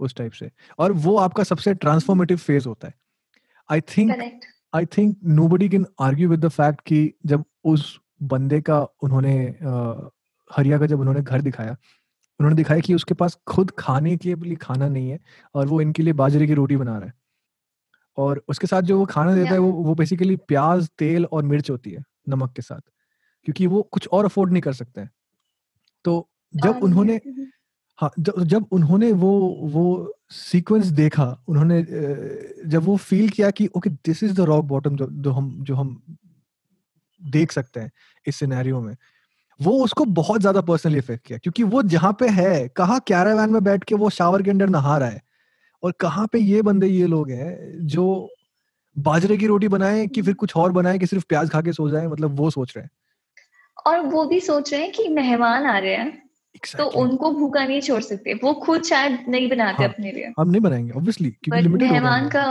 उस 0.00 0.14
टाइप 0.14 0.32
से। 0.32 0.50
और 0.78 0.92
वो 0.92 1.16
आपका 1.18 1.42
सबसे 1.44 1.74
ट्रांसफॉर्मेटिव 1.74 2.36
फ़ेज़ 2.36 2.68
होता 2.68 2.88
है। 2.88 2.94
I 3.68 3.80
think 3.80 4.10
I 4.74 4.86
think 4.86 5.16
nobody 5.48 5.68
can 5.68 5.86
argue 6.00 6.28
with 6.28 6.44
the 6.44 6.48
fact 6.48 6.80
कि 6.86 7.12
जब 7.26 7.44
उस 7.64 7.98
बंदे 8.22 8.60
का 8.60 8.80
उन्होंने 9.02 9.34
हरिया 10.50 10.78
का 10.78 10.86
जब 10.86 11.00
उन्होंने 11.00 11.22
घर 11.22 11.42
दिखाया 11.42 11.76
उन्होंने 12.40 12.56
दिखाया 12.56 12.80
कि 12.80 12.94
उसके 12.94 13.14
पास 13.14 13.38
खुद 13.46 13.70
खाने 13.78 14.16
के 14.16 14.34
लिए 14.34 14.56
खाना 14.56 14.88
नहीं 14.88 15.10
है 15.10 15.18
और 15.54 15.66
वो 15.66 15.80
इनके 15.80 16.02
लिए 16.02 16.12
बाजरे 16.12 16.46
की 16.46 16.54
रोटी 16.54 16.76
बना 16.76 16.96
रहा 16.98 17.06
है। 17.06 17.14
और 18.18 18.42
उसके 18.48 18.66
साथ 18.66 18.82
जो 18.82 18.98
वो 18.98 19.04
खाना 19.06 19.34
देता 19.34 19.52
है 19.52 19.58
वो 19.58 19.70
वो 19.72 19.94
बेसिकली 19.94 20.36
प्याज 20.48 20.88
तेल 20.98 21.24
और 21.24 21.42
मिर्च 21.44 21.70
होती 21.70 21.90
है 21.90 22.02
नमक 22.28 22.52
के 22.52 22.62
साथ। 22.62 22.80
क्योंकि 23.46 23.66
वो 23.66 23.82
कुछ 23.92 24.08
और 24.08 24.24
अफोर्ड 24.24 24.52
नहीं 24.52 24.62
कर 24.62 24.72
सकते 24.72 25.00
हैं। 25.00 25.10
तो 26.04 26.28
जब 26.54 26.82
उन्होंने 26.82 27.20
हाँ 28.00 28.10
जब 28.18 28.66
उन्होंने 28.72 29.10
वो 29.12 29.30
वो 29.72 30.12
सीक्वेंस 30.32 30.86
देखा, 30.86 31.24
उन्होंने 31.48 31.82
जब 32.70 32.82
वो 32.84 32.96
फील 32.98 33.28
किया 33.28 33.50
कि 33.50 33.66
okay 33.76 33.90
this 33.90 34.22
is 34.22 34.34
the 34.34 34.40
rock 34.48 34.64
bottom 34.66 34.96
जो 34.96 35.06
जो 35.12 35.32
हम 35.32 35.56
जो 35.64 35.74
हम 35.74 36.00
देख 37.20 37.52
सकते 37.52 37.80
हैं 37.80 37.90
इस 38.26 38.36
सिनेरियो 38.36 38.80
में, 38.80 38.96
वो 39.60 39.72
उसको 39.84 40.04
बहुत 40.14 40.40
ज़्यादा 40.40 40.60
पर्सनली 40.62 40.98
इफ़ेक्ट 40.98 41.26
किया, 41.26 41.38
क्योंकि 41.38 41.62
वो 41.64 41.82
जहाँ 41.84 42.12
पे 42.20 42.28
है, 42.30 42.68
कहा 42.68 42.98
कैरावैन 43.08 43.50
में 43.50 43.62
बैठ 43.64 43.84
के 43.84 43.94
वो 43.94 44.10
शावर 44.10 44.42
के 44.42 44.50
अंदर 44.50 44.68
नहा 44.68 44.96
रहा 44.98 45.08
है, 45.08 45.22
और 45.82 45.92
कहाँ 46.00 46.26
पे 46.32 46.38
ये 46.38 46.62
बंदे, 46.62 46.86
ये 46.88 47.06
लोग 47.06 47.30
हैं, 47.30 47.86
जो 47.86 48.28
बाजरे 48.96 49.36
की 49.36 49.46
रोटी 49.46 49.68
बनाए 49.68 50.06
कि 50.06 50.22
फिर 50.22 50.34
कुछ 50.34 50.56
और 50.56 50.72
बनाए 50.72 50.98
कि 50.98 51.06
सिर्फ़ 51.06 51.24
प्याज 51.28 51.50
खा 51.50 51.60
के 51.62 51.72
सो 51.72 51.88
जाए 51.90 52.06
मतलब 52.08 52.36
वो 52.36 52.50
सोच 52.50 52.72
रहे 52.76 52.84
हैं। 52.84 52.90
और 53.86 54.00
वो 54.06 54.24
भी 54.24 54.40
सोच 54.40 54.72
रहे 54.72 54.82
हैं 54.82 54.92
कि 54.92 55.08
मेहमान 55.10 55.66
आ 55.66 55.78
रहे 55.78 55.94
हैं। 55.94 56.29
Exactly. 56.56 56.76
तो 56.78 57.00
उनको 57.00 57.30
भूखा 57.32 57.64
नहीं 57.66 57.80
छोड़ 57.80 58.00
सकते। 58.02 58.34
वो 58.34 58.52
खुद 58.54 58.82
शायद 58.82 59.24
नहीं 59.28 59.48
बनाते 59.48 59.82
हाँ, 59.82 59.92
अपने 59.92 60.12
लिए। 60.12 60.32
हम 60.38 60.50
नहीं 60.50 60.60
बनाएँगे 60.60 60.92
ऑब्वियसली 60.92 61.30
क्योंकि 61.30 61.62
लिमिटेड 61.62 61.92
मेहमान 61.92 62.28
का 62.28 62.44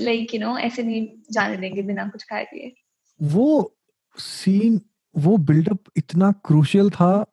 लाइक 0.00 0.34
यू 0.34 0.40
नो 0.40 0.58
ऐसे 0.58 0.82
नहीं 0.82 1.08
जाने 1.32 1.56
देंगे 1.56 1.82
बिना 1.82 2.08
कुछ 2.08 2.24
खाए 2.24 2.44
पिए 2.44 2.74
वो 3.22 3.76
सीन 4.18 4.80
वो 5.16 5.36
बिल्डअप 5.36 5.78
इतना 5.96 6.32
क्रूशियल 6.32 6.90
था 6.90 7.26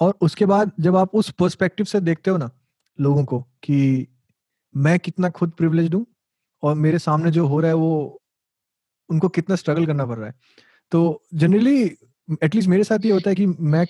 और 0.00 0.18
उसके 0.20 0.46
बाद 0.46 0.72
जब 0.80 0.96
आप 0.96 1.14
उस 1.14 1.30
पर्सपेक्टिव 1.30 1.86
से 1.86 2.00
देखते 2.00 2.30
हो 2.30 2.36
ना 2.36 2.50
लोगों 3.00 3.24
को 3.24 3.40
कि 3.40 4.06
मैं 4.76 4.98
कितना 4.98 5.30
खुद 5.30 5.50
प्रिविलेज 5.50 5.94
हूँ 5.94 6.06
और 6.62 6.74
मेरे 6.74 6.98
सामने 6.98 7.30
जो 7.30 7.46
हो 7.46 7.60
रहा 7.60 7.68
है 7.68 7.74
वो 7.74 8.22
उनको 9.10 9.28
कितना 9.28 9.56
स्ट्रगल 9.56 9.86
करना 9.86 10.06
पड़ 10.06 10.18
रहा 10.18 10.26
है। 10.26 10.34
तो 10.92 11.22
जनरली 11.34 11.82
एटलीस्ट 12.42 12.68
मेरे 12.68 12.84
साथ 12.84 12.98
ये 13.04 13.12
होता 13.12 13.30
है 13.30 13.36
कि 13.36 13.46
मैं 13.46 13.86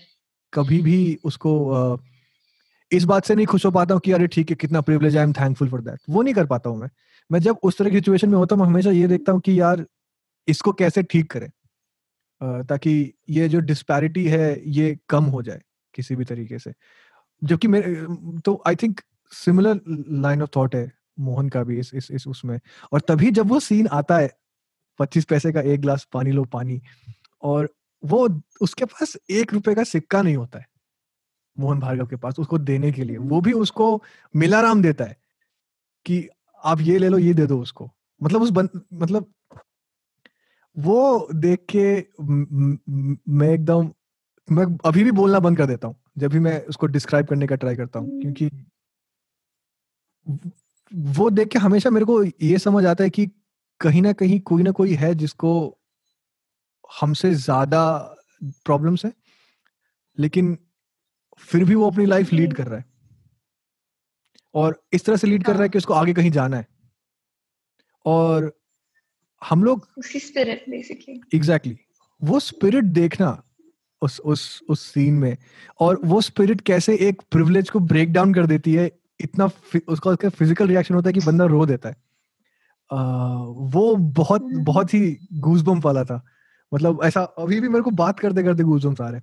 कभी 0.52 0.80
भी 0.82 1.18
उसको 1.24 1.98
इस 2.90 3.04
बात 3.04 3.24
से 3.24 3.34
नहीं 3.34 3.46
खुश 3.46 3.64
हो 3.66 3.70
पाता 3.70 3.94
हूँ 3.94 4.00
कि 4.04 4.12
अरे 4.12 4.26
ठीक 4.26 4.50
है, 4.50 4.56
कितना 4.56 4.80
privilege 4.80 5.16
I 5.16 5.22
am 5.22 5.32
thankful 5.32 5.68
for 5.70 5.80
that 5.80 6.00
वो 6.10 6.22
नहीं 6.22 6.34
कर 6.34 6.46
पाता 6.46 6.70
हूँ 6.70 6.78
मैं। 6.78 6.88
मैं 7.30 7.40
जब 7.40 7.58
उस 7.62 7.78
तरह 7.78 7.90
की 7.90 7.96
सिचुएशन 7.96 8.28
में 8.28 8.36
होता 8.38 8.56
हूँ 8.56 8.66
हमेशा 8.66 8.90
ये 8.90 9.06
देखता 9.08 9.32
हूँ 9.32 9.40
कि 9.40 9.60
यार, 9.60 9.84
इसको 10.48 10.72
कैसे 10.72 11.02
ठीक 11.02 11.30
करें? 11.32 11.48
ताकि 12.40 13.12
ये 13.30 13.48
जो 13.48 13.60
डिस्पैरिटी 13.60 14.24
है, 14.26 14.60
ये 14.66 14.96
कम 15.08 15.24
हो 15.26 15.42
जाए 15.42 15.60
किसी 15.94 16.16
भी 16.16 16.24
तरीके 16.24 16.58
से। 16.58 16.72
जबकि 17.42 17.68
मेरे 17.68 17.94
तो 18.44 18.62
I 18.66 18.76
think 18.76 19.00
similar 19.32 19.80
line 20.22 20.42
of 20.42 20.50
thought 20.56 20.74
है 20.74 20.90
मोहन 21.20 21.48
का 21.48 21.62
भी 21.64 21.78
इस 21.80 21.90
इस 21.94 22.10
इस 22.10 22.26
उसमें। 22.28 22.58
और 22.92 23.00
तभी 23.08 23.30
जब 23.30 23.48
वो 23.48 23.60
सीन 23.60 23.86
आता 23.88 24.16
है, 24.18 24.30
पच्चीस 25.00 25.24
पैसे 25.24 25.52
का 25.52 25.60
एक 25.62 25.80
गिलास 25.80 26.06
पानी 26.12 26.30
लो, 26.32 26.44
पानी। 26.44 26.80
और 27.42 27.68
वो 28.04 28.42
उसके 28.60 28.84
पास 28.84 29.16
एक 29.30 29.52
रुपए 29.54 29.74
का 29.74 29.84
सिक्का 29.84 30.22
नहीं 30.22 30.36
होता 30.36 30.58
है 30.58 30.66
मोहन 31.58 31.80
भार्गव 31.80 32.06
के 32.06 32.16
पास 32.16 32.38
उसको 32.38 32.58
देने 32.58 32.92
के 32.92 33.04
लिए। 33.04 33.16
वो 33.16 33.40
भी 33.40 33.52
उसको 33.52 34.02
मिलाराम 34.36 34.82
देता 34.82 35.04
है 35.04 35.16
कि 36.06 36.28
आप 36.64 36.80
ये 36.80 36.98
ले 36.98 37.08
लो 37.08 37.18
ये 37.18 37.34
दे 37.34 37.46
दो 37.46 37.60
उसको। 37.60 37.90
मतलब 38.22 38.42
उस 38.42 38.50
बन, 38.50 38.68
मतलब 38.92 39.32
वो 40.76 41.28
देख 41.34 41.66
के 41.76 42.06
मैं 43.30 43.48
एकदम 43.48 43.92
मैं 44.50 44.78
अभी 44.84 45.04
भी 45.04 45.10
बोलना 45.10 45.38
बंद 45.38 45.58
कर 45.58 45.66
देता 45.66 45.88
हूँ 45.88 45.96
जब 46.18 46.30
भी 46.30 46.38
मैं 46.38 46.64
उसको 46.64 46.86
डिस्क्राइब 46.86 47.26
करने 47.26 47.46
का 47.46 47.56
ट्राई 47.56 47.76
करता 47.76 47.98
हूँ 47.98 48.20
क्योंकि 48.20 48.50
वो 50.92 51.30
देख 51.30 51.48
के 51.48 51.58
हमेशा 51.58 51.90
मेरे 51.90 52.06
को 52.06 52.24
ये 52.24 52.58
समझ 52.58 52.86
आता 52.86 53.04
है 53.04 53.10
कि 53.10 53.26
कहीं 53.80 54.02
ना 54.02 54.12
कहीं 54.12 54.40
कोई 54.40 54.62
ना 54.62 54.70
कोई 54.70 54.94
है 54.94 55.14
जिसको 55.14 55.78
हमसे 56.90 57.34
ज़्यादा 57.34 57.82
प्रॉब्लम्स 58.64 59.04
है 59.04 59.12
लेकिन 60.18 60.56
फिर 61.38 61.64
भी 61.64 61.74
वो 61.74 61.90
अपनी 61.90 62.06
लाइफ 62.06 62.32
लीड 62.32 62.54
कर 62.54 62.66
रहा 62.66 62.78
है। 62.78 62.84
और 64.54 64.82
इस 64.92 65.04
तरह 65.04 65.16
से 65.16 65.26
लीड 65.26 65.44
कर 65.44 65.52
रहा 65.52 65.62
है 65.62 65.64
हाँ। 65.64 65.68
कि 65.68 65.78
उसको 65.78 65.94
आगे 65.94 66.12
कहीं 66.14 66.30
जाना 66.30 66.56
है। 66.56 66.66
और 68.04 68.52
हम 69.42 69.64
लोग 69.64 69.86
एग्जैक्टली 69.98 71.38
exactly, 71.38 71.76
वो 72.22 72.40
स्पिरिट 72.40 72.84
देखना 72.84 73.42
उस 74.02 74.20
उस 74.20 74.60
उस 74.68 74.80
सीन 74.80 75.14
में 75.14 75.36
और 75.80 76.00
वो 76.04 76.20
स्पिरिट 76.20 76.60
कैसे 76.60 76.96
एक 76.98 77.22
प्रिविलेज 77.30 77.70
को 77.70 77.80
ब्रेक 77.80 78.12
डाउन 78.12 78.34
कर 78.34 78.46
देती 78.46 78.74
है 78.74 78.90
इतना 79.20 79.44
उसका 79.88 80.10
उसका 80.10 80.28
फ़िज़िकल 80.28 80.68
रिएक्शन 80.68 80.94
होता 80.94 81.08
है 81.08 81.12
कि 81.12 81.20
बंदा 81.20 81.44
रो 81.44 81.66
देता 81.66 81.88
है। 81.88 81.96
आ, 82.90 82.98
वो 83.44 83.94
बहुत 83.96 84.42
हम्म। 84.42 84.64
बहुत 84.64 84.94
ही 84.94 85.16
गूजबम 85.32 85.80
वाला 85.80 86.04
था। 86.04 86.22
मतलब 86.72 87.00
ऐसा 87.04 87.22
अभी 87.38 87.60
भी 87.60 87.68
मेरे 87.68 87.82
को 87.82 87.90
बात 87.90 88.20
करते 88.20 88.42
करते 88.42 88.62
गूजबम्स 88.62 89.00
आ 89.00 89.08
रहे 89.08 89.20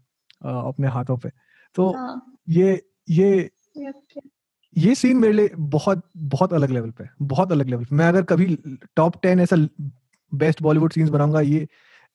अपने 0.70 0.88
हाथों 0.88 1.18
पे 1.18 1.30
तो 1.76 1.92
हाँ। 1.92 2.38
ये 2.50 2.82
ये 3.10 3.50
ये 4.76 4.96
सीन 4.96 5.18
मेरे 5.18 5.34
लिए 5.34 5.50
बहुत 5.58 6.04
बहुत 6.18 6.54
अलग 6.54 6.70
लेवल 6.70 6.92
पे 6.92 7.06
बहुत 7.22 7.52
अलग 7.52 7.70
लेवल 7.70 7.86
पे 7.86 7.96
मैं 7.96 8.08
अगर 8.08 8.24
कभी 8.24 8.58
टॉप 8.96 9.22
टेन 9.22 9.40
ऐसा 9.40 9.56
बेस्ट 10.32 10.62
बॉलीवुड 10.62 10.94
सीन्स 10.94 11.10
बनाऊँगा 11.10 11.42
ये 11.42 11.68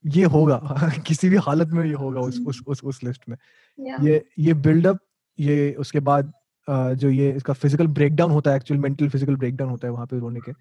ये 0.04 0.24
होगा 0.24 0.90
किसी 1.06 1.28
भी 1.28 1.36
हालत 1.36 1.68
में 1.68 1.84
ये 1.84 1.92
होगा 1.92 2.20
उस 2.20 2.40
उस 2.46 2.62
उस, 2.66 2.84
उस 2.84 3.02
लिस्ट 3.04 3.28
में 3.28 3.36
yeah. 3.36 4.04
ये 4.06 4.24
ये 4.38 4.54
बिल्डअप 4.54 4.98
ये 5.38 5.72
उसके 5.74 6.00
बाद 6.00 6.32
जो 6.68 7.10
ये 7.10 7.32
इसका 7.32 7.52
फ़िज़िकल 7.52 7.86
ब्रेकडाउन 7.86 8.30
होता 8.30 8.50
है 8.50 8.56
एक्चुअल 8.56 8.80
मेंटल 8.80 9.08
फ़िज़िकल 9.08 9.36
ब्रेकडाउन 9.36 9.70
होता 9.70 9.86
है 9.86 9.92
वहाँ 9.92 10.06
पे 10.06 10.18
रोने 10.18 10.40
के 10.40 10.52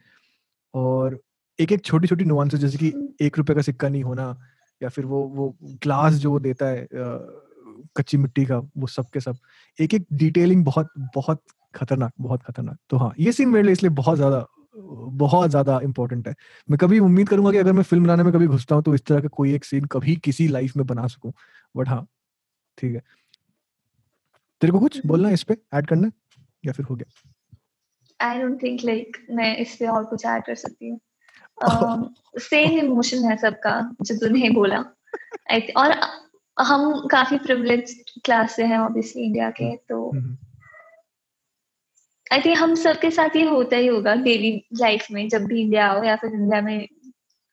और 0.73 1.19
एक 1.59 1.71
एक 1.71 1.83
छोटी 1.85 2.07
छोटी 2.07 2.25
नुआंसेस 2.25 2.59
जैसे 2.59 2.77
कि 2.77 2.91
hmm. 2.91 3.21
एक 3.21 3.37
रुपए 3.37 3.53
का 3.53 3.61
सिक्का 3.61 3.89
नहीं 3.89 4.03
होना 4.03 4.35
या 4.81 4.89
फिर 4.89 5.05
वो 5.05 5.23
वो 5.29 5.55
ग्लास 5.83 6.13
जो 6.15 6.31
वो 6.31 6.39
देता 6.39 6.67
है 6.67 6.87
कच्ची 7.97 8.17
मिट्टी 8.17 8.45
का 8.45 8.57
वो 8.77 8.87
सब 8.87 9.05
के 9.13 9.19
सब। 9.19 9.37
एक 9.79 9.93
एक 9.93 10.05
डिटेलिंग 10.13 10.63
बहुत 10.65 10.89
बहुत 11.15 11.41
खतरनाक 11.73 12.11
बहुत 12.19 12.43
खतरनाक। 12.43 12.77
तो 12.89 12.97
हाँ 12.97 13.13
ये 13.19 13.31
सीन 13.31 13.49
मेरे 13.49 13.63
लिए 13.63 13.73
इसलिए 13.73 13.91
बहुत 13.93 14.17
ज़्यादा 14.17 14.45
बहुत 14.75 15.49
ज़्यादा 15.49 15.79
इंपॉर्टेंट 15.83 16.27
है। 16.27 16.35
मैं 16.67 16.77
कभी 16.77 16.99
उम्मीद 16.99 17.29
करूँगा 17.29 17.51
कि 17.51 17.57
अगर 17.57 17.73
मैं 17.73 17.83
फ़िल्म 17.83 18.03
बनाने 18.03 18.23
में 18.23 18.31
कभी 18.33 18.47
घुसता 18.47 18.75
हूँ 18.75 18.83
तो 18.83 18.95
इस 18.95 19.05
तरह 19.05 19.21
का 19.21 19.27
कोई 19.27 19.53
एक 19.55 19.65
सीन 19.65 19.85
कभी 19.85 20.15
किसी 20.15 20.47
लाइफ 20.47 20.75
में 20.77 20.85
बना 20.87 21.07
सकूँ। 21.07 21.33
बट 21.75 21.87
हाँ 21.89 22.05
ठीक 22.77 22.95
है। 22.95 23.01
तेरे 24.61 24.71
को 24.71 24.79
कुछ 24.79 25.05
बोलना 25.05 25.27
है 25.27 25.33
इस 25.33 25.43
पे? 25.43 25.57
ऐड 25.73 25.87
करना? 25.87 26.11
या 26.63 26.73
फिर 26.73 26.85
हो 26.85 26.95
गया? 26.95 27.31
आई 28.19 28.39
डोंट 28.39 28.61
थिंक 28.63 28.81
लाइक 28.85 29.17
मैं 29.31 29.55
इस 29.57 29.75
पे 29.75 29.87
और 29.87 30.03
कुछ 30.05 30.25
ऐड 30.25 30.43
कर 30.45 30.55
सकती 30.55 30.89
हूँ। 30.89 30.99
सेम 32.39 32.77
इमोशन 32.79 33.23
है 33.25 33.37
सबका 33.37 33.79
जो 34.01 34.15
तूने 34.17 34.49
बोला। 34.49 34.77
और 35.77 35.95
हम 36.57 37.07
काफ़ी 37.07 37.37
प्रिविलेज 37.37 37.93
क्लास 38.25 38.55
से 38.55 38.63
हैं 38.65 38.77
ऑब्वियसली 38.77 39.23
इंडिया 39.23 39.49
के 39.49 39.75
तो 39.89 39.97
आई 40.07 40.19
हम्म, 40.19 40.35
थिंक 42.31 42.57
हम्म। 42.57 42.63
हम 42.63 42.75
सबके 42.75 43.11
साथ 43.11 43.35
ये 43.35 43.43
होता 43.43 43.77
ही 43.77 43.87
होगा 43.87 44.15
डेली 44.27 44.51
लाइफ 44.79 45.07
में 45.11 45.27
जब 45.29 45.45
भी 45.45 45.61
इंडिया 45.61 45.87
आओ 45.87 46.03
या 46.03 46.15
फिर 46.15 46.33
इंडिया 46.33 46.61
में 46.61 46.87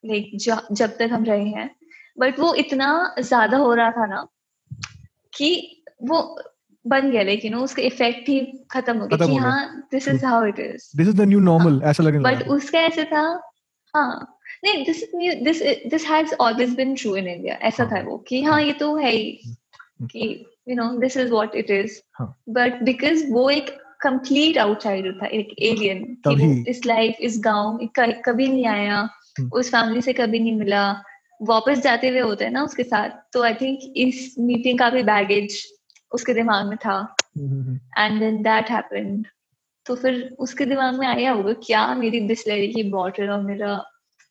लाइक 0.04 0.30
जब 0.72 0.96
तक 0.98 1.08
हम 1.12 1.24
रहे 1.24 1.44
हैं। 1.44 1.70
बट 2.18 2.38
वो 2.40 2.54
इतना 2.54 3.14
ज़्यादा 3.20 3.56
हो 3.56 3.74
रहा 3.74 3.90
था 3.90 4.06
ना 4.06 4.26
कि 5.32 5.50
वो 6.02 6.20
बन 6.84 7.10
गया 7.10 7.22
लेकिन 7.22 7.54
उसका 7.54 7.82
इफ़ेक्ट 7.82 8.28
ही 8.28 8.40
खत्म 8.70 8.98
हो 8.98 9.06
गया 9.06 9.26
कि 9.26 9.34
हाँ 9.36 9.88
this 9.92 10.08
is 10.08 10.24
how 10.26 10.44
it 10.44 10.58
is 10.60 10.90
this 10.96 11.08
is 11.08 11.16
the 11.16 11.20
new 11.28 11.40
normal 11.40 11.80
ऐसा 11.84 12.02
लगे। 12.02 12.18
बट 12.18 12.48
उसका 12.48 12.80
ऐसे 12.80 13.04
था 13.04 13.22
हाँ। 13.98 14.34
नहीं 14.64 14.84
this 14.84 15.02
this 15.44 15.62
this 15.90 16.06
has 16.06 16.34
always 16.40 16.74
been 16.76 16.94
true 16.94 17.16
in 17.16 17.28
India 17.28 17.54
ऐसा 17.68 17.84
था 17.92 18.00
वो 18.02 18.16
कि 18.28 18.42
हाँ 18.42 18.60
ये 18.62 18.72
तो 18.72 18.94
है 18.96 19.10
ही 19.10 19.56
कि 20.12 20.28
you 20.68 20.76
know 20.76 20.88
this 21.00 21.16
is 21.16 21.30
what 21.32 21.54
it 21.54 21.70
is 21.70 22.00
but 22.50 22.82
because 22.82 23.24
वो 23.32 23.48
एक 23.50 23.70
कंप्लीट 24.02 24.58
आउटसाइडर 24.58 25.12
था 25.12 25.26
एक 25.26 25.54
एलियन 25.62 26.64
इस 26.68 26.84
लाइफ 26.86 27.20
इस 27.20 27.40
गाँव 27.44 27.88
कभी 27.98 28.48
नहीं 28.48 28.66
आया 28.66 29.08
उस 29.52 29.70
फैमिली 29.70 30.00
से 30.02 30.12
कभी 30.12 30.38
नहीं 30.38 30.54
मिला। 30.56 30.82
वापस 31.40 31.78
जाते 31.78 32.08
हुए 32.08 32.20
होते 32.20 32.44
हैं 32.44 32.52
ना 32.52 32.62
उसके 32.64 32.82
साथ 32.82 33.10
तो 33.32 33.42
आई 33.42 33.54
थिंक 33.54 33.92
इस 33.96 34.34
मीटिंग 34.38 34.78
का 34.78 34.90
भी 34.90 35.02
बैगेज 35.02 35.62
उसके 36.12 36.34
दिमाग 36.34 36.66
में 36.66 36.76
था। 36.76 36.96
एंड 37.98 38.18
देन 38.20 38.42
दैट 38.42 38.70
हैपेंड 38.70 39.26
तो 39.88 39.96
फिर 39.96 40.36
उसके 40.38 40.64
दिमाग 40.64 40.98
में 40.98 41.06
आया 41.06 41.32
होगा 41.32 41.52
क्या 41.52 41.94
मेरी 41.94 42.20
बिस्लरी 42.20 42.72
की 42.72 42.82
बॉटल 42.82 43.30
और 43.30 43.40
मेरा 43.40 43.84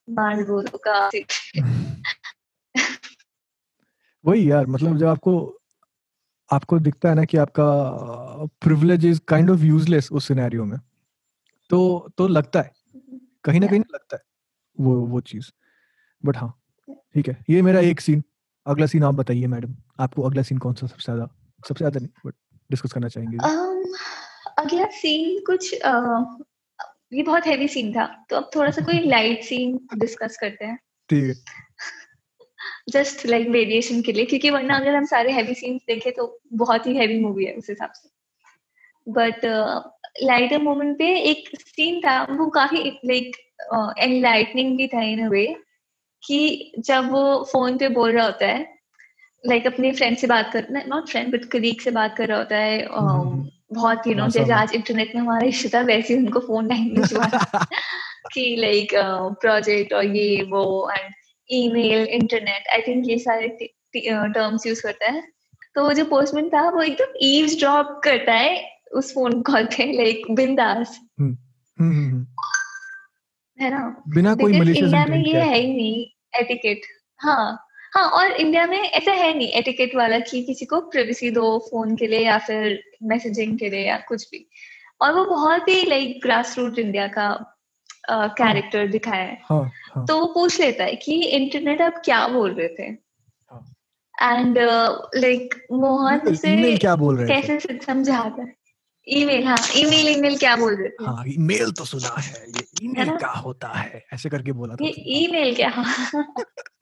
मार्लबोरो 0.09 0.77
का 0.77 1.09
वही 4.25 4.51
यार 4.51 4.67
मतलब 4.67 4.97
जब 4.97 5.07
आपको 5.07 5.59
आपको 6.51 6.79
दिखता 6.79 7.09
है 7.09 7.15
ना 7.15 7.25
कि 7.25 7.37
आपका 7.37 7.63
privilege 8.61 9.05
is 9.05 9.19
kind 9.27 9.49
of 9.49 9.59
useless 9.59 10.09
उस 10.11 10.27
सिनेरियो 10.27 10.65
में 10.65 10.79
तो 11.69 12.09
तो 12.17 12.27
लगता 12.27 12.61
है 12.61 12.71
कहीं 13.43 13.59
ना 13.59 13.67
कहीं 13.67 13.79
ना 13.79 13.85
लगता 13.93 14.15
है 14.15 14.21
वो 14.79 14.95
वो 14.95 15.19
चीज़। 15.19 15.51
बट 16.25 16.37
हाँ 16.37 16.61
ठीक 16.89 17.27
है 17.27 17.43
ये 17.49 17.61
मेरा 17.61 17.79
एक 17.79 18.01
सीन 18.01 18.23
अगला 18.65 18.85
सीन 18.85 19.03
आप 19.03 19.13
बताइए 19.13 19.47
मैडम 19.47 19.75
आपको 19.99 20.21
अगला 20.21 20.41
सीन 20.41 20.57
कौन 20.57 20.73
सा 20.73 20.87
सबसे 20.87 21.03
ज़्यादा 21.03 21.25
सबसे 21.67 21.77
ज़्यादा 21.77 21.99
नहीं 21.99 22.09
बट 22.25 22.33
डिस्कस 22.71 22.93
करना 22.93 23.07
चाहेंगे। 23.07 23.37
Um, 23.37 23.83
अगला 24.57 24.85
सीन 24.85 25.39
कुछ 25.39 25.73
uh, 25.75 26.25
ये 27.13 27.23
बहुत 27.23 27.47
हैवी 27.47 27.67
सीन 27.67 27.93
था 27.93 28.05
तो 28.29 28.35
अब 28.35 28.49
थोड़ा 28.55 28.71
सा 28.71 28.81
कोई 28.81 28.99
लाइट 28.99 29.43
सीन 29.43 29.79
डिस्कस 29.97 30.37
करते 30.37 30.65
हैं। 30.65 30.77
ठीक 31.09 31.23
है। 31.23 31.33
जस्ट 32.89 33.25
लाइक 33.25 33.47
वेरिएशन 33.49 34.01
के 34.01 34.11
लिए 34.11 34.25
क्योंकि 34.25 34.49
वरना 34.49 34.75
अगर 34.75 34.95
हम 34.95 35.05
सारे 35.05 35.31
हैवी 35.31 35.53
सीन्स 35.53 35.81
देखें 35.87 36.11
तो 36.13 36.41
बहुत 36.53 36.87
ही 36.87 36.95
हैवी 36.97 37.19
मूवी 37.19 37.45
है 37.45 37.53
उस 37.53 37.69
हिसाब 37.69 37.91
से। 37.91 38.09
बट 39.07 39.45
लाइटर 40.23 40.61
मोमेंट 40.61 40.97
पे 40.97 41.19
एक 41.19 41.49
सीन 41.59 41.99
था 41.99 42.23
वो 42.23 42.49
काफ़ी 42.49 42.99
लाइक 43.05 43.37
एनलाइटनिंग 43.99 44.77
भी 44.77 44.87
था 44.87 45.01
इन 45.01 45.27
वे 45.27 45.45
कि 46.23 46.71
जब 46.79 47.11
वो 47.11 47.43
फ़ोन 47.43 47.77
पे 47.77 47.89
बोल 47.89 48.11
रहा 48.11 48.25
होता 48.25 48.47
है 48.47 48.77
लाइक 49.45 49.63
like, 49.63 49.73
अपने 49.73 49.91
फ्रेंड 49.91 50.17
से 50.17 50.27
बात 50.27 50.51
कर 50.53 50.67
नॉट 50.69 51.09
फ्रेंड 51.09 51.33
बट 51.33 51.45
कलीग 51.45 51.81
से 51.81 51.91
बात 51.91 52.15
कर 52.17 52.27
रहा 52.27 52.37
होता 52.37 52.57
है 52.57 52.87
um, 52.87 53.46
बहुत 53.71 54.07
यू 54.07 54.13
नो 54.15 54.27
जैसे 54.27 54.53
आज 54.53 54.73
इंटरनेट 54.73 55.15
में 55.15 55.21
हमारा 55.21 55.47
इश्यू 55.47 55.69
था 55.73 55.81
वैसे 55.81 56.15
उनको 56.17 56.39
फ़ोन 56.39 56.67
लैंग्वेज 56.67 57.13
हुआ 57.13 57.25
कि 58.33 58.55
लाइक 58.59 58.91
प्रोजेक्ट 59.41 59.93
और 59.93 60.05
ये 60.15 60.43
वो 60.43 60.91
and 60.91 61.13
email 61.49 62.05
internet 62.07 62.67
I 62.73 62.81
think 62.81 63.09
ये 63.09 63.17
सारे 63.17 63.47
टर्म्स 63.97 64.65
यूज़ 64.67 64.81
करता 64.83 65.11
है। 65.11 65.21
तो 65.75 65.83
वो 65.83 65.93
जो 65.93 66.05
पोस्टमैन 66.05 66.49
था 66.49 66.69
वो 66.69 66.81
एकदम 66.81 67.13
ईव्स 67.21 67.59
ड्रॉप 67.59 68.01
करता 68.03 68.33
है 68.33 68.79
उस 68.93 69.13
फ़ोन 69.13 69.41
कॉल 69.41 69.65
पे 69.65 69.91
लाइक 69.91 70.23
बिंदास। 70.31 70.99
हम्म, 71.19 71.37
हम्म, 71.79 71.95
हम्म, 71.95 72.25
है 73.61 73.69
ना? 73.71 74.03
बिना 74.07 74.35
कोई 74.35 74.53
इंडिया 74.53 75.05
में 75.05 75.17
ये 75.17 75.41
है 75.41 75.59
ही 75.59 75.73
नहीं 75.73 76.05
एटिकेट 76.39 76.81
हाँ। 77.19 77.66
हाँ 77.93 78.09
और 78.09 78.31
इंडिया 78.31 78.65
में 78.67 78.79
ऐसा 78.79 79.11
है 79.11 79.37
नहीं 79.37 79.47
एटिकेट 79.47 79.95
वाला 79.95 80.19
कि 80.19 80.43
किसी 80.43 80.65
को 80.65 80.81
प्रिवेसी 80.81 81.31
दो 81.31 81.59
फ़ोन 81.59 81.95
के 81.95 82.07
लिए 82.07 82.19
या 82.19 82.37
फिर 82.37 82.83
मैसेजिंग 83.03 83.59
के 83.59 83.69
लिए 83.69 83.87
या 83.87 83.97
कुछ 83.97 84.29
भी। 84.31 84.49
और 85.01 85.13
वो 85.13 85.25
बहुत 85.25 85.69
ही 85.69 85.85
लाइक 85.85 86.19
ग्रास 86.23 86.57
रूट 86.57 86.79
इंडिया 86.79 87.07
का 87.07 87.53
कैरेक्टर 88.11 88.85
uh, 88.85 88.91
दिखाया 88.91 89.23
है। 89.23 89.41
हाँ, 89.43 89.71
हाँ. 89.95 90.05
तो 90.05 90.19
वो 90.19 90.25
पूछ 90.25 90.59
लेता 90.59 90.83
है 90.83 90.95
कि 90.95 91.23
इंटरनेट 91.23 91.81
आप 91.81 92.01
क्या 92.05 92.27
बोल 92.27 92.53
रहे 92.53 92.67
थे? 92.67 93.07
एंड 94.21 94.57
लाइक 95.15 95.67
मोहन 95.71 96.35
से 96.35 96.77
क्या 96.77 96.95
बोल 96.95 97.17
रहे 97.17 97.41
कैसे 97.41 97.79
समझाता 97.85 98.41
है? 98.41 98.55
ईमेल 99.09 99.43
हाँ 99.43 99.57
ईमेल 99.75 100.17
ईमेल 100.17 100.37
क्या 100.37 100.55
बोल 100.55 100.75
रहे 100.75 100.89
थे? 100.89 101.05
हाँ 101.05 101.23
ईमेल 101.27 101.71
तो 101.71 101.85
सुना 101.85 102.21
है 102.21 102.45
ये 102.49 102.67
ईमेल 102.83 103.09
क्या 103.09 103.29
होता 103.29 103.67
है 103.67 104.05
ऐसे 104.13 104.29
करके 104.29 104.51
बोला 104.51 104.75
था 104.75 104.85
ये 104.85 104.93
ईमेल 104.97 105.55
क्या? 105.55 105.69
हाँ 105.69 106.33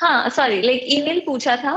हाँ। 0.00 0.28
सॉरी 0.28 0.60
लाइक 0.62 0.80
ईमेल 0.88 1.22
पूछा 1.26 1.56
था 1.56 1.72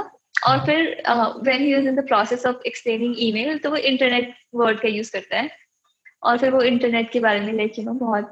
और 0.48 0.58
हाँ। 0.58 0.66
फिर 0.66 1.04
when 1.44 1.62
he 1.62 1.74
in 1.76 1.96
the 1.96 2.08
process 2.08 2.46
of 2.46 2.56
explaining 2.68 3.16
email 3.20 3.58
तो 3.58 3.70
वो 3.70 3.78
इंटरनेट 3.78 4.34
वर्ड 4.56 4.80
का 4.80 4.88
यूज़ 4.88 5.12
करता 5.12 5.38
है 5.38 5.50
और 6.24 6.38
फिर 6.38 6.52
वो 6.52 6.62
इंटरनेट 6.62 7.12
के 7.12 7.20
बारे 7.20 7.40
में 7.40 7.54
लाइक 7.54 7.80
यू 7.80 7.86
नो 7.86 7.94
बहुत 7.94 8.32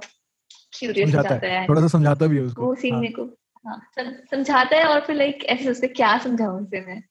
क्यूरियस 0.79 1.15
हो 1.15 1.23
जाता 1.23 1.47
है। 1.47 1.67
थोड़ा 1.69 1.81
सा 1.81 1.87
समझाता 1.87 2.27
भी 2.27 2.37
है 2.37 2.41
उसको। 2.43 2.65
वो 2.65 2.75
सीखने 2.75 3.07
हाँ. 3.07 3.11
को 3.11 3.23
हाँ 3.65 3.81
समझाता 4.31 4.77
है 4.77 4.83
और 4.85 4.99
फिर 4.99 5.15
लाइक 5.15 5.43
ऐसे 5.45 5.87
क्या 5.87 6.17
समझाऊं 6.17 6.61
उसे 6.61 6.81
मैं? 6.81 7.03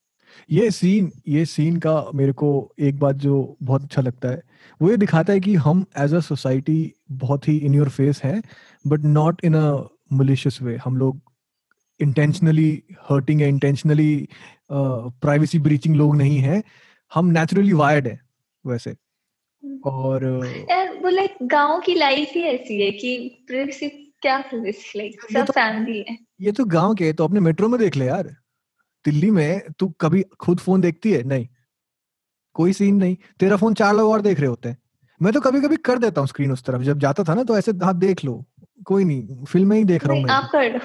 ये 0.50 0.70
सीन 0.70 1.10
ये 1.28 1.44
सीन 1.44 1.76
का 1.76 2.10
मेरे 2.14 2.32
को 2.32 2.48
एक 2.80 2.98
बात 2.98 3.16
जो 3.16 3.56
बहुत 3.62 3.82
अच्छा 3.82 4.02
लगता 4.02 4.28
है 4.28 4.42
वो 4.80 4.90
ये 4.90 4.96
दिखाता 4.96 5.32
है 5.32 5.40
कि 5.40 5.54
हम 5.54 5.84
एज 5.98 6.14
अ 6.14 6.20
सोसाइटी 6.20 6.94
बहुत 7.10 7.48
ही 7.48 7.56
इन 7.58 7.74
योर 7.74 7.88
फेस 7.88 8.22
है 8.24 8.42
but 8.86 9.00
not 9.00 9.44
in 9.44 9.54
a 9.54 9.88
malicious 10.12 10.62
way 10.62 10.76
हम 10.76 10.96
लोग 10.96 11.20
इंटेंशनली 12.00 12.70
हर्टिंग 13.10 13.40
है 13.40 13.48
इंटेंशनली 13.48 14.28
प्राइवेसी 14.72 15.58
ब्रीचिंग 15.58 15.96
लोग 15.96 16.16
नहीं 16.16 16.38
है। 16.38 16.62
हम 17.12 17.26
नेचुरली 17.26 17.72
वायर्ड 17.72 18.06
है 18.08 18.20
वैसे। 18.64 18.96
और 19.84 20.24
वो 21.02 21.08
लाइक 21.08 21.36
गाँव 21.42 21.80
की 21.80 21.94
लाइफ 21.94 22.30
ही 22.34 22.42
ऐसी 22.42 22.80
है 22.82 22.90
कि 22.90 23.16
प्राइवेसी 23.46 23.88
क्या 24.22 24.38
प्राइवेसी 24.40 24.98
लाइक 24.98 25.22
सब 25.32 25.52
फैमिली 25.52 26.02
तो, 26.02 26.12
है। 26.12 26.18
ये 26.40 26.52
तो 26.52 26.64
गाँव 26.64 26.94
के 26.94 27.12
तो 27.12 27.24
अपने 27.24 27.40
मेट्रो 27.40 27.68
में 27.68 27.78
देख 27.80 27.96
ले 27.96 28.06
यार। 28.06 28.34
दिल्ली 29.04 29.30
में 29.30 29.60
तू 29.78 29.88
कभी 30.00 30.22
खुद 30.40 30.58
फ़ोन 30.58 30.80
देखती 30.80 31.12
है? 31.12 31.22
नहीं। 31.22 31.48
कोई 32.54 32.72
सीन 32.72 32.96
नहीं। 32.96 33.16
तेरा 33.40 33.56
फ़ोन 33.56 33.74
चार 33.74 33.94
लोग 33.96 34.10
और 34.12 34.20
देख 34.20 34.40
रहे 34.40 34.48
होते 34.48 34.68
हैं। 34.68 34.78
मैं 35.20 35.32
तो 35.32 35.40
कभी 35.40 35.60
कभी 35.60 35.76
कर 35.76 35.98
देता 35.98 36.20
हूँ 36.20 36.28
स्क्रीन 36.28 36.52
उस 36.52 36.64
तरफ़। 36.64 36.82
जब 36.82 36.98
जाता 36.98 37.24
था 37.24 37.34
ना 37.34 37.42
तो 37.42 37.58
ऐसे 37.58 37.72
हाँ 37.84 37.98
देख 37.98 38.24
लो। 38.24 38.44
कोई 38.86 39.04
नहीं। 39.04 39.44
फ़िल्म 39.44 39.72
ही 39.72 39.84
देख 39.84 40.06
रहा 40.06 40.16
हूँ 40.16 40.28
आप 40.30 40.48
कर 40.52 40.78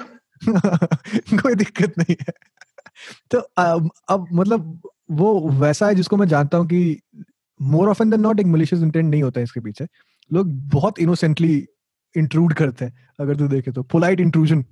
कोई 1.42 1.54
दिक्कत 1.54 1.94
नहीं 1.98 2.16
है। 2.20 2.32
तो 3.30 3.38
अब, 3.38 3.90
अब 4.10 4.26
मतलब 4.32 4.80
वो 5.10 5.50
वैसा 5.60 5.88
है 5.88 5.94
जिसको 5.94 6.16
मैं 6.16 6.28
जानता 6.28 6.58
हूँ 6.58 6.66
कि 6.66 7.00
मोर 7.60 7.88
ऑफ़ 7.88 8.02
एन 8.02 8.14
नॉट 8.20 8.40
एक 8.40 8.46
मलिशियस 8.46 8.82
इंटेंट 8.82 9.10
नहीं 9.10 9.22
होता 9.22 9.40
है 9.40 9.44
इसके 9.44 9.60
पीछे। 9.60 9.86
लोग 10.32 10.48
बहुत 10.70 10.98
इनोसेंटली 11.00 11.66
इंट्रूड 12.16 12.54
करते 12.54 12.84
हैं 12.84 12.94
अगर 13.20 13.36
तू 13.36 13.48
देखे 13.48 13.72
तो। 13.72 13.82
पोलाइट 13.84 14.20
इंट्रूजन 14.20 14.64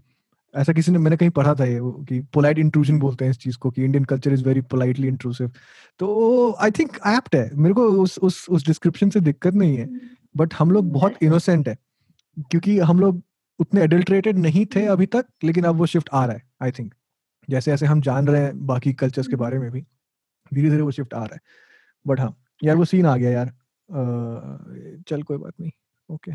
ऐसा 0.55 0.73
किसी 0.73 0.93
ने 0.93 0.99
मैंने 0.99 1.17
कहीं 1.17 1.31
पढ़ा 1.31 1.55
था 1.55 1.65
ये 1.65 1.81
कि 2.09 2.21
पोलाइट 2.35 2.59
इंट्रूजन 2.59 2.99
बोलते 3.01 3.25
हैं 3.25 3.31
इस 3.31 3.39
चीज़ 3.39 3.59
को 3.59 3.71
कि 3.71 3.85
Indian 3.85 4.05
culture 4.05 4.33
is 4.33 4.45
very 4.45 4.61
politely 4.61 5.09
intrusive 5.09 5.51
तो 6.01 6.53
आई 6.61 6.71
थिंक 6.71 6.97
एप्ट 7.09 7.37
है। 7.37 7.51
मेरे 7.57 7.75
को 7.75 7.87
उस 8.03 8.19
उस 8.19 8.47
उस 8.51 8.67
डिस्क्रिप्शन 8.67 9.11
से 9.11 9.21
दिक्कत 9.21 9.55
नहीं 9.55 9.77
है। 9.77 9.89
बट 10.37 10.55
हम 10.55 10.71
लोग 10.71 10.93
बहुत 10.93 11.17
इनोसेंट 11.23 11.69
है। 11.69 11.77
क्योंकि 12.51 12.79
हम 12.81 13.01
लोग 13.01 13.23
उतने 13.63 13.83
एडल्ट्रेटेड 13.83 14.39
नहीं 14.39 14.67
थे 14.67 14.85
अभी 14.87 15.07
तक 15.07 15.27
लेकिन 15.45 15.65
अब 15.65 15.77
वो 15.77 15.87
शिफ्ट 15.87 16.09
आ 16.13 16.25
रहा 16.25 16.37
है 16.37 16.43
आई 16.63 16.71
थिंक 16.71 16.95
जैसे 17.51 17.71
जैसे 17.71 17.87
हम 17.87 18.01
जान 18.01 18.27
रहे 18.29 18.43
हैं 18.43 18.67
बाकी 18.67 18.93
कल्चर्स 18.93 19.29
के 19.29 19.37
बारे 19.37 19.59
में 19.59 19.71
भी 19.71 19.81
धीरे 20.55 20.71
धीरे 20.71 20.83
वो 20.83 20.91
शिफ्ट 20.91 21.15
आ 21.15 21.25
रहा 21.25 21.35
है. 21.35 21.41
बट 22.07 22.21
हाँ 22.21 22.37
यार 22.65 22.77
वो 22.77 22.85
सीन 22.85 23.07
आ 23.07 23.17
गया 23.17 23.31
यार. 23.31 23.47
आ, 23.47 25.03
चल 25.09 25.23
कोई 25.23 25.39
बात 25.39 25.53
नहीं. 25.61 25.71
ओके 26.09 26.33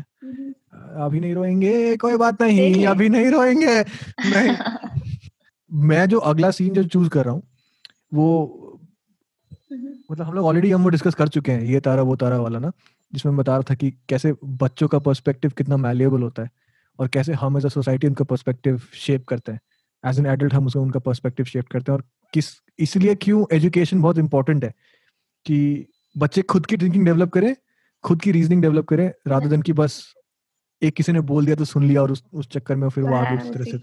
अभी 1.04 1.20
नहीं 1.20 1.34
रोएँगे 1.34 1.96
कोई 1.96 2.16
बात 2.16 2.42
नहीं 2.42 2.86
अभी 2.86 3.08
नहीं 3.08 3.30
रोएँगे. 3.30 3.80
नहीं 4.30 4.56
मैं 5.72 6.06
जो 6.08 6.18
अगला 6.18 6.50
सीन 6.50 6.74
जो 6.74 6.84
चूज़ 6.84 7.08
कर 7.08 7.24
रहा 7.24 7.34
हूँ 7.34 7.42
वो 8.14 8.28
मतलब 10.12 10.26
हम 10.26 10.34
लोग 10.34 10.46
ऑलरेडी 10.46 10.70
हम 10.70 10.82
वो 10.82 10.88
डिस्कस 10.88 11.14
कर 11.14 11.28
चुके 11.28 11.52
हैं 11.52 11.62
ये 11.62 11.80
तारा 11.80 12.02
वो 12.02 12.16
तारा 12.16 12.38
वाला 12.38 12.58
ना 12.58 12.72
जिसमें 13.12 13.36
बता 13.36 13.52
रहा 13.52 13.64
था 13.70 13.74
कि 13.74 13.90
कैसे 14.08 14.34
बच्चों 14.44 14.88
का 14.88 14.98
पर्सपेक्टिव 14.98 15.52
कितना 15.58 15.76
मैल्यूएबल 15.76 16.22
होता 16.22 16.42
है. 16.42 16.50
और 16.98 17.08
कैसे 17.08 17.32
हम 17.32 17.56
एज 17.58 17.64
अ 17.66 17.68
सोसाइटी 17.68 18.06
उनका 18.06 18.24
पर्सपेक्टिव 18.24 18.80
शेप 18.94 19.24
करते 19.24 19.52
हैं। 19.52 19.60
एज 20.04 20.18
एन 20.18 20.26
एडल्ट 20.26 20.54
हम 20.54 20.66
उसको 20.66 20.80
उनका 20.80 21.00
पर्सपेक्टिव 21.00 21.46
शेप 21.46 21.68
करते 21.68 21.92
हैं 21.92 21.98
और 21.98 22.04
किस 22.32 22.46
इसलिए 22.78 23.14
क्यों 23.14 23.44
एजुकेशन 23.52 24.00
बहुत 24.02 24.18
इंपॉर्टेंट 24.18 24.64
है 24.64 24.72
कि 25.46 25.86
बच्चे 26.18 26.42
खुद 26.42 26.66
की 26.66 26.76
थिंकिंग 26.76 27.04
डेवलप 27.04 27.30
करें 27.30 27.54
खुद 28.04 28.20
की 28.20 28.32
रीजनिंग 28.32 28.62
डेवलप 28.62 28.84
करें 28.84 29.10
राधा 29.26 29.48
देन 29.48 29.62
की 29.62 29.72
बस 29.72 30.14
एक 30.82 30.94
किसी 30.94 31.12
ने 31.12 31.20
बोल 31.20 31.44
दिया 31.44 31.56
तो 31.56 31.64
सुन 31.64 31.84
लिया 31.84 32.02
और 32.02 32.12
उस 32.12 32.24
उस 32.32 32.48
चक्कर 32.48 32.76
में 32.76 32.88
फिर 32.88 33.04
वो 33.04 33.14
आगे 33.14 33.36
उस 33.36 33.52
तरह 33.54 33.64
से 33.64 33.76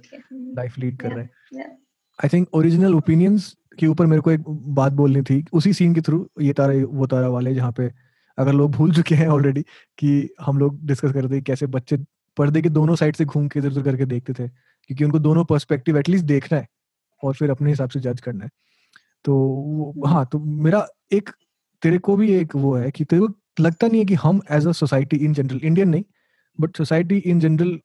लाइफ 0.55 0.77
लीड 0.79 0.97
कर 0.97 1.11
रहे 1.11 1.23
हैं। 1.23 1.67
आई 2.23 2.29
थिंक 2.33 2.47
ओरिजिनल 2.53 2.95
ओपिनियंस 2.95 3.55
के 3.79 3.87
ऊपर 3.87 4.05
मेरे 4.05 4.21
को 4.21 4.31
एक 4.31 4.43
बात 4.49 4.93
बोलनी 4.93 5.21
थी 5.21 5.45
उसी 5.53 5.73
सीन 5.73 5.93
के 5.93 6.01
थ्रू 6.01 6.29
ये 6.41 6.53
तारा 6.53 6.73
वो 6.89 7.07
तारा 7.07 7.27
वाले 7.27 7.55
जहाँ 7.55 7.71
पे 7.71 7.91
अगर 8.37 8.53
लोग 8.53 8.71
भूल 8.71 8.93
चुके 8.93 9.15
हैं 9.15 9.27
ऑलरेडी 9.27 9.61
कि 9.97 10.29
हम 10.41 10.59
लोग 10.59 10.79
डिस्कस 10.85 11.11
कर 11.11 11.23
रहे 11.23 11.37
थे 11.37 11.41
कैसे 11.41 11.65
बच्चे 11.67 11.97
पर्दे 12.37 12.61
के 12.61 12.69
दोनों 12.69 12.95
साइड 12.95 13.15
से 13.15 13.25
घूम 13.25 13.47
के 13.47 13.59
इधर 13.59 13.69
उधर 13.69 13.83
करके 13.83 14.05
देखते 14.05 14.33
थे 14.33 14.47
क्योंकि 14.47 15.03
उनको 15.03 15.19
दोनों 15.19 15.45
पर्सपेक्टिव 15.45 15.97
एटलीस्ट 15.97 16.25
देखना 16.25 16.57
है 16.57 16.67
और 17.23 17.33
फिर 17.33 17.51
अपने 17.51 17.69
हिसाब 17.69 17.89
से 17.89 17.99
जज 17.99 18.21
करना 18.21 18.43
है। 18.43 18.49
तो 19.25 20.03
हाँ 20.07 20.25
तो 20.31 20.39
मेरा 20.39 20.85
एक 21.13 21.29
तेरे 21.83 21.97
को 21.97 22.15
भी 22.17 22.31
एक 22.33 22.55
वो 22.55 22.75
है 22.75 22.91
कि 22.91 23.03
तेरे 23.03 23.21
को 23.21 23.63
लगता 23.63 23.87
नहीं 23.87 23.99
है 23.99 24.05
कि 24.05 24.13
हम 24.13 24.41
as 24.51 24.67
a 24.67 24.71
society 24.71 25.17
in 25.17 25.33
general 25.33 25.59
Indian 25.63 25.89
नहीं 25.89 26.03
but 26.59 26.77
society 26.77 27.17
in 27.17 27.39
general 27.39 27.79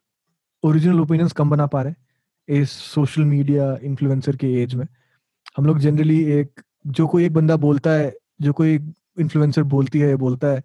original 0.65 1.01
opinions 1.01 1.33
कम 1.33 1.51
बना 1.51 1.67
पा 1.67 1.83
रहे 1.83 1.93
हैं 1.93 2.61
इस 2.61 2.71
सोशल 2.71 3.25
मीडिया 3.25 3.77
इन्फ्लुएंसर 3.83 4.37
के 4.37 4.53
एज 4.63 4.75
में। 4.75 4.87
हम 5.59 5.67
लोग 5.67 5.79
जनरली 5.79 6.23
एक 6.33 6.61
जो 6.87 7.07
कोई 7.07 7.25
एक 7.27 7.33
बंदा 7.33 7.57
बोलता 7.57 7.91
है 7.91 8.13
जो 8.43 8.53
कोई 8.53 8.75
इन्फ्लुएंसर 9.21 9.63
बोलती 9.63 9.99
है 9.99 10.15
बोलता 10.17 10.49
है 10.49 10.63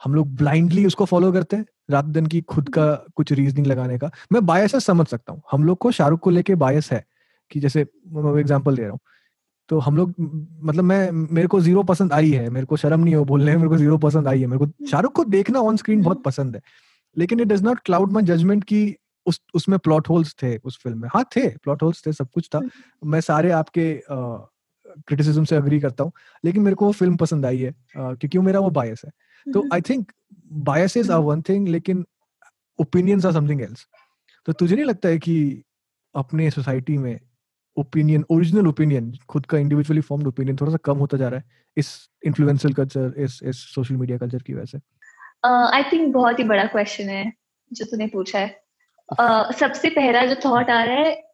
हम 0.00 0.14
लोग 0.14 0.34
ब्लाइंडली 0.36 0.84
उसको 0.86 1.04
फॉलो 1.04 1.32
करते 1.32 1.56
हैं। 1.56 1.64
रात 1.90 2.04
दिन 2.06 2.26
की 2.26 2.40
खुद 2.42 2.68
का 2.68 2.94
कुछ 3.16 3.32
रीजनिंग 3.32 3.66
लगाने 3.66 3.98
का। 3.98 4.10
मैं 4.32 4.44
बायस 4.46 4.76
समझ 4.76 5.06
सकता 5.06 5.32
हूँ। 5.32 5.42
हम 5.52 5.64
लोग 5.64 5.78
को 5.78 5.90
शाहरुख 5.92 6.20
को 6.20 6.30
लेके 6.30 6.54
बायस 6.56 6.90
है 6.92 7.04
कि 7.50 7.60
जैसे 7.60 7.86
मैं 8.08 8.38
एग्ज़ाम्पल 8.40 8.76
दे 8.76 8.82
रहा 8.82 8.90
हूँ। 8.90 9.00
तो 9.68 9.78
हम 9.78 9.96
लोग 9.96 10.14
मतलब 10.64 10.84
मैं 10.84 11.10
मेरे 11.12 11.48
को 11.48 11.60
ज़ीरो 11.60 11.82
पसंद 11.84 12.12
आई 12.12 12.30
है 12.30 12.48
मेरे 12.50 12.66
को 12.66 12.76
शर्म 12.76 13.00
नहीं 13.00 13.14
हो 13.14 13.24
बोलने 13.24 13.56
मेरे 13.56 13.68
को 13.68 13.76
ज़ीरो 13.76 13.98
पसंद 13.98 14.28
आई 14.28 14.40
है। 14.40 14.46
मेरे 14.46 14.66
को 14.66 14.86
शाहरुख 14.86 15.12
को 15.12 15.24
देखना 15.26 15.60
ऑन 15.60 15.76
स्क्रीन 15.76 16.02
बहुत 16.02 16.22
पसंद 16.24 16.56
है। 16.56 16.62
लेकिन 17.16 17.40
it 17.40 17.48
does 17.48 17.62
not 17.62 17.80
cloud 17.84 18.12
my 18.12 18.22
judgment 18.24 18.64
की 18.64 18.82
उस 19.26 19.40
उसमें 19.54 19.78
प्लॉट 19.78 20.08
होल्स 20.08 20.34
थे 20.42 20.56
उस 20.58 20.78
फ़िल्म 20.82 20.98
में। 21.02 21.08
हाँ 21.14 21.24
थे 21.36 21.48
प्लॉट 21.56 21.82
होल्स 21.82 22.02
थे 22.06 22.12
सब 22.12 22.28
कुछ 22.34 22.48
था। 22.54 22.60
मैं 23.04 23.20
सारे 23.20 23.50
आपके 23.52 23.92
क्रिटिसिज्म 24.08 25.44
से 25.44 25.56
अग्री 25.56 25.80
करता 25.80 26.04
हूँ। 26.04 26.12
लेकिन 26.44 26.62
मेरे 26.62 26.74
को 26.76 26.86
वो 26.86 26.92
फ़िल्म 26.92 27.16
पसंद 27.16 27.46
आई 27.46 27.58
है 27.58 27.74
क्योंकि 27.96 28.38
वो 28.38 28.44
मेरा 28.44 28.60
वो 28.60 28.70
बायस 28.70 29.02
है। 29.04 29.10
तो 29.54 29.68
I 29.72 29.80
think 29.80 30.12
biases 30.52 31.10
are 31.10 31.18
one 31.18 31.42
thing 31.42 31.68
लेकिन 31.68 32.04
ओपिनियंस 32.80 33.26
आर 33.26 33.32
समथिंग 33.32 33.62
एल्स 33.62 33.86
तो 34.46 34.52
तुझे 34.52 34.74
नहीं 34.74 34.84
लगता 34.84 35.08
है 35.08 35.18
कि 35.18 35.62
अपने 36.14 36.50
सोसाइटी 36.50 36.98
में 36.98 37.20
ओपिनियन 37.78 38.24
ओरिजिनल 38.30 38.66
ओपिनियन 38.66 39.12
खुद 39.28 39.46
का 39.46 39.58
इंडिविजुअली 39.58 40.00
फॉर्म्ड 40.00 40.26
ओपिनियन 40.26 40.56
थोड़ा 40.56 40.72
सा 40.72 40.78
कम 40.84 40.98
होता 40.98 41.16
जा 41.16 41.28
रहा 41.28 41.40
है 41.40 41.44
इस 41.76 42.10
इन्फ्लुएंशियल 42.26 42.74
कल्चर 42.74 43.14
इस 43.18 43.40
इस 43.42 43.56
सोशल 43.74 43.94
मीडिया 43.94 44.18
कल्चर 44.18 44.42
की 44.42 44.54
वजह 44.54 44.64
से? 44.64 44.78
आई 45.48 45.82
थिंक 45.82 46.12
बहुत 46.14 46.38
ही 46.38 46.44
बड़ा 46.44 46.64
क्वेश्चन 46.64 47.08
है 47.08 47.32
जो 47.72 47.84
तूने 47.84 48.06
पूछा 48.06 48.38
है। 48.38 48.60
uh, 49.20 49.52
सबसे 49.52 49.90
पहला 49.90 50.24
जो 50.26 50.34
थॉट 50.34 50.70
आ 50.70 50.82
रहा 50.84 50.96
है 50.96 51.30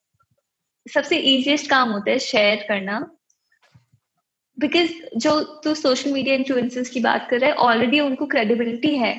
सबसे 0.95 1.17
इजीएस्ट 1.19 1.71
काम 1.71 1.91
होता 1.91 2.11
है 2.11 2.19
शेयर 2.19 2.57
करना। 2.57 3.16
बिकॉज़ 4.59 4.93
जो 5.19 5.41
तू 5.65 5.75
सोशल 5.75 6.13
मीडिया 6.13 6.35
इन्फ्लुएंसर्स 6.35 6.91
की 6.91 7.01
बात 7.01 7.27
कर 7.31 7.41
रहा 7.41 7.51
है 7.51 7.57
ऑलरेडी 7.65 8.01
उनको 8.01 8.27
क्रेडिबिलिटी 8.27 8.95
है। 8.97 9.15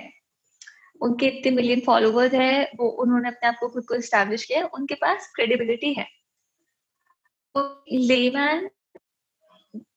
उनके 1.02 1.28
इतने 1.28 1.52
मिलियन 1.52 1.80
फॉलोवर्स 1.86 2.34
है 2.34 2.64
वो 2.78 2.88
उन्होंने 3.04 3.28
अपने 3.28 3.48
आप 3.48 3.58
को 3.60 3.68
खुद 3.70 3.84
को 3.88 4.00
स्टैब्लिश 4.02 4.46
किया 4.46 4.66
उनके 4.74 4.96
पास 4.96 5.32
क्रेडिबिलिटी 5.36 5.94
है। 5.94 6.06
तो 7.56 7.84
लेमैन 7.92 8.70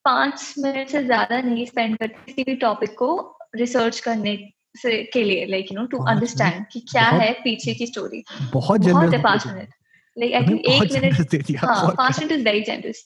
पाँच 0.05 0.55
मिनट 0.59 0.89
से 0.89 1.03
ज़्यादा 1.05 1.41
नहीं 1.41 1.67
स्पेंड 1.67 1.97
करते 1.99 2.25
किसी 2.27 2.45
भी 2.45 2.55
टॉपिक 2.57 2.95
को 2.99 3.11
रिसर्च 3.57 4.01
करने 4.01 4.37
से 4.77 5.03
के 5.13 5.23
लिए 5.25 5.47
like 5.47 5.73
you 5.73 5.79
know 5.79 5.85
to 5.87 5.99
understand 6.05 6.65
कि 6.73 6.81
क्या 6.91 7.07
है 7.11 7.33
पीछे 7.45 7.75
की 7.75 7.87
स्टोरी 7.87 8.23
बहुत 8.53 8.81
बहुत 8.81 9.13
है 9.15 9.23
पाँच 9.23 9.47
मिनट 9.47 9.69
लाइक 10.17 10.35
आई 10.35 10.47
थिंक 10.47 10.67
एक 10.67 10.93
मिनट 10.93 11.57
हाँ 11.59 11.95
पाँच 11.97 12.19
मिनट 12.19 12.33
इज़ 12.33 12.45
वेरी 12.45 12.61
जेनरस 12.63 13.05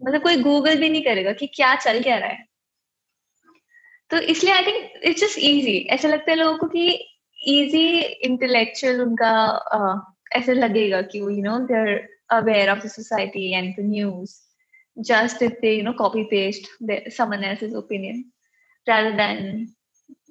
मतलब 0.00 0.22
कोई 0.22 0.36
गूगल 0.42 0.78
भी 0.80 0.88
नहीं 0.88 1.02
करेगा 1.02 1.32
कि 1.32 1.46
क्या 1.54 1.74
चल 1.76 2.02
क्या 2.02 2.16
रहा 2.18 2.28
है। 2.28 2.44
तो 4.10 4.18
इसलिए 4.32 4.52
I 4.54 4.62
think 4.62 5.04
it's 5.04 5.20
just 5.20 5.38
easy 5.38 5.76
ऐसा 5.90 6.08
लगता 6.08 6.30
है 6.30 6.36
लोगों 6.38 6.56
को 6.58 6.66
कि 6.68 6.86
इजी 7.38 8.00
इंटेलेक्चुअल 8.28 9.00
उनका 9.02 9.30
ऐसा 10.36 10.52
लगेगा 10.52 11.00
कि 11.02 11.18
you 11.18 11.42
know 11.42 11.58
they 11.70 11.84
aware 12.36 12.70
of 12.70 12.78
the 12.84 12.88
society 12.90 13.50
and 13.52 13.74
the 13.76 13.84
news 13.86 14.34
just 14.96 15.42
if 15.42 15.52
they 15.60 15.72
you 15.72 15.82
know 15.84 15.92
copy 15.98 16.24
paste 16.30 16.68
someone 17.16 17.44
else's 17.44 17.74
opinion 17.76 18.24
rather 18.86 19.16
than 19.16 19.66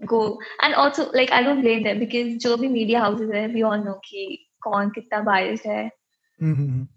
go 0.06 0.22
and 0.64 0.74
also 0.76 1.04
like 1.16 1.32
I 1.32 1.44
don't 1.44 1.60
blame 1.62 1.84
them 1.84 2.00
because 2.00 2.38
जो 2.46 2.56
भी 2.58 2.68
media 2.68 3.02
houses 3.02 3.32
है 3.36 3.48
we 3.48 3.62
all 3.72 3.80
know 3.80 3.94
कि 4.06 4.26
कौन 4.62 4.90
कितना 4.96 5.20
बायस 5.24 5.66
है। 5.66 5.84
हम्म, 5.84 6.54
हम्म, 6.56 6.70
हम्म। 6.70 6.88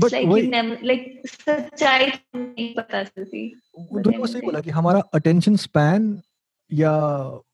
but 0.00 0.14
वही 0.26 0.50
like 0.86 1.22
सच्चाई 1.26 2.06
नहीं 2.34 2.74
पता 2.74 3.02
चलती। 3.04 3.48
दोनों 3.78 4.26
सही 4.26 4.40
बोला 4.40 4.60
कि 4.60 4.70
हमारा 4.70 5.00
अटेंशन 5.14 5.56
स्पैन 5.56 6.22
या 6.70 6.92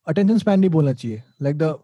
अटेंशन 0.09 0.39
स्पैन 0.39 0.61
नहीं 0.61 0.71
बोलना 0.71 0.93
चाहिए। 0.93 1.23
लाइक 1.43 1.57
द 1.59 1.79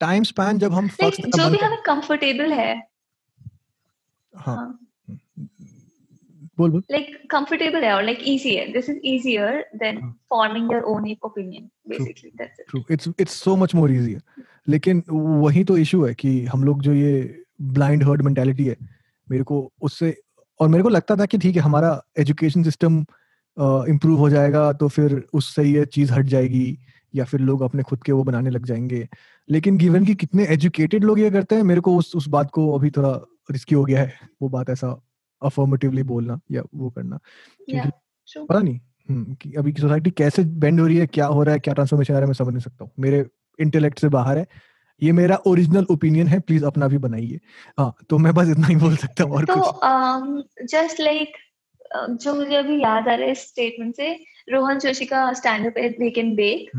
टाइम 0.00 0.22
स्पैन 0.22 0.58
जब 0.58 0.72
हम 0.72 0.88
like, 0.88 1.26
जो 1.36 1.50
भी 1.50 1.58
हमें 1.58 1.82
कंफर्टेबल 1.86 2.52
है। 2.52 2.74
हाँ, 4.34 4.56
हाँ। 4.56 4.78
बोल 6.58 6.70
बोल। 6.70 6.82
लाइक 6.90 7.16
कंफर्टेबल 7.30 7.84
है 7.84 7.92
और 7.92 8.02
लाइक 8.02 8.18
इजी 8.26 8.54
है। 8.54 8.72
This 8.72 8.88
is 8.90 8.98
easier 9.04 9.64
than 9.76 10.00
forming 10.30 10.72
your 10.72 10.82
own 10.82 11.16
opinion 11.24 11.68
basically 11.88 12.30
that's 12.30 12.60
it 12.60 12.66
true 12.70 12.84
it's 12.90 13.08
it's 13.20 13.32
so 13.32 13.56
much 13.56 13.74
more 13.74 13.92
easier 13.92 14.44
लेकिन 14.68 15.02
वही 15.10 15.64
तो 15.64 15.76
इशू 15.78 16.04
है 16.04 16.14
कि 16.14 16.44
हम 16.44 16.64
लोग 16.64 16.82
जो 16.82 16.92
ये 16.94 17.44
ब्लाइंड 17.62 18.02
हर्ड 18.02 18.22
मेंटालिटी 18.22 18.64
है 18.64 18.76
मेरे 19.30 19.44
को 19.44 19.72
उससे 19.82 20.20
और 20.60 20.68
मेरे 20.68 20.82
को 20.82 20.88
लगता 20.88 21.16
था 21.16 21.26
कि 21.26 21.38
ठीक 21.38 21.56
है 21.56 21.62
हमारा 21.62 22.02
एजुकेशन 22.18 22.62
सिस्टम 22.62 23.04
इम्प्रूव 23.88 24.18
हो 24.18 24.30
जाएगा 24.30 24.72
तो 24.72 24.88
फिर 24.88 25.26
उससे 25.34 25.62
ये 25.62 25.84
चीज़ 25.86 26.12
हट 26.12 26.26
जाएगी 26.26 26.78
या 27.14 27.24
फिर 27.24 27.40
लोग 27.40 27.62
अपने 27.62 27.82
खुद 27.82 28.02
के 28.02 28.12
वो 28.12 28.24
बनाने 28.24 28.50
लग 28.50 28.66
जाएँगे। 28.66 29.08
लेकिन 29.50 29.76
गिवन 29.76 30.04
कि 30.04 30.14
कितने 30.14 30.44
एजुकेटेड 30.44 31.04
लोग 31.04 31.20
ये 31.20 31.30
करते 31.30 31.54
हैं 31.54 31.62
मेरे 31.62 31.80
को 31.80 31.96
उस 31.96 32.12
उस 32.16 32.28
बात 32.28 32.50
को 32.50 32.72
अभी 32.72 32.90
थोड़ा 32.90 33.20
रिस्की 33.50 33.74
हो 33.74 33.84
गया 33.84 34.00
है 34.00 34.14
वो 34.42 34.48
बात 34.48 34.70
ऐसा 34.70 35.02
अफर्मेटिवली 35.42 36.02
बोलना 36.02 36.40
या 36.50 36.62
वो 36.74 36.90
करना। 36.90 37.18
क्योंकि 37.70 37.88
पता 38.48 38.58
नहीं 38.58 38.80
हम्म, 39.10 39.34
कि 39.34 39.52
अभी 39.52 39.72
की 39.72 39.82
सोसाइटी 39.82 40.10
कैसे 40.10 40.44
बेंड 40.44 40.80
हो 40.80 40.86
रही 40.86 40.96
है 40.96 41.06
क्या 41.06 41.26
हो 41.26 41.42
रहा 41.42 41.52
है 41.54 41.60
क्या 41.60 41.74
ट्रांसफॉर्मेशन 41.74 42.14
आ 42.14 42.16
रहा 42.16 42.22
है 42.22 42.26
मैं 42.26 42.34
समझ 42.34 42.48
नहीं 42.48 42.60
सकता 42.60 42.84
हूँ। 42.84 42.90
मेरे 42.98 43.26
इंटेलेक्ट 43.60 43.98
से 43.98 44.08
बाहर 44.08 44.38
है 44.38 44.46
ये 45.02 45.12
मेरा 45.12 45.36
ओरिजिनल 45.46 45.86
ओपिनियन 45.90 46.26
है 46.26 46.40
प्लीज़ 46.40 46.64
अपना 46.64 46.88
भी 46.88 46.98
बनाइए। 46.98 47.40
हाँ 47.78 47.94
तो 48.10 48.18
मैं 48.18 48.34
बस 48.34 48.48
इतना 48.48 48.66
ही 48.66 48.76
बोल 48.76 48.96
सकता 48.96 49.24
हूँ 49.24 49.32
और 49.32 49.44
तो 49.44 49.54
जस्ट 50.62 50.94
um, 50.94 51.00
लाइक 51.00 51.28
like, 51.28 51.46
जो 52.22 52.34
मुझे 52.34 52.56
अभी 52.56 52.82
याद 52.82 53.08
आ 53.08 53.14
रहा 53.14 53.26
है 53.26 53.34
स्टेटमेंट 53.34 53.94
से 53.96 54.12
रोहन 54.52 54.78
जोशी 54.78 55.06
का 55.06 55.32
stand 55.32 55.66
up 55.66 55.78
we 56.00 56.10
can 56.10 56.34
bake 56.34 56.70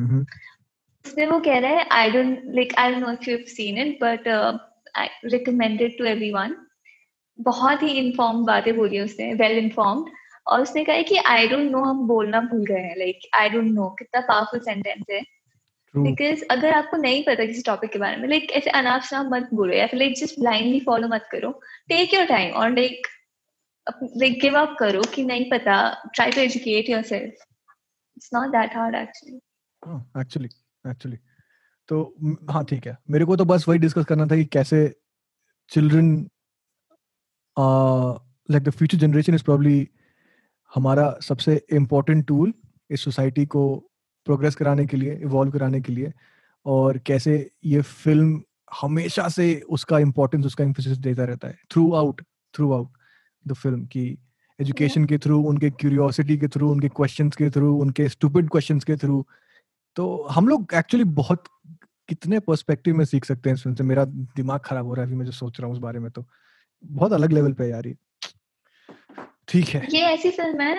उसमें 1.06 1.28
वो 1.28 1.40
कह 1.40 1.60
रहा 1.60 1.72
है 1.72 1.88
I 1.90 2.12
don't 2.12 2.42
like 2.46 2.74
I 2.78 2.94
don't 2.94 3.04
know 3.04 3.12
if 3.12 3.30
you 3.30 3.38
have 3.38 3.46
seen 3.48 3.78
it 3.78 4.00
but 4.04 4.28
I 4.98 5.08
recommended 5.26 5.98
to 5.98 6.06
everyone 6.06 6.56
बहुत 7.40 7.84
ही 7.84 7.90
इन्फॉर्म 7.90 8.46
बातें 8.46 8.76
बोली 8.78 9.00
उसने 9.00 9.34
वेल 9.34 9.58
इन्फॉर्म्ड 9.58 10.10
और 10.48 10.62
उसने 10.62 10.84
कहा 10.84 11.02
कि 11.02 11.18
आई 11.18 11.48
डोंट 11.48 11.72
नो 11.72 11.84
हम 11.84 12.08
बोलना 12.08 12.42
भूल 12.42 12.66
गए 12.66 12.80
हैं 12.80 12.98
लाइक 12.98 13.20
आई 13.36 13.50
डोंट 13.50 13.72
नो 13.72 13.90
कितना 13.90 14.22
पावरफुल 14.22 14.60
सेंटेंस 14.60 15.04
है। 15.12 15.39
बिकॉज़ 15.96 16.44
अगर 16.52 16.74
आपको 16.74 16.98
नहीं 16.98 17.24
पता 17.24 17.46
किसी 17.46 17.62
टॉपिक 17.66 17.92
के 17.92 18.00
बारे 18.00 18.18
में 18.18 18.28
लाइक 18.30 18.52
ऐसे 18.52 18.70
अनाप 18.80 19.02
शनाप 19.04 19.30
मत 19.34 19.50
बोलो 19.54 19.74
या 19.74 19.88
फिर 19.88 20.00
लाइक 20.00 20.16
जस्ट 20.18 20.40
ब्लाइंडली 20.40 20.80
फॉलो 20.86 21.08
मत 21.08 21.28
करो। 21.32 21.52
टेक 21.90 22.14
योर 22.14 22.26
टाइम 22.28 22.52
और 22.54 22.70
लाइक 22.76 23.08
लाइक 23.88 24.40
गिव 24.42 24.58
अप 24.60 24.76
करो 24.80 25.02
कि 25.14 25.24
नहीं 25.26 25.50
पता। 25.52 25.78
Try 26.16 26.32
to 26.32 26.42
educate 26.42 26.90
yourself 26.90 27.34
it's 28.18 28.30
not 28.34 28.50
that 28.52 28.76
hard 28.76 28.96
actually 28.96 29.40
actually 30.22 30.50
actually 30.86 31.18
तो 31.90 32.04
हाँ 32.52 32.64
ठीक 32.66 32.88
है। 32.88 32.98
मेरे 33.10 33.26
को 33.26 33.36
तो 33.36 33.46
बस 33.46 33.68
वही 33.68 33.80
डिस्कस 33.80 34.06
करना 34.06 34.26
था 34.26 34.36
कि 34.36 34.46
कैसे 34.54 34.88
children 35.72 36.16
like 37.58 38.64
the 38.64 38.70
future 38.70 38.98
generation 38.98 39.36
is 39.36 39.44
probably 39.44 39.88
हमारा 40.72 41.14
सबसे 41.22 41.62
इम्पोर्टेंट 41.74 42.26
टूल 42.28 42.54
इस 42.90 43.04
सोसाइटी 43.04 43.46
को 43.46 43.64
प्रोग्रेस 44.30 44.56
कराने 44.56 44.86
के 44.86 44.98
लिए 44.98 45.14
इवॉल्व 45.24 45.52
कराने 45.52 45.82
के 45.82 45.94
लिए 45.94 46.12
और 46.66 46.98
कैसे 47.06 47.36
ये 47.66 47.82
फ़िल्म 47.82 48.42
हमेशा 48.82 49.28
से 49.30 49.46
उसका 49.70 50.00
इम्पोर्टेंस 50.00 50.46
उसका 50.46 50.64
इम्फोसिस 50.64 50.98
देता 50.98 51.26
रहता 51.26 51.48
है 51.48 51.58
through 51.72 51.92
out 51.96 52.22
through 52.54 52.72
out 52.74 52.90
the 53.46 53.54
film 53.54 53.86
की 53.86 54.06
एजुकेशन 54.60 55.06
के 55.06 55.18
थ्रू 55.18 55.40
उनके 55.50 55.70
क्यूरियोसिटी 55.70 56.38
के 56.38 56.48
थ्रू 56.48 56.70
उनके 56.72 56.90
क्वेश्चंस 56.90 57.36
के 57.36 57.50
थ्रू 57.50 57.74
उनके 57.78 58.08
स्टूपिड 58.10 58.50
क्वेश्चंस 58.50 58.84
के 58.84 58.96
थ्रू 58.96 59.26
तो 59.98 60.06
हम 60.32 60.48
लोग 60.48 60.74
एक्चुअली 60.76 61.04
बहुत 61.16 61.44
कितने 62.10 62.40
पर्सपेक्टिव 62.40 62.98
में 62.98 63.06
सीख 63.06 63.26
सकते 63.26 63.50
हैं 63.50 63.56
इस 63.56 63.64
फ़िल्म 63.64 63.76
से। 63.76 63.84
मेरा 63.84 64.06
दिमाग 64.06 64.60
खराब 64.66 64.86
हो 64.86 64.94
रहा 64.94 65.04
है 65.04 65.08
अभी 65.08 65.18
मैं 65.18 65.26
जो 65.26 65.32
सोच 65.32 65.60
रहा 65.60 65.68
हूँ 65.68 65.76
उस 65.76 65.82
बारे 65.82 66.00
में 66.00 66.10
तो। 66.12 66.26
बहुत 66.84 67.14
अलग 67.14 67.32
लेवल 67.32 67.54
पे 67.54 67.70
यार 67.70 67.88
ये। 67.88 67.96
ठीक 69.48 69.70
है। 69.70 69.88
ये 69.94 70.02
ऐसी 70.06 70.32
फ़िल्म 70.32 70.62
है 70.62 70.76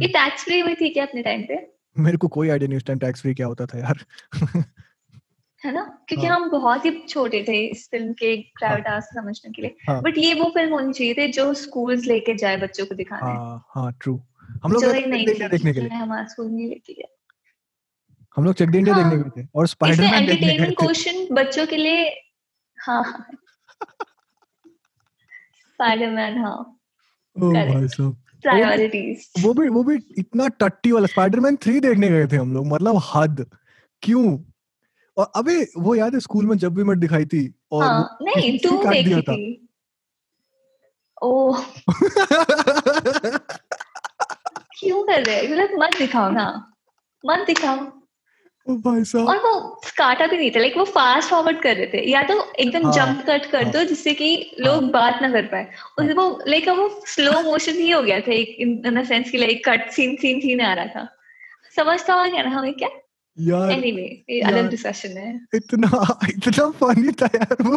ये 0.00 0.08
टैक्स 0.08 0.44
फ्री 0.44 0.60
हुई 0.60 0.74
थी 0.74 0.88
क्या 0.90 1.04
अपने 1.06 1.22
टाइम 1.22 1.42
पे? 1.42 1.56
मेरे 1.98 2.16
को 2.16 2.28
कोई 2.28 2.48
आइडिया 2.48 2.68
नहीं 2.68 2.76
उस 2.76 2.84
टाइम 2.84 2.98
टैक्स 2.98 3.20
फ्री 3.20 3.34
क्या 3.34 3.46
होता 3.46 3.66
था 3.66 3.78
यार। 3.78 4.04
है 5.64 5.72
ना? 5.72 6.04
क्योंकि 6.08 6.26
हाँ. 6.26 6.36
हम 6.36 6.50
बहुत 6.50 6.84
ही 6.84 7.02
छोटे 7.08 7.44
थे 7.48 7.66
इस 7.66 7.88
फ़िल्म 7.90 8.12
के 8.12 8.36
ग्रेविटास 8.36 9.10
हाँ. 9.14 9.22
समझने 9.22 9.50
के 9.50 9.62
लिए। 9.62 9.76
हाँ. 9.88 10.02
बट 10.02 10.18
ये 10.18 10.34
वो 10.34 10.50
फ़िल्म 10.50 10.72
होनी 10.72 10.92
चाहिए 10.92 11.14
थी 11.14 11.28
जो 11.32 11.54
स्कूल्स 11.54 12.04
लेके 12.04 12.34
जाए 12.34 12.56
बच्चों 12.56 12.86
को 12.86 12.94
दिखाने। 12.94 13.30
हाँ 13.30 13.66
हाँ 13.68 13.92
ट्रू 14.00 14.20
हम 14.64 14.72
लोग 14.72 14.84
नहीं 14.84 15.26
देखने 15.26 15.72
के 15.72 15.80
लिए। 15.80 15.88
हमारा 15.88 16.26
स्कूल 16.26 16.46
नहीं 16.46 16.68
लेके 16.68 16.92
गया। 16.92 17.16
हम 18.36 18.44
लोग 18.44 18.54
चेक 18.54 18.74
इंडिया 18.74 18.96
देखने 18.96 19.24
गए 19.24 19.42
थे 19.42 19.48
और 19.54 19.66
स्पाइडरमैन 19.66 20.26
देखने 20.26 20.58
गए 20.58 20.66
थे। 20.66 20.70
क्वेश्चन 20.70 21.34
बच्चों 21.34 21.66
के 21.66 21.76
लिए 21.76 22.24
हाँ। 22.78 23.26
स्पाइडरमैन 25.70 26.38
हाँ। 26.38 26.76
ओ 27.42 27.52
भाई 27.52 27.88
साहब। 27.88 28.16
प्रायोरिटीज 28.42 29.32
वो 29.40 29.54
भी 29.54 29.68
वो 29.68 29.84
भी 29.84 29.98
इतना 30.18 30.48
टट्टी 30.48 30.92
वाला 30.92 31.06
स्पाइडरमैन 31.06 31.56
थ्री 31.56 31.80
देखने 31.80 32.08
गए 32.08 32.26
थे 32.26 32.36
हम 32.36 32.54
लोग 32.54 32.66
मतलब 32.66 33.00
हद। 33.14 33.50
क्यों? 34.02 34.38
और 35.16 35.32
अबे 35.36 35.66
वो 35.78 35.94
याद 35.94 36.14
है 36.14 36.20
स्कूल 36.20 36.46
में 36.46 36.58
जब 36.58 36.74
भी 36.74 36.84
मैं 36.84 37.00
दिखाई 37.00 37.24
थी 37.24 37.54
और 37.72 37.84
हाँ, 37.84 38.18
नहीं 38.22 38.58
तू 38.58 38.82
देखी 38.84 39.22
थी। 39.22 39.68
ओह। 41.22 41.64
क्यों 44.78 45.02
कर 45.02 45.24
रहे 45.24 45.48
मतलब 45.48 45.68
मत 45.74 45.90
दिखाओ 45.98 46.30
ना। 46.30 46.72
मत 47.26 47.38
दिखाओ। 47.46 47.99
भाई 48.76 49.04
साहब 49.04 49.26
और 49.28 49.36
वो 49.36 49.80
काटा 49.98 50.26
भी 50.26 50.36
नहीं 50.36 50.50
था 50.50 50.60
लाइक 50.60 50.76
वो 50.76 50.84
फास्ट 50.84 51.30
फॉरवर्ड 51.30 51.62
कर 51.62 51.76
रहे 51.76 51.86
थे 51.86 52.10
या 52.10 52.22
तो 52.22 52.52
एकदम 52.52 52.84
हाँ, 52.84 52.92
जंप 52.92 53.24
कट 53.28 53.50
कर 53.50 53.62
हाँ, 53.62 53.72
दो 53.72 53.84
जिससे 53.84 54.14
कि 54.14 54.56
लोग 54.60 54.82
हाँ, 54.82 54.90
बात 54.90 55.22
ना 55.22 55.30
कर 55.32 55.42
पाए। 55.42 55.64
वो 56.14 56.42
लाइक 56.48 56.68
वो 56.68 57.02
स्लो 57.06 57.42
मोशन 57.42 57.72
ही 57.72 57.90
हो 57.90 58.02
गया 58.02 58.20
था 58.20 58.32
इन 58.32 58.82
इन 58.86 59.04
सेंस 59.04 59.30
कि 59.30 59.38
like 59.38 59.68
cut 59.68 59.90
scene 59.90 60.16
scene 60.16 60.40
scene 60.40 60.60
आ 60.60 60.74
रहा 60.74 60.86
था। 60.86 61.16
समझता 61.76 62.14
हुआ 62.14 62.28
क्या 62.28 62.42
ना 62.42 62.50
हमें 62.50 62.74
क्या? 62.74 62.88
यार 63.38 63.70
एनीवे 63.70 64.40
अलग 64.40 64.70
डिस्कशन 64.70 65.08
है। 65.08 65.40
इतना 65.54 66.18
इतना 66.28 66.70
फनी 66.70 67.12
था 67.12 67.26
यार 67.26 67.56
वो। 67.62 67.76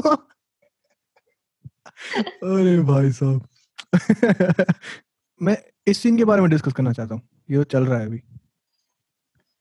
अरे 2.44 2.80
भाई 2.80 3.12
साहब। 3.12 3.48
मैं 5.42 5.58
इस 5.88 5.98
सीन 5.98 6.18
के 6.18 6.26
बारे 6.26 6.42
में 6.42 6.50
डिस्कस 6.50 6.74
करना 6.74 6.92
चाहता 6.94 7.16
हूँ 7.16 7.22
ये 7.52 7.64
चल 7.64 7.86
रहा 7.86 8.00
है 8.00 8.06
अभी। 8.06 8.22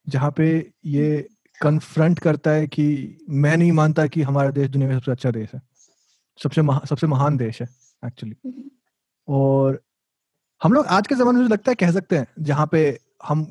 जहाँ 0.06 0.30
पे 0.36 0.48
ये 0.84 1.28
कन्फ्रंट 1.60 2.18
करता 2.18 2.50
है 2.50 2.66
कि 2.66 3.16
मैं 3.28 3.56
नहीं 3.56 3.72
मानता 3.72 4.06
कि 4.06 4.22
हमारा 4.22 4.50
देश 4.50 4.68
दुनिया 4.68 4.88
का 4.90 4.96
सबसे 4.96 5.12
अच्छा 5.12 5.30
देश 5.30 5.54
है। 5.54 5.60
सबसे 6.38 6.62
महा, 6.62 6.80
सबसे 6.88 7.06
महान 7.06 7.36
देश 7.36 7.60
है 7.62 7.68
एक्चुअली। 8.02 8.70
और 9.28 9.80
हम 10.60 10.72
लोग 10.72 10.86
आज 10.86 11.06
के 11.06 11.14
जमाने 11.14 11.40
में 11.40 11.48
लगता 11.48 11.70
है 11.70 11.74
कह 11.74 11.92
सकते 11.92 12.18
हैं 12.18 12.26
जहाँ 12.40 12.66
पे 12.72 12.98
हम 13.26 13.46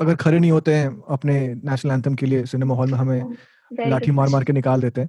अगर 0.00 0.14
खड़े 0.16 0.38
नहीं 0.38 0.50
होते 0.50 0.74
हैं 0.74 0.88
अपने 1.08 1.38
नेशनल 1.54 1.92
एंथम 1.92 2.14
के 2.14 2.26
लिए 2.26 2.44
सिनेमा 2.46 2.74
हॉल 2.74 2.90
में 2.90 2.98
हमें 2.98 3.36
लाठी 3.70 4.10
मार 4.10 4.28
मार 4.28 4.44
के 4.44 4.52
निकाल 4.52 4.80
देते 4.80 5.00
हैं। 5.00 5.08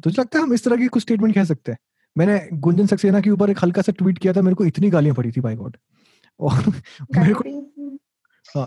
तो 0.00 0.10
लगता 0.10 0.38
है 0.38 0.44
हम 0.44 0.52
इस 0.54 0.64
तरह 0.64 0.76
की 0.76 0.86
कुछ 0.86 1.02
स्टेटमेंट 1.02 1.34
कह 1.34 1.44
सकते 1.44 1.72
हैं। 1.72 1.78
मैंने 2.16 2.40
गुंजन 2.52 2.86
सक्सेना 2.86 3.20
के 3.20 3.30
ऊपर 3.30 3.50
एक 3.50 3.58
हल्का 3.62 3.82
सा 3.82 3.92
ट्वीट 3.92 4.18
किया 4.18 4.32
था 4.32 4.42
मेरे 4.42 4.54
को 4.54 4.64
इतनी 4.64 4.90
गालियाँ 4.90 5.14
पड़ी 5.14 5.30
थी 5.32 5.40
बाई 5.40 5.54
गॉड 5.54 5.76
और 6.40 6.68
मेरे 7.16 7.34
को 7.34 7.44
हाँ 8.46 8.66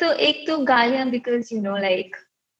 तो 0.00 0.12
एक 0.26 0.46
तो 0.46 0.58
गालियाँ 0.64 1.08
बिकॉज़ 1.10 1.54
यू 1.54 1.60
नो 1.62 1.76
लाइक 1.76 2.16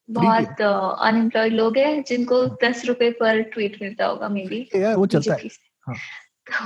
बहुत 0.08 0.60
अनएम्प्लॉयड 0.60 1.52
uh, 1.52 1.58
लोग 1.58 1.76
हैं 1.78 2.02
जिनको। 2.02 2.44
दस 2.64 2.84
रुपए 2.86 3.10
पर 3.10 3.40
ट्वीट 3.42 3.78
मिलता 3.82 4.06
होगा 4.06 4.28
मे 4.28 4.46
बी 4.46 4.60
वो 4.94 5.06
चलता 5.06 5.34
है। 5.34 5.48
हाँ। 5.86 5.94
तो, 6.46 6.64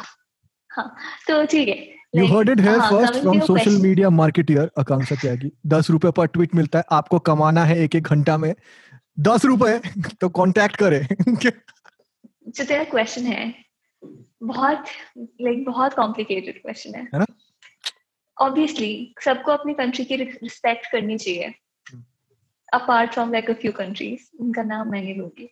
हाँ 0.70 0.97
तो 1.28 1.45
ठीक 1.47 1.69
है। 1.69 1.78
You 2.16 2.27
heard 2.27 2.49
it 2.49 2.61
here 2.61 2.81
first 2.81 3.15
from 3.15 3.40
social 3.40 3.77
media 3.82 4.11
marketer 4.11 4.70
Akanksha 4.78 5.15
Tyagi 5.15 5.51
दस 5.66 5.90
रुपए 5.90 6.11
पर 6.11 6.27
ट्वीट 6.27 6.55
मिलता 6.55 6.78
है 6.78 6.85
आपको 6.90 7.19
कमाना 7.28 7.65
है 7.65 7.78
एक 7.78 7.97
एक 7.97 8.05
घंटा 8.05 8.36
में। 8.39 8.55
दस 9.20 9.45
रुपए 9.45 9.78
तो 10.20 10.28
कांटेक्ट 10.28 10.77
करें। 10.77 11.07
जो 11.36 12.65
तेरा 12.65 12.85
क्वेश्चन 12.85 13.23
है 13.23 13.55
बहुत 14.43 14.85
लाइक 15.40 15.65
बहुत 15.65 15.95
कॉम्प्लिकेटेड 15.95 16.61
क्वेश्चन 16.62 16.95
है। 16.95 17.03
है 17.05 17.19
ना? 17.19 17.27
ऑब्वियसली 18.40 19.15
सबको 19.24 19.52
अपनी 19.52 19.74
कंट्री 19.74 20.05
की 20.05 20.16
रिस्पेक्ट 20.16 20.93
करनी 20.93 21.19
चाहिए। 21.19 21.55
Apart 22.73 23.12
from 23.12 23.32
like 23.32 23.51
a 23.51 23.52
few 23.52 23.73
countries 23.73 24.28
उनका 24.40 24.62
नाम 24.62 24.90
मैं 24.90 25.02
नहीं 25.02 25.16
लूँगी। 25.16 25.51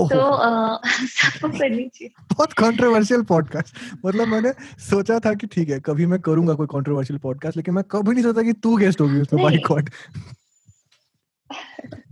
तो 0.00 0.06
सबको 1.06 1.48
करनी 1.58 1.88
चाहिए। 1.88 2.10
बहुत 2.32 2.52
कंट्रोवर्शियल 2.52 3.22
पॉडकास्ट 3.22 3.76
मतलब 4.06 4.28
मैंने 4.28 4.52
सोचा 4.78 5.18
था 5.18 5.34
कि 5.34 5.46
ठीक 5.46 5.68
है 5.68 5.80
कभी 5.80 6.06
मैं 6.06 6.20
करूँगा 6.20 6.54
कोई 6.54 6.66
कंट्रोवर्शियल 6.66 7.18
पॉडकास्ट 7.18 7.56
लेकिन 7.56 7.74
मैं 7.74 7.84
कभी 7.84 8.12
नहीं 8.12 8.22
सोचा 8.22 8.42
कि 8.42 8.52
तू 8.52 8.76
गेस्ट 8.76 9.00
होगी 9.00 9.20
उसमें 9.20 9.42
बाई 9.44 9.56
गॉड। 9.56 9.90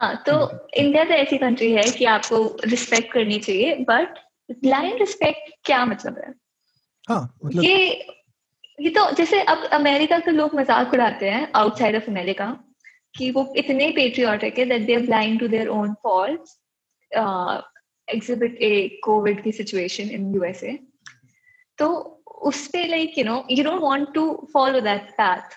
हाँ 0.00 0.16
तो 0.26 0.68
इंडिया 0.74 1.04
तो 1.04 1.10
ऐसी 1.10 1.38
कंट्री 1.38 1.72
है 1.72 1.82
कि 1.82 2.04
आपको 2.04 2.56
रिस्पेक्ट 2.64 3.12
करनी 3.12 3.38
चाहिए 3.38 3.74
बट 3.74 4.18
ब्लाइंड 4.50 4.98
रिस्पेक्ट 5.00 5.54
क्या 5.64 5.84
मतलब 5.84 6.18
है? 6.18 6.34
हाँ 7.08 7.38
मतलब 7.44 7.64
ये 7.64 8.06
ये 8.78 8.90
तो 8.90 9.10
जैसे 9.14 9.40
अब 9.42 9.64
अमेरिका 9.72 10.18
के 10.18 10.30
लोग 10.30 10.54
मज़ाक 10.54 10.94
उड़ाते 10.94 11.30
हैं 11.30 11.50
आउटसाइड 11.56 11.96
ऑफ़ 11.96 12.10
अमेरिका 12.10 12.46
कि 13.14 13.30
वो 13.30 13.52
इतने 13.56 13.90
पेट्रियोटिक 13.90 14.58
है 14.58 14.64
that 14.64 14.86
they 14.86 14.94
are 14.94 15.02
blind 15.02 15.38
to 15.40 15.48
their 15.48 15.68
own 15.68 15.94
faults 16.02 16.58
exhibit 18.08 18.58
A 18.62 19.00
covid 19.04 19.42
की 19.44 19.52
सिचुएशन 19.52 20.10
इन 20.10 20.34
यूएसए 20.34 20.78
तो 21.78 21.88
उस 22.44 22.66
पे 22.68 22.86
like 22.86 23.18
you 23.18 23.24
know 23.24 23.44
you 23.50 23.64
don't 23.64 23.80
want 23.82 24.12
to 24.14 24.24
follow 24.52 24.80
that 24.80 25.10
path 25.18 25.56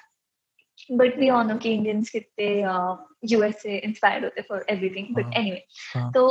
but 0.92 1.18
we 1.20 1.30
on 1.30 1.58
के 1.58 1.70
Indians 1.70 2.10
कितने 2.10 2.50
यूएसए 3.32 3.78
इंस्पायर्ड 3.78 4.24
होते 4.24 4.42
for 4.42 4.66
everything 4.70 5.16
but 5.16 5.36
anyway 5.38 6.10
तो 6.14 6.28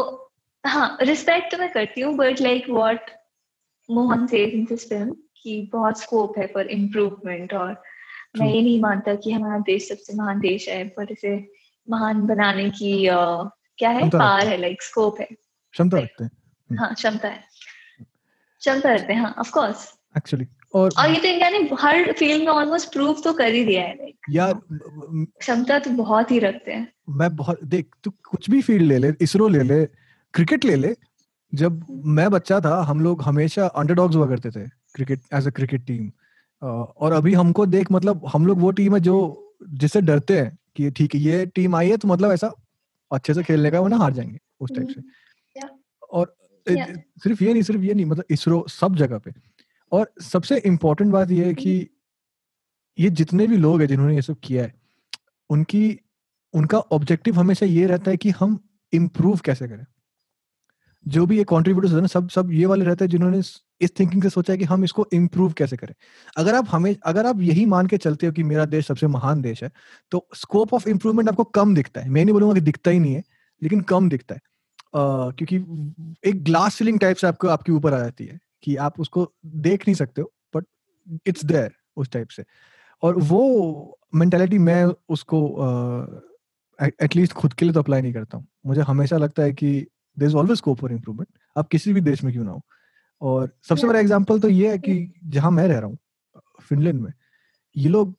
हाँ 0.64 0.96
respect 1.02 1.50
तो 1.52 1.58
मैं 1.58 1.72
करती 1.72 2.00
हूँ 2.00 2.14
but 2.16 2.40
like 2.40 2.70
what 2.70 3.10
Mohan 3.88 4.26
says 4.26 4.54
in 4.54 4.64
this 4.64 4.88
film 4.88 5.14
कि 5.46 5.70
बहुत 5.72 6.00
स्कोप 6.00 6.38
है 6.38 6.46
फॉर 6.46 6.66
इम्प्रूवमेंट 6.66 7.54
और 7.54 7.82
मैं 8.38 8.46
ये 8.46 8.60
नहीं 8.62 8.80
मानता 8.80 9.14
कि 9.14 9.32
हमारा 9.32 9.58
देश 9.66 9.88
सबसे 9.88 10.14
महान 10.14 10.40
देश 10.40 10.68
है 10.68 10.82
पर 10.88 11.12
इसे 11.12 11.36
महान 11.90 12.26
बनाने 12.26 12.68
की 12.70 12.92
uh, 13.08 13.50
क्या 13.78 13.90
है? 13.90 14.08
पार 14.08 14.46
है 14.46 14.56
लाइक 14.56 14.82
स्कोप 14.82 15.20
है। 15.20 15.26
क्षमता 15.26 15.98
रखते 15.98 16.24
हैं। 16.24 16.30
हम्म। 16.70 16.80
हाँ 16.80 16.94
क्षमता 16.94 17.28
है। 17.28 17.44
क्षमता 18.62 18.94
रखते 18.94 19.12
हैं 19.12 19.20
हाँ 19.20 19.34
ऑफ़ 19.38 19.50
कोर्स 19.52 19.88
एक्चुअली 20.16 20.46
और 20.74 20.90
और 20.98 21.10
ये 21.10 21.20
तो 21.20 21.28
इंडिया 21.28 21.50
ने 21.50 21.58
हर 21.80 22.12
फ़ील्ड 22.12 22.42
में 22.42 22.52
ऑलमोस्ट 22.52 22.92
प्रूव 22.92 23.20
तो 23.24 23.32
कर 23.32 23.52
ही 23.52 23.64
दिया 23.64 23.82
है 23.82 23.94
लाइक 23.94 24.30
यार 24.30 24.54
क्षमता 25.40 25.78
तो 25.78 25.90
बहुत 25.90 26.30
ही 26.30 26.38
रखते 26.38 26.72
हैं। 26.72 26.86
मैं 27.08 27.34
बहुत 27.36 27.64
देख 27.64 27.94
तू 28.04 28.10
कुछ 28.30 28.50
भी 28.50 28.62
फ़ील्ड 28.62 28.82
ले 28.82 28.98
ले 28.98 29.12
इसरो 29.20 29.48
ले 29.48 29.62
ले 29.62 29.84
क्रिकेट 30.34 30.64
ले 30.64 30.76
ले 30.76 30.94
जब 31.52 31.84
मैं 32.14 32.30
बच्चा 32.30 32.60
था 32.60 32.74
हम 32.82 33.00
लोग 33.00 33.22
हमेशा 33.22 33.66
अंडरडॉग्स 33.66 34.16
हुआ 34.16 34.26
करते 34.26 34.50
थे। 34.50 34.64
Cricket 34.96 35.20
as 35.34 35.46
a 35.46 35.50
cricket 35.50 35.84
team 35.86 36.10
और 36.66 37.12
अभी 37.12 37.34
हमको 37.34 37.66
देख 37.66 37.92
मतलब 37.92 38.26
हम 38.26 38.46
लोग 38.46 38.60
वो 38.60 38.70
टीम 38.70 38.94
है 38.94 39.00
जो 39.00 39.16
जिससे 39.74 40.00
डरते 40.00 40.38
हैं 40.40 40.58
कि 40.76 40.90
ठीक 40.90 41.14
है 41.14 41.20
ये 41.20 41.46
टीम 41.46 41.76
आई 41.76 41.90
है 41.90 41.96
तो 41.96 42.08
मतलब 42.08 42.32
ऐसा 42.32 42.52
अच्छे 43.10 43.34
से 43.34 43.42
खेलने 43.42 43.70
का 43.70 43.80
वो 43.80 43.88
ना 43.88 43.96
हार 43.96 44.12
जाएँगे 44.12 44.38
उस 44.60 44.70
टाइप 44.76 44.88
से 44.88 45.00
mm-hmm. 45.00 45.70
और 46.12 46.36
yeah. 46.66 46.96
सिर्फ़ 47.22 47.44
ये 47.44 47.52
नहीं 47.52 47.62
सिर्फ़ 47.62 47.80
ये 47.80 47.94
नहीं 47.94 48.06
मतलब 48.06 48.24
इसरो 48.30 48.64
सब 48.68 48.96
जगह 48.96 49.18
पे 49.18 49.32
और 49.92 50.12
सबसे 50.22 50.58
इम्पोर्टेंट 50.58 51.12
बात 51.12 51.30
ये 51.30 51.44
है 51.44 51.54
कि 51.54 51.78
mm-hmm. 51.78 51.94
ये 52.98 53.10
जितने 53.10 53.46
भी 53.46 53.56
लोग 53.56 53.80
हैं 53.80 53.88
जिन्होंने 53.88 54.14
ये 54.14 54.22
सब 54.22 54.36
किया 54.42 54.62
है 54.62 54.74
उनकी 55.50 56.00
उनका 56.54 56.78
ऑब्जेक्टिव 56.78 57.38
हमेशा 57.38 57.66
ये 57.66 57.86
रहता 57.86 58.10
है 58.10 58.16
कि 58.16 58.30
हम 58.30 58.58
इम्प्रूव 58.92 59.40
कैसे 59.44 59.68
करें 59.68 59.86
जो 61.06 61.26
भी 61.26 61.38
ये 61.38 61.44
कॉन्ट्रीब्यूटर्स 61.44 61.92
है 61.92 62.00
ना 62.00 62.06
सब 62.06 62.28
सब 62.28 62.52
ये 62.52 62.66
वाले 62.66 62.84
रहते 62.84 63.04
हैं 63.04 63.10
जिन्होंने 63.10 63.40
इस 63.80 63.92
थिंकिंग 63.98 64.22
से 64.22 64.30
सोचा 64.30 64.52
है 64.52 64.58
कि 64.58 64.64
हम 64.64 64.84
इसको 64.84 65.06
इम्प्रूव 65.12 65.52
कैसे 65.52 65.76
करें? 65.76 65.94
अगर 66.36 66.54
आप 66.54 66.66
हमें 66.70 66.94
अगर 67.06 67.26
आप 67.26 67.40
यही 67.40 67.64
मान 67.66 67.86
के 67.86 67.96
चलते 67.98 68.26
हो 68.26 68.32
कि 68.32 68.42
मेरा 68.42 68.64
देश 68.66 68.86
सबसे 68.86 69.06
महान 69.08 69.40
देश 69.42 69.62
है 69.64 69.70
तो 70.12 70.26
स्कोप 70.34 70.74
ऑफ़ 70.74 70.88
इम्प्रूवमेंट 70.88 71.28
आपको 71.28 71.44
कम 71.44 71.74
दिखता 71.74 72.00
है। 72.00 72.08
मैं 72.08 72.24
नहीं 72.24 72.32
बोलूँगा 72.32 72.54
कि 72.54 72.60
दिखता 72.60 72.90
ही 72.90 72.98
नहीं 72.98 73.14
है 73.14 73.22
लेकिन 73.62 73.80
कम 73.82 74.08
दिखता 74.08 74.34
है। 74.34 74.40
uh, 74.40 75.36
क्योंकि 75.36 75.56
एक 76.28 76.42
ग्लास 76.44 76.74
सीलिंग 76.74 76.98
टाइप 77.00 77.16
से 77.16 77.26
आपको 77.26 77.48
आपके 77.48 77.72
ऊपर 77.72 77.94
आ 77.94 77.98
जाती 77.98 78.24
है 78.26 78.38
कि 78.62 78.76
आप 78.78 79.00
उसको 79.00 79.32
देख 79.46 79.88
नहीं 79.88 79.94
सकते 79.94 80.22
हो 80.22 80.32
बट 80.56 80.64
इट्स 81.26 81.44
देयर 81.44 81.72
उस 81.96 82.10
टाइप 82.10 82.28
से। 82.28 82.44
और 83.02 83.18
वो 83.18 83.98
मेंटेलिटी 84.14 84.58
मैं 84.60 84.84
उसको 85.08 85.40
एटलीस्ट 86.78 87.32
uh, 87.32 87.38
खुद 87.38 87.52
के 87.52 87.64
लिए 87.64 87.74
तो 87.74 87.80
अप्लाई 87.80 88.02
नहीं 88.02 88.12
करता 88.12 88.38
हूँ। 88.38 88.46
मुझे 88.66 88.80
हमेशा 88.82 89.16
लगता 89.16 89.42
है 89.42 89.52
कि 89.52 89.72
there 90.16 90.28
is 90.28 90.36
always 90.36 90.58
scope 90.58 90.78
for 90.78 90.92
improvement 90.92 91.28
आप 91.56 91.68
किसी 91.68 91.92
भी 91.92 92.00
देश 92.00 92.22
में 92.24 92.32
क्यों 92.32 92.44
ना 92.44 92.50
हो। 92.50 92.62
और 93.20 93.50
सबसे 93.68 93.86
बड़ा 93.86 94.00
एग्ज़ाम्पल 94.00 94.40
तो 94.40 94.48
ये 94.48 94.70
है 94.70 94.78
कि 94.78 94.94
जहाँ 95.26 95.50
मैं 95.50 95.66
रह 95.68 95.78
रहा 95.78 95.86
हूँ 95.86 95.98
फिनलैंड 96.68 97.00
में 97.00 97.12
ये 97.76 97.88
लोग 97.88 98.14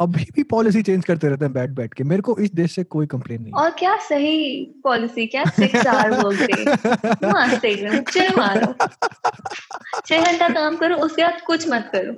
अभी 0.00 0.24
भी 0.36 0.42
पॉलिसी 0.42 0.82
चेंज 0.82 1.04
करते 1.04 1.28
रहते 1.28 1.44
हैं 1.44 1.52
बैठ 1.54 1.70
बैठ 1.70 1.92
के। 1.94 2.04
मेरे 2.04 2.22
को 2.22 2.36
इस 2.38 2.52
देश 2.54 2.74
से 2.74 2.84
कोई 2.84 3.06
कंप्लेन 3.06 3.42
नहीं 3.42 3.52
और 3.54 3.70
क्या 3.78 3.96
सही 4.02 4.64
पॉलिसी 4.84 5.26
क्या 5.26 5.44
सिक्स 5.50 5.86
आवर 5.86 6.22
बोलते 6.22 6.62
मस्त 7.26 7.64
एकदम 7.64 8.00
चिल 8.02 8.30
मारो 8.38 8.72
छह 10.06 10.22
घंटा 10.22 10.48
काम 10.48 10.76
करो 10.76 10.96
उसके 10.96 11.22
बाद 11.22 11.40
कुछ 11.46 11.68
मत 11.68 11.90
करो। 11.92 12.14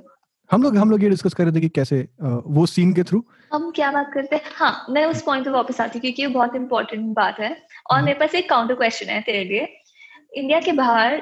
हम 0.49 0.63
लोग 0.63 0.77
हम 0.77 0.91
लोग 0.91 1.03
ये 1.03 1.09
डिस्कस 1.09 1.33
कर 1.33 1.43
रहे 1.43 1.53
थे 1.53 1.61
कि 1.61 1.69
कैसे 1.69 2.07
वो 2.21 2.65
सीन 2.65 2.93
के 2.93 3.03
थ्रू 3.03 3.23
हम 3.53 3.69
क्या 3.75 3.91
बात 3.91 4.11
करते 4.13 4.35
हैं? 4.35 4.43
हाँ 4.55 4.85
मैं 4.89 5.05
उस 5.05 5.21
पॉइंट 5.21 5.45
पे 5.45 5.51
वापस 5.51 5.81
आती 5.81 5.99
हूँ 5.99 6.01
क्योंकि 6.01 6.21
ये 6.21 6.27
बहुत 6.29 6.55
इंपॉर्टेंट 6.55 7.15
बात 7.15 7.39
है। 7.39 7.49
और 7.49 7.95
हम्म। 7.95 8.05
मेरे 8.05 8.19
पास 8.19 8.35
एक 8.35 8.49
काउंटर 8.49 8.75
क्वेश्चन 8.75 9.09
है 9.09 9.21
तेरे 9.21 9.43
लिए। 9.45 9.67
इंडिया 10.33 10.59
के 10.59 10.71
बाहर 10.73 11.21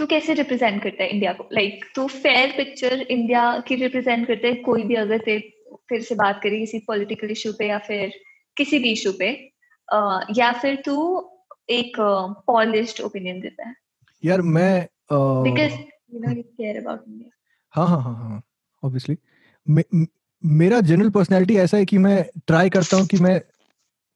तू 0.00 0.06
कैसे 0.06 0.34
रिप्रेजेंट 0.34 0.82
करता 0.82 1.02
है 1.02 1.08
इंडिया 1.08 1.32
को? 1.32 1.48
लाइक 1.52 1.84
तू 1.94 2.06
फेयर 2.06 2.54
पिक्चर 2.56 3.00
इंडिया 3.00 3.42
की 3.60 3.74
रिप्रेजेंट 3.74 4.26
करता 4.26 4.48
है 4.48 4.54
कोई 4.54 4.82
भी 4.82 4.94
अगर 4.94 5.18
फिर 5.18 5.42
फिर 5.88 6.02
से 6.02 6.14
बात 6.14 6.40
करें 6.42 6.58
किसी 6.60 6.78
पॉलिटिकल 6.78 7.30
इशू 7.30 7.52
पे 7.52 7.68
या 7.68 7.78
फिर 7.78 8.12
किसी 8.56 8.78
भी 8.78 8.92
इशू 8.92 9.12
पे 9.18 9.52
आ, 9.92 10.20
या 10.36 10.52
फिर 10.52 10.82
तू 10.86 10.96
एक 11.70 11.96
पॉलिश्ड 12.46 13.00
ओपिनियन 13.00 13.40
देता 13.40 13.68
है। 13.68 13.74
यार 14.24 14.40
मैं 14.40 14.88
because 15.12 15.72
you 16.14 16.20
know 16.20 16.30
you 16.30 16.42
care 16.42 16.76
about 16.76 17.04
India 17.08 17.30
हाँ 17.74 17.86
हाँ 17.88 18.02
हाँ 18.02 18.14
हाँ 18.14 18.42
ऑब्वियसली 18.84 19.16
मेरा 20.44 20.80
जनरल 20.80 21.10
पर्सनैलिटी 21.10 21.56
ऐसा 21.56 21.76
है 21.76 21.84
कि 21.84 21.98
मैं 21.98 22.24
ट्राई 22.46 22.70
करता 22.70 22.96
हूँ 22.96 23.06
कि 23.06 23.16
मैं 23.16 23.40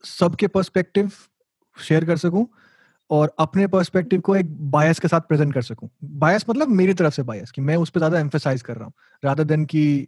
सबके 0.05 0.47
पर्सपेक्टिव 0.47 1.11
शेयर 1.77 2.05
कर 2.05 2.16
सकूँ। 2.16 2.47
और 3.10 3.35
अपने 3.39 3.66
पर्सपेक्टिव 3.66 4.20
को 4.20 4.36
एक 4.36 4.47
बायस 4.70 4.98
के 4.98 5.09
साथ 5.09 5.20
प्रेजेंट 5.20 5.55
कर 5.55 5.62
सकूँ। 5.62 5.89
बायस 6.05 6.44
मतलब 6.51 6.68
मेरी 6.70 6.94
तरफ़ 6.94 7.14
से 7.14 7.22
बायस 7.22 7.51
कि 7.51 7.62
मैं 7.62 7.76
उस 7.76 7.90
पर 7.90 8.01
ज़्यादा 8.01 8.18
एम्फेसाइज 8.20 8.62
कर 8.62 8.76
रहा 8.76 8.85
हूँ 8.85 8.93
रादर 9.22 9.44
देन 9.44 9.64
कि 9.64 10.06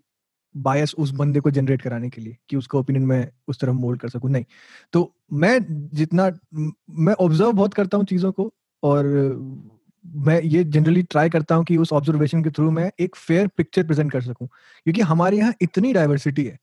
बायस 0.55 0.95
उस 0.99 1.11
बंदे 1.13 1.41
को 1.41 1.51
जनरेट 1.51 1.83
कराने 1.83 2.09
के 2.11 2.21
लिए 2.21 2.37
कि 2.51 2.57
उसका 2.57 2.79
ओपिनियन 2.79 3.07
मैं 3.07 3.29
उस 3.49 3.61
तरफ़ 3.61 3.75
मोल्ड 3.75 4.01
कर 4.01 4.09
सकूँ। 4.09 4.31
नहीं। 4.31 4.45
तो 4.93 5.13
मैं 5.35 5.59
जितना, 5.95 6.31
मैं 6.91 7.15
ऑब्ज़र्व 7.15 7.53
बहुत 7.53 7.75
करता 7.75 7.97
हूँ 7.97 8.05
चीज़ों 8.07 8.33
को 8.33 8.53
और 8.83 9.07
मैं 10.05 10.41
ये 10.43 10.63
जनरली 10.65 11.03
ट्राई 11.03 11.31
करता 11.31 11.55
हूँ 11.55 11.65
कि 11.65 11.77
उस 11.77 11.93
ऑब्जर्वेशन 11.93 12.43
के 12.45 12.51
थ्रू 12.51 12.71
मैं 12.71 12.91
एक 13.01 13.17
फेयर 13.17 13.47
पिक्चर 13.49 13.85
प्रेजेंट 13.85 14.13
कर 14.13 14.21
सकूँ। 14.21 14.47
क्योंकि 14.87 15.01
हमारे 15.03 15.37
यहाँ 15.39 15.55
इतनी 15.63 15.93
डाइवर्सिटी 15.93 16.45
है। 16.45 16.59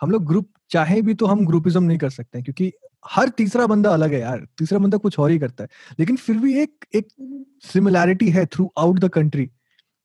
हम 0.00 0.10
लोग 0.10 0.26
ग्रुप 0.26 0.48
चाहे 0.70 1.00
भी 1.02 1.14
तो 1.14 1.26
हम 1.26 1.46
ग्रुपिज्म 1.46 1.82
नहीं 1.84 1.98
कर 1.98 2.10
सकते 2.10 2.42
क्योंकि 2.42 2.72
हर 3.08 3.28
तीसरा 3.28 3.66
बंदा 3.66 3.90
अलग 3.90 4.12
है 4.12 4.20
यार, 4.20 4.46
तीसरा 4.58 4.78
बंदा 4.78 4.98
कुछ 4.98 5.18
और 5.18 5.30
ही 5.30 5.38
करता 5.38 5.64
है। 5.64 5.68
लेकिन 6.00 6.16
फिर 6.16 6.36
भी 6.38 6.58
एक 6.62 6.84
एक 6.94 7.08
सिमिलैरिटी 7.64 8.28
है 8.30 8.44
थ्रू 8.46 8.70
आउट 8.78 8.98
द 9.00 9.08
कंट्री 9.10 9.48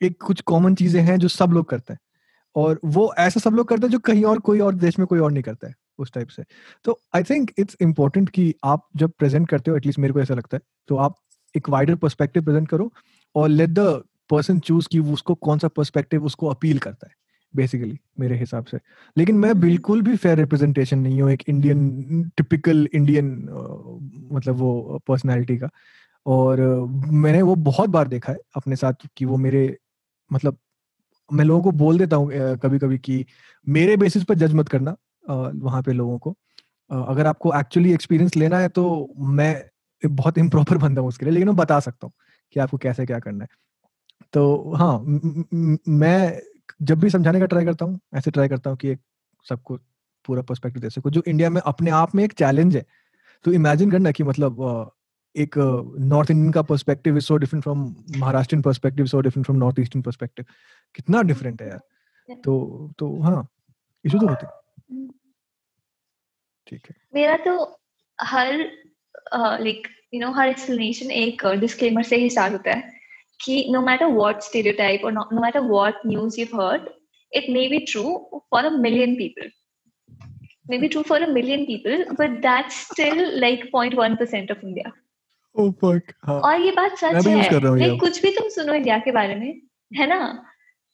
एक 0.02 0.22
कुछ 0.24 0.42
कॉमन 0.44 0.76
चीज़ें 0.76 1.02
हैं 1.04 1.18
जो 1.20 1.28
सब 1.30 1.52
लोग 1.54 1.70
करते 1.70 1.94
हैं। 1.94 2.00
और 2.56 2.80
वो 2.86 3.14
ऐसा 3.20 3.40
सब 3.40 3.56
लोग 3.56 3.68
करते 3.68 3.88
हैं 3.88 3.92
जो 3.92 4.00
कहीं 4.02 4.24
और, 4.26 4.40
कोई 4.40 4.60
और 4.60 4.76
देश 4.76 5.00
में 5.00 5.06
कोई 5.08 5.20
और 5.20 5.32
नहीं 5.32 5.44
करता 5.44 5.68
है, 5.68 5.76
उस 6.00 6.12
टाइप 6.14 6.30
से। 6.30 6.44
तो 6.86 7.00
आई 7.16 7.24
थिंक 7.24 7.52
इट्स 7.60 7.78
इंपॉर्टेंट 7.82 8.30
कि 8.30 8.54
आप 8.66 8.88
जब 8.98 9.12
प्रेजेंट 9.20 9.50
करते 9.50 9.72
हो 9.72 9.78
एटलीस्ट 9.78 10.00
मेरे 10.00 10.14
को 10.14 10.22
ऐसा 10.22 10.34
लगता 10.34 10.58
है 10.58 10.62
तो 10.90 10.98
आप 10.98 11.16
एक 11.56 11.70
वाइडर 11.70 11.96
पर्सपेक्टिव 11.96 12.44
प्रेजेंट 12.44 12.70
करो 12.70 12.92
और 13.36 13.50
लेट 13.50 13.70
द 13.70 14.04
पर्सन 14.30 14.60
चूज़ 14.60 14.88
कि 14.92 15.00
उसको 15.00 15.36
कौन 15.36 15.60
सा 15.60 15.68
पर्सपेक्टिव 15.68 16.26
उसको 16.26 16.48
अपील 16.48 16.80
करता 16.80 17.08
है। 17.08 17.14
बेसिकली 17.56 18.00
मेरे 18.20 18.38
हिसाब 18.38 18.66
से। 18.66 18.78
लेकिन 19.18 19.36
मैं 19.38 19.60
बिल्कुल 19.60 20.02
भी 20.02 20.16
फेयर 20.18 20.38
रिप्रेजेंटेशन 20.38 21.00
नहीं 21.00 21.22
हूँ 21.22 21.32
एक 21.32 21.44
इंडियन 21.50 22.24
टिपिकल 22.38 22.88
इंडियन 22.94 23.32
मतलब 24.32 24.56
वो 24.56 25.02
पर्सनैलिटी 25.08 25.58
का। 25.58 25.70
और 26.26 26.62
मैंने 27.12 27.42
वो 27.42 27.56
बहुत 27.56 27.90
बार 27.90 28.08
देखा 28.08 28.32
है 28.32 28.40
अपने 28.56 28.76
साथ 28.76 29.08
कि 29.18 29.26
वो 29.26 29.38
मेरे 29.38 29.78
मतलब 30.32 30.58
मैं 31.32 31.46
लोगों 31.46 31.64
को 31.64 31.72
बोल 31.72 31.98
देता 32.00 32.16
हूँ 32.16 32.32
कभी 32.58 32.80
कभी 32.80 32.98
कि 32.98 33.26
मेरे 33.68 33.98
बेसिस 33.98 34.24
पर 34.24 34.36
जज 34.36 34.54
मत 34.54 34.70
करना 34.70 34.96
वहाँ 35.30 35.82
पे 35.84 35.94
लोगों 35.94 36.18
को। 36.20 36.36
अगर 36.92 37.28
आपको 37.28 37.54
एक्चुअली 37.60 37.94
एक्सपीरियंस 37.94 38.36
लेना 38.38 38.58
है 38.60 38.70
तो 38.70 39.14
मैं 39.20 39.54
बहुत 40.04 40.38
इम्प्रॉपर 40.38 40.78
बंदा 40.86 41.02
हूँ 41.02 41.10
उसके 41.10 41.26
लिए 41.26 41.34
लेकिन 41.34 41.48
मैं 41.48 41.58
बता 41.58 41.80
सकता 41.80 42.08
हूँ 42.08 42.14
कि 42.56 42.60
आपको 42.60 42.78
कैसे 42.78 43.06
क्या 43.06 43.20
करना 43.20 43.44
है। 43.44 43.50
तो 44.34 44.74
हाँ 44.76 45.00
मैं 45.90 46.42
जब 46.80 47.00
भी 47.00 47.10
समझाने 47.10 47.40
का 47.40 47.46
ट्राई 47.46 47.66
करता 47.66 47.86
हूँ 47.86 48.00
ऐसे 48.16 48.32
ट्राई 48.32 48.48
करता 48.48 48.70
हूँ 48.70 48.78
कि 48.78 48.90
एक 48.90 49.00
सबको 49.46 49.78
पूरा 50.26 50.42
पर्सपेक्टिव 50.42 50.82
दे 50.82 50.90
सको 50.90 51.10
जो 51.10 51.24
इंडिया 51.28 51.50
में 51.50 51.62
अपने 51.62 51.92
आप 51.92 52.16
में 52.16 52.24
एक 52.24 52.34
चैलेंज 52.34 52.76
है। 52.76 52.86
तो 53.46 53.52
इमेजिन 53.52 53.92
करना 53.92 54.12
कि 54.12 54.24
मतलब 54.24 54.92
एक 55.36 55.58
नॉर्थ 55.58 56.32
इंडियन 56.32 56.52
का 56.52 56.62
perspective 56.62 57.18
is 57.18 57.24
so 57.24 57.38
different 57.38 57.64
from 57.64 57.84
Maharashtrian 58.18 58.62
perspective 58.62 59.06
so 59.06 59.22
different 59.22 59.46
from 59.46 59.58
north 59.58 59.80
eastern 59.80 60.02
perspective 60.02 60.46
कितना 60.96 61.22
डिफरेंट 61.22 61.62
है 61.62 61.70
यार। 61.70 61.80
तो 62.44 62.92
तो 63.00 63.20
हाँ 63.22 63.48
इशू 64.06 64.20
तो 64.20 64.28
होते 64.28 64.48
ठीक 66.68 66.86
है। 66.90 66.96
मेरा 67.16 67.36
तो 67.38 67.56
हर 68.20 68.54
लाइक 69.36 69.88
यू 70.14 70.20
नो 70.22 70.32
हर 70.32 70.50
एक्सप्लेनेशन 70.50 71.12
एक 71.12 71.46
डिस्क्लेमर 71.60 72.04
से 72.04 72.16
ही 72.16 72.30
स्टार्ट 72.30 72.54
होता 72.54 72.72
है। 72.72 72.92
कि 73.44 73.66
नो 73.72 73.82
मैटर 73.82 74.06
व्हाट 74.06 74.42
स्टीरियोटाइप 74.42 75.06
और 75.06 75.12
no 75.12 75.42
matter 75.42 75.60
what 75.60 76.00
news 76.08 76.40
you 76.42 76.46
heard 76.62 76.90
it 77.32 77.50
may 77.50 77.68
be 77.68 77.80
true 77.92 78.04
for 78.52 78.66
a 78.66 78.70
million 78.70 79.16
people 79.16 79.50
may 80.70 80.78
be 80.78 80.88
true 80.88 81.02
for 81.02 81.22
a 81.22 81.28
million 81.28 81.66
people 81.66 82.06
but 82.20 82.30
that's 82.30 82.76
still 82.76 83.40
like 83.40 83.66
0.1% 83.76 84.52
of 84.52 84.66
India 84.66 84.92
Oh 85.60 85.72
और 86.46 86.62
ये 86.62 86.72
बात 86.72 86.98
सच 86.98 87.14
है। 87.28 87.42
Like 87.80 88.00
कुछ 88.00 88.22
भी 88.22 88.32
तुम 88.32 88.50
सुनो 88.50 88.74
India 88.74 88.98
के 88.98 89.12
बारे 89.12 89.36
में 89.36 89.62
है 89.98 90.08
ना? 90.08 90.46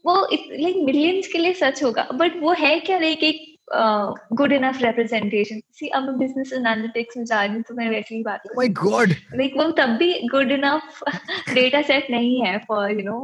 वो 0.06 0.16
लाइक 0.52 0.76
मिलियंस 0.78 1.28
के 1.28 1.38
लिए 1.38 1.54
सच 1.54 1.84
होगा 1.84 2.08
बट 2.14 2.42
वो 2.42 2.54
है 2.54 2.80
क्या 2.80 3.00
लाइक 3.00 3.24
एक 3.24 3.49
गुड 3.72 4.52
इनफ 4.52 4.82
रिप्रेजेंटेशन 4.82 5.60
सी 5.74 5.88
अब 5.88 6.04
मैं 6.04 6.18
बिज़नेस 6.18 6.54
एनालिटिक्स 6.54 7.18
में 7.18 7.26
जा 7.26 7.44
रही 7.44 7.54
हूँ 7.54 7.62
तो 7.62 7.76
मैं 7.76 7.90
वैसे 7.90 8.16
ही 8.16 8.24
बात 8.24 8.48
माय 8.58 8.68
गॉड 8.80 9.10
लाइक 9.36 9.58
वो 9.58 9.70
तब 9.72 9.90
भी 9.98 10.14
गुड 10.28 10.52
इनफ 10.52 11.04
डेटा 11.54 11.82
सेट 11.82 12.10
नहीं 12.12 12.41
है 12.41 12.58
for 12.68 12.91
you 12.91 13.04
know 13.04 13.20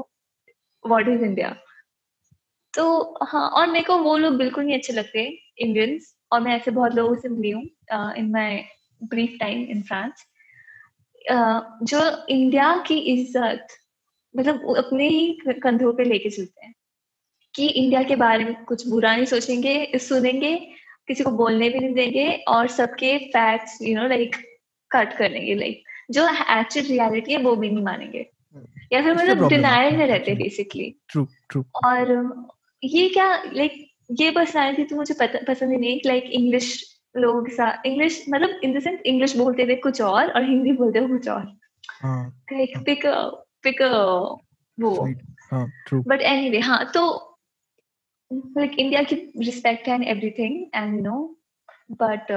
what 0.86 1.08
is 1.08 1.24
India 1.24 1.56
तो 2.74 2.86
हाँ 3.24 3.48
और 3.50 3.68
मेरे 3.68 3.86
को 3.86 3.98
वो 3.98 4.18
लोग 4.18 4.38
बिल्कुल 4.38 4.64
नहीं 4.64 4.78
अच्छे 4.78 4.94
लगते 4.94 5.24
इंडियंस 5.60 6.14
और 6.32 6.42
मैं 6.42 6.56
ऐसे 6.56 6.72
बहुत 6.72 6.96
लोगों 6.96 7.16
से 7.16 7.30
मिली 7.30 7.52
हूँ 7.52 7.64
in 8.18 8.32
my 8.32 8.64
brief 9.04 9.38
time 9.40 9.62
in 9.66 9.82
France 9.82 10.26
जो 11.84 12.00
इंडिया 12.30 12.76
की 12.88 12.98
इज़्ज़त 13.14 13.68
मतलब 14.36 14.76
अपने 14.78 15.08
ही 15.08 15.38
कंधों 15.64 15.94
पे 15.94 16.04
लेके 16.04 16.30
चलते 16.30 16.66
हैं। 16.66 16.74
कि 17.56 17.68
इंडिया 17.68 18.04
के 18.04 18.16
बारे 18.16 18.46
में 18.46 18.64
कुछ 18.64 18.88
बुरा 18.88 19.16
नहीं 19.16 19.26
सोचेंगे 19.26 19.92
सुनेंगे 19.96 20.56
किसी 21.08 21.24
को 21.24 21.32
बोलने 21.32 21.70
भी 21.70 21.80
नहीं 21.80 21.94
देंगे 21.94 22.44
और 22.48 22.68
सबके 22.68 23.18
facts 23.18 23.78
you 23.82 23.96
know 23.96 24.08
like 24.08 24.36
cut 24.92 25.18
कर 25.18 25.30
देंगे 25.30 25.56
लाइक 25.56 25.84
जो 26.12 26.28
एक्चुअल 26.30 26.86
रियलिटी 26.86 27.32
है 27.32 27.38
वो 27.38 27.56
भी 27.56 27.70
नहीं 27.70 27.84
मानेंगे. 27.84 28.30
या 28.94 29.02
फिर 29.02 29.16
मतलब 29.16 29.48
डिनाइल 29.50 29.98
में 29.98 30.08
रहते 30.08 30.36
बेसिकली 30.36 30.96
ट्रू 31.10 31.28
ट्रू 31.50 31.66
और 31.86 32.36
ये 32.84 33.10
क्या 33.10 33.44
लाइक 33.54 33.92
ये 34.12 34.32
पर्सनैलिटी 34.32 34.84
तो 34.84 34.96
मुझे 34.96 35.14
पसंद 35.48 35.72
ही 35.72 35.78
नहीं 35.78 36.00
लाइक 36.06 36.24
इंग्लिश 36.24 36.96
लोगों 37.18 37.44
के 37.44 37.52
साथ 37.52 37.86
इंग्लिश 37.86 38.26
मतलब 38.30 38.60
इन 38.64 38.80
द 38.80 38.80
सेंस 38.80 39.00
इंग्लिश 39.06 39.36
बोलते 39.38 39.64
हुए 39.64 39.76
कुछ 39.76 40.02
और 40.02 40.32
और 40.32 40.44
हिंदी 40.44 40.72
बोलते 40.72 41.00
हुए 41.00 41.08
कुछ 41.08 41.28
और। 41.28 41.44
लाइक 42.54 42.78
पिक 42.78 43.06
पिक 43.64 43.82
वो। 44.80 45.14
बट 45.94 46.22
एनीवे 46.22 46.60
हाँ 46.60 46.92
तो 46.94 47.25
like 48.32 48.78
इंडिया 48.80 49.02
की 49.04 49.16
रिस्पेक्ट 49.40 49.88
है 49.88 50.02
एवरीथिंग 50.08 50.66
एंड 50.76 51.02
नो 51.02 51.18
बट 51.94 52.32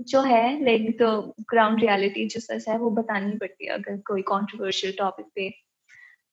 जो 0.00 0.20
है 0.22 0.64
लाइक 0.64 0.98
तो 0.98 1.10
ग्राउंड 1.50 1.80
रियलिटी 1.80 2.26
जो 2.28 2.40
सच 2.40 2.68
है 2.68 2.78
वो 2.78 2.90
बतानी 2.90 3.36
पड़ती 3.38 3.66
है 3.66 3.72
अगर 3.72 3.96
कोई 4.06 4.22
कंट्रोवर्शियल 4.22 4.92
टॉपिक 4.98 5.26
पे 5.34 5.48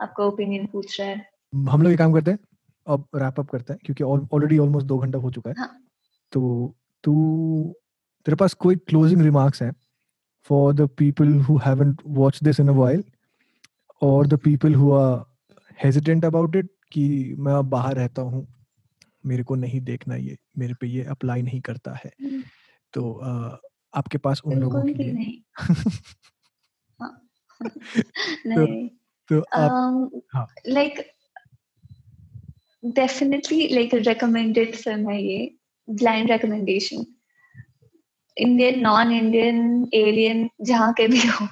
आपका 0.02 0.24
ओपिनियन 0.24 0.66
पूछ 0.66 1.00
रहा 1.00 1.10
है 1.10 1.28
हम 1.54 1.82
लोग 1.82 1.92
ये 1.92 1.98
काम 1.98 2.14
करते 2.14 2.32
हैं 2.32 2.40
अब 2.88 3.08
रैप 3.16 3.40
अप 3.40 3.50
करते 3.50 3.74
हैं 3.74 3.80
क्योंकि 3.86 4.04
ऑलरेडी 4.04 4.58
ऑलमोस्ट 4.58 4.88
दो 4.88 4.98
घंटा 4.98 5.20
हो 5.20 5.32
चुका 5.32 5.50
है 5.50 5.56
हाँ. 5.58 5.70
तो 6.34 6.76
तू 7.04 7.14
तेरे 8.26 8.36
पास 8.36 8.54
कोई 8.54 8.76
क्लोजिंग 8.76 9.22
रिमार्क्स 9.22 9.62
हैं 9.62 9.72
for 10.50 10.74
the 10.74 10.88
people 10.98 11.34
who 11.40 11.58
haven't 11.58 12.02
watch 12.18 12.44
this 12.44 12.60
in 12.60 12.68
a 12.68 12.72
while 12.72 13.04
और 14.02 14.28
the 14.28 14.40
people 14.40 14.76
who 14.76 14.92
are 14.92 15.24
hesitant 15.80 16.26
about 16.26 16.56
it 16.56 16.70
कि 16.96 17.36
मैं 17.40 17.54
अब 17.54 17.66
बाहर 17.66 17.96
रहता 17.96 18.22
हूँ 18.22 18.48
मेरे 19.26 19.44
को 19.44 19.56
नहीं 19.56 19.82
देखना 19.82 20.16
ये 20.16 20.38
मेरे 20.58 20.74
पे 20.74 20.88
ये 20.88 21.04
अप्लाई 21.04 21.42
नहीं 21.42 21.62
करता 21.62 21.92
है। 21.94 22.12
हम्म। 22.22 22.44
तो 22.94 23.14
आ, 23.14 23.58
आपके 23.94 24.18
पास 24.18 24.42
उन 24.46 24.60
लोगों 24.60 24.84
के 24.84 24.94
लिए। 24.94 25.42
हाँ। 27.02 27.30
नहीं। 28.46 28.90
तो, 29.30 29.40
तो 29.42 29.42
आप 29.42 30.48
like 30.68 31.12
definitely 32.86 33.68
like 33.68 33.94
recommended 33.94 34.76
film 34.76 35.10
है 35.10 35.24
ये 35.24 35.56
blind 35.90 36.32
recommendation 36.32 37.06
Indian 38.38 38.80
non 38.80 39.12
Indian 39.12 39.90
alien 39.94 40.50
जहाँ 40.62 40.94
के 40.94 41.08
भी 41.08 41.20
हो। 41.20 41.46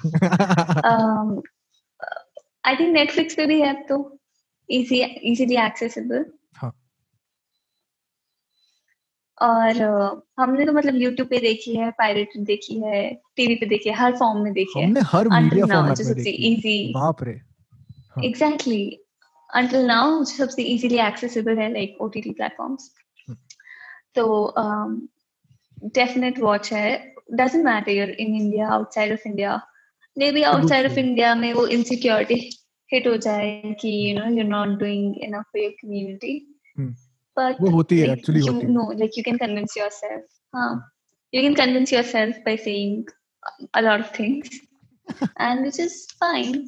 आई 2.64 2.76
थिंक 2.76 2.92
नेटफ्लिक्स 2.92 3.34
पे 3.34 3.46
भी 3.46 3.60
है 3.60 3.82
तो। 3.82 4.20
इजीली 4.68 5.56
एक्सेसिबल 5.62 6.24
और 9.38 9.80
हमने 10.38 10.64
तो 10.66 10.72
मतलब 10.72 10.96
यूट्यूब 10.96 11.28
पे 11.28 11.38
देखी 11.40 11.74
है 11.76 11.90
पायरेट 11.98 12.36
देखी 12.46 12.78
है 12.80 12.98
टीवी 13.36 13.54
पे 13.54 13.66
देखी 13.66 13.88
है 13.88 13.94
हर 13.96 14.16
फॉर्म 14.16 14.42
में 14.42 14.52
देखी 14.52 14.82
हमने 14.82 15.00
है 15.00 15.06
हर 15.12 15.28
मीडिया 15.30 15.66
फॉर्मेट 15.66 16.00
में 16.00 16.14
देखी 16.14 16.30
इजी 16.52 16.76
बाप 16.94 17.22
रे। 17.22 17.40
एग्जैक्टली 18.26 18.82
अंटिल 19.50 19.86
नाउ 19.86 20.18
जो 20.18 20.24
सबसे 20.24 20.62
इजीली 20.74 20.98
एक्सेसिबल 21.06 21.58
है 21.58 21.72
लाइक 21.72 21.96
ओटीटी 22.02 22.30
प्लेटफॉर्म्स 22.32 22.90
तो 24.14 24.24
डेफिनेट 25.94 26.38
वॉच 26.40 26.72
है। 26.72 26.90
Doesn't 27.32 27.64
matter 27.64 28.10
in 28.10 28.34
India 28.34 28.68
outside 28.70 29.12
of 29.12 29.28
India 29.28 29.60
may 30.16 30.30
be 30.32 30.42
outside 30.44 30.90
of 30.90 30.98
India 30.98 31.34
में 31.34 31.52
वो 31.54 31.66
इनसिक्योरिटी 31.76 32.38
हिट 32.94 33.06
हो 33.06 33.16
जाए 33.26 33.74
कि 33.80 33.88
you 33.88 34.18
know 34.18 34.26
you 34.36 34.48
not 34.48 34.78
doing 34.80 35.18
enough 35.24 35.44
for 35.44 35.62
your 35.62 35.72
community 35.82 36.34
but 37.36 37.60
वो 37.60 37.70
होती 37.70 37.98
है 37.98 38.12
एक्चुअली 38.12 38.40
होती 38.40 38.66
है। 38.66 38.72
No 38.72 38.90
like 38.92 39.18
you 39.18 39.24
can 39.24 39.36
convince 39.38 39.76
yourself 39.78 40.26
हाँ 40.54 40.70
you 41.32 41.42
can 41.42 41.54
convince 41.54 41.92
yourself 41.92 42.36
by 42.46 42.56
saying 42.56 43.12
a 43.74 43.80
lot 43.80 44.00
of 44.00 44.18
things 44.18 44.60
and 45.40 45.60
which 45.60 45.80
is 45.80 45.96
fine 46.20 46.66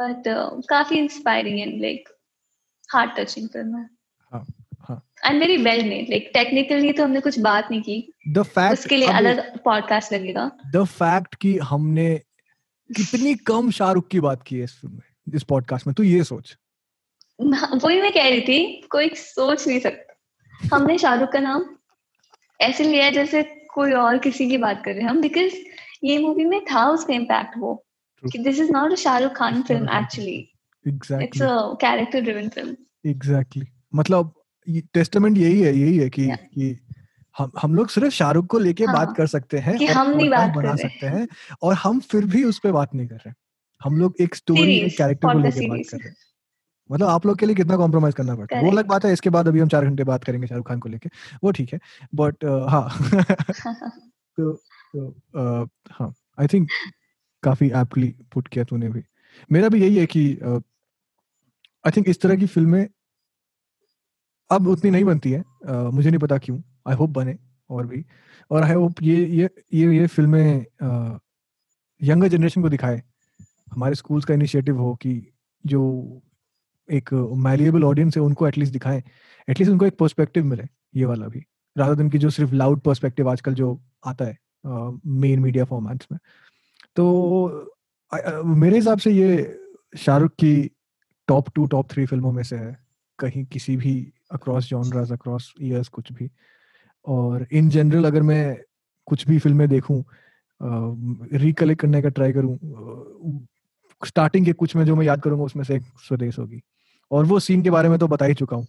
but 0.00 0.28
काफ़ी 0.68 0.98
inspiring 0.98 1.60
and 1.60 1.80
like 1.82 2.08
heart 2.88 3.18
touching 3.18 3.48
film 3.48 3.76
है 3.76 3.88
and 5.24 5.40
very 5.40 5.56
well 5.56 5.84
made 5.88 6.10
like 6.10 6.30
technically 6.34 6.92
तो 6.92 7.04
हमने 7.04 7.20
कुछ 7.20 7.38
बात 7.40 7.68
नहीं 7.70 7.80
की। 7.82 8.12
The 8.28 8.42
fact 8.44 8.72
उसके 8.72 8.96
लिए 8.96 9.08
अलग 9.12 9.40
पॉडकास्ट 9.64 10.12
लगेगा। 10.12 10.50
द 10.74 10.84
फैक्ट 10.84 11.34
कि 11.34 11.56
हमने 11.62 12.08
कितनी 12.90 13.34
कम 13.46 13.70
शाहरुख 13.70 14.08
की 14.08 14.20
बात 14.20 14.42
की 14.42 14.56
है 14.56 14.64
इस 14.64 14.74
फ़िल्म 14.80 14.94
में। 14.94 15.07
इस 15.34 15.42
पॉडकास्ट 15.42 15.86
में 15.86 15.94
तू 15.94 16.02
ये 16.02 16.24
सोच। 16.24 16.56
वही 17.84 18.00
मैं 18.02 18.12
कह 18.12 18.28
रही 18.28 18.40
थी 18.40 18.86
कोई 18.90 19.08
सोच 19.08 19.68
नहीं 19.68 19.80
सकता 19.80 20.14
हमने 20.76 20.98
शाहरुख 20.98 21.32
का 21.32 21.38
नाम 21.38 21.64
ऐसे 22.60 22.84
लिया 22.84 23.10
जैसे 23.10 23.42
कोई 23.74 23.92
और 23.92 24.18
किसी 24.18 24.48
की 24.48 24.58
बात 24.58 24.82
कर 24.84 24.92
रहे 24.92 25.02
हैं 25.02 25.10
हम 25.10 25.20
बिकॉज़ 25.20 25.52
ये 26.04 26.18
मूवी 26.18 26.44
में 26.44 26.64
था 26.64 26.90
उसका 26.90 27.14
इम्पैक्ट 27.14 27.54
वो 27.58 27.86
कि 28.32 28.38
this 28.38 28.60
is 28.60 28.72
not 28.72 28.92
a 28.92 28.94
Shahrukh 28.94 29.32
Khan 29.32 29.62
film 29.62 29.88
actually 29.98 30.52
it's 30.86 31.42
a 31.42 31.74
character 31.80 32.20
driven 32.20 32.48
film 32.48 32.76
exactly 33.06 33.66
मतलब 33.94 34.34
टेस्टामेंट 34.70 35.38
यही 35.38 35.60
है 35.60 35.78
यही 35.78 35.98
है 35.98 36.10
कि 36.10 36.26
yeah. 36.26 36.38
कि 36.38 36.78
हम 37.38 37.52
हम 37.62 37.74
लोग 37.74 37.88
सिर्फ़ 37.88 38.08
शाहरुख 38.08 38.46
को 38.46 38.58
लेके 38.58 38.84
हाँ, 38.84 38.96
बात 38.96 39.16
कर 39.16 39.26
सकते 39.26 39.58
हैं 39.58 39.78
कि 39.78 39.86
हम 39.86 40.10
नहीं 40.10 40.30
बात 40.30 40.50
बना 40.50 40.76
सकते 40.76 41.06
हैं। 41.06 41.28
और 41.62 41.74
हम 41.74 42.00
फिर 42.00 42.24
भी 42.24 42.44
उस 42.44 42.60
पर 42.64 42.72
बात 42.72 42.94
नहीं 42.94 43.08
कर 43.08 43.16
रहे। 43.16 43.32
हम 43.80 43.96
लोग 43.98 44.14
एक 44.20 44.34
स्टोरी 44.34 44.76
एक 44.76 44.96
कैरेक्टर 44.98 45.32
को 45.32 45.38
लेकर 45.38 45.68
बात 45.68 45.80
कर 45.90 45.96
रहे 45.98 46.08
हैं। 46.08 46.16
मतलब 46.90 47.08
आप 47.08 47.26
लोग 47.26 47.38
के 47.38 47.46
लिए 47.46 47.54
कितना 47.56 47.76
कॉम्प्रोमाइज 47.76 48.14
करना 48.14 48.34
पड़ता 48.36 48.56
है। 48.56 48.64
वो 48.64 48.70
अलग 48.70 48.86
बात 48.86 49.04
है 49.04 49.12
इसके 49.12 49.30
बाद 49.30 49.48
अभी 49.48 49.60
हम 49.60 49.68
चार 49.68 49.84
घंटे 49.84 50.04
बात 50.04 50.24
करेंगे 50.24 50.46
शाहरुख 50.46 50.68
खान 50.68 50.78
को 50.80 50.88
लेके। 50.88 51.10
वो 51.44 51.50
ठीक 51.52 51.72
है 51.72 51.80
बट 52.14 52.44
हाँ। 52.44 52.88
तो 54.38 54.52
तो 54.96 55.68
हाँ 55.90 56.14
आई 56.40 56.46
थिंक 56.46 56.68
काफ़ी 57.42 57.70
एप्टली 57.70 58.14
पुट 58.34 58.48
किया 58.48 58.64
तूने 58.64 58.88
भी। 58.88 59.02
मेरा 59.52 59.68
भी 59.68 59.80
यही 59.82 59.96
है 59.96 60.06
कि 60.06 60.24
आई 60.44 61.90
थिंक 61.96 62.08
इस 62.08 62.20
तरह 62.20 62.36
की 62.36 62.46
फ़िल्में 62.46 62.88
अब 64.50 64.68
उतनी 64.68 64.90
नहीं 64.90 65.04
बनती 65.04 65.30
है। 65.32 65.42
uh, 65.42 65.92
मुझे 65.92 66.10
नहीं 66.10 66.20
पता 66.20 66.38
क्यों। 66.38 66.58
आई 66.88 66.94
होप 66.94 67.10
बने 67.10 67.38
और 67.70 67.86
भी। 67.86 68.04
और 68.50 68.62
आई 68.62 68.74
होप 68.74 69.02
ये 69.02 69.26
ये 69.26 69.50
ये 69.74 69.98
ये 69.98 70.06
फ़िल्में 70.06 70.66
यंगर 72.02 72.28
जनरेशन 72.28 72.62
को 72.62 72.68
दिखाए। 72.68 73.02
हमारे 73.72 73.94
स्कूल्स 73.94 74.24
का 74.24 74.34
इनिशिएटिव 74.34 74.78
हो 74.78 74.94
कि 74.94 75.20
जो 75.64 75.82
एक 76.88 77.12
मैलिएबल 77.38 77.84
ऑडियंस 77.84 78.16
है 78.16 78.22
उनको 78.22 78.46
एटलीस्ट 78.48 78.72
दिखाएँ। 78.72 79.02
एटलीस्ट 79.48 79.72
उनको 79.72 79.86
एक 79.86 79.96
पर्सपेक्टिव 79.98 80.44
मिले 80.44 80.64
ये 80.96 81.04
वाला 81.04 81.26
भी। 81.28 81.44
राधा 81.76 81.94
दिन 81.94 82.10
की 82.10 82.18
जो 82.18 82.30
सिर्फ़ 82.30 82.54
लाउड 82.54 82.80
पर्सपेक्टिव 82.80 83.28
आजकल 83.30 83.54
जो 83.54 83.78
आता 84.06 84.24
है 84.24 84.36
मेन 84.66 85.40
मीडिया 85.40 85.64
फॉर्मेट्स 85.64 86.06
में। 86.12 86.18
तो 86.96 87.68
uh, 88.12 88.44
मेरे 88.44 88.76
हिसाब 88.76 88.98
से 88.98 89.10
ये 89.10 89.58
शाहरुख 89.96 90.30
की 90.40 90.70
टॉप 91.28 91.48
टू 91.54 91.66
टॉप 91.66 91.90
थ्री 91.90 92.06
फ़िल्मों 92.06 92.32
में 92.32 92.42
से 92.42 92.56
है। 92.56 92.76
कहीं 93.18 93.44
किसी 93.44 93.76
भी 93.76 93.94
अक्रॉस 94.32 94.68
जॉनराज 94.68 95.12
अक्रॉस 95.12 95.52
ईयर्स 95.62 95.88
कुछ 95.88 96.12
भी। 96.12 96.30
और 97.06 97.46
इन 97.52 97.68
जनरल 97.70 98.04
अगर 98.04 98.22
मैं 98.22 98.56
कुछ 99.08 99.26
भी 99.28 99.38
फ़िल्में 99.38 99.68
देखूँ 99.68 100.02
रिकलेक्ट 101.32 101.80
करने 101.80 102.02
का 102.02 102.08
ट्राई 102.08 102.32
करूँ 102.32 102.56
स्टार्टिंग 104.02 104.46
के 104.46 104.52
कुछ 104.52 104.74
में 104.76 104.84
जो 104.86 104.96
मैं 104.96 105.06
याद 105.06 105.22
करूँगा 105.22 105.44
उसमें 105.44 105.64
से 105.64 105.76
एक 105.76 105.82
स्वदेश 106.08 106.38
होगी। 106.38 106.62
और 107.10 107.24
वो 107.24 107.38
सीन 107.40 107.62
के 107.62 107.70
बारे 107.70 107.88
में 107.88 107.98
तो 107.98 108.08
बता 108.08 108.24
ही 108.24 108.34
चुका 108.34 108.56
हूँ 108.56 108.66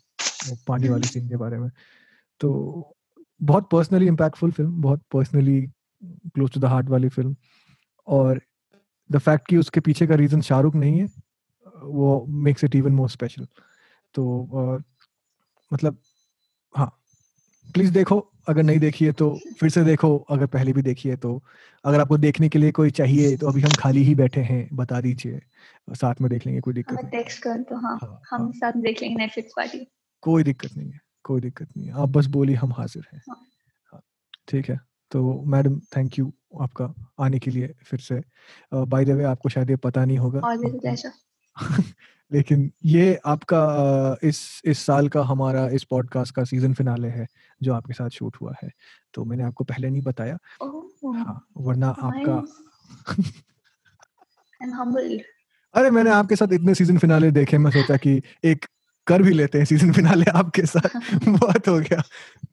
पानी 0.68 0.89
वाले 0.89 1.07
सीन 1.07 1.27
के 1.30 1.35
बारे 1.35 1.57
में। 1.57 1.69
तो 2.39 2.95
बहुत 3.41 3.69
पर्सनली 3.72 4.07
इम्पैक्टफुल 4.07 4.51
फ़िल्म 4.51 4.81
बहुत 4.81 5.01
personally 5.14 5.61
close 6.01 6.51
to 6.51 6.60
the 6.60 6.65
heart 6.65 6.89
वाली 6.89 7.10
फ़िल्म 7.10 7.35
और 8.07 8.41
द 9.10 9.18
फैक्ट 9.18 9.47
कि 9.47 9.57
उसके 9.57 9.80
पीछे 9.80 10.07
का 10.07 10.15
रीजन 10.15 10.41
शाहरुख 10.41 10.76
नहीं 10.76 10.99
है 10.99 11.07
वो 11.84 12.26
makes 12.27 12.64
it 12.64 12.76
even 12.76 12.91
more 12.91 13.10
special 13.10 13.47
तो 14.15 14.23
uh, 14.53 14.84
मतलब 15.72 15.97
हाँ 16.73 16.91
प्लीज़ 17.68 17.91
देखो। 17.93 18.19
अगर 18.50 18.64
नहीं 18.64 18.80
देखी 18.80 19.06
है 19.06 19.12
तो 19.12 19.40
फिर 19.60 19.70
से 19.70 19.84
देखो 19.84 20.18
अगर 20.18 20.46
पहले 20.46 20.74
भी 20.74 20.82
देखी 20.82 21.10
है 21.10 21.16
तो। 21.16 21.44
अगर 21.86 22.00
आपको 22.00 22.18
देखने 22.18 22.50
के 22.50 22.60
लिए 22.60 22.72
कोई 22.72 22.92
चाहिए 22.92 23.38
तो 23.38 23.48
अभी 23.48 23.62
हम 23.62 23.70
खाली 23.80 24.04
ही 24.04 24.16
बैठे 24.16 24.42
हैं 24.42 24.70
बता 24.74 25.02
दीजिए। 25.02 25.42
साथ 25.90 26.22
में 26.22 26.30
देख 26.30 26.46
लेंगे 26.46 26.62
कोई 26.62 26.74
दिक्कत 26.74 26.94
नहीं। 26.94 27.12
टेक्स्ट 27.12 27.44
कर 27.44 27.50
हाँ, 27.50 28.00
हाँ 28.02 28.22
हम 28.32 28.42
हाँ, 28.42 28.52
साथ 28.52 28.72
देख 28.72 29.02
लेंगे 29.02 29.16
नेटफ्लिक्स 29.16 29.54
पार्टी 29.58 29.88
कोई 30.22 30.44
दिक्कत 30.44 30.78
नहीं 30.78 30.92
है 30.92 31.00
कोई 31.24 31.42
दिक्कत 31.42 31.68
नहीं 31.78 31.88
है। 31.88 31.94
आप 31.94 32.10
बस 32.10 32.26
बोली 32.26 32.54
हम 32.54 32.74
हाजिर 32.74 33.08
हैं। 33.14 33.22
हाँ, 33.30 33.48
हाँ 33.94 34.02
ठीक 34.48 34.70
है। 34.70 34.80
तो 35.12 35.44
मैडम 35.46 35.80
थैंक 35.80 36.20
यू 36.20 36.34
आपका 36.62 36.94
आने 37.20 37.40
के 37.40 37.52
लिए 37.52 37.76
फिर 37.86 38.00
से। 38.00 38.22
बाय 38.74 39.06
द 39.06 39.10
वे 39.10 39.24
आपको 39.24 39.50
शायद 39.50 39.70
ये 39.70 39.76
पता 39.76 40.06
नहीं 40.06 40.18
होगा। 40.18 40.42
लेकिन 42.32 42.72
ये 42.86 43.20
आपका 43.26 44.18
इस 44.24 44.62
इस 44.66 44.80
साल 44.80 45.08
का 45.10 45.22
हमारा 45.22 45.70
इस 45.70 45.84
पॉडकास्ट 45.84 46.36
का 46.36 46.44
सीज़न 46.44 46.74
फिनाले 46.74 47.08
है। 47.08 47.28
जो 47.64 47.73
आपके 47.73 47.94
साथ 47.94 48.10
शूट 48.10 48.36
हुआ 48.41 48.53
है 48.64 48.69
तो 49.14 49.26
मैंने 49.26 49.44
आपको 49.44 49.64
पहले 49.64 49.90
नहीं 49.90 50.02
बताया। 50.02 50.38
oh, 50.64 51.15
हाँ 51.15 51.48
वरना 51.57 51.88
आपका 51.88 52.44
अरे 55.73 55.90
मैंने 55.90 56.10
आपके 56.10 56.36
साथ 56.36 56.53
इतने 56.53 56.76
सीज़न 56.76 56.98
फिनाले 56.98 57.31
देखे 57.31 57.57
मैं 57.57 57.72
सोचा 57.72 57.98
कि 57.98 58.22
एक 58.44 58.65
कर 59.07 59.22
भी 59.22 59.34
लेते 59.34 59.57
हैं 59.57 59.65
सीज़न 59.65 59.94
फिनाले 59.94 60.26
आपके 60.31 60.61
साथ। 60.61 60.90
बहुत 61.30 61.68
हो 61.68 61.80
गया। 61.80 62.03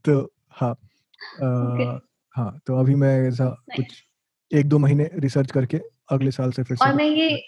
तो 0.05 0.33
हाँ 0.51 0.71
आ, 1.43 1.99
हाँ 2.31 2.59
तो 2.67 2.77
अभी 2.77 2.95
मैं 2.95 3.29
ऐसा 3.29 3.65
कुछ 3.77 4.05
एक 4.53 4.69
दो 4.69 4.79
महीने 4.79 5.11
रिसर्च 5.15 5.51
करके 5.51 5.81
अगले 6.11 6.31
साल 6.31 6.53
से 6.53 6.63
फिर 6.63 6.79
और 6.83 6.95
मैं 6.95 7.05
ये 7.05 7.47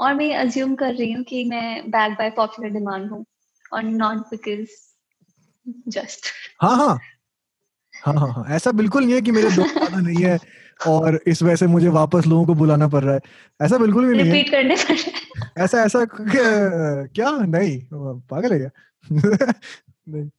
और 0.00 0.14
मैं 0.14 0.36
अज्यूम 0.36 0.74
कर 0.74 0.94
रही 0.94 1.12
हूँ 1.12 1.24
कि 1.24 1.44
मैं 1.44 1.90
बैक 1.90 2.12
बाय 2.12 2.30
पॉपुलर 2.30 2.68
डिमांड 2.68 3.10
हूँ 3.10 3.26
और 3.72 3.82
नॉट 3.82 4.16
बिकॉज़ 4.16 4.89
जस्ट 5.88 6.26
हाँ 6.62 6.76
हाँ। 6.76 6.98
हाँ 7.94 8.14
हाँ 8.14 8.32
हाँ। 8.32 8.44
ऐसा 8.48 8.72
बिल्कुल 8.72 9.04
नहीं 9.04 9.14
है 9.14 9.20
कि 9.20 9.32
मेरे 9.32 9.50
दोस्त 9.50 9.72
ज़्यादा 9.72 9.98
नहीं 9.98 10.24
है 10.24 10.38
और 10.86 11.20
इस 11.26 11.42
वजह 11.42 11.56
से 11.56 11.66
मुझे 11.66 11.88
वापस 11.88 12.26
लोगों 12.26 12.46
को 12.46 12.54
बुलाना 12.54 12.88
पड़ 12.88 13.04
रहा 13.04 13.14
है। 13.14 13.20
ऐसा 13.62 13.78
बिल्कुल 13.78 14.06
भी 14.06 14.16
नहीं 14.16 14.32
रिपीट 14.32 14.50
करने 14.50 14.76
पड़ 14.76 14.96
रहा 14.96 15.18
है। 15.18 15.64
ऐसा 15.64 15.82
ऐसा 15.82 16.04
क्या 17.14 17.30
नहीं 17.30 17.80
पागल 17.92 18.52
है 18.52 18.58
क्या? 18.58 18.70
नहीं 20.08 20.30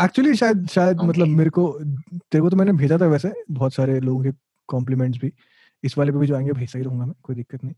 एक्चुअली 0.00 0.28
हाँ, 0.28 0.28
हाँ। 0.28 0.34
शायद 0.34 0.68
शायद 0.68 0.96
okay. 0.96 1.08
मतलब 1.08 1.26
मेरे 1.26 1.50
को 1.50 1.72
तेरे 2.12 2.40
को 2.40 2.50
तो 2.50 2.56
मैंने 2.56 2.72
भेजा 2.72 2.98
था 2.98 3.06
वैसे 3.06 3.32
बहुत 3.50 3.74
सारे 3.74 4.00
लोगों 4.00 4.24
के 4.24 4.30
कॉम्प्लीमेंट्स 4.68 5.18
भी। 5.18 5.32
इस 5.84 5.98
वाले 5.98 6.12
पे 6.12 6.18
भी 6.18 6.26
जो 6.26 6.36
आएँगे 6.36 6.52
भेज 6.52 6.72
ही 6.76 6.82
रहूँगा 6.82 7.06
मैं 7.06 7.14
कोई 7.22 7.36
दिक्कत 7.36 7.64
नहीं। 7.64 7.74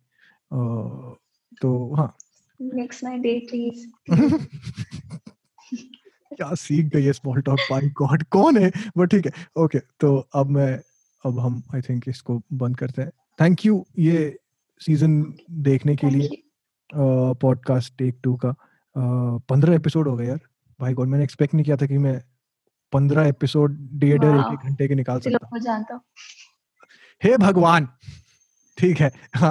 तो 1.63 1.95
हाँ 1.95 2.15
नेक्स्ट 2.63 3.05
माय 3.05 3.19
डे 3.19 3.39
प्लीज़ 3.51 3.87
क्या 6.37 6.55
सीख 6.55 6.87
गई 6.87 7.05
है 7.05 7.13
स्मॉल 7.13 7.41
टॉक 7.43 7.59
बाय 7.71 7.89
गॉड 7.99 8.23
कौन 8.33 8.59
है? 8.59 8.71
बट 8.99 9.11
ठीक 9.11 9.27
है 9.27 9.33
ओके 9.57 9.79
okay, 9.79 9.91
तो 10.01 10.17
अब 10.35 10.51
मैं 10.51 10.73
अब 11.25 11.39
हम 11.41 11.63
आई 11.75 11.81
थिंक 11.81 12.09
इसको 12.09 12.41
बंद 12.53 12.77
करते 12.77 13.03
हैं। 13.03 13.11
थैंक 13.41 13.65
यू 13.67 13.85
ये 13.99 14.39
सीज़न 14.81 15.23
देखने 15.67 15.97
के 15.97 16.11
लिए 16.11 16.43
पॉडकास्ट 17.43 17.97
टेक 17.99 18.19
टू 18.23 18.35
का 18.45 18.55
पंद्रह 19.49 19.75
एपिसोड 19.75 20.09
हो 20.09 20.17
गए 20.17 20.27
यार। 20.27 20.41
भाई 20.81 20.95
गॉड 20.95 21.09
मैंने 21.09 21.25
एक्सपेक्ट 21.25 21.55
नहीं 21.55 21.65
किया 21.65 21.77
था 21.77 21.87
कि 21.87 21.99
मैं 21.99 22.21
पंद्रह 22.93 23.29
एपिसोड 23.29 23.77
डेढ़ 24.01 24.19
डेढ़ 24.21 24.37
एक 24.37 24.53
एक 24.53 24.59
घंटे 24.69 24.89
के 24.89 24.95
निकाल 24.95 25.21
सकता 25.21 25.95
हूँ। 25.95 26.01
हे 27.23 27.37
भगवान! 27.37 27.89
ठीक 28.79 29.01
है। 29.01 29.11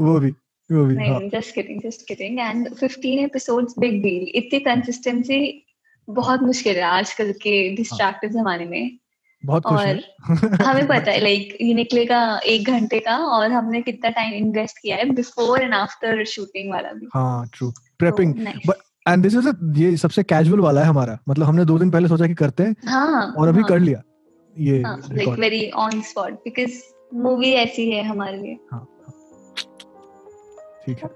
वो 0.00 0.18
भी। 0.20 0.32
वो 0.72 0.84
भी 0.84 0.94
नहीं 0.96 1.30
just 1.30 1.54
kidding 1.54 1.80
just 1.82 2.08
kidding 2.08 2.38
and 2.40 2.68
15 2.68 3.24
episodes 3.24 3.74
big 3.78 4.02
deal 4.02 4.32
इतनी 4.34 4.58
कंसिस्टेंसी 4.58 5.66
बहुत 6.10 6.42
मुश्किल 6.42 6.76
है 6.76 6.82
आजकल 6.82 7.32
के 7.32 7.76
डिस्ट्रैक्टिव 7.76 8.30
हाँ। 8.30 8.42
जमाने 8.42 8.64
में। 8.64 8.98
बहुत 9.44 9.66
और 9.66 10.00
हमें 10.62 10.86
पता 10.86 11.10
है 11.10 11.20
लाइक 11.20 11.58
यूनिकले 11.60 12.06
का 12.06 12.38
एक 12.38 12.64
घंटे 12.68 13.00
का 13.00 13.16
और 13.16 13.52
हमने 13.52 13.82
कितना 13.82 14.10
टाइम 14.10 14.34
इन्वेस्ट 14.34 14.78
किया 14.78 14.96
है 14.96 15.10
बिफोर 15.10 15.62
एंड 15.62 15.74
आफ्टर 15.74 16.24
शूटिंग 16.24 16.72
वाला 16.72 16.92
भी। 16.92 17.08
हाँ 17.14 17.50
true 17.54 17.70
prepping 17.98 18.34
but 18.66 18.74
and 19.08 19.22
this 19.22 19.34
is 19.34 19.48
ये 19.78 19.96
सबसे 19.96 20.22
कैजुअल 20.22 20.60
वाला 20.60 20.80
है 20.80 20.86
हमारा। 20.86 21.18
मतलब 21.28 21.46
हमने 21.46 21.64
दो 21.64 21.78
दिन 21.78 21.90
पहले 21.90 22.08
सोचा 22.08 22.26
कि 22.26 22.34
करते 22.34 22.62
हैं 22.62 22.76
हाँ, 22.86 23.34
और 23.38 23.48
अभी 23.48 23.60
हाँ, 23.60 23.68
कर 23.68 23.78
लिया 23.78 24.02
ये 24.58 24.78
like 24.78 25.28
very 25.28 25.70
on 25.70 26.00
spot 26.00 26.32
because 26.32 26.82
movie 27.14 27.50
ऐसी 27.50 27.90
है 27.90 28.02
हमारे 28.02 28.36
लिए। 28.36 28.58
हाँ। 28.72 28.86
ठीक 30.86 30.98
है। 30.98 31.10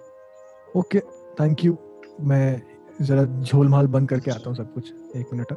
ओके 0.76 1.00
थैंक 1.40 1.64
यू 1.64 1.76
मैं 2.20 2.62
जरा 3.02 3.24
झोलमाल 3.24 3.86
बंद 3.86 4.08
करके 4.08 4.30
आता 4.30 4.48
हूँ 4.50 4.56
सब 4.56 4.72
कुछ। 4.74 4.92
एक 5.16 5.26
मिनट 5.32 5.52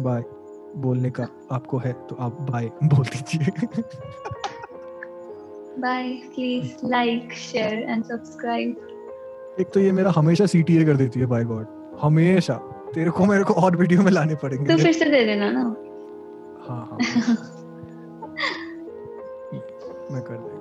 बाय 0.00 0.24
बोलने 0.76 1.10
का 1.10 1.26
आपको 1.52 1.78
है 1.78 1.92
तो 1.92 2.16
आप 2.20 2.32
बाय 2.40 2.66
बोल 2.84 3.04
दीजिए। 3.04 3.46
Bye 5.80 6.12
please 6.12 6.72
like 6.84 7.32
share 7.32 7.78
and 7.78 8.04
subscribe 8.04 8.76
एक 9.60 9.70
तो 9.74 9.80
ये 9.80 9.92
मेरा 9.92 10.10
हमेशा 10.10 10.46
सीटीए 10.46 10.84
कर 10.84 10.96
देती 10.96 11.20
है 11.20 11.26
बाय 11.26 11.44
गॉड 11.44 11.66
हमेशा। 12.00 12.54
तेरे 12.94 13.10
को 13.10 13.24
मेरे 13.24 13.44
को 13.44 13.54
और 13.54 13.76
वीडियो 13.76 14.02
में 14.02 14.12
लाने 14.12 14.34
पड़ेंगे। 14.34 14.76
तो 14.76 14.82
फिर 14.82 14.92
से 14.92 15.04
दे 15.04 15.24
देना 15.24 15.50
ना। 15.50 15.60
हाँ 16.68 16.86
हाँ। 16.90 16.98
मैं 20.12 20.22
कर 20.22 20.36
पर 20.36 20.55